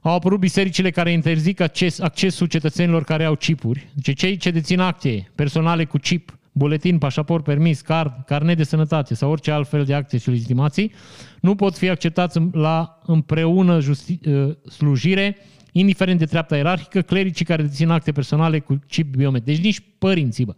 Au 0.00 0.14
apărut 0.14 0.38
bisericile 0.38 0.90
care 0.90 1.12
interzic 1.12 1.60
acces, 1.60 2.00
accesul 2.00 2.46
cetățenilor 2.46 3.04
care 3.04 3.24
au 3.24 3.34
chipuri. 3.34 3.88
Deci 3.94 4.18
cei 4.18 4.36
ce 4.36 4.50
dețin 4.50 4.80
acte 4.80 5.30
personale 5.34 5.84
cu 5.84 5.98
chip, 5.98 6.38
buletin, 6.52 6.98
pașaport, 6.98 7.44
permis, 7.44 7.80
card, 7.80 8.12
carnet 8.26 8.56
de 8.56 8.64
sănătate 8.64 9.14
sau 9.14 9.30
orice 9.30 9.50
altfel 9.50 9.84
de 9.84 9.94
acte 9.94 10.18
și 10.18 10.30
legitimații, 10.30 10.92
nu 11.40 11.54
pot 11.54 11.78
fi 11.78 11.88
acceptați 11.88 12.38
la 12.52 13.00
împreună 13.06 13.80
justi- 13.80 14.26
uh, 14.26 14.56
slujire 14.68 15.36
indiferent 15.76 16.18
de 16.18 16.24
treapta 16.24 16.56
ierarhică, 16.56 17.00
clericii 17.00 17.44
care 17.44 17.62
dețin 17.62 17.88
acte 17.88 18.12
personale 18.12 18.58
cu 18.58 18.78
chip 18.88 19.16
biometric. 19.16 19.54
Deci 19.54 19.64
nici 19.64 19.82
părinții, 19.98 20.44
bă. 20.44 20.54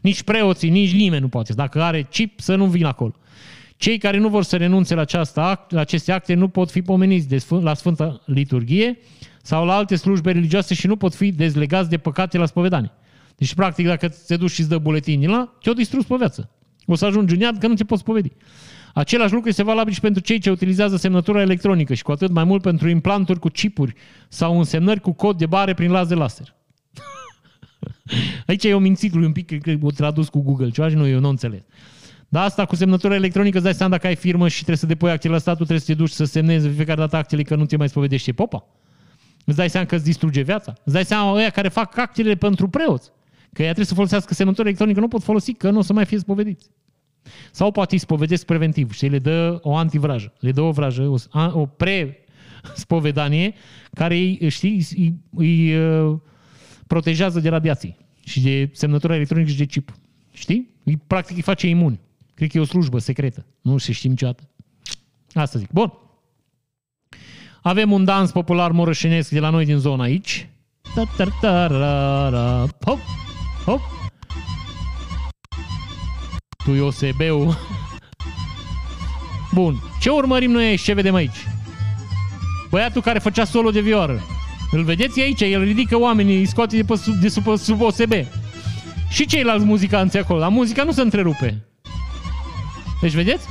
Nici 0.00 0.22
preoții, 0.22 0.70
nici 0.70 0.92
nimeni 0.92 1.22
nu 1.22 1.28
poate. 1.28 1.52
Dacă 1.52 1.82
are 1.82 2.02
chip, 2.02 2.40
să 2.40 2.54
nu 2.54 2.66
vină 2.66 2.88
acolo. 2.88 3.14
Cei 3.76 3.98
care 3.98 4.18
nu 4.18 4.28
vor 4.28 4.42
să 4.42 4.56
renunțe 4.56 4.94
la, 4.94 5.00
această 5.00 5.40
act, 5.40 5.70
la 5.70 5.80
aceste 5.80 6.12
acte 6.12 6.34
nu 6.34 6.48
pot 6.48 6.70
fi 6.70 6.82
pomeniți 6.82 7.28
de 7.28 7.38
Sfânt, 7.38 7.62
la 7.62 7.74
Sfânta 7.74 8.22
Liturghie 8.24 8.98
sau 9.42 9.66
la 9.66 9.76
alte 9.76 9.96
slujbe 9.96 10.32
religioase 10.32 10.74
și 10.74 10.86
nu 10.86 10.96
pot 10.96 11.14
fi 11.14 11.32
dezlegați 11.32 11.90
de 11.90 11.98
păcate 11.98 12.38
la 12.38 12.46
spovedanie. 12.46 12.90
Deci, 13.36 13.54
practic, 13.54 13.86
dacă 13.86 14.08
te 14.26 14.36
duci 14.36 14.50
și 14.50 14.60
îți 14.60 14.68
dă 14.68 14.78
buletinii 14.78 15.26
la, 15.26 15.56
te-o 15.62 15.72
distrus 15.72 16.04
pe 16.04 16.14
viață. 16.18 16.50
O 16.86 16.94
să 16.94 17.04
ajungi 17.04 17.34
în 17.34 17.40
iad 17.40 17.58
că 17.58 17.66
nu 17.66 17.74
te 17.74 17.84
poți 17.84 18.00
spovedi. 18.00 18.32
Același 18.96 19.32
lucru 19.32 19.48
este 19.48 19.62
valabil 19.62 19.92
și 19.92 20.00
pentru 20.00 20.22
cei 20.22 20.38
ce 20.38 20.50
utilizează 20.50 20.96
semnătura 20.96 21.40
electronică 21.40 21.94
și 21.94 22.02
cu 22.02 22.12
atât 22.12 22.30
mai 22.30 22.44
mult 22.44 22.62
pentru 22.62 22.88
implanturi 22.88 23.38
cu 23.38 23.48
chipuri 23.48 23.94
sau 24.28 24.58
însemnări 24.58 25.00
cu 25.00 25.12
cod 25.12 25.38
de 25.38 25.46
bare 25.46 25.74
prin 25.74 25.90
laser 25.90 26.16
laser. 26.16 26.54
Aici 28.46 28.64
e 28.64 28.74
o 28.74 28.78
mințit 28.78 29.14
lui 29.14 29.24
un 29.24 29.32
pic, 29.32 29.46
cred 29.46 29.78
că 29.78 29.86
o 29.86 29.90
tradus 29.90 30.28
cu 30.28 30.40
Google 30.42 30.70
ceva 30.70 30.88
și 30.88 30.94
nu, 30.94 31.06
eu 31.06 31.20
nu 31.20 31.28
înțeleg. 31.28 31.62
Dar 32.28 32.44
asta 32.44 32.64
cu 32.64 32.76
semnătura 32.76 33.14
electronică, 33.14 33.56
îți 33.56 33.64
dai 33.64 33.74
seama 33.74 33.92
dacă 33.92 34.06
ai 34.06 34.16
firmă 34.16 34.48
și 34.48 34.56
trebuie 34.56 34.76
să 34.76 34.86
depui 34.86 35.10
actele 35.10 35.32
la 35.32 35.38
statul, 35.38 35.66
trebuie 35.66 35.86
să 35.86 35.92
te 35.92 35.98
duci 35.98 36.10
să 36.10 36.24
semnezi 36.24 36.68
fiecare 36.68 37.00
dată 37.00 37.16
actele 37.16 37.42
că 37.42 37.56
nu 37.56 37.66
te 37.66 37.76
mai 37.76 37.88
spovedește 37.88 38.32
popa. 38.32 38.66
Îți 39.44 39.56
dai 39.56 39.70
seama 39.70 39.86
că 39.86 39.94
îți 39.94 40.04
distruge 40.04 40.42
viața. 40.42 40.72
Îți 40.84 40.94
dai 40.94 41.04
seama 41.04 41.32
ăia 41.32 41.50
care 41.50 41.68
fac 41.68 41.98
actele 41.98 42.34
pentru 42.34 42.68
preoți. 42.68 43.10
Că 43.52 43.62
ea 43.62 43.68
trebuie 43.68 43.86
să 43.86 43.94
folosească 43.94 44.34
semnătura 44.34 44.66
electronică, 44.66 45.00
nu 45.00 45.08
pot 45.08 45.22
folosi, 45.22 45.52
că 45.52 45.70
nu 45.70 45.78
o 45.78 45.82
să 45.82 45.92
mai 45.92 46.04
fie 46.04 46.18
spovediți. 46.18 46.70
Sau 47.50 47.70
poate 47.70 47.94
îi 47.94 48.00
spovedesc 48.00 48.44
preventiv 48.44 48.92
și 48.92 49.06
le 49.06 49.18
dă 49.18 49.58
o 49.62 49.76
antivrajă. 49.76 50.32
Le 50.38 50.52
dă 50.52 50.60
o 50.60 50.70
vrajă, 50.70 51.02
o, 51.02 51.16
o 51.52 51.66
pre-spovedanie 51.66 53.54
care 53.94 54.14
îi, 54.14 54.48
știi, 54.48 54.86
îi, 54.96 55.14
îi 55.30 55.76
uh, 55.78 56.18
protejează 56.86 57.40
de 57.40 57.48
radiații 57.48 57.96
și 58.24 58.40
de 58.40 58.70
semnătura 58.72 59.14
electronică 59.14 59.50
și 59.50 59.56
de 59.56 59.64
chip. 59.64 59.94
Știi? 60.32 60.70
Îi, 60.84 60.96
practic 61.06 61.36
îi 61.36 61.42
face 61.42 61.68
imun. 61.68 61.98
Cred 62.34 62.50
că 62.50 62.58
e 62.58 62.60
o 62.60 62.64
slujbă 62.64 62.98
secretă. 62.98 63.46
Nu 63.60 63.78
se 63.78 63.92
știe 63.92 64.10
niciodată. 64.10 64.48
Asta 65.32 65.58
zic. 65.58 65.70
Bun. 65.72 65.92
Avem 67.62 67.92
un 67.92 68.04
dans 68.04 68.30
popular 68.30 68.70
morășenesc 68.70 69.30
de 69.30 69.40
la 69.40 69.50
noi 69.50 69.64
din 69.64 69.78
zona 69.78 70.02
aici. 70.02 70.48
Hop, 72.84 72.98
hop. 73.64 73.95
Tu 76.66 76.84
OSB-ul. 76.84 77.56
Bun. 79.52 79.82
Ce 80.00 80.10
urmărim 80.10 80.50
noi 80.50 80.64
aici? 80.64 80.82
Ce 80.82 80.92
vedem 80.92 81.14
aici? 81.14 81.46
Băiatul 82.70 83.02
care 83.02 83.18
făcea 83.18 83.44
solo 83.44 83.70
de 83.70 83.80
vioară. 83.80 84.20
Îl 84.70 84.82
vedeți 84.82 85.20
aici? 85.20 85.40
El 85.40 85.62
ridică 85.62 85.98
oamenii, 85.98 86.38
îi 86.38 86.46
scoate 86.46 86.76
de, 86.76 86.82
pe, 86.82 86.96
sub- 86.96 87.14
de 87.20 87.28
sub, 87.28 87.56
sub 87.56 87.80
OSB. 87.80 88.12
Și 89.08 89.26
ceilalți 89.26 89.64
muzicanți 89.64 90.16
acolo. 90.16 90.40
Dar 90.40 90.48
muzica 90.48 90.82
nu 90.82 90.92
se 90.92 91.00
întrerupe. 91.00 91.64
Deci 93.00 93.12
vedeți? 93.12 93.46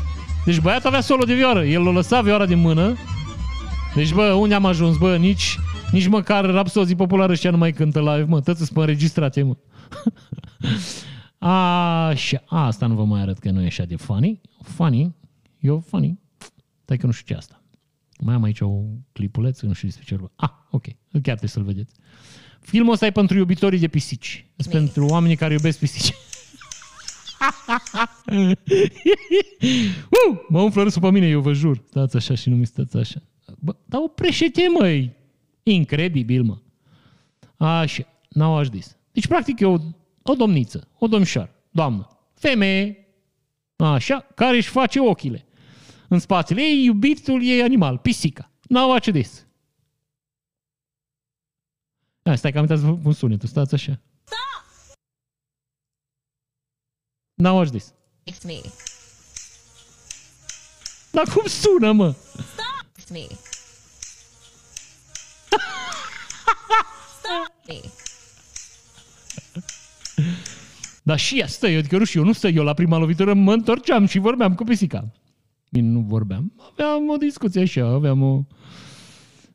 Deci 0.46 0.60
băiatul 0.60 0.88
avea 0.88 1.02
solo 1.02 1.24
de 1.24 1.34
vioară. 1.34 1.66
El 1.66 1.88
o 1.88 1.92
lăsa 1.92 2.22
vioara 2.22 2.46
din 2.46 2.60
mână. 2.60 2.96
Deci 3.94 4.14
bă, 4.14 4.24
unde 4.24 4.54
am 4.54 4.66
ajuns? 4.66 4.98
Bă, 4.98 5.16
nici, 5.16 5.58
nici 5.92 6.08
măcar 6.08 6.46
rapsozii 6.46 6.96
populară 6.96 7.32
ăștia 7.32 7.52
nu 7.52 7.58
mai 7.58 7.72
cântă 7.72 8.00
live, 8.00 8.26
mă. 8.28 8.42
Toți 8.42 8.66
sunt 8.66 8.78
înregistrate, 8.78 9.44
mă. 9.44 9.56
Așa, 11.48 12.44
asta 12.46 12.86
nu 12.86 12.96
vă 12.96 13.06
mai 13.06 13.22
arăt 13.22 13.40
că 13.40 13.52
nu 13.52 13.62
e 13.62 13.66
așa 13.66 13.86
de 13.86 13.96
funny. 13.96 14.42
Funny, 14.62 15.16
eu 15.60 15.80
funny. 15.80 16.20
Stai 16.84 16.98
că 16.98 17.06
nu 17.06 17.12
știu 17.12 17.26
ce 17.26 17.34
e 17.34 17.38
asta. 17.38 17.64
Mai 18.20 18.34
am 18.34 18.44
aici 18.44 18.60
o 18.60 18.82
clipuleț, 19.12 19.62
nu 19.62 19.74
știu 19.74 19.88
despre 19.88 20.06
ce 20.06 20.16
vorba. 20.16 20.34
Ah, 20.36 20.50
ok, 20.70 20.84
chiar 21.12 21.22
trebuie 21.22 21.50
să-l 21.50 21.64
vedeți. 21.64 21.96
Filmul 22.60 22.94
ăsta 22.94 23.06
e 23.06 23.12
pentru 23.12 23.38
iubitorii 23.38 23.80
de 23.80 23.88
pisici. 23.88 24.46
Este 24.56 24.78
pentru 24.78 25.06
oamenii 25.06 25.36
care 25.36 25.54
iubesc 25.54 25.80
pisici. 25.80 26.14
uh, 30.10 30.40
mă 30.50 30.62
umflă 30.62 30.84
râsul 30.84 31.02
pe 31.02 31.12
mine, 31.12 31.28
eu 31.28 31.42
vă 31.42 31.54
jur. 31.54 31.84
Stați 31.88 32.16
așa 32.16 32.36
și 32.36 32.50
nu 32.50 32.56
mi 32.56 32.66
stați 32.66 32.98
așa. 32.98 33.22
Bă, 33.60 33.76
dar 33.86 34.02
oprește-te, 34.04 34.62
măi! 34.80 35.12
Incredibil, 35.64 36.44
mă. 36.44 36.58
Așa, 37.66 38.08
n-au 38.30 38.58
aș 38.58 38.70
dis. 38.70 38.98
Deci, 39.12 39.28
practic, 39.28 39.60
e 39.60 39.66
o, 40.28 40.32
o 40.32 40.36
domniță, 40.36 40.88
o 41.00 41.08
domnișoară, 41.08 41.56
doamnă, 41.70 42.18
femeie, 42.34 43.08
așa, 43.76 44.28
care 44.36 44.56
își 44.56 44.70
face 44.70 45.00
ochile. 45.00 45.46
În 46.08 46.20
spațiile 46.20 46.62
ei, 46.62 46.84
iubitul 46.84 47.44
ei 47.44 47.62
animal, 47.62 47.98
pisica. 47.98 48.52
N-au 48.62 48.92
face 48.92 49.12
des. 49.12 49.46
Hai, 52.24 52.38
stai 52.38 52.52
că 52.52 52.58
am 52.58 52.64
uitat 52.64 52.80
să 52.80 52.92
pun 52.92 53.14
sunetul, 53.14 53.48
stați 53.48 53.74
așa. 53.74 54.00
N-au 57.34 57.58
watch 57.58 57.72
this. 57.72 57.94
It's 58.32 58.44
me. 58.46 58.62
Dar 61.12 61.28
cum 61.34 61.48
sună, 61.48 61.92
mă? 61.92 62.16
It's 63.00 63.10
me. 63.12 63.28
me. 67.68 68.05
Dar 71.06 71.20
și 71.20 71.40
ea 71.40 71.48
stă, 71.48 71.68
eu, 71.68 71.78
adică 71.78 71.98
nu 71.98 72.04
știu, 72.04 72.20
eu 72.20 72.26
nu 72.26 72.34
stă, 72.34 72.48
eu 72.48 72.64
la 72.64 72.74
prima 72.74 72.98
lovitură 72.98 73.34
mă 73.34 73.54
întorceam 73.54 74.06
și 74.06 74.20
vorbeam 74.20 74.56
cu 74.56 74.64
pisica. 74.64 75.12
Bine, 75.72 75.88
nu 75.88 76.00
vorbeam. 76.00 76.54
Aveam 76.72 77.10
o 77.10 77.18
discuție 77.18 77.62
așa, 77.62 77.86
aveam 77.86 78.22
o... 78.22 78.44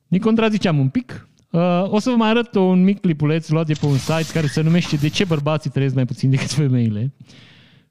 Ne 0.09 0.18
contraziceam 0.18 0.78
un 0.78 0.89
pic. 0.89 1.28
Uh, 1.51 1.60
o 1.85 1.98
să 1.98 2.10
vă 2.10 2.16
mai 2.16 2.28
arăt 2.28 2.55
un 2.55 2.82
mic 2.82 3.01
clipuleț 3.01 3.48
luat 3.48 3.66
de 3.66 3.72
pe 3.72 3.86
un 3.86 3.97
site 3.97 4.32
care 4.32 4.47
se 4.47 4.60
numește 4.60 4.97
De 4.97 5.09
ce 5.09 5.24
bărbații 5.24 5.70
trăiesc 5.70 5.94
mai 5.94 6.05
puțin 6.05 6.31
decât 6.31 6.51
femeile. 6.51 7.12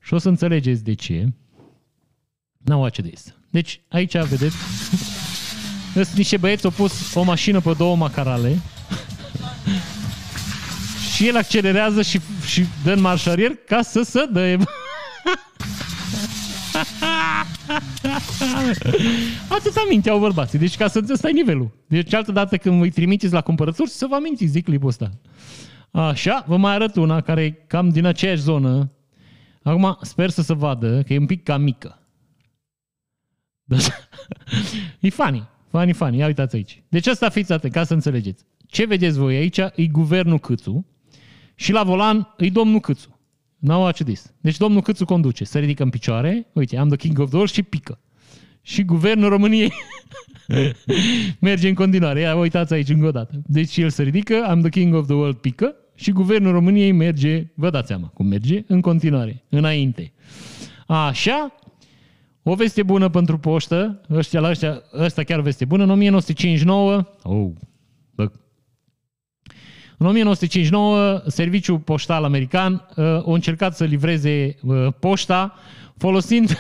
Și 0.01 0.13
o 0.13 0.17
să 0.17 0.29
înțelegeți 0.29 0.83
de 0.83 0.93
ce. 0.93 1.33
Now 2.57 2.81
watch 2.81 3.01
this. 3.01 3.35
Deci, 3.49 3.81
aici 3.89 4.17
vedeți, 4.17 4.55
sunt 5.93 6.11
niște 6.11 6.37
băieți 6.37 6.65
au 6.65 6.71
pus 6.71 7.13
o 7.13 7.23
mașină 7.23 7.59
pe 7.59 7.73
două 7.77 7.95
macarale 7.95 8.57
și 11.19 11.27
el 11.27 11.37
accelerează 11.37 12.01
și, 12.01 12.19
și 12.45 12.65
dă 12.83 12.91
în 12.91 13.01
marșarier 13.01 13.55
ca 13.65 13.81
să 13.81 14.01
se 14.01 14.25
dă. 14.31 14.39
Atâta 19.47 19.85
minte 19.89 20.09
au 20.09 20.19
bărbații. 20.19 20.59
Deci 20.59 20.77
ca 20.77 20.87
să 20.87 21.01
ăsta 21.09 21.29
e 21.29 21.31
nivelul. 21.31 21.71
Deci 21.87 22.13
altă 22.13 22.31
dată 22.31 22.57
când 22.57 22.81
îi 22.81 22.89
trimiteți 22.89 23.33
la 23.33 23.41
cumpărături, 23.41 23.89
să 23.89 24.05
vă 24.09 24.15
amintiți 24.15 24.53
de 24.53 24.61
clipul 24.61 24.87
ăsta. 24.87 25.09
Așa, 25.91 26.43
vă 26.47 26.57
mai 26.57 26.73
arăt 26.73 26.95
una 26.95 27.21
care 27.21 27.43
e 27.43 27.49
cam 27.49 27.89
din 27.89 28.05
aceeași 28.05 28.41
zonă. 28.41 28.91
Acum 29.63 29.97
sper 30.01 30.29
să 30.29 30.41
se 30.41 30.53
vadă 30.53 31.01
că 31.01 31.13
e 31.13 31.17
un 31.17 31.25
pic 31.25 31.43
cam 31.43 31.61
mică. 31.61 31.99
e 34.99 35.09
funny. 35.09 35.49
Funny, 35.69 35.93
funny. 35.93 36.17
Ia 36.17 36.25
uitați 36.25 36.55
aici. 36.55 36.83
Deci 36.89 37.07
asta 37.07 37.29
fiți 37.29 37.51
atent, 37.51 37.73
ca 37.73 37.83
să 37.83 37.93
înțelegeți. 37.93 38.45
Ce 38.65 38.85
vedeți 38.85 39.17
voi 39.17 39.35
aici 39.35 39.57
e 39.57 39.87
guvernul 39.91 40.39
Câțu 40.39 40.85
și 41.59 41.71
la 41.71 41.83
volan 41.83 42.33
e 42.37 42.49
domnul 42.49 42.79
Câțu. 42.79 43.19
Now 43.57 43.81
watch 43.81 44.03
this. 44.03 44.33
Deci 44.41 44.57
domnul 44.57 44.81
Câțu 44.81 45.05
conduce, 45.05 45.43
se 45.43 45.59
ridică 45.59 45.83
în 45.83 45.89
picioare, 45.89 46.47
uite, 46.53 46.77
am 46.77 46.87
the 46.87 46.97
king 46.97 47.19
of 47.19 47.27
the 47.27 47.35
world 47.35 47.51
și 47.51 47.63
pică. 47.63 47.99
Și 48.61 48.83
guvernul 48.83 49.29
României 49.29 49.73
merge 51.39 51.67
în 51.67 51.73
continuare. 51.73 52.19
Ia 52.19 52.35
uitați 52.35 52.73
aici 52.73 52.89
încă 52.89 53.07
o 53.07 53.11
dată. 53.11 53.41
Deci 53.45 53.77
el 53.77 53.89
se 53.89 54.03
ridică, 54.03 54.43
am 54.47 54.59
the 54.61 54.69
king 54.69 54.95
of 54.95 55.05
the 55.05 55.15
world 55.15 55.35
pică 55.35 55.75
și 55.95 56.11
guvernul 56.11 56.51
României 56.51 56.91
merge, 56.91 57.51
vă 57.53 57.69
dați 57.69 57.87
seama 57.87 58.07
cum 58.07 58.25
merge, 58.25 58.63
în 58.67 58.81
continuare, 58.81 59.43
înainte. 59.49 60.13
Așa, 60.87 61.55
o 62.43 62.55
veste 62.55 62.83
bună 62.83 63.09
pentru 63.09 63.37
poștă, 63.37 64.01
ăștia 64.09 64.39
la 64.39 64.49
ăștia, 64.49 64.81
ăsta 64.93 65.23
chiar 65.23 65.39
veste 65.39 65.65
bună, 65.65 65.83
în 65.83 65.89
1959, 65.89 67.03
oh, 67.23 67.49
bă, 67.53 67.59
în 69.99 70.05
1959, 70.05 71.21
serviciul 71.27 71.79
poștal 71.79 72.23
american 72.23 72.73
uh, 72.73 73.05
a 73.05 73.23
încercat 73.25 73.75
să 73.75 73.83
livreze 73.83 74.55
uh, 74.61 74.87
poșta 74.99 75.55
folosind 75.97 76.57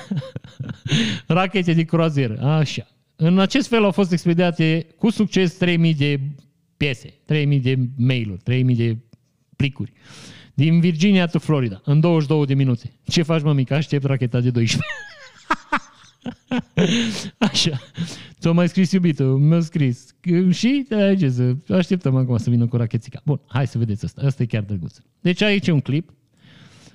rachete 1.27 1.73
de 1.73 1.83
croazieră. 1.83 2.41
Așa. 2.41 2.87
În 3.15 3.39
acest 3.39 3.67
fel 3.67 3.83
au 3.83 3.91
fost 3.91 4.11
expediate 4.11 4.87
cu 4.97 5.09
succes 5.09 5.53
3000 5.53 5.93
de 5.93 6.19
piese, 6.77 7.13
3000 7.25 7.59
de 7.59 7.77
mail-uri, 7.97 8.41
3000 8.41 8.75
de 8.75 8.97
plicuri. 9.55 9.91
Din 10.53 10.79
Virginia 10.79 11.25
to 11.25 11.39
Florida, 11.39 11.81
în 11.85 11.99
22 11.99 12.45
de 12.45 12.53
minute. 12.53 12.93
Ce 13.05 13.21
faci, 13.21 13.41
mămică? 13.41 13.73
Aștept 13.73 14.03
racheta 14.03 14.39
de 14.39 14.49
12. 14.49 14.87
Așa. 17.51 17.79
Ți-o 18.39 18.53
mai 18.53 18.67
scris 18.67 18.91
iubitul, 18.91 19.37
mi-a 19.37 19.59
scris. 19.59 20.15
Și 20.49 20.85
de 20.89 21.15
ce 21.19 21.29
să 21.29 21.55
așteptăm 21.69 22.15
acum 22.15 22.37
să 22.37 22.49
vină 22.49 22.67
cu 22.67 22.77
rachețica. 22.77 23.21
Bun, 23.25 23.39
hai 23.47 23.67
să 23.67 23.77
vedeți 23.77 24.05
asta. 24.05 24.21
Asta 24.25 24.43
e 24.43 24.45
chiar 24.45 24.63
drăguț. 24.63 24.97
Deci 25.21 25.41
aici 25.41 25.67
e 25.67 25.71
un 25.71 25.79
clip. 25.81 26.13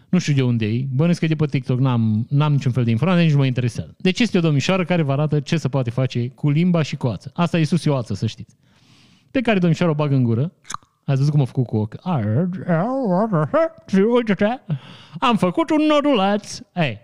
Nu 0.09 0.19
știu 0.19 0.35
de 0.35 0.43
unde 0.43 0.67
e. 0.67 0.87
Bănesc 0.95 1.21
că 1.21 1.27
de 1.27 1.35
pe 1.35 1.47
TikTok 1.47 1.79
n-am, 1.79 2.27
n-am 2.29 2.53
niciun 2.53 2.73
fel 2.73 2.85
de 2.85 2.91
informație, 2.91 3.23
nici 3.23 3.33
nu 3.33 3.39
mă 3.39 3.47
interesează. 3.47 3.95
Deci 3.99 4.21
este 4.21 4.39
o 4.39 4.41
domnișoară 4.41 4.85
care 4.85 5.03
vă 5.03 5.13
arată 5.13 5.41
ce 5.41 5.57
se 5.57 5.69
poate 5.69 5.91
face 5.91 6.29
cu 6.29 6.51
limba 6.51 6.83
și 6.83 6.97
cu 6.97 7.07
ață. 7.07 7.31
Asta 7.35 7.59
e 7.59 7.65
sus 7.65 7.85
o 7.85 7.97
ață, 7.97 8.15
să 8.15 8.27
știți. 8.27 8.57
Pe 9.31 9.41
care 9.41 9.59
domnișoara 9.59 9.93
o 9.93 9.95
bagă 9.95 10.15
în 10.15 10.23
gură. 10.23 10.53
Ați 11.05 11.19
văzut 11.19 11.33
cum 11.33 11.41
a 11.41 11.45
făcut 11.45 11.67
cu 11.67 11.77
ochi. 11.77 11.95
Am 15.19 15.37
făcut 15.37 15.71
un 15.71 15.83
noduleț. 15.89 16.59
Ei, 16.75 16.99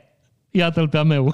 iată-l 0.51 0.89
pe-a 0.89 1.03
meu. 1.03 1.31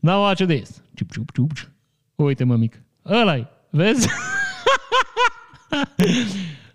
Now 0.00 0.22
watch 0.22 0.44
this. 0.44 0.82
Ciup, 0.94 1.10
ciup, 1.12 1.32
ciup. 1.32 1.50
Uite, 2.14 2.44
mă, 2.44 2.56
mic. 2.56 2.82
ăla 3.04 3.48
Vezi? 3.70 4.08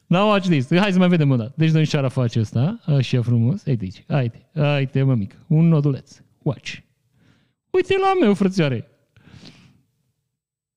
Now 0.08 0.30
watch 0.30 0.48
this. 0.48 0.68
Hai 0.78 0.92
să 0.92 0.98
mai 0.98 1.08
vedem 1.08 1.32
o 1.32 1.36
dată. 1.36 1.54
Deci 1.56 1.72
domnișoara 1.72 2.10
face 2.10 2.40
asta. 2.40 2.80
Așa 2.86 3.22
frumos. 3.22 3.64
Uite 3.66 3.84
aici. 3.84 4.04
Haide. 4.08 4.50
Haide, 4.56 5.04
mă, 5.04 5.16
mic. 5.16 5.36
Un 5.48 5.68
noduleț. 5.68 6.18
Watch. 6.42 6.78
Uite 7.70 7.96
la 8.02 8.14
meu, 8.22 8.34
frățioare. 8.34 8.88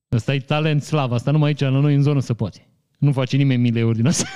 Asta 0.08 0.34
e 0.34 0.38
talent 0.38 0.82
slav. 0.82 1.12
Asta 1.12 1.30
numai 1.30 1.48
aici, 1.48 1.60
la 1.60 1.68
noi 1.68 1.94
în 1.94 2.02
zonă 2.02 2.20
se 2.20 2.34
poate. 2.34 2.66
Nu 2.98 3.12
face 3.12 3.36
nimeni 3.36 3.60
mii 3.60 3.92
din 3.92 4.06
asta. 4.06 4.28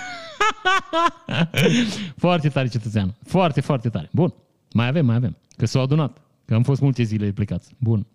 foarte 2.16 2.48
tare, 2.48 2.68
cetățean. 2.68 3.14
Foarte, 3.26 3.60
foarte 3.60 3.88
tare. 3.88 4.08
Bun. 4.12 4.34
Mai 4.72 4.86
avem, 4.86 5.06
mai 5.06 5.16
avem. 5.16 5.36
Că 5.56 5.66
s-au 5.66 5.82
adunat. 5.82 6.20
Că 6.44 6.54
am 6.54 6.62
fost 6.62 6.80
multe 6.80 7.02
zile 7.02 7.32
plecați. 7.32 7.74
Bun. 7.78 8.06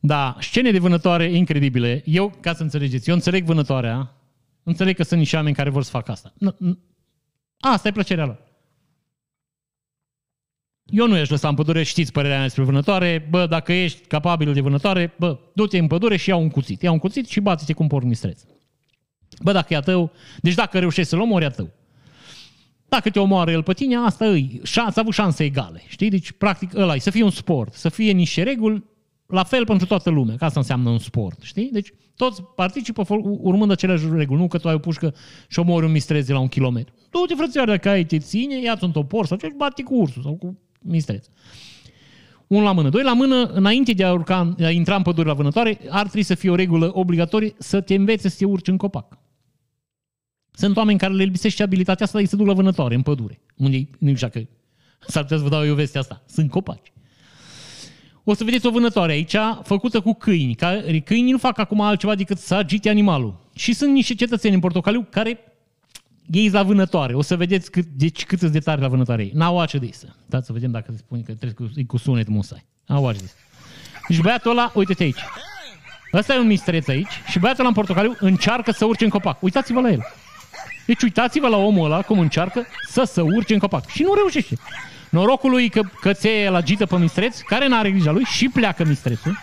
Da, 0.00 0.36
scene 0.40 0.70
de 0.70 0.78
vânătoare 0.78 1.32
incredibile. 1.32 2.02
Eu, 2.04 2.32
ca 2.40 2.54
să 2.54 2.62
înțelegeți, 2.62 3.08
eu 3.08 3.14
înțeleg 3.14 3.44
vânătoarea, 3.44 4.14
înțeleg 4.62 4.96
că 4.96 5.02
sunt 5.02 5.20
niște 5.20 5.36
oameni 5.36 5.54
care 5.54 5.70
vor 5.70 5.82
să 5.82 5.90
facă 5.90 6.10
asta. 6.10 6.34
Asta 7.60 7.88
e 7.88 7.92
plăcerea 7.92 8.24
lor. 8.24 8.46
Eu 10.84 11.06
nu 11.06 11.16
ești 11.16 11.30
lăsat 11.30 11.50
în 11.50 11.56
pădure, 11.56 11.82
știți 11.82 12.12
părerea 12.12 12.36
mea 12.36 12.46
despre 12.46 12.62
vânătoare, 12.62 13.26
bă, 13.30 13.46
dacă 13.46 13.72
ești 13.72 14.06
capabil 14.06 14.52
de 14.52 14.60
vânătoare, 14.60 15.14
bă, 15.18 15.38
du-te 15.54 15.78
în 15.78 15.86
pădure 15.86 16.16
și 16.16 16.28
ia 16.28 16.36
un 16.36 16.50
cuțit. 16.50 16.82
Ia 16.82 16.90
un 16.90 16.98
cuțit 16.98 17.28
și 17.28 17.40
bați-te 17.40 17.72
cu 17.72 17.82
un 17.82 17.88
porc 17.88 18.04
mistreț. 18.04 18.42
Bă, 19.42 19.52
dacă 19.52 19.74
e 19.74 19.76
a 19.76 19.80
tău, 19.80 20.12
deci 20.40 20.54
dacă 20.54 20.78
reușești 20.78 21.10
să-l 21.10 21.20
omori, 21.20 21.44
e 21.44 21.46
a 21.46 21.50
tău. 21.50 21.70
Dacă 22.88 23.10
te 23.10 23.18
omoară 23.18 23.50
el 23.50 23.62
pe 23.62 23.72
tine, 23.72 23.96
asta 23.96 24.26
e, 24.26 24.60
ați 24.74 24.98
avut 24.98 25.12
șanse 25.12 25.44
egale, 25.44 25.82
știi? 25.86 26.10
Deci, 26.10 26.32
practic, 26.32 26.74
ăla 26.74 26.94
e, 26.94 26.98
să 26.98 27.10
fie 27.10 27.22
un 27.22 27.30
sport, 27.30 27.74
să 27.74 27.88
fie 27.88 28.12
niște 28.12 28.42
reguli, 28.42 28.84
la 29.26 29.42
fel 29.42 29.64
pentru 29.64 29.86
toată 29.86 30.10
lumea, 30.10 30.36
că 30.36 30.44
asta 30.44 30.60
înseamnă 30.60 30.90
un 30.90 30.98
sport, 30.98 31.42
știi? 31.42 31.68
Deci 31.72 31.92
toți 32.16 32.42
participă 32.54 33.04
urmând 33.22 33.70
aceleași 33.70 34.04
reguli, 34.10 34.40
nu 34.40 34.48
că 34.48 34.58
tu 34.58 34.68
ai 34.68 34.74
o 34.74 34.78
pușcă 34.78 35.14
și 35.48 35.58
omori 35.58 35.84
un 35.84 35.92
mistrez 35.92 36.26
de 36.26 36.32
la 36.32 36.38
un 36.38 36.48
kilometru. 36.48 36.94
Du-te, 37.10 37.34
frățioare, 37.34 37.70
dacă 37.70 37.88
ai 37.88 38.04
te 38.04 38.18
ține, 38.18 38.62
ia-ți 38.62 38.84
un 38.84 38.90
topor 38.90 39.26
sau 39.26 39.36
ce, 39.36 39.52
bate 39.56 39.82
cu 39.82 39.94
ursul 39.94 40.22
sau 40.22 40.34
cu 40.34 40.58
mistreț. 40.80 41.26
Un 42.46 42.62
la 42.62 42.72
mână. 42.72 42.88
Doi 42.88 43.02
la 43.02 43.12
mână, 43.12 43.44
înainte 43.44 43.92
de 43.92 44.04
a, 44.04 44.12
urca, 44.12 44.54
de 44.56 44.64
a 44.64 44.70
intra 44.70 44.96
în 44.96 45.02
pădure 45.02 45.28
la 45.28 45.34
vânătoare, 45.34 45.78
ar 45.88 46.02
trebui 46.02 46.22
să 46.22 46.34
fie 46.34 46.50
o 46.50 46.54
regulă 46.54 46.90
obligatorie 46.94 47.54
să 47.58 47.80
te 47.80 47.94
învețe 47.94 48.28
să 48.28 48.36
te 48.38 48.44
urci 48.44 48.68
în 48.68 48.76
copac. 48.76 49.17
Sunt 50.58 50.76
oameni 50.76 50.98
care 50.98 51.12
le 51.12 51.24
lipsește 51.24 51.62
abilitatea 51.62 52.06
asta 52.06 52.18
de 52.18 52.26
să 52.26 52.36
duc 52.36 52.46
la 52.46 52.52
vânătoare, 52.52 52.94
în 52.94 53.02
pădure. 53.02 53.40
Unde 53.56 53.88
nu 53.98 54.14
știu 54.14 54.28
că 54.28 54.40
s-ar 55.06 55.22
putea 55.22 55.36
să 55.36 55.42
vă 55.42 55.48
dau 55.48 55.66
eu 55.66 55.74
vestea 55.74 56.00
asta. 56.00 56.22
Sunt 56.26 56.50
copaci. 56.50 56.92
O 58.24 58.34
să 58.34 58.44
vedeți 58.44 58.66
o 58.66 58.70
vânătoare 58.70 59.12
aici, 59.12 59.36
făcută 59.62 60.00
cu 60.00 60.14
câini. 60.14 60.54
Care, 60.54 61.00
câinii 61.00 61.32
nu 61.32 61.38
fac 61.38 61.58
acum 61.58 61.80
altceva 61.80 62.14
decât 62.14 62.38
să 62.38 62.54
agite 62.54 62.88
animalul. 62.88 63.36
Și 63.54 63.72
sunt 63.72 63.92
niște 63.92 64.14
cetățeni 64.14 64.54
în 64.54 64.60
portocaliu 64.60 65.06
care 65.10 65.38
ei 66.26 66.50
la 66.50 66.62
vânătoare. 66.62 67.14
O 67.14 67.22
să 67.22 67.36
vedeți 67.36 67.70
cât, 67.70 67.86
deci 67.86 68.24
cât 68.24 68.42
de 68.42 68.58
tare 68.58 68.80
la 68.80 68.88
vânătoare 68.88 69.22
ei. 69.22 69.30
N-au 69.34 69.60
ace 69.60 69.78
de 69.78 69.88
să. 69.92 70.06
Da, 70.26 70.40
să 70.40 70.52
vedem 70.52 70.70
dacă 70.70 70.92
se 70.92 70.98
spune 70.98 71.20
că 71.20 71.34
trebuie 71.34 71.68
cu, 71.68 71.82
cu 71.86 71.96
sunet 71.96 72.28
musai. 72.28 72.64
N-au 72.86 73.06
ace 73.06 73.18
de 73.18 73.30
Deci 74.08 74.20
băiatul 74.20 74.50
ăla, 74.50 74.72
uite-te 74.74 75.02
aici. 75.02 75.20
Ăsta 76.12 76.34
e 76.34 76.38
un 76.38 76.46
mistreț 76.46 76.88
aici 76.88 77.22
și 77.28 77.38
băiatul 77.38 77.60
ăla 77.60 77.68
în 77.68 77.74
portocaliu 77.74 78.16
încearcă 78.20 78.70
să 78.70 78.84
urce 78.84 79.04
în 79.04 79.10
copac. 79.10 79.42
Uitați-vă 79.42 79.80
la 79.80 79.90
el. 79.90 80.02
Deci 80.88 81.02
uitați-vă 81.02 81.48
la 81.48 81.56
omul 81.56 81.84
ăla 81.84 82.02
cum 82.02 82.18
încearcă 82.18 82.66
să 82.90 83.02
se 83.04 83.20
urce 83.20 83.52
în 83.52 83.58
copac. 83.58 83.88
Și 83.88 84.02
nu 84.02 84.14
reușește. 84.14 84.58
Norocul 85.08 85.50
lui 85.50 85.68
că 85.68 85.82
cățeie 86.00 86.48
la 86.48 86.56
agită 86.56 86.86
pe 86.86 86.96
mistreț, 86.96 87.40
care 87.40 87.66
n-are 87.66 87.90
grija 87.90 88.10
lui 88.10 88.24
și 88.24 88.48
pleacă 88.48 88.84
mistrețul, 88.84 89.38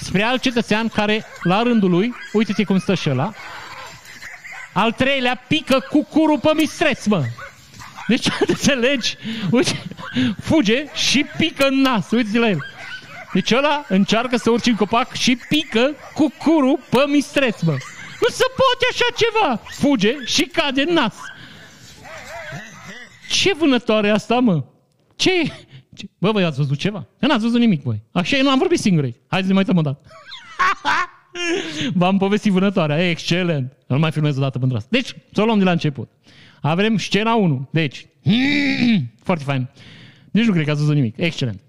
spre 0.00 0.22
alt 0.22 0.40
cetățean 0.40 0.88
care, 0.88 1.24
la 1.42 1.62
rândul 1.62 1.90
lui, 1.90 2.14
uite-te 2.32 2.64
cum 2.64 2.78
stă 2.78 2.94
și 2.94 3.10
ăla, 3.10 3.32
al 4.72 4.92
treilea 4.92 5.44
pică 5.48 5.86
cu 5.90 6.04
curul 6.04 6.38
pe 6.38 6.50
mistreț, 6.56 7.06
mă. 7.06 7.24
Deci, 8.06 8.26
înțelegi? 8.46 9.16
Uite, 9.50 9.82
fuge 10.40 10.84
și 10.94 11.26
pică 11.36 11.66
în 11.66 11.80
nas. 11.80 12.10
uite 12.10 12.38
la 12.38 12.48
el. 12.48 12.64
Deci 13.32 13.52
ăla 13.52 13.84
încearcă 13.88 14.36
să 14.36 14.50
urci 14.50 14.66
în 14.66 14.74
copac 14.76 15.12
și 15.12 15.38
pică 15.48 15.94
cu 16.14 16.32
curul 16.38 16.78
pe 16.90 17.04
mistreț, 17.08 17.60
mă. 17.60 17.76
Nu 18.22 18.28
se 18.28 18.44
poate 18.60 18.84
așa 18.90 19.08
ceva! 19.16 19.60
Fuge 19.80 20.14
și 20.24 20.44
cade 20.44 20.82
în 20.82 20.94
nas. 20.94 21.14
Ce 23.30 23.54
vânătoare 23.54 24.10
asta, 24.10 24.38
mă? 24.38 24.64
Ce? 25.16 25.30
Ce? 25.94 26.08
Bă, 26.18 26.30
voi 26.30 26.44
ați 26.44 26.56
văzut 26.56 26.78
ceva? 26.78 27.06
Că 27.18 27.26
n-ați 27.26 27.42
văzut 27.42 27.60
nimic, 27.60 27.82
voi. 27.82 28.02
Așa 28.12 28.36
e, 28.36 28.42
nu 28.42 28.50
am 28.50 28.58
vorbit 28.58 28.78
singur 28.78 29.04
aici. 29.04 29.16
Hai 29.26 29.40
să 29.40 29.46
ne 29.46 29.52
mai 29.52 29.62
uităm 29.66 29.76
o 29.76 29.82
dată. 29.82 30.10
V-am 32.00 32.18
povestit 32.18 32.52
vânătoarea. 32.52 33.08
Excelent. 33.08 33.72
Nu 33.86 33.98
mai 33.98 34.12
filmez 34.12 34.36
o 34.36 34.40
dată 34.40 34.58
pentru 34.58 34.76
asta. 34.76 34.88
Deci, 34.92 35.14
să 35.32 35.40
o 35.40 35.44
luăm 35.44 35.58
de 35.58 35.64
la 35.64 35.70
început. 35.70 36.10
Avem 36.60 36.98
scena 36.98 37.34
1. 37.34 37.68
Deci, 37.70 38.06
foarte 39.26 39.44
fain. 39.44 39.68
Nici 40.30 40.44
nu 40.44 40.52
cred 40.52 40.64
că 40.64 40.70
ați 40.70 40.80
văzut 40.80 40.94
nimic. 40.94 41.16
Excelent. 41.16 41.60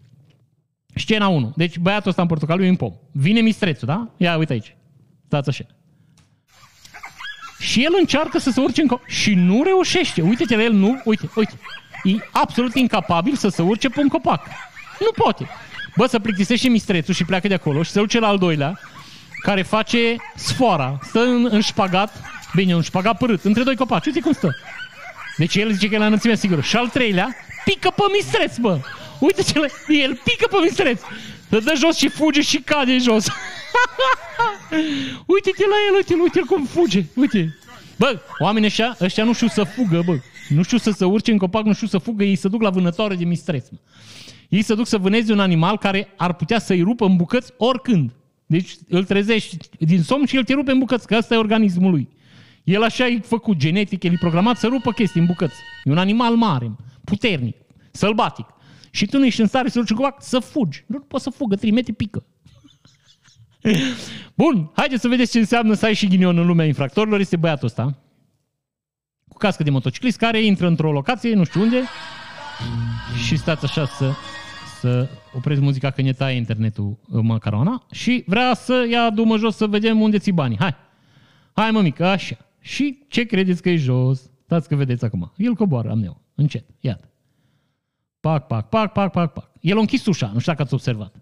Scena 0.96 1.28
1. 1.28 1.54
Deci 1.56 1.78
băiatul 1.78 2.10
ăsta 2.10 2.22
în 2.22 2.28
portocaliu 2.28 2.66
e 2.66 2.68
în 2.68 2.76
pom. 2.76 2.94
Vine 3.12 3.42
mistrețul, 3.42 3.88
da? 3.88 4.10
Ia, 4.18 4.38
uite 4.38 4.54
aici. 4.54 4.76
Stați 5.26 5.50
așa. 5.50 5.66
Și 7.64 7.84
el 7.84 7.94
încearcă 8.00 8.38
să 8.40 8.50
se 8.50 8.60
urce 8.60 8.82
în 8.82 8.88
co- 8.88 9.06
și 9.08 9.34
nu 9.34 9.64
reușește. 9.64 10.22
Uite-te 10.22 10.56
la 10.56 10.64
el, 10.64 10.72
nu, 10.74 11.02
uite, 11.04 11.30
uite. 11.36 11.54
E 12.04 12.30
absolut 12.32 12.76
incapabil 12.76 13.36
să 13.36 13.48
se 13.48 13.62
urce 13.62 13.90
pe 13.90 14.00
un 14.00 14.08
copac. 14.08 14.46
Nu 15.00 15.12
poate. 15.24 15.50
Bă, 15.96 16.06
să 16.06 16.20
plictisește 16.20 16.70
mistrețul 16.70 17.14
și 17.14 17.24
pleacă 17.24 17.48
de 17.48 17.54
acolo 17.54 17.84
și 17.84 17.92
se 17.92 18.00
duce 18.00 18.20
la 18.20 18.28
al 18.28 18.38
doilea, 18.38 18.80
care 19.42 19.62
face 19.62 20.16
sfoara. 20.36 21.00
Stă 21.02 21.20
în, 21.20 21.48
în 21.52 21.62
șpagat, 21.62 22.22
bine, 22.56 22.76
un 22.76 22.82
șpagat 22.82 23.18
părât, 23.18 23.44
între 23.44 23.64
doi 23.64 23.76
copaci. 23.76 24.06
Uite 24.06 24.20
cum 24.20 24.32
stă. 24.32 24.56
Deci 25.38 25.56
el 25.56 25.72
zice 25.72 25.88
că 25.88 25.96
e 25.96 25.98
la 25.98 26.06
înălțimea 26.06 26.36
sigură. 26.36 26.62
Și 26.62 26.76
al 26.76 26.88
treilea, 26.88 27.36
pică 27.66 27.90
pe 27.96 28.04
mistreț, 28.14 28.58
bă. 28.58 28.80
Uite 29.20 29.42
ce 29.42 29.54
el 29.88 30.22
pică 30.24 30.48
pe 30.50 30.58
mistreț. 30.64 31.02
Se 31.54 31.60
dă 31.60 31.74
jos 31.78 31.98
și 31.98 32.10
fuge 32.10 32.42
și 32.42 32.58
cade 32.58 32.98
jos. 32.98 33.28
uite-te 35.34 35.66
la 35.68 35.76
el, 35.90 35.96
uite-l, 35.96 36.22
uite-l 36.22 36.46
cum 36.46 36.66
fuge, 36.66 37.06
uite. 37.16 37.58
Bă, 37.98 38.20
oamenii 38.40 38.68
ăștia, 38.68 38.98
ăștia 39.02 39.24
nu 39.24 39.34
știu 39.34 39.48
să 39.48 39.64
fugă, 39.64 40.02
bă. 40.06 40.18
Nu 40.50 40.64
știu 40.64 40.78
să 40.78 40.92
se 40.92 41.06
urce 41.06 41.32
în 41.32 41.38
copac, 41.38 41.66
nu 41.66 41.74
știu 41.74 41.88
să 41.88 41.98
fugă, 41.98 42.24
ei 42.24 42.36
se 42.36 42.48
duc 42.48 42.62
la 42.62 42.70
vânătoare 42.70 43.16
de 43.16 43.24
mistreț. 43.24 43.70
Mă. 43.70 43.78
Ei 44.50 44.62
se 44.62 44.76
duc 44.76 44.88
să 44.88 44.98
vâneze 44.98 45.32
un 45.32 45.40
animal 45.40 45.78
care 45.78 46.08
ar 46.18 46.34
putea 46.34 46.60
să-i 46.60 46.82
rupă 46.82 47.06
în 47.06 47.16
bucăți 47.16 47.54
oricând. 47.58 48.12
Deci 48.46 48.76
îl 48.90 49.04
trezești 49.04 49.58
din 49.80 50.02
somn 50.04 50.26
și 50.26 50.36
el 50.36 50.44
te 50.44 50.54
rupe 50.54 50.72
în 50.72 50.80
bucăți, 50.80 51.08
că 51.08 51.16
ăsta 51.18 51.34
e 51.34 51.38
organismul 51.38 51.92
lui. 51.92 52.10
El 52.64 52.84
așa 52.84 53.08
e 53.08 53.20
făcut 53.20 53.58
genetic, 53.58 54.04
el 54.04 54.14
e 54.14 54.18
programat 54.20 54.58
să 54.58 54.68
rupă 54.68 54.92
chestii 54.92 55.20
în 55.20 55.26
bucăți. 55.26 55.56
E 55.84 55.92
un 55.92 55.98
animal 55.98 56.36
mare, 56.36 56.72
puternic, 57.04 57.56
sălbatic. 57.92 58.46
Și 58.94 59.06
tu 59.06 59.18
nu 59.18 59.26
ești 59.26 59.42
în 59.42 59.48
stare 59.48 59.70
să 59.70 59.80
urci 59.80 59.90
în 59.90 59.96
copac, 59.96 60.24
să 60.24 60.40
fugi. 60.40 60.84
Nu 60.88 61.00
poți 61.00 61.24
să 61.24 61.30
fugă, 61.30 61.56
trimite 61.56 61.92
pică. 61.92 62.26
Bun, 64.42 64.72
haideți 64.76 65.02
să 65.02 65.08
vedeți 65.08 65.32
ce 65.32 65.40
înseamnă 65.40 65.74
să 65.74 65.86
ai 65.86 65.94
și 65.94 66.08
ghinion 66.08 66.38
în 66.38 66.46
lumea 66.46 66.66
infractorilor. 66.66 67.20
Este 67.20 67.36
băiatul 67.36 67.68
ăsta 67.68 67.98
cu 69.34 69.40
cască 69.40 69.64
de 69.64 69.70
motociclist 69.70 70.18
care 70.18 70.42
intră 70.42 70.68
într-o 70.68 70.92
locație, 70.92 71.34
nu 71.34 71.44
știu 71.44 71.62
unde, 71.62 71.82
și 73.26 73.38
stați 73.38 73.66
așa 73.66 73.86
să, 73.86 74.12
să 74.80 75.10
opresc 75.36 75.62
muzica 75.62 75.92
că 75.92 76.02
ne 76.02 76.14
taie 76.14 76.36
internetul 76.36 77.00
macarona 77.08 77.86
și 77.92 78.24
vrea 78.28 78.54
să 78.54 78.88
ia 78.92 79.10
dumă 79.10 79.38
jos 79.38 79.56
să 79.56 79.68
vedem 79.68 80.02
unde 80.02 80.18
ți 80.18 80.32
banii. 80.32 80.58
Hai, 80.60 80.76
hai 81.54 81.72
mămică, 81.72 82.06
așa. 82.06 82.38
Și 82.60 83.00
ce 83.08 83.24
credeți 83.24 83.62
că 83.62 83.70
e 83.70 83.76
jos? 83.76 84.30
Stați 84.44 84.68
că 84.68 84.76
vedeți 84.76 85.06
acum. 85.06 85.32
El 85.38 85.54
coboară, 85.54 85.90
am 85.90 86.04
eu, 86.04 86.22
încet, 86.36 86.66
iată. 86.80 87.13
Pac, 88.24 88.48
pac, 88.48 88.70
pac, 88.70 88.92
pac, 88.92 89.12
pac, 89.12 89.34
pac. 89.34 89.50
El 89.60 89.78
a 89.78 89.80
închis 89.80 90.06
ușa, 90.06 90.32
nu 90.34 90.40
știu 90.40 90.52
dacă 90.52 90.64
ați 90.64 90.74
observat. 90.74 91.16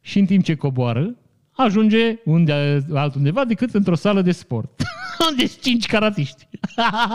Și 0.00 0.18
în 0.18 0.26
timp 0.26 0.44
ce 0.44 0.54
coboară, 0.54 1.16
ajunge 1.52 2.18
unde, 2.24 2.84
altundeva 2.94 3.44
decât 3.44 3.74
într-o 3.74 3.94
sală 3.94 4.22
de 4.22 4.32
sport. 4.32 4.82
deci 5.38 5.52
cinci 5.60 5.86
caratiști. 5.86 6.48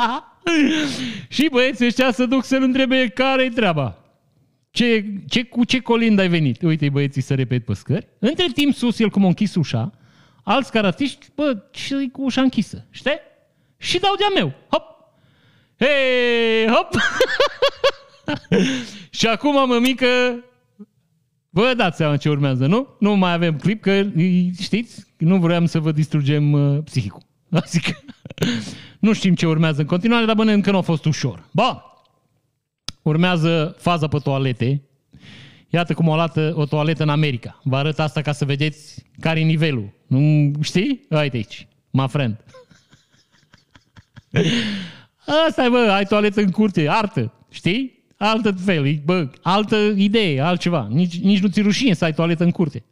și 1.36 1.50
băieții 1.52 1.86
ăștia 1.86 2.12
să 2.12 2.26
duc 2.26 2.44
să-l 2.46 2.64
întrebe 2.64 3.08
care-i 3.08 3.50
treaba. 3.50 3.98
Ce, 4.72 5.06
ce, 5.28 5.44
cu 5.44 5.64
ce 5.64 5.80
colind 5.80 6.20
ai 6.20 6.28
venit? 6.28 6.62
Uite 6.62 6.90
băieții 6.90 7.22
să 7.22 7.36
repet 7.36 7.66
pe 7.66 7.74
scări. 7.74 8.08
Între 8.20 8.46
timp 8.54 8.76
sus, 8.76 9.00
el 9.00 9.10
cum 9.10 9.24
a 9.24 9.28
închis 9.28 9.56
ușa, 9.56 9.92
alți 10.44 10.72
caratiști, 10.72 11.26
bă, 11.36 11.64
și 11.72 12.10
cu 12.12 12.24
ușa 12.24 12.42
închisă, 12.42 12.86
știi? 12.90 13.20
Și 13.78 14.00
dau 14.00 14.16
de-a 14.16 14.42
meu. 14.42 14.54
Hop! 14.70 14.84
Hei, 15.80 16.68
hop! 16.68 16.90
și 19.18 19.28
acum, 19.28 19.68
mămică, 19.68 20.08
Vă 21.56 21.74
dați 21.78 21.98
seama 21.98 22.18
ce 22.18 22.30
urmează, 22.30 22.66
nu? 22.66 22.88
Nu 23.00 23.16
mai 23.16 23.34
avem 23.34 23.58
clip, 23.58 23.82
că 23.82 24.06
știți, 24.62 25.06
nu 25.18 25.38
vreau 25.38 25.66
să 25.66 25.80
vă 25.80 25.92
distrugem 25.92 26.52
uh, 26.52 26.84
psihicul. 26.84 27.22
Zic, 27.66 28.04
nu 29.00 29.14
știm 29.14 29.36
ce 29.36 29.48
urmează 29.48 29.82
în 29.82 29.88
continuare, 29.88 30.26
dar 30.26 30.36
bănem 30.36 30.62
că 30.62 30.72
nu 30.72 30.78
a 30.78 30.82
fost 30.82 31.06
ușor. 31.06 31.50
Ba, 31.52 31.84
urmează 33.02 33.76
faza 33.80 34.08
pe 34.08 34.18
toalete. 34.18 34.82
Iată 35.70 35.94
cum 35.94 36.08
o 36.08 36.16
lată 36.16 36.54
o 36.56 36.66
toaletă 36.66 37.04
în 37.04 37.10
America. 37.10 37.60
Vă 37.64 37.76
arăt 37.76 38.00
asta 38.00 38.22
ca 38.22 38.32
să 38.32 38.46
vedeți 38.46 39.06
care 39.20 39.40
e 39.40 39.44
nivelul. 39.44 39.94
Nu 40.08 40.52
știi? 40.62 41.06
Uite 41.10 41.36
aici, 41.36 41.68
my 41.90 42.08
friend. 42.08 42.44
Asta 45.48 45.64
e, 45.64 45.70
bă, 45.70 45.78
ai 45.78 46.06
toaletă 46.06 46.42
în 46.42 46.52
curte, 46.52 46.90
artă, 46.90 47.34
știi? 47.50 48.03
Altă 48.30 48.52
fel, 48.52 49.02
bă, 49.06 49.30
altă 49.42 49.76
idee, 49.96 50.42
altceva. 50.42 50.88
Nici, 50.92 51.20
nici 51.20 51.40
nu 51.40 51.48
ți 51.48 51.62
rușine 51.62 51.94
să 51.94 52.06
ai 52.06 52.14
toaletă 52.14 52.44
în 52.44 52.52
curte. 52.52 52.84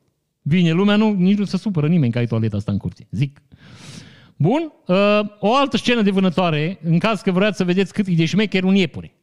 Vine 0.41 0.71
lumea, 0.71 0.95
nu, 0.95 1.13
nici 1.13 1.37
nu 1.37 1.45
se 1.45 1.57
supără 1.57 1.87
nimeni 1.87 2.11
că 2.11 2.17
ai 2.17 2.25
toaleta 2.25 2.57
asta 2.57 2.71
în 2.71 2.77
curte. 2.77 3.07
Zic. 3.11 3.41
Bun, 4.35 4.71
uh, 4.87 5.19
o 5.39 5.55
altă 5.55 5.77
scenă 5.77 6.01
de 6.01 6.11
vânătoare, 6.11 6.79
în 6.83 6.99
caz 6.99 7.21
că 7.21 7.31
vreați 7.31 7.57
să 7.57 7.63
vedeți 7.63 7.93
cât 7.93 8.07
e 8.07 8.13
de 8.13 8.25
șmecher 8.25 8.63
un 8.63 8.75
iepure. 8.75 9.13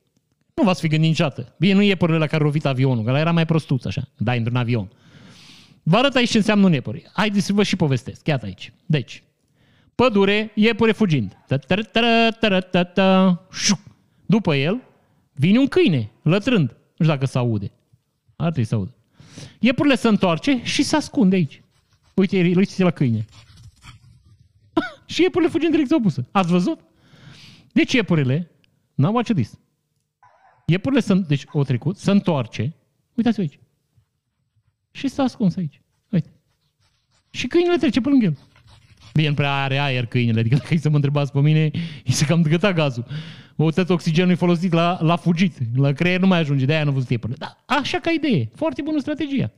Nu 0.54 0.64
v-ați 0.64 0.80
fi 0.80 0.88
gândit 0.88 1.08
niciodată. 1.08 1.54
Bine, 1.58 1.74
nu 1.74 1.82
iepurile 1.82 2.18
la 2.18 2.26
care 2.26 2.42
rovit 2.42 2.66
avionul, 2.66 3.04
că 3.04 3.10
ăla 3.10 3.18
era 3.18 3.32
mai 3.32 3.46
prostuț 3.46 3.84
așa, 3.84 4.08
dai 4.16 4.38
într-un 4.38 4.56
avion. 4.56 4.90
Vă 5.82 5.96
arăt 5.96 6.14
aici 6.14 6.30
ce 6.30 6.36
înseamnă 6.36 6.66
un 6.66 6.72
iepure. 6.72 7.02
Haideți 7.12 7.46
să 7.46 7.52
vă 7.52 7.62
și 7.62 7.76
povestesc. 7.76 8.26
Iată 8.26 8.46
aici. 8.46 8.72
Deci, 8.86 9.22
pădure, 9.94 10.50
iepure 10.54 10.92
fugind. 10.92 11.36
După 14.26 14.54
el, 14.54 14.87
Vine 15.38 15.58
un 15.58 15.66
câine, 15.66 16.10
lătrând. 16.22 16.68
Nu 16.68 17.04
știu 17.04 17.06
dacă 17.06 17.26
se 17.26 17.38
aude. 17.38 17.72
Ar 18.36 18.50
trebui 18.50 18.64
să 18.64 18.74
audă. 18.74 18.94
Iepurile 19.60 19.94
se 19.94 20.08
întoarce 20.08 20.60
și 20.62 20.82
se 20.82 20.96
ascunde 20.96 21.36
aici. 21.36 21.62
Uite, 22.14 22.52
uite 22.56 22.82
la 22.82 22.90
câine. 22.90 23.24
și 25.06 25.22
iepurile 25.22 25.50
fugi 25.50 25.64
în 25.64 25.70
direcția 25.70 25.96
opusă. 25.96 26.28
Ați 26.30 26.50
văzut? 26.50 26.80
Deci 27.72 27.92
iepurile 27.92 28.50
n-au 28.94 29.14
watch 29.14 29.32
this. 29.32 29.58
Iepurile 30.66 31.00
sunt, 31.00 31.26
deci 31.26 31.44
o 31.52 31.62
trecut, 31.62 31.96
se 31.96 32.10
întoarce. 32.10 32.74
Uitați 33.14 33.40
aici. 33.40 33.58
Și 34.90 35.08
s-a 35.08 35.22
ascuns 35.22 35.56
aici. 35.56 35.82
Și 37.30 37.46
câinele 37.46 37.76
trece 37.76 38.00
pe 38.00 38.08
lângă 38.08 38.24
el. 38.24 38.38
Bine, 39.14 39.34
prea 39.34 39.54
are 39.54 39.78
aer 39.78 40.06
câinele, 40.06 40.40
adică 40.40 40.56
dacă 40.56 40.74
e 40.74 40.78
să 40.78 40.88
mă 40.88 40.94
întrebați 40.94 41.32
pe 41.32 41.40
mine, 41.40 41.70
îi 42.04 42.12
se 42.12 42.24
cam 42.24 42.42
găta 42.42 42.72
gazul. 42.72 43.06
O 43.60 43.70
tot 43.70 43.90
oxigenul 43.90 44.30
e 44.30 44.34
folosit 44.34 44.72
la, 44.72 44.98
la 45.00 45.16
fugit, 45.16 45.58
la 45.76 45.92
creier 45.92 46.20
nu 46.20 46.26
mai 46.26 46.38
ajunge, 46.38 46.64
de-aia 46.64 46.84
nu 46.84 46.90
văzut 46.90 47.20
până. 47.20 47.34
Da, 47.38 47.56
așa 47.66 47.98
ca 47.98 48.10
idee, 48.10 48.50
foarte 48.54 48.82
bună 48.82 49.00
strategia. 49.00 49.50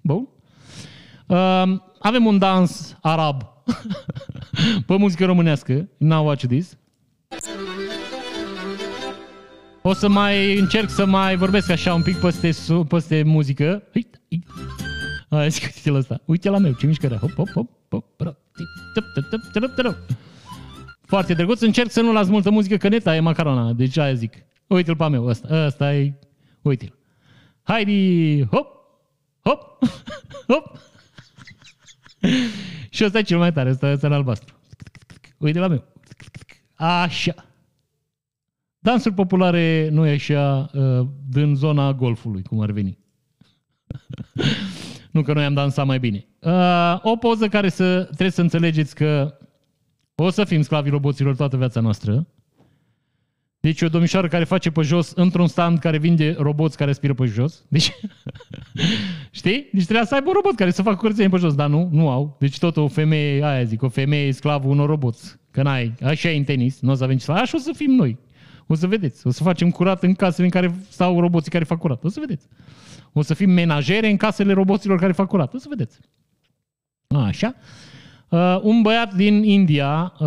Bun. 0.00 0.28
Uh, 1.26 1.62
avem 1.98 2.26
un 2.26 2.38
dans 2.38 2.96
arab 3.00 3.42
pe 4.86 4.96
muzică 4.96 5.24
românească, 5.24 5.88
now 5.96 6.26
watch 6.26 6.46
this. 6.46 6.76
O 9.82 9.92
să 9.92 10.08
mai 10.08 10.58
încerc 10.58 10.90
să 10.90 11.06
mai 11.06 11.36
vorbesc 11.36 11.70
așa 11.70 11.94
un 11.94 12.02
pic 12.02 12.16
peste, 12.16 12.50
peste 12.88 13.22
muzică. 13.22 13.82
Uite, 13.94 14.20
Hai, 15.30 15.50
zic, 15.54 15.62
uite 15.62 15.90
la 15.90 15.98
asta. 15.98 16.20
Uite 16.24 16.48
la 16.48 16.58
meu, 16.58 16.72
ce 16.72 16.86
mișcare. 16.86 17.16
Hop, 17.16 17.34
hop, 17.34 17.50
hop, 17.50 17.70
hop, 17.88 18.04
hop. 18.18 18.36
Foarte 21.08 21.34
drăguț. 21.34 21.60
Încerc 21.60 21.90
să 21.90 22.00
nu 22.00 22.12
las 22.12 22.28
multă 22.28 22.50
muzică, 22.50 22.76
că 22.76 22.88
neta 22.88 23.16
e 23.16 23.20
macarona. 23.20 23.72
Deci 23.72 23.96
aia 23.96 24.14
zic. 24.14 24.34
Uite-l 24.66 24.96
pe 24.96 25.08
meu, 25.08 25.26
ăsta. 25.26 25.64
Ăsta 25.66 25.94
e... 25.94 26.14
Uite-l. 26.62 26.98
Haide, 27.62 28.44
hop, 28.50 28.66
hop, 29.42 29.78
hop. 30.50 30.78
Și 32.90 33.04
ăsta 33.04 33.18
e 33.18 33.22
cel 33.22 33.38
mai 33.38 33.52
tare, 33.52 33.70
ăsta, 33.70 33.90
ăsta 33.90 34.06
în 34.06 34.12
albastru. 34.12 34.54
Uite 35.38 35.58
la 35.58 35.66
meu. 35.66 35.84
Așa. 36.74 37.34
Dansuri 38.78 39.14
populare 39.14 39.88
nu 39.92 40.06
e 40.06 40.14
așa 40.14 40.70
uh, 40.74 41.06
din 41.28 41.54
zona 41.54 41.92
golfului, 41.92 42.42
cum 42.42 42.60
ar 42.60 42.70
veni. 42.70 42.98
nu 45.10 45.22
că 45.22 45.32
noi 45.32 45.44
am 45.44 45.54
dansat 45.54 45.86
mai 45.86 45.98
bine. 45.98 46.26
Uh, 46.40 46.98
o 47.02 47.16
poză 47.16 47.48
care 47.48 47.68
să, 47.68 48.02
trebuie 48.02 48.30
să 48.30 48.40
înțelegeți 48.40 48.94
că 48.94 49.38
o 50.22 50.30
să 50.30 50.44
fim 50.44 50.62
sclavii 50.62 50.90
roboților 50.90 51.36
toată 51.36 51.56
viața 51.56 51.80
noastră. 51.80 52.26
Deci 53.60 53.82
o 53.82 53.88
domnișoară 53.88 54.28
care 54.28 54.44
face 54.44 54.70
pe 54.70 54.82
jos 54.82 55.12
într-un 55.14 55.46
stand 55.46 55.78
care 55.78 55.98
vinde 55.98 56.34
roboți 56.38 56.76
care 56.76 56.92
spiră 56.92 57.14
pe 57.14 57.24
jos. 57.24 57.64
Deci, 57.68 57.92
știi? 59.30 59.68
Deci 59.72 59.84
trebuia 59.84 60.04
să 60.04 60.14
aibă 60.14 60.28
un 60.28 60.34
robot 60.34 60.54
care 60.54 60.70
să 60.70 60.82
facă 60.82 60.96
curățenie 60.96 61.28
pe 61.28 61.36
jos, 61.36 61.54
dar 61.54 61.68
nu, 61.68 61.88
nu 61.92 62.10
au. 62.10 62.36
Deci 62.38 62.58
tot 62.58 62.76
o 62.76 62.88
femeie, 62.88 63.44
aia 63.44 63.64
zic, 63.64 63.82
o 63.82 63.88
femeie 63.88 64.26
e 64.26 64.30
sclavul 64.30 64.70
unor 64.70 64.88
roboți. 64.88 65.36
Că 65.50 65.62
n-ai, 65.62 65.94
așa 66.02 66.30
e 66.30 66.36
în 66.36 66.44
tenis, 66.44 66.80
nu 66.80 66.90
o 66.90 66.94
să 66.94 67.04
avem 67.04 67.16
ce 67.16 67.32
Așa 67.32 67.56
o 67.56 67.60
să 67.60 67.72
fim 67.74 67.90
noi. 67.90 68.18
O 68.66 68.74
să 68.74 68.86
vedeți. 68.86 69.26
O 69.26 69.30
să 69.30 69.42
facem 69.42 69.70
curat 69.70 70.02
în 70.02 70.14
casele 70.14 70.44
în 70.44 70.50
care 70.50 70.74
stau 70.88 71.20
roboții 71.20 71.50
care 71.50 71.64
fac 71.64 71.78
curat. 71.78 72.04
O 72.04 72.08
să 72.08 72.20
vedeți. 72.20 72.46
O 73.12 73.22
să 73.22 73.34
fim 73.34 73.50
menajere 73.50 74.10
în 74.10 74.16
casele 74.16 74.52
roboților 74.52 74.98
care 74.98 75.12
fac 75.12 75.28
curat. 75.28 75.54
O 75.54 75.58
să 75.58 75.66
vedeți. 75.68 75.98
Așa. 77.06 77.54
Uh, 78.28 78.58
un 78.62 78.82
băiat 78.82 79.14
din 79.14 79.42
India 79.42 80.12
uh, 80.18 80.26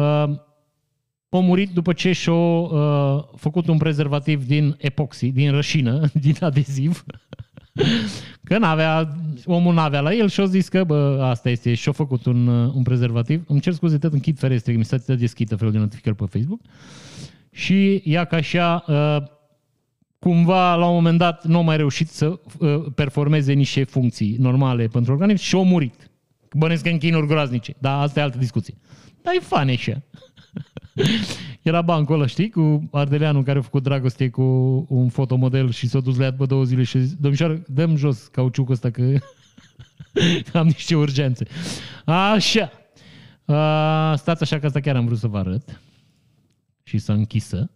a 1.30 1.40
murit 1.40 1.70
după 1.70 1.94
ce 1.94 2.12
și-a 2.12 2.34
uh, 2.34 3.24
făcut 3.36 3.68
un 3.68 3.78
prezervativ 3.78 4.46
din 4.46 4.76
epoxy, 4.78 5.32
din 5.32 5.52
rășină, 5.52 6.10
din 6.22 6.36
adeziv. 6.40 7.06
că 8.44 8.58
n-avea, 8.58 9.16
omul 9.46 9.74
n-avea 9.74 10.02
la 10.02 10.14
el 10.14 10.30
și 10.30 10.42
a 10.42 10.46
zis 10.46 10.68
că 10.68 10.84
bă, 10.84 11.20
asta 11.24 11.50
este 11.50 11.74
și-a 11.74 11.92
făcut 11.92 12.26
un, 12.26 12.48
uh, 12.48 12.72
un 12.74 12.84
prezervativ. 12.84 13.44
Îmi 13.48 13.60
cer 13.60 13.74
scuze, 13.74 13.98
tot 13.98 14.14
închid 14.14 14.38
ferestre, 14.38 14.72
că 14.72 14.78
mi 14.78 14.86
s-a 14.86 14.98
deschită 14.98 15.56
felul 15.56 15.72
de 15.72 15.78
notificări 15.78 16.16
pe 16.16 16.26
Facebook. 16.26 16.60
Și 17.52 18.02
ia 18.04 18.26
ca 18.26 18.36
așa, 18.36 18.84
uh, 18.88 19.18
cumva, 20.20 20.76
la 20.76 20.88
un 20.88 20.94
moment 20.94 21.18
dat, 21.18 21.46
nu 21.46 21.58
a 21.58 21.62
mai 21.62 21.78
reușit 21.78 22.10
să 22.10 22.40
uh, 22.60 22.84
performeze 22.96 23.54
niște 23.54 23.84
funcții 23.84 24.36
normale 24.40 24.88
pentru 24.88 25.12
organism 25.12 25.44
și 25.44 25.56
a 25.56 25.62
murit. 25.62 26.11
Bănesc 26.56 26.86
în 26.86 26.98
chinuri 26.98 27.28
groaznice, 27.28 27.76
dar 27.80 28.02
asta 28.02 28.20
e 28.20 28.24
altă 28.24 28.38
discuție. 28.38 28.78
Dar 29.22 29.34
e 29.34 29.40
fan 29.40 29.70
așa. 29.70 30.02
Era 31.62 31.82
bancul 31.82 32.16
ăla, 32.16 32.26
știi, 32.26 32.50
cu 32.50 32.90
Ardeleanu 32.92 33.44
care 33.44 33.60
a 33.60 33.62
făcut 33.62 33.84
dragoste 33.84 34.30
cu 34.30 34.42
un 34.90 35.10
fotomodel 35.10 35.72
și 35.72 35.88
s-a 35.88 36.00
dus 36.00 36.18
la 36.18 36.24
ea 36.24 36.32
după 36.32 36.46
două 36.46 36.64
zile 36.64 36.84
și 36.84 37.00
zis, 37.00 37.14
domnișoară, 37.14 37.64
dăm 37.68 37.96
jos 37.96 38.28
cauciucul 38.28 38.74
ăsta 38.74 38.90
că 38.90 39.18
am 40.60 40.66
niște 40.66 40.96
urgențe. 40.96 41.46
Așa. 42.06 42.72
Uh, 43.46 44.14
stați 44.16 44.44
așa 44.44 44.60
că 44.60 44.66
asta 44.66 44.80
chiar 44.80 44.96
am 44.96 45.06
vrut 45.06 45.18
să 45.18 45.28
vă 45.28 45.38
arăt 45.38 45.82
și 46.84 46.98
să 46.98 47.12
închisă. 47.12 47.72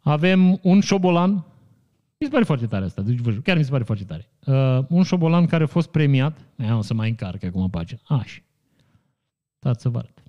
Avem 0.00 0.58
un 0.62 0.80
șobolan, 0.80 1.44
mi 2.26 2.32
se 2.32 2.38
pare 2.38 2.44
foarte 2.44 2.66
tare 2.66 2.84
asta, 2.84 3.02
deci 3.02 3.18
chiar 3.42 3.56
mi 3.56 3.64
se 3.64 3.70
pare 3.70 3.84
foarte 3.84 4.04
tare. 4.04 4.28
Uh, 4.44 4.84
un 4.88 5.02
șobolan 5.02 5.46
care 5.46 5.64
a 5.64 5.66
fost 5.66 5.88
premiat, 5.88 6.38
Ia, 6.56 6.76
o 6.76 6.82
să 6.82 6.94
mai 6.94 7.08
încarc 7.08 7.44
acum 7.44 7.70
pagina, 7.70 8.00
așa. 8.04 8.40
Stați 9.58 9.82
să 9.82 9.88
vă 9.88 9.98
arăt. 9.98 10.22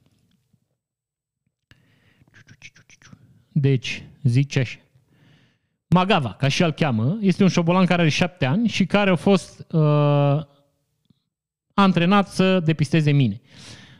Deci, 3.51 4.03
zice 4.23 4.59
așa. 4.59 4.79
Magava, 5.87 6.33
ca 6.33 6.47
și 6.47 6.61
el 6.61 6.71
cheamă, 6.71 7.17
este 7.21 7.43
un 7.43 7.49
șobolan 7.49 7.85
care 7.85 8.01
are 8.01 8.09
șapte 8.09 8.45
ani 8.45 8.67
și 8.67 8.85
care 8.85 9.09
a 9.09 9.15
fost 9.15 9.65
uh, 9.71 10.43
antrenat 11.73 12.27
să 12.27 12.59
depisteze 12.59 13.11
mine. 13.11 13.41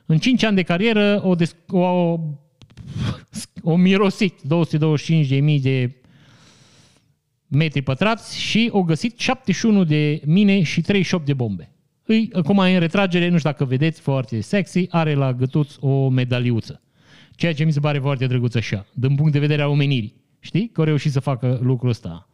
În 0.05 0.17
5 0.17 0.43
ani 0.43 0.55
de 0.55 0.63
carieră 0.63 1.21
o, 1.23 1.35
des- 1.35 1.55
o, 1.67 1.79
o, 1.79 2.19
o 3.61 3.75
mirosit 3.75 4.39
225.000 4.41 5.61
de 5.61 5.96
metri 7.47 7.81
pătrați 7.81 8.39
și 8.39 8.69
o 8.71 8.83
găsit 8.83 9.19
71 9.19 9.83
de 9.83 10.21
mine 10.25 10.61
și 10.61 10.81
38 10.81 11.25
de 11.25 11.33
bombe. 11.33 11.71
Îi, 12.03 12.29
acum 12.33 12.57
în 12.57 12.79
retragere, 12.79 13.29
nu 13.29 13.37
știu 13.37 13.49
dacă 13.49 13.65
vedeți, 13.65 14.01
foarte 14.01 14.41
sexy, 14.41 14.85
are 14.89 15.13
la 15.13 15.33
gâtuț 15.33 15.73
o 15.79 16.09
medaliuță. 16.09 16.81
Ceea 17.35 17.53
ce 17.53 17.63
mi 17.63 17.71
se 17.71 17.79
pare 17.79 17.99
foarte 17.99 18.27
drăguț 18.27 18.55
așa, 18.55 18.85
din 18.93 19.15
punct 19.15 19.31
de 19.31 19.39
vedere 19.39 19.61
a 19.61 19.67
omenirii. 19.67 20.15
Știi? 20.39 20.69
Că 20.73 20.79
au 20.79 20.85
reușit 20.85 21.11
să 21.11 21.19
facă 21.19 21.59
lucrul 21.61 21.89
ăsta. 21.89 22.29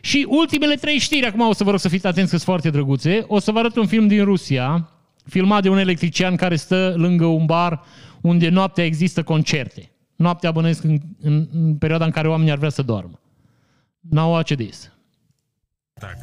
Și 0.00 0.26
ultimele 0.28 0.74
trei 0.74 0.98
știri, 0.98 1.26
acum 1.26 1.40
o 1.48 1.52
să 1.52 1.64
vă 1.64 1.70
rog 1.70 1.78
să 1.78 1.88
fiți 1.88 2.06
atenți 2.06 2.30
că 2.30 2.36
sunt 2.36 2.48
foarte 2.48 2.70
drăguțe. 2.70 3.24
O 3.26 3.38
să 3.38 3.52
vă 3.52 3.58
arăt 3.58 3.76
un 3.76 3.86
film 3.86 4.06
din 4.06 4.24
Rusia, 4.24 4.90
filmat 5.24 5.62
de 5.62 5.68
un 5.68 5.78
electrician 5.78 6.36
care 6.36 6.56
stă 6.56 6.94
lângă 6.96 7.24
un 7.24 7.44
bar 7.44 7.82
unde 8.20 8.48
noaptea 8.48 8.84
există 8.84 9.22
concerte. 9.22 9.92
Noaptea 10.16 10.50
bănesc 10.50 10.84
în, 10.84 10.98
în, 11.20 11.48
în 11.52 11.76
perioada 11.76 12.04
în 12.04 12.10
care 12.10 12.28
oamenii 12.28 12.52
ar 12.52 12.58
vrea 12.58 12.70
să 12.70 12.82
doarmă. 12.82 13.21
Now 14.09 14.31
watch 14.31 14.55
this. 14.55 14.91
Так. 15.99 16.17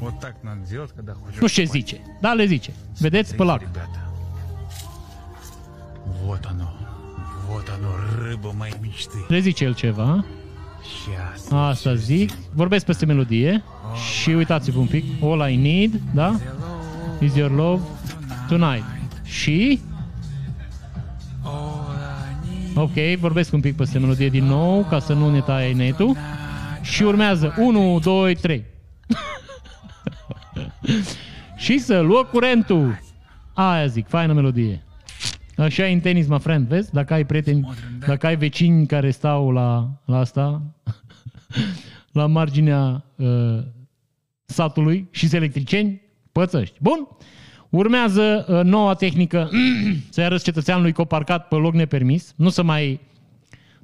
Вот 0.00 0.20
так 0.20 0.34
надо 0.42 0.60
делать, 0.66 0.90
когда 0.96 1.12
хочешь. 1.12 1.40
Nu 1.40 1.46
știu 1.46 1.64
ce 1.64 1.70
zice, 1.70 2.00
dar 2.20 2.34
le 2.34 2.46
zice. 2.46 2.72
Vedeți 2.98 3.34
pe 3.34 3.42
lac. 3.42 3.60
Вот 6.24 6.46
оно. 6.50 6.72
Вот 7.48 7.68
оно, 7.68 7.88
râbă 8.28 8.54
mai 8.56 8.72
мечты. 8.80 9.26
Le 9.28 9.38
zice 9.38 9.64
el 9.64 9.74
ceva. 9.74 10.24
Asta 11.50 11.94
zic. 11.94 12.30
Vorbesc 12.52 12.84
peste 12.84 13.06
melodie. 13.06 13.62
Și 14.20 14.30
uitați-vă 14.30 14.78
un 14.78 14.86
pic. 14.86 15.04
All 15.22 15.50
I 15.50 15.56
need, 15.56 16.00
da? 16.14 16.38
Is 17.20 17.34
your 17.34 17.50
love 17.50 17.82
tonight. 18.48 18.84
Și... 19.24 19.80
Ok, 22.74 23.18
vorbesc 23.18 23.52
un 23.52 23.60
pic 23.60 23.76
peste 23.76 23.98
melodie 23.98 24.28
din 24.28 24.44
nou, 24.44 24.86
ca 24.88 24.98
să 24.98 25.12
nu 25.12 25.30
ne 25.30 25.40
taie 25.40 25.74
netul. 25.74 26.16
Și 26.91 27.03
urmează 27.03 27.53
1, 27.57 27.99
2, 27.99 28.35
3. 28.35 28.65
și 31.57 31.77
să 31.77 31.99
luă 31.99 32.23
curentul. 32.23 32.99
Aia 33.53 33.85
zic, 33.85 34.07
faină 34.07 34.33
melodie. 34.33 34.83
Așa 35.57 35.87
e 35.87 35.93
în 35.93 35.99
tenis, 35.99 36.27
mă 36.27 36.37
friend, 36.37 36.67
vezi? 36.67 36.91
Dacă 36.91 37.13
ai 37.13 37.25
prieteni, 37.25 37.69
dacă 38.07 38.25
ai 38.25 38.35
vecini 38.35 38.85
care 38.85 39.11
stau 39.11 39.51
la, 39.51 39.89
la 40.05 40.17
asta, 40.17 40.61
la 42.11 42.25
marginea 42.25 43.03
uh, 43.15 43.59
satului 44.45 45.07
și 45.11 45.35
electriceni, 45.35 46.01
pățăști. 46.31 46.77
Bun? 46.81 47.07
Urmează 47.69 48.45
uh, 48.47 48.63
noua 48.63 48.93
tehnică 48.93 49.49
să-i 50.09 50.23
arăți 50.23 50.43
cetățeanului 50.43 50.91
că 50.91 51.03
parcat 51.03 51.47
pe 51.47 51.55
loc 51.55 51.73
nepermis, 51.73 52.33
nu 52.35 52.49
să 52.49 52.63
mai 52.63 52.99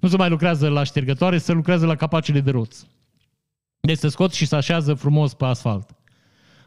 nu 0.03 0.09
se 0.09 0.17
mai 0.17 0.29
lucrează 0.29 0.69
la 0.69 0.83
ștergătoare, 0.83 1.37
să 1.37 1.51
lucrează 1.51 1.85
la 1.85 1.95
capacele 1.95 2.39
de 2.39 2.51
roți. 2.51 2.87
Deci 3.79 3.97
să 3.97 4.07
scot 4.07 4.33
și 4.33 4.45
să 4.45 4.55
așează 4.55 4.93
frumos 4.93 5.33
pe 5.33 5.45
asfalt. 5.45 5.95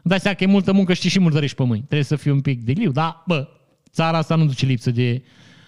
Dai 0.03 0.19
seama 0.19 0.37
că 0.37 0.43
e 0.43 0.47
multă 0.47 0.71
muncă, 0.71 0.93
știi 0.93 1.09
și 1.09 1.19
murdărești 1.19 1.55
pe 1.55 1.63
mâini. 1.63 1.83
Trebuie 1.83 2.03
să 2.03 2.15
fii 2.15 2.31
un 2.31 2.41
pic 2.41 2.63
de 2.63 2.71
liu, 2.71 2.91
dar, 2.91 3.23
bă, 3.27 3.47
țara 3.91 4.17
asta 4.17 4.35
nu 4.35 4.45
duce 4.45 4.65
lipsă 4.65 4.91
de 4.91 5.23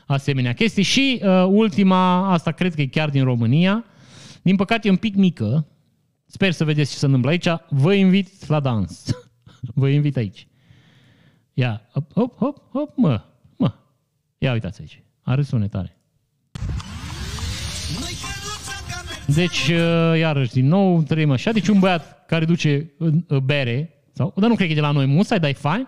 asemenea 0.06 0.54
chestii. 0.54 0.84
Și 0.84 1.22
uh, 1.24 1.46
ultima, 1.48 2.32
asta 2.32 2.52
cred 2.52 2.76
că 2.76 2.82
e 2.82 2.88
chiar 2.88 3.10
din 3.10 3.24
România, 3.24 3.86
din 4.41 4.56
păcate 4.56 4.88
e 4.88 4.91
un 4.91 4.98
pic 4.98 5.16
mică, 5.16 5.68
sper 6.26 6.52
să 6.52 6.64
vedeți 6.64 6.91
ce 6.91 6.98
se 6.98 7.06
întâmplă 7.06 7.30
aici, 7.30 7.48
vă 7.70 7.94
invit 7.94 8.48
la 8.48 8.60
dans. 8.60 9.06
vă 9.82 9.90
invit 9.90 10.18
aici. 10.18 10.48
Ia, 11.54 11.82
hop, 11.91 12.14
hop, 12.14 12.38
hop, 12.38 12.72
hop, 12.72 12.98
mă, 12.98 13.22
mă. 13.58 13.74
Ia 14.38 14.52
uitați 14.52 14.82
aici. 14.82 15.04
Are 15.22 15.41
sunetare. 15.41 16.00
Deci, 19.34 19.68
uh, 19.68 20.20
iarăși, 20.20 20.52
din 20.52 20.68
nou, 20.68 21.02
trăim 21.02 21.32
așa. 21.32 21.52
Deci 21.52 21.68
un 21.68 21.80
băiat 21.80 22.26
care 22.26 22.46
duce 22.46 22.94
uh, 22.98 23.38
bere, 23.38 23.94
sau, 24.14 24.34
dar 24.38 24.50
nu 24.50 24.56
cred 24.56 24.68
că 24.68 24.74
e 24.74 24.76
de 24.76 24.82
la 24.82 24.92
noi 24.92 25.06
musai, 25.06 25.40
dar 25.40 25.50
e 25.50 25.54
fain, 25.54 25.88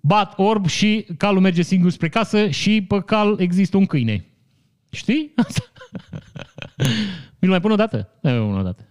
bat 0.00 0.32
orb 0.36 0.66
și 0.66 1.06
calul 1.16 1.40
merge 1.40 1.62
singur 1.62 1.90
spre 1.90 2.08
casă 2.08 2.48
și 2.48 2.82
pe 2.82 3.00
cal 3.00 3.40
există 3.40 3.76
un 3.76 3.86
câine. 3.86 4.24
Știi? 4.90 5.32
Asta. 5.36 5.62
Mi-l 7.40 7.50
mai 7.50 7.60
pun 7.60 7.70
o 7.70 7.76
dată? 7.76 8.08
Da, 8.20 8.40
o 8.40 8.62
dată. 8.62 8.88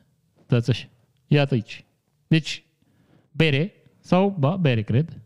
Dați 0.48 0.70
așa. 0.70 0.86
Iată 1.28 1.54
aici. 1.54 1.86
Deci, 2.28 2.64
bere, 3.32 3.74
sau, 4.00 4.36
ba, 4.40 4.56
bere, 4.56 4.82
cred. 4.82 5.22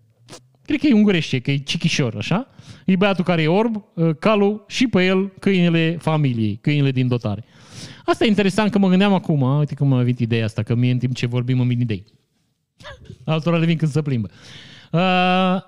Cred 0.65 0.79
că 0.79 0.87
e 0.87 0.93
ungurește, 0.93 1.39
că 1.39 1.51
e 1.51 1.57
cichișor, 1.57 2.15
așa. 2.17 2.47
E 2.85 2.95
băiatul 2.95 3.23
care 3.23 3.41
e 3.41 3.47
orb, 3.47 3.83
ă, 3.97 4.13
calul 4.13 4.65
și 4.67 4.87
pe 4.87 5.05
el 5.05 5.27
câinele 5.39 5.97
familiei, 5.99 6.57
câinele 6.61 6.91
din 6.91 7.07
dotare. 7.07 7.43
Asta 8.09 8.25
e 8.25 8.27
interesant 8.27 8.71
că 8.71 8.77
mă 8.77 8.89
gândeam 8.89 9.13
acum, 9.13 9.41
uite 9.41 9.75
cum 9.75 9.87
m-a 9.87 9.97
venit 9.97 10.19
ideea 10.19 10.45
asta, 10.45 10.63
că 10.63 10.75
mie 10.75 10.91
în 10.91 10.97
timp 10.97 11.15
ce 11.15 11.25
vorbim 11.25 11.59
îmi 11.59 11.69
vin 11.69 11.79
idei. 11.79 12.05
Altora 13.25 13.57
le 13.57 13.65
vin 13.65 13.77
când 13.77 13.91
se 13.91 14.01
plimbă. 14.01 14.29
Uh, 14.91 15.61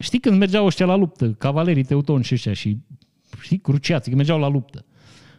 știi 0.00 0.18
când 0.18 0.38
mergeau 0.38 0.66
ăștia 0.66 0.86
la 0.86 0.94
luptă, 0.94 1.30
cavalerii 1.30 1.84
teutoni 1.84 2.24
și 2.24 2.34
ăștia 2.34 2.52
și 2.52 2.78
știi, 3.40 3.58
cruciații, 3.58 4.04
când 4.04 4.16
mergeau 4.16 4.38
la 4.38 4.48
luptă. 4.48 4.84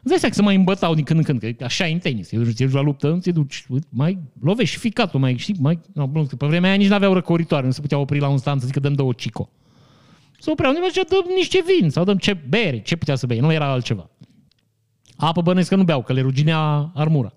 Îți 0.03 0.09
dai 0.09 0.17
seama 0.17 0.33
că 0.35 0.39
se 0.39 0.41
mai 0.41 0.55
îmbătau 0.55 0.95
din 0.95 1.03
când 1.03 1.19
în 1.19 1.25
când, 1.25 1.55
că 1.57 1.63
așa 1.63 1.87
e 1.87 1.93
în 1.93 1.99
tenis. 1.99 2.27
Te 2.27 2.37
duci 2.37 2.71
la 2.71 2.81
luptă, 2.81 3.19
te 3.21 3.31
duci, 3.31 3.65
mai 3.89 4.19
lovești 4.41 4.77
ficatul, 4.77 5.19
mai, 5.19 5.37
știi, 5.37 5.55
mai... 5.59 5.79
No, 5.93 6.07
pe 6.07 6.45
vremea 6.45 6.69
aia 6.69 6.77
nici 6.77 6.87
nu 6.87 6.95
aveau 6.95 7.13
răcoritoare, 7.13 7.65
nu 7.65 7.71
se 7.71 7.81
putea 7.81 7.97
opri 7.97 8.19
la 8.19 8.27
un 8.27 8.37
stand 8.37 8.59
să 8.59 8.65
zică 8.65 8.79
dăm 8.79 8.93
două 8.93 9.13
cico. 9.13 9.49
Se 10.39 10.51
opreau, 10.51 10.73
nu 10.73 10.79
dăm 10.93 11.35
niște 11.35 11.63
vin 11.65 11.89
sau 11.89 12.03
dăm 12.03 12.17
ce 12.17 12.33
bere, 12.33 12.81
ce 12.81 12.95
putea 12.95 13.15
să 13.15 13.25
bei, 13.25 13.39
nu 13.39 13.53
era 13.53 13.71
altceva. 13.71 14.09
Apă 15.21 15.41
bănesc 15.41 15.69
că 15.69 15.75
nu 15.75 15.83
beau, 15.83 16.03
că 16.03 16.13
le 16.13 16.21
ruginea 16.21 16.91
armura. 16.93 17.33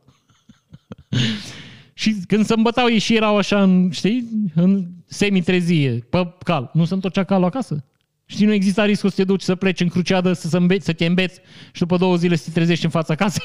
și 1.94 2.16
când 2.27 2.44
se 2.44 2.55
îmbătau 2.56 2.89
ei 2.89 2.98
și 2.98 3.15
erau 3.15 3.36
așa, 3.36 3.62
în, 3.62 3.90
știi, 3.90 4.28
în 4.55 4.86
semi-trezie, 5.06 6.06
pe 6.11 6.35
cal, 6.43 6.70
nu 6.73 6.85
se 6.85 6.94
întorcea 6.94 7.24
calul 7.24 7.44
acasă? 7.44 7.85
Știi, 8.27 8.47
nu 8.47 8.52
exista 8.52 8.85
riscul 8.85 9.11
să 9.11 9.16
te 9.16 9.24
duci 9.24 9.43
să 9.43 9.55
pleci 9.55 9.81
în 9.81 9.89
cruciadă, 9.89 10.32
să, 10.32 10.48
să, 10.48 10.56
îmbeți, 10.56 10.85
să 10.85 10.93
te 10.93 11.06
îmbeți 11.06 11.40
și 11.73 11.81
după 11.81 11.97
două 11.97 12.16
zile 12.16 12.36
să 12.36 12.44
te 12.44 12.51
trezești 12.51 12.85
în 12.85 12.90
fața 12.90 13.15
casei. 13.15 13.44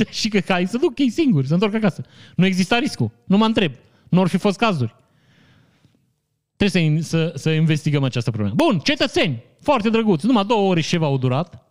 și 0.20 0.28
că 0.28 0.40
cai 0.40 0.66
să 0.66 0.78
duc 0.78 0.98
ei 0.98 1.10
singuri, 1.10 1.46
să 1.46 1.54
întorc 1.54 1.74
acasă. 1.74 2.04
Nu 2.36 2.46
exista 2.46 2.78
riscul. 2.78 3.10
Nu 3.24 3.36
mă 3.36 3.44
întreb. 3.44 3.72
Nu 4.08 4.20
ar 4.20 4.28
fi 4.28 4.36
fost 4.36 4.58
cazuri. 4.58 4.94
Trebuie 6.56 7.02
să, 7.02 7.08
să, 7.08 7.32
să 7.36 7.50
investigăm 7.50 8.04
această 8.04 8.30
problemă. 8.30 8.54
Bun, 8.56 8.78
cetățeni, 8.78 9.42
foarte 9.60 9.90
drăguți. 9.90 10.26
Numai 10.26 10.44
două 10.44 10.70
ore 10.70 10.80
și 10.80 10.88
ceva 10.88 11.06
au 11.06 11.18
durat. 11.18 11.62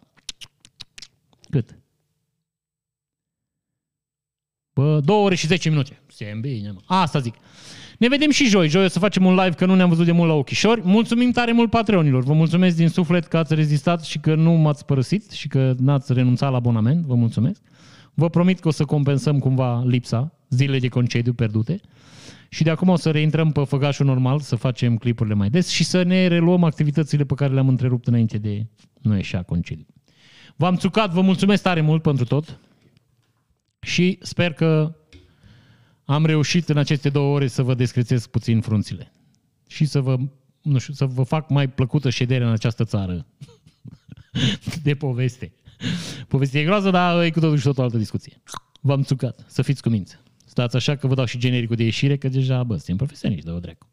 Cât? 1.50 1.78
Bă, 4.78 5.00
două 5.04 5.26
ore 5.26 5.36
și 5.36 5.48
zece 5.48 5.70
minute. 5.70 6.02
Se 6.08 6.38
bine, 6.42 6.72
mă. 6.72 6.80
Asta 6.86 7.20
zic. 7.20 7.36
Ne 7.98 8.08
vedem 8.08 8.30
și 8.30 8.48
joi. 8.48 8.68
Joi 8.68 8.84
o 8.84 8.88
să 8.88 9.00
facem 9.00 9.26
un 9.26 9.36
live, 9.36 9.56
că 9.56 9.66
nu 9.66 9.76
ne-am 9.76 9.90
văzut 9.90 10.06
de 10.06 10.12
mult 10.12 10.30
la 10.30 10.36
ochișori. 10.36 10.82
Mulțumim 10.84 11.32
tare 11.32 11.52
mult 11.52 11.70
Patreonilor. 11.70 12.24
Vă 12.24 12.34
mulțumesc 12.34 12.76
din 12.76 12.90
suflet 12.90 13.26
că 13.26 13.38
ați 13.38 13.56
rezistat 13.56 14.04
și 14.04 14.20
că 14.20 14.36
nu 14.36 14.52
m-ați 14.52 14.86
părăsit 14.86 15.32
și 15.32 15.48
că 15.48 15.74
n-ați 15.78 16.14
renunțat 16.14 16.52
la 16.52 16.58
abonament. 16.58 17.06
Vă 17.06 17.16
mulțumesc. 17.16 17.62
Vă 18.14 18.30
promit 18.30 18.60
că 18.60 18.68
o 18.68 18.72
să 18.72 18.86
compensăm 18.86 19.40
cumva 19.40 19.84
lipsa, 19.86 20.34
zilele 20.50 20.80
de 20.80 20.88
concediu 20.88 21.34
pierdute. 21.34 21.80
Și 22.50 22.64
de 22.64 22.70
acum 22.70 22.90
o 22.90 22.96
să 22.96 23.12
reintrăm 23.12 23.52
pe 23.52 23.64
făgașul 23.64 24.06
normal, 24.06 24.40
să 24.40 24.56
facem 24.56 24.98
clipurile 24.98 25.36
mai 25.36 25.50
des 25.50 25.68
și 25.68 25.84
să 25.84 26.04
ne 26.04 26.28
reluăm 26.28 26.64
activitățile 26.64 27.24
pe 27.24 27.34
care 27.34 27.54
le-am 27.54 27.68
întrerupt 27.68 28.08
înainte 28.08 28.38
de 28.38 28.66
nu 29.02 29.16
ieșea 29.16 29.42
concediu. 29.42 29.86
V-am 30.56 30.76
țucat, 30.76 31.12
vă 31.12 31.22
mulțumesc 31.22 31.64
tare 31.64 31.82
mult 31.82 32.02
pentru 32.02 32.26
tot 32.26 32.60
și 33.80 34.18
sper 34.22 34.54
că 34.54 34.96
am 36.06 36.26
reușit 36.26 36.70
în 36.70 36.78
aceste 36.78 37.10
două 37.10 37.36
ore 37.36 37.48
să 37.48 37.62
vă 37.62 37.74
descrețesc 37.74 38.30
puțin 38.30 38.62
frunțile 38.62 39.12
și 39.68 39.86
să 39.86 40.00
vă, 40.00 40.18
nu 40.62 40.78
știu, 40.78 40.94
să 40.94 41.06
vă 41.06 41.24
fac 41.24 41.50
mai 41.50 41.70
plăcută 41.70 42.10
ședere 42.10 42.44
în 42.44 42.52
această 42.52 42.84
țară 42.84 43.26
de 44.84 44.96
poveste. 44.96 45.54
Povestea 46.28 46.60
e 46.60 46.64
groază, 46.64 46.90
dar 46.90 47.24
e 47.24 47.30
cu 47.30 47.40
totul 47.40 47.58
și 47.58 47.64
tot 47.64 47.78
o 47.78 47.82
altă 47.82 47.98
discuție. 47.98 48.42
V-am 48.82 49.04
țucat, 49.04 49.46
să 49.48 49.62
fiți 49.62 49.82
cu 49.82 49.90
mință. 49.90 50.24
Stați 50.46 50.76
așa 50.76 50.96
că 50.96 51.08
vă 51.08 51.16
dau 51.16 51.26
și 51.26 51.38
genericul 51.38 51.76
de 51.76 51.84
ieșire, 51.84 52.18
că 52.18 52.28
deja, 52.28 52.64
bă, 52.64 52.76
suntem 52.76 52.96
profesioniști, 52.96 53.46
dă-o 53.46 53.60
dracu. 53.60 53.88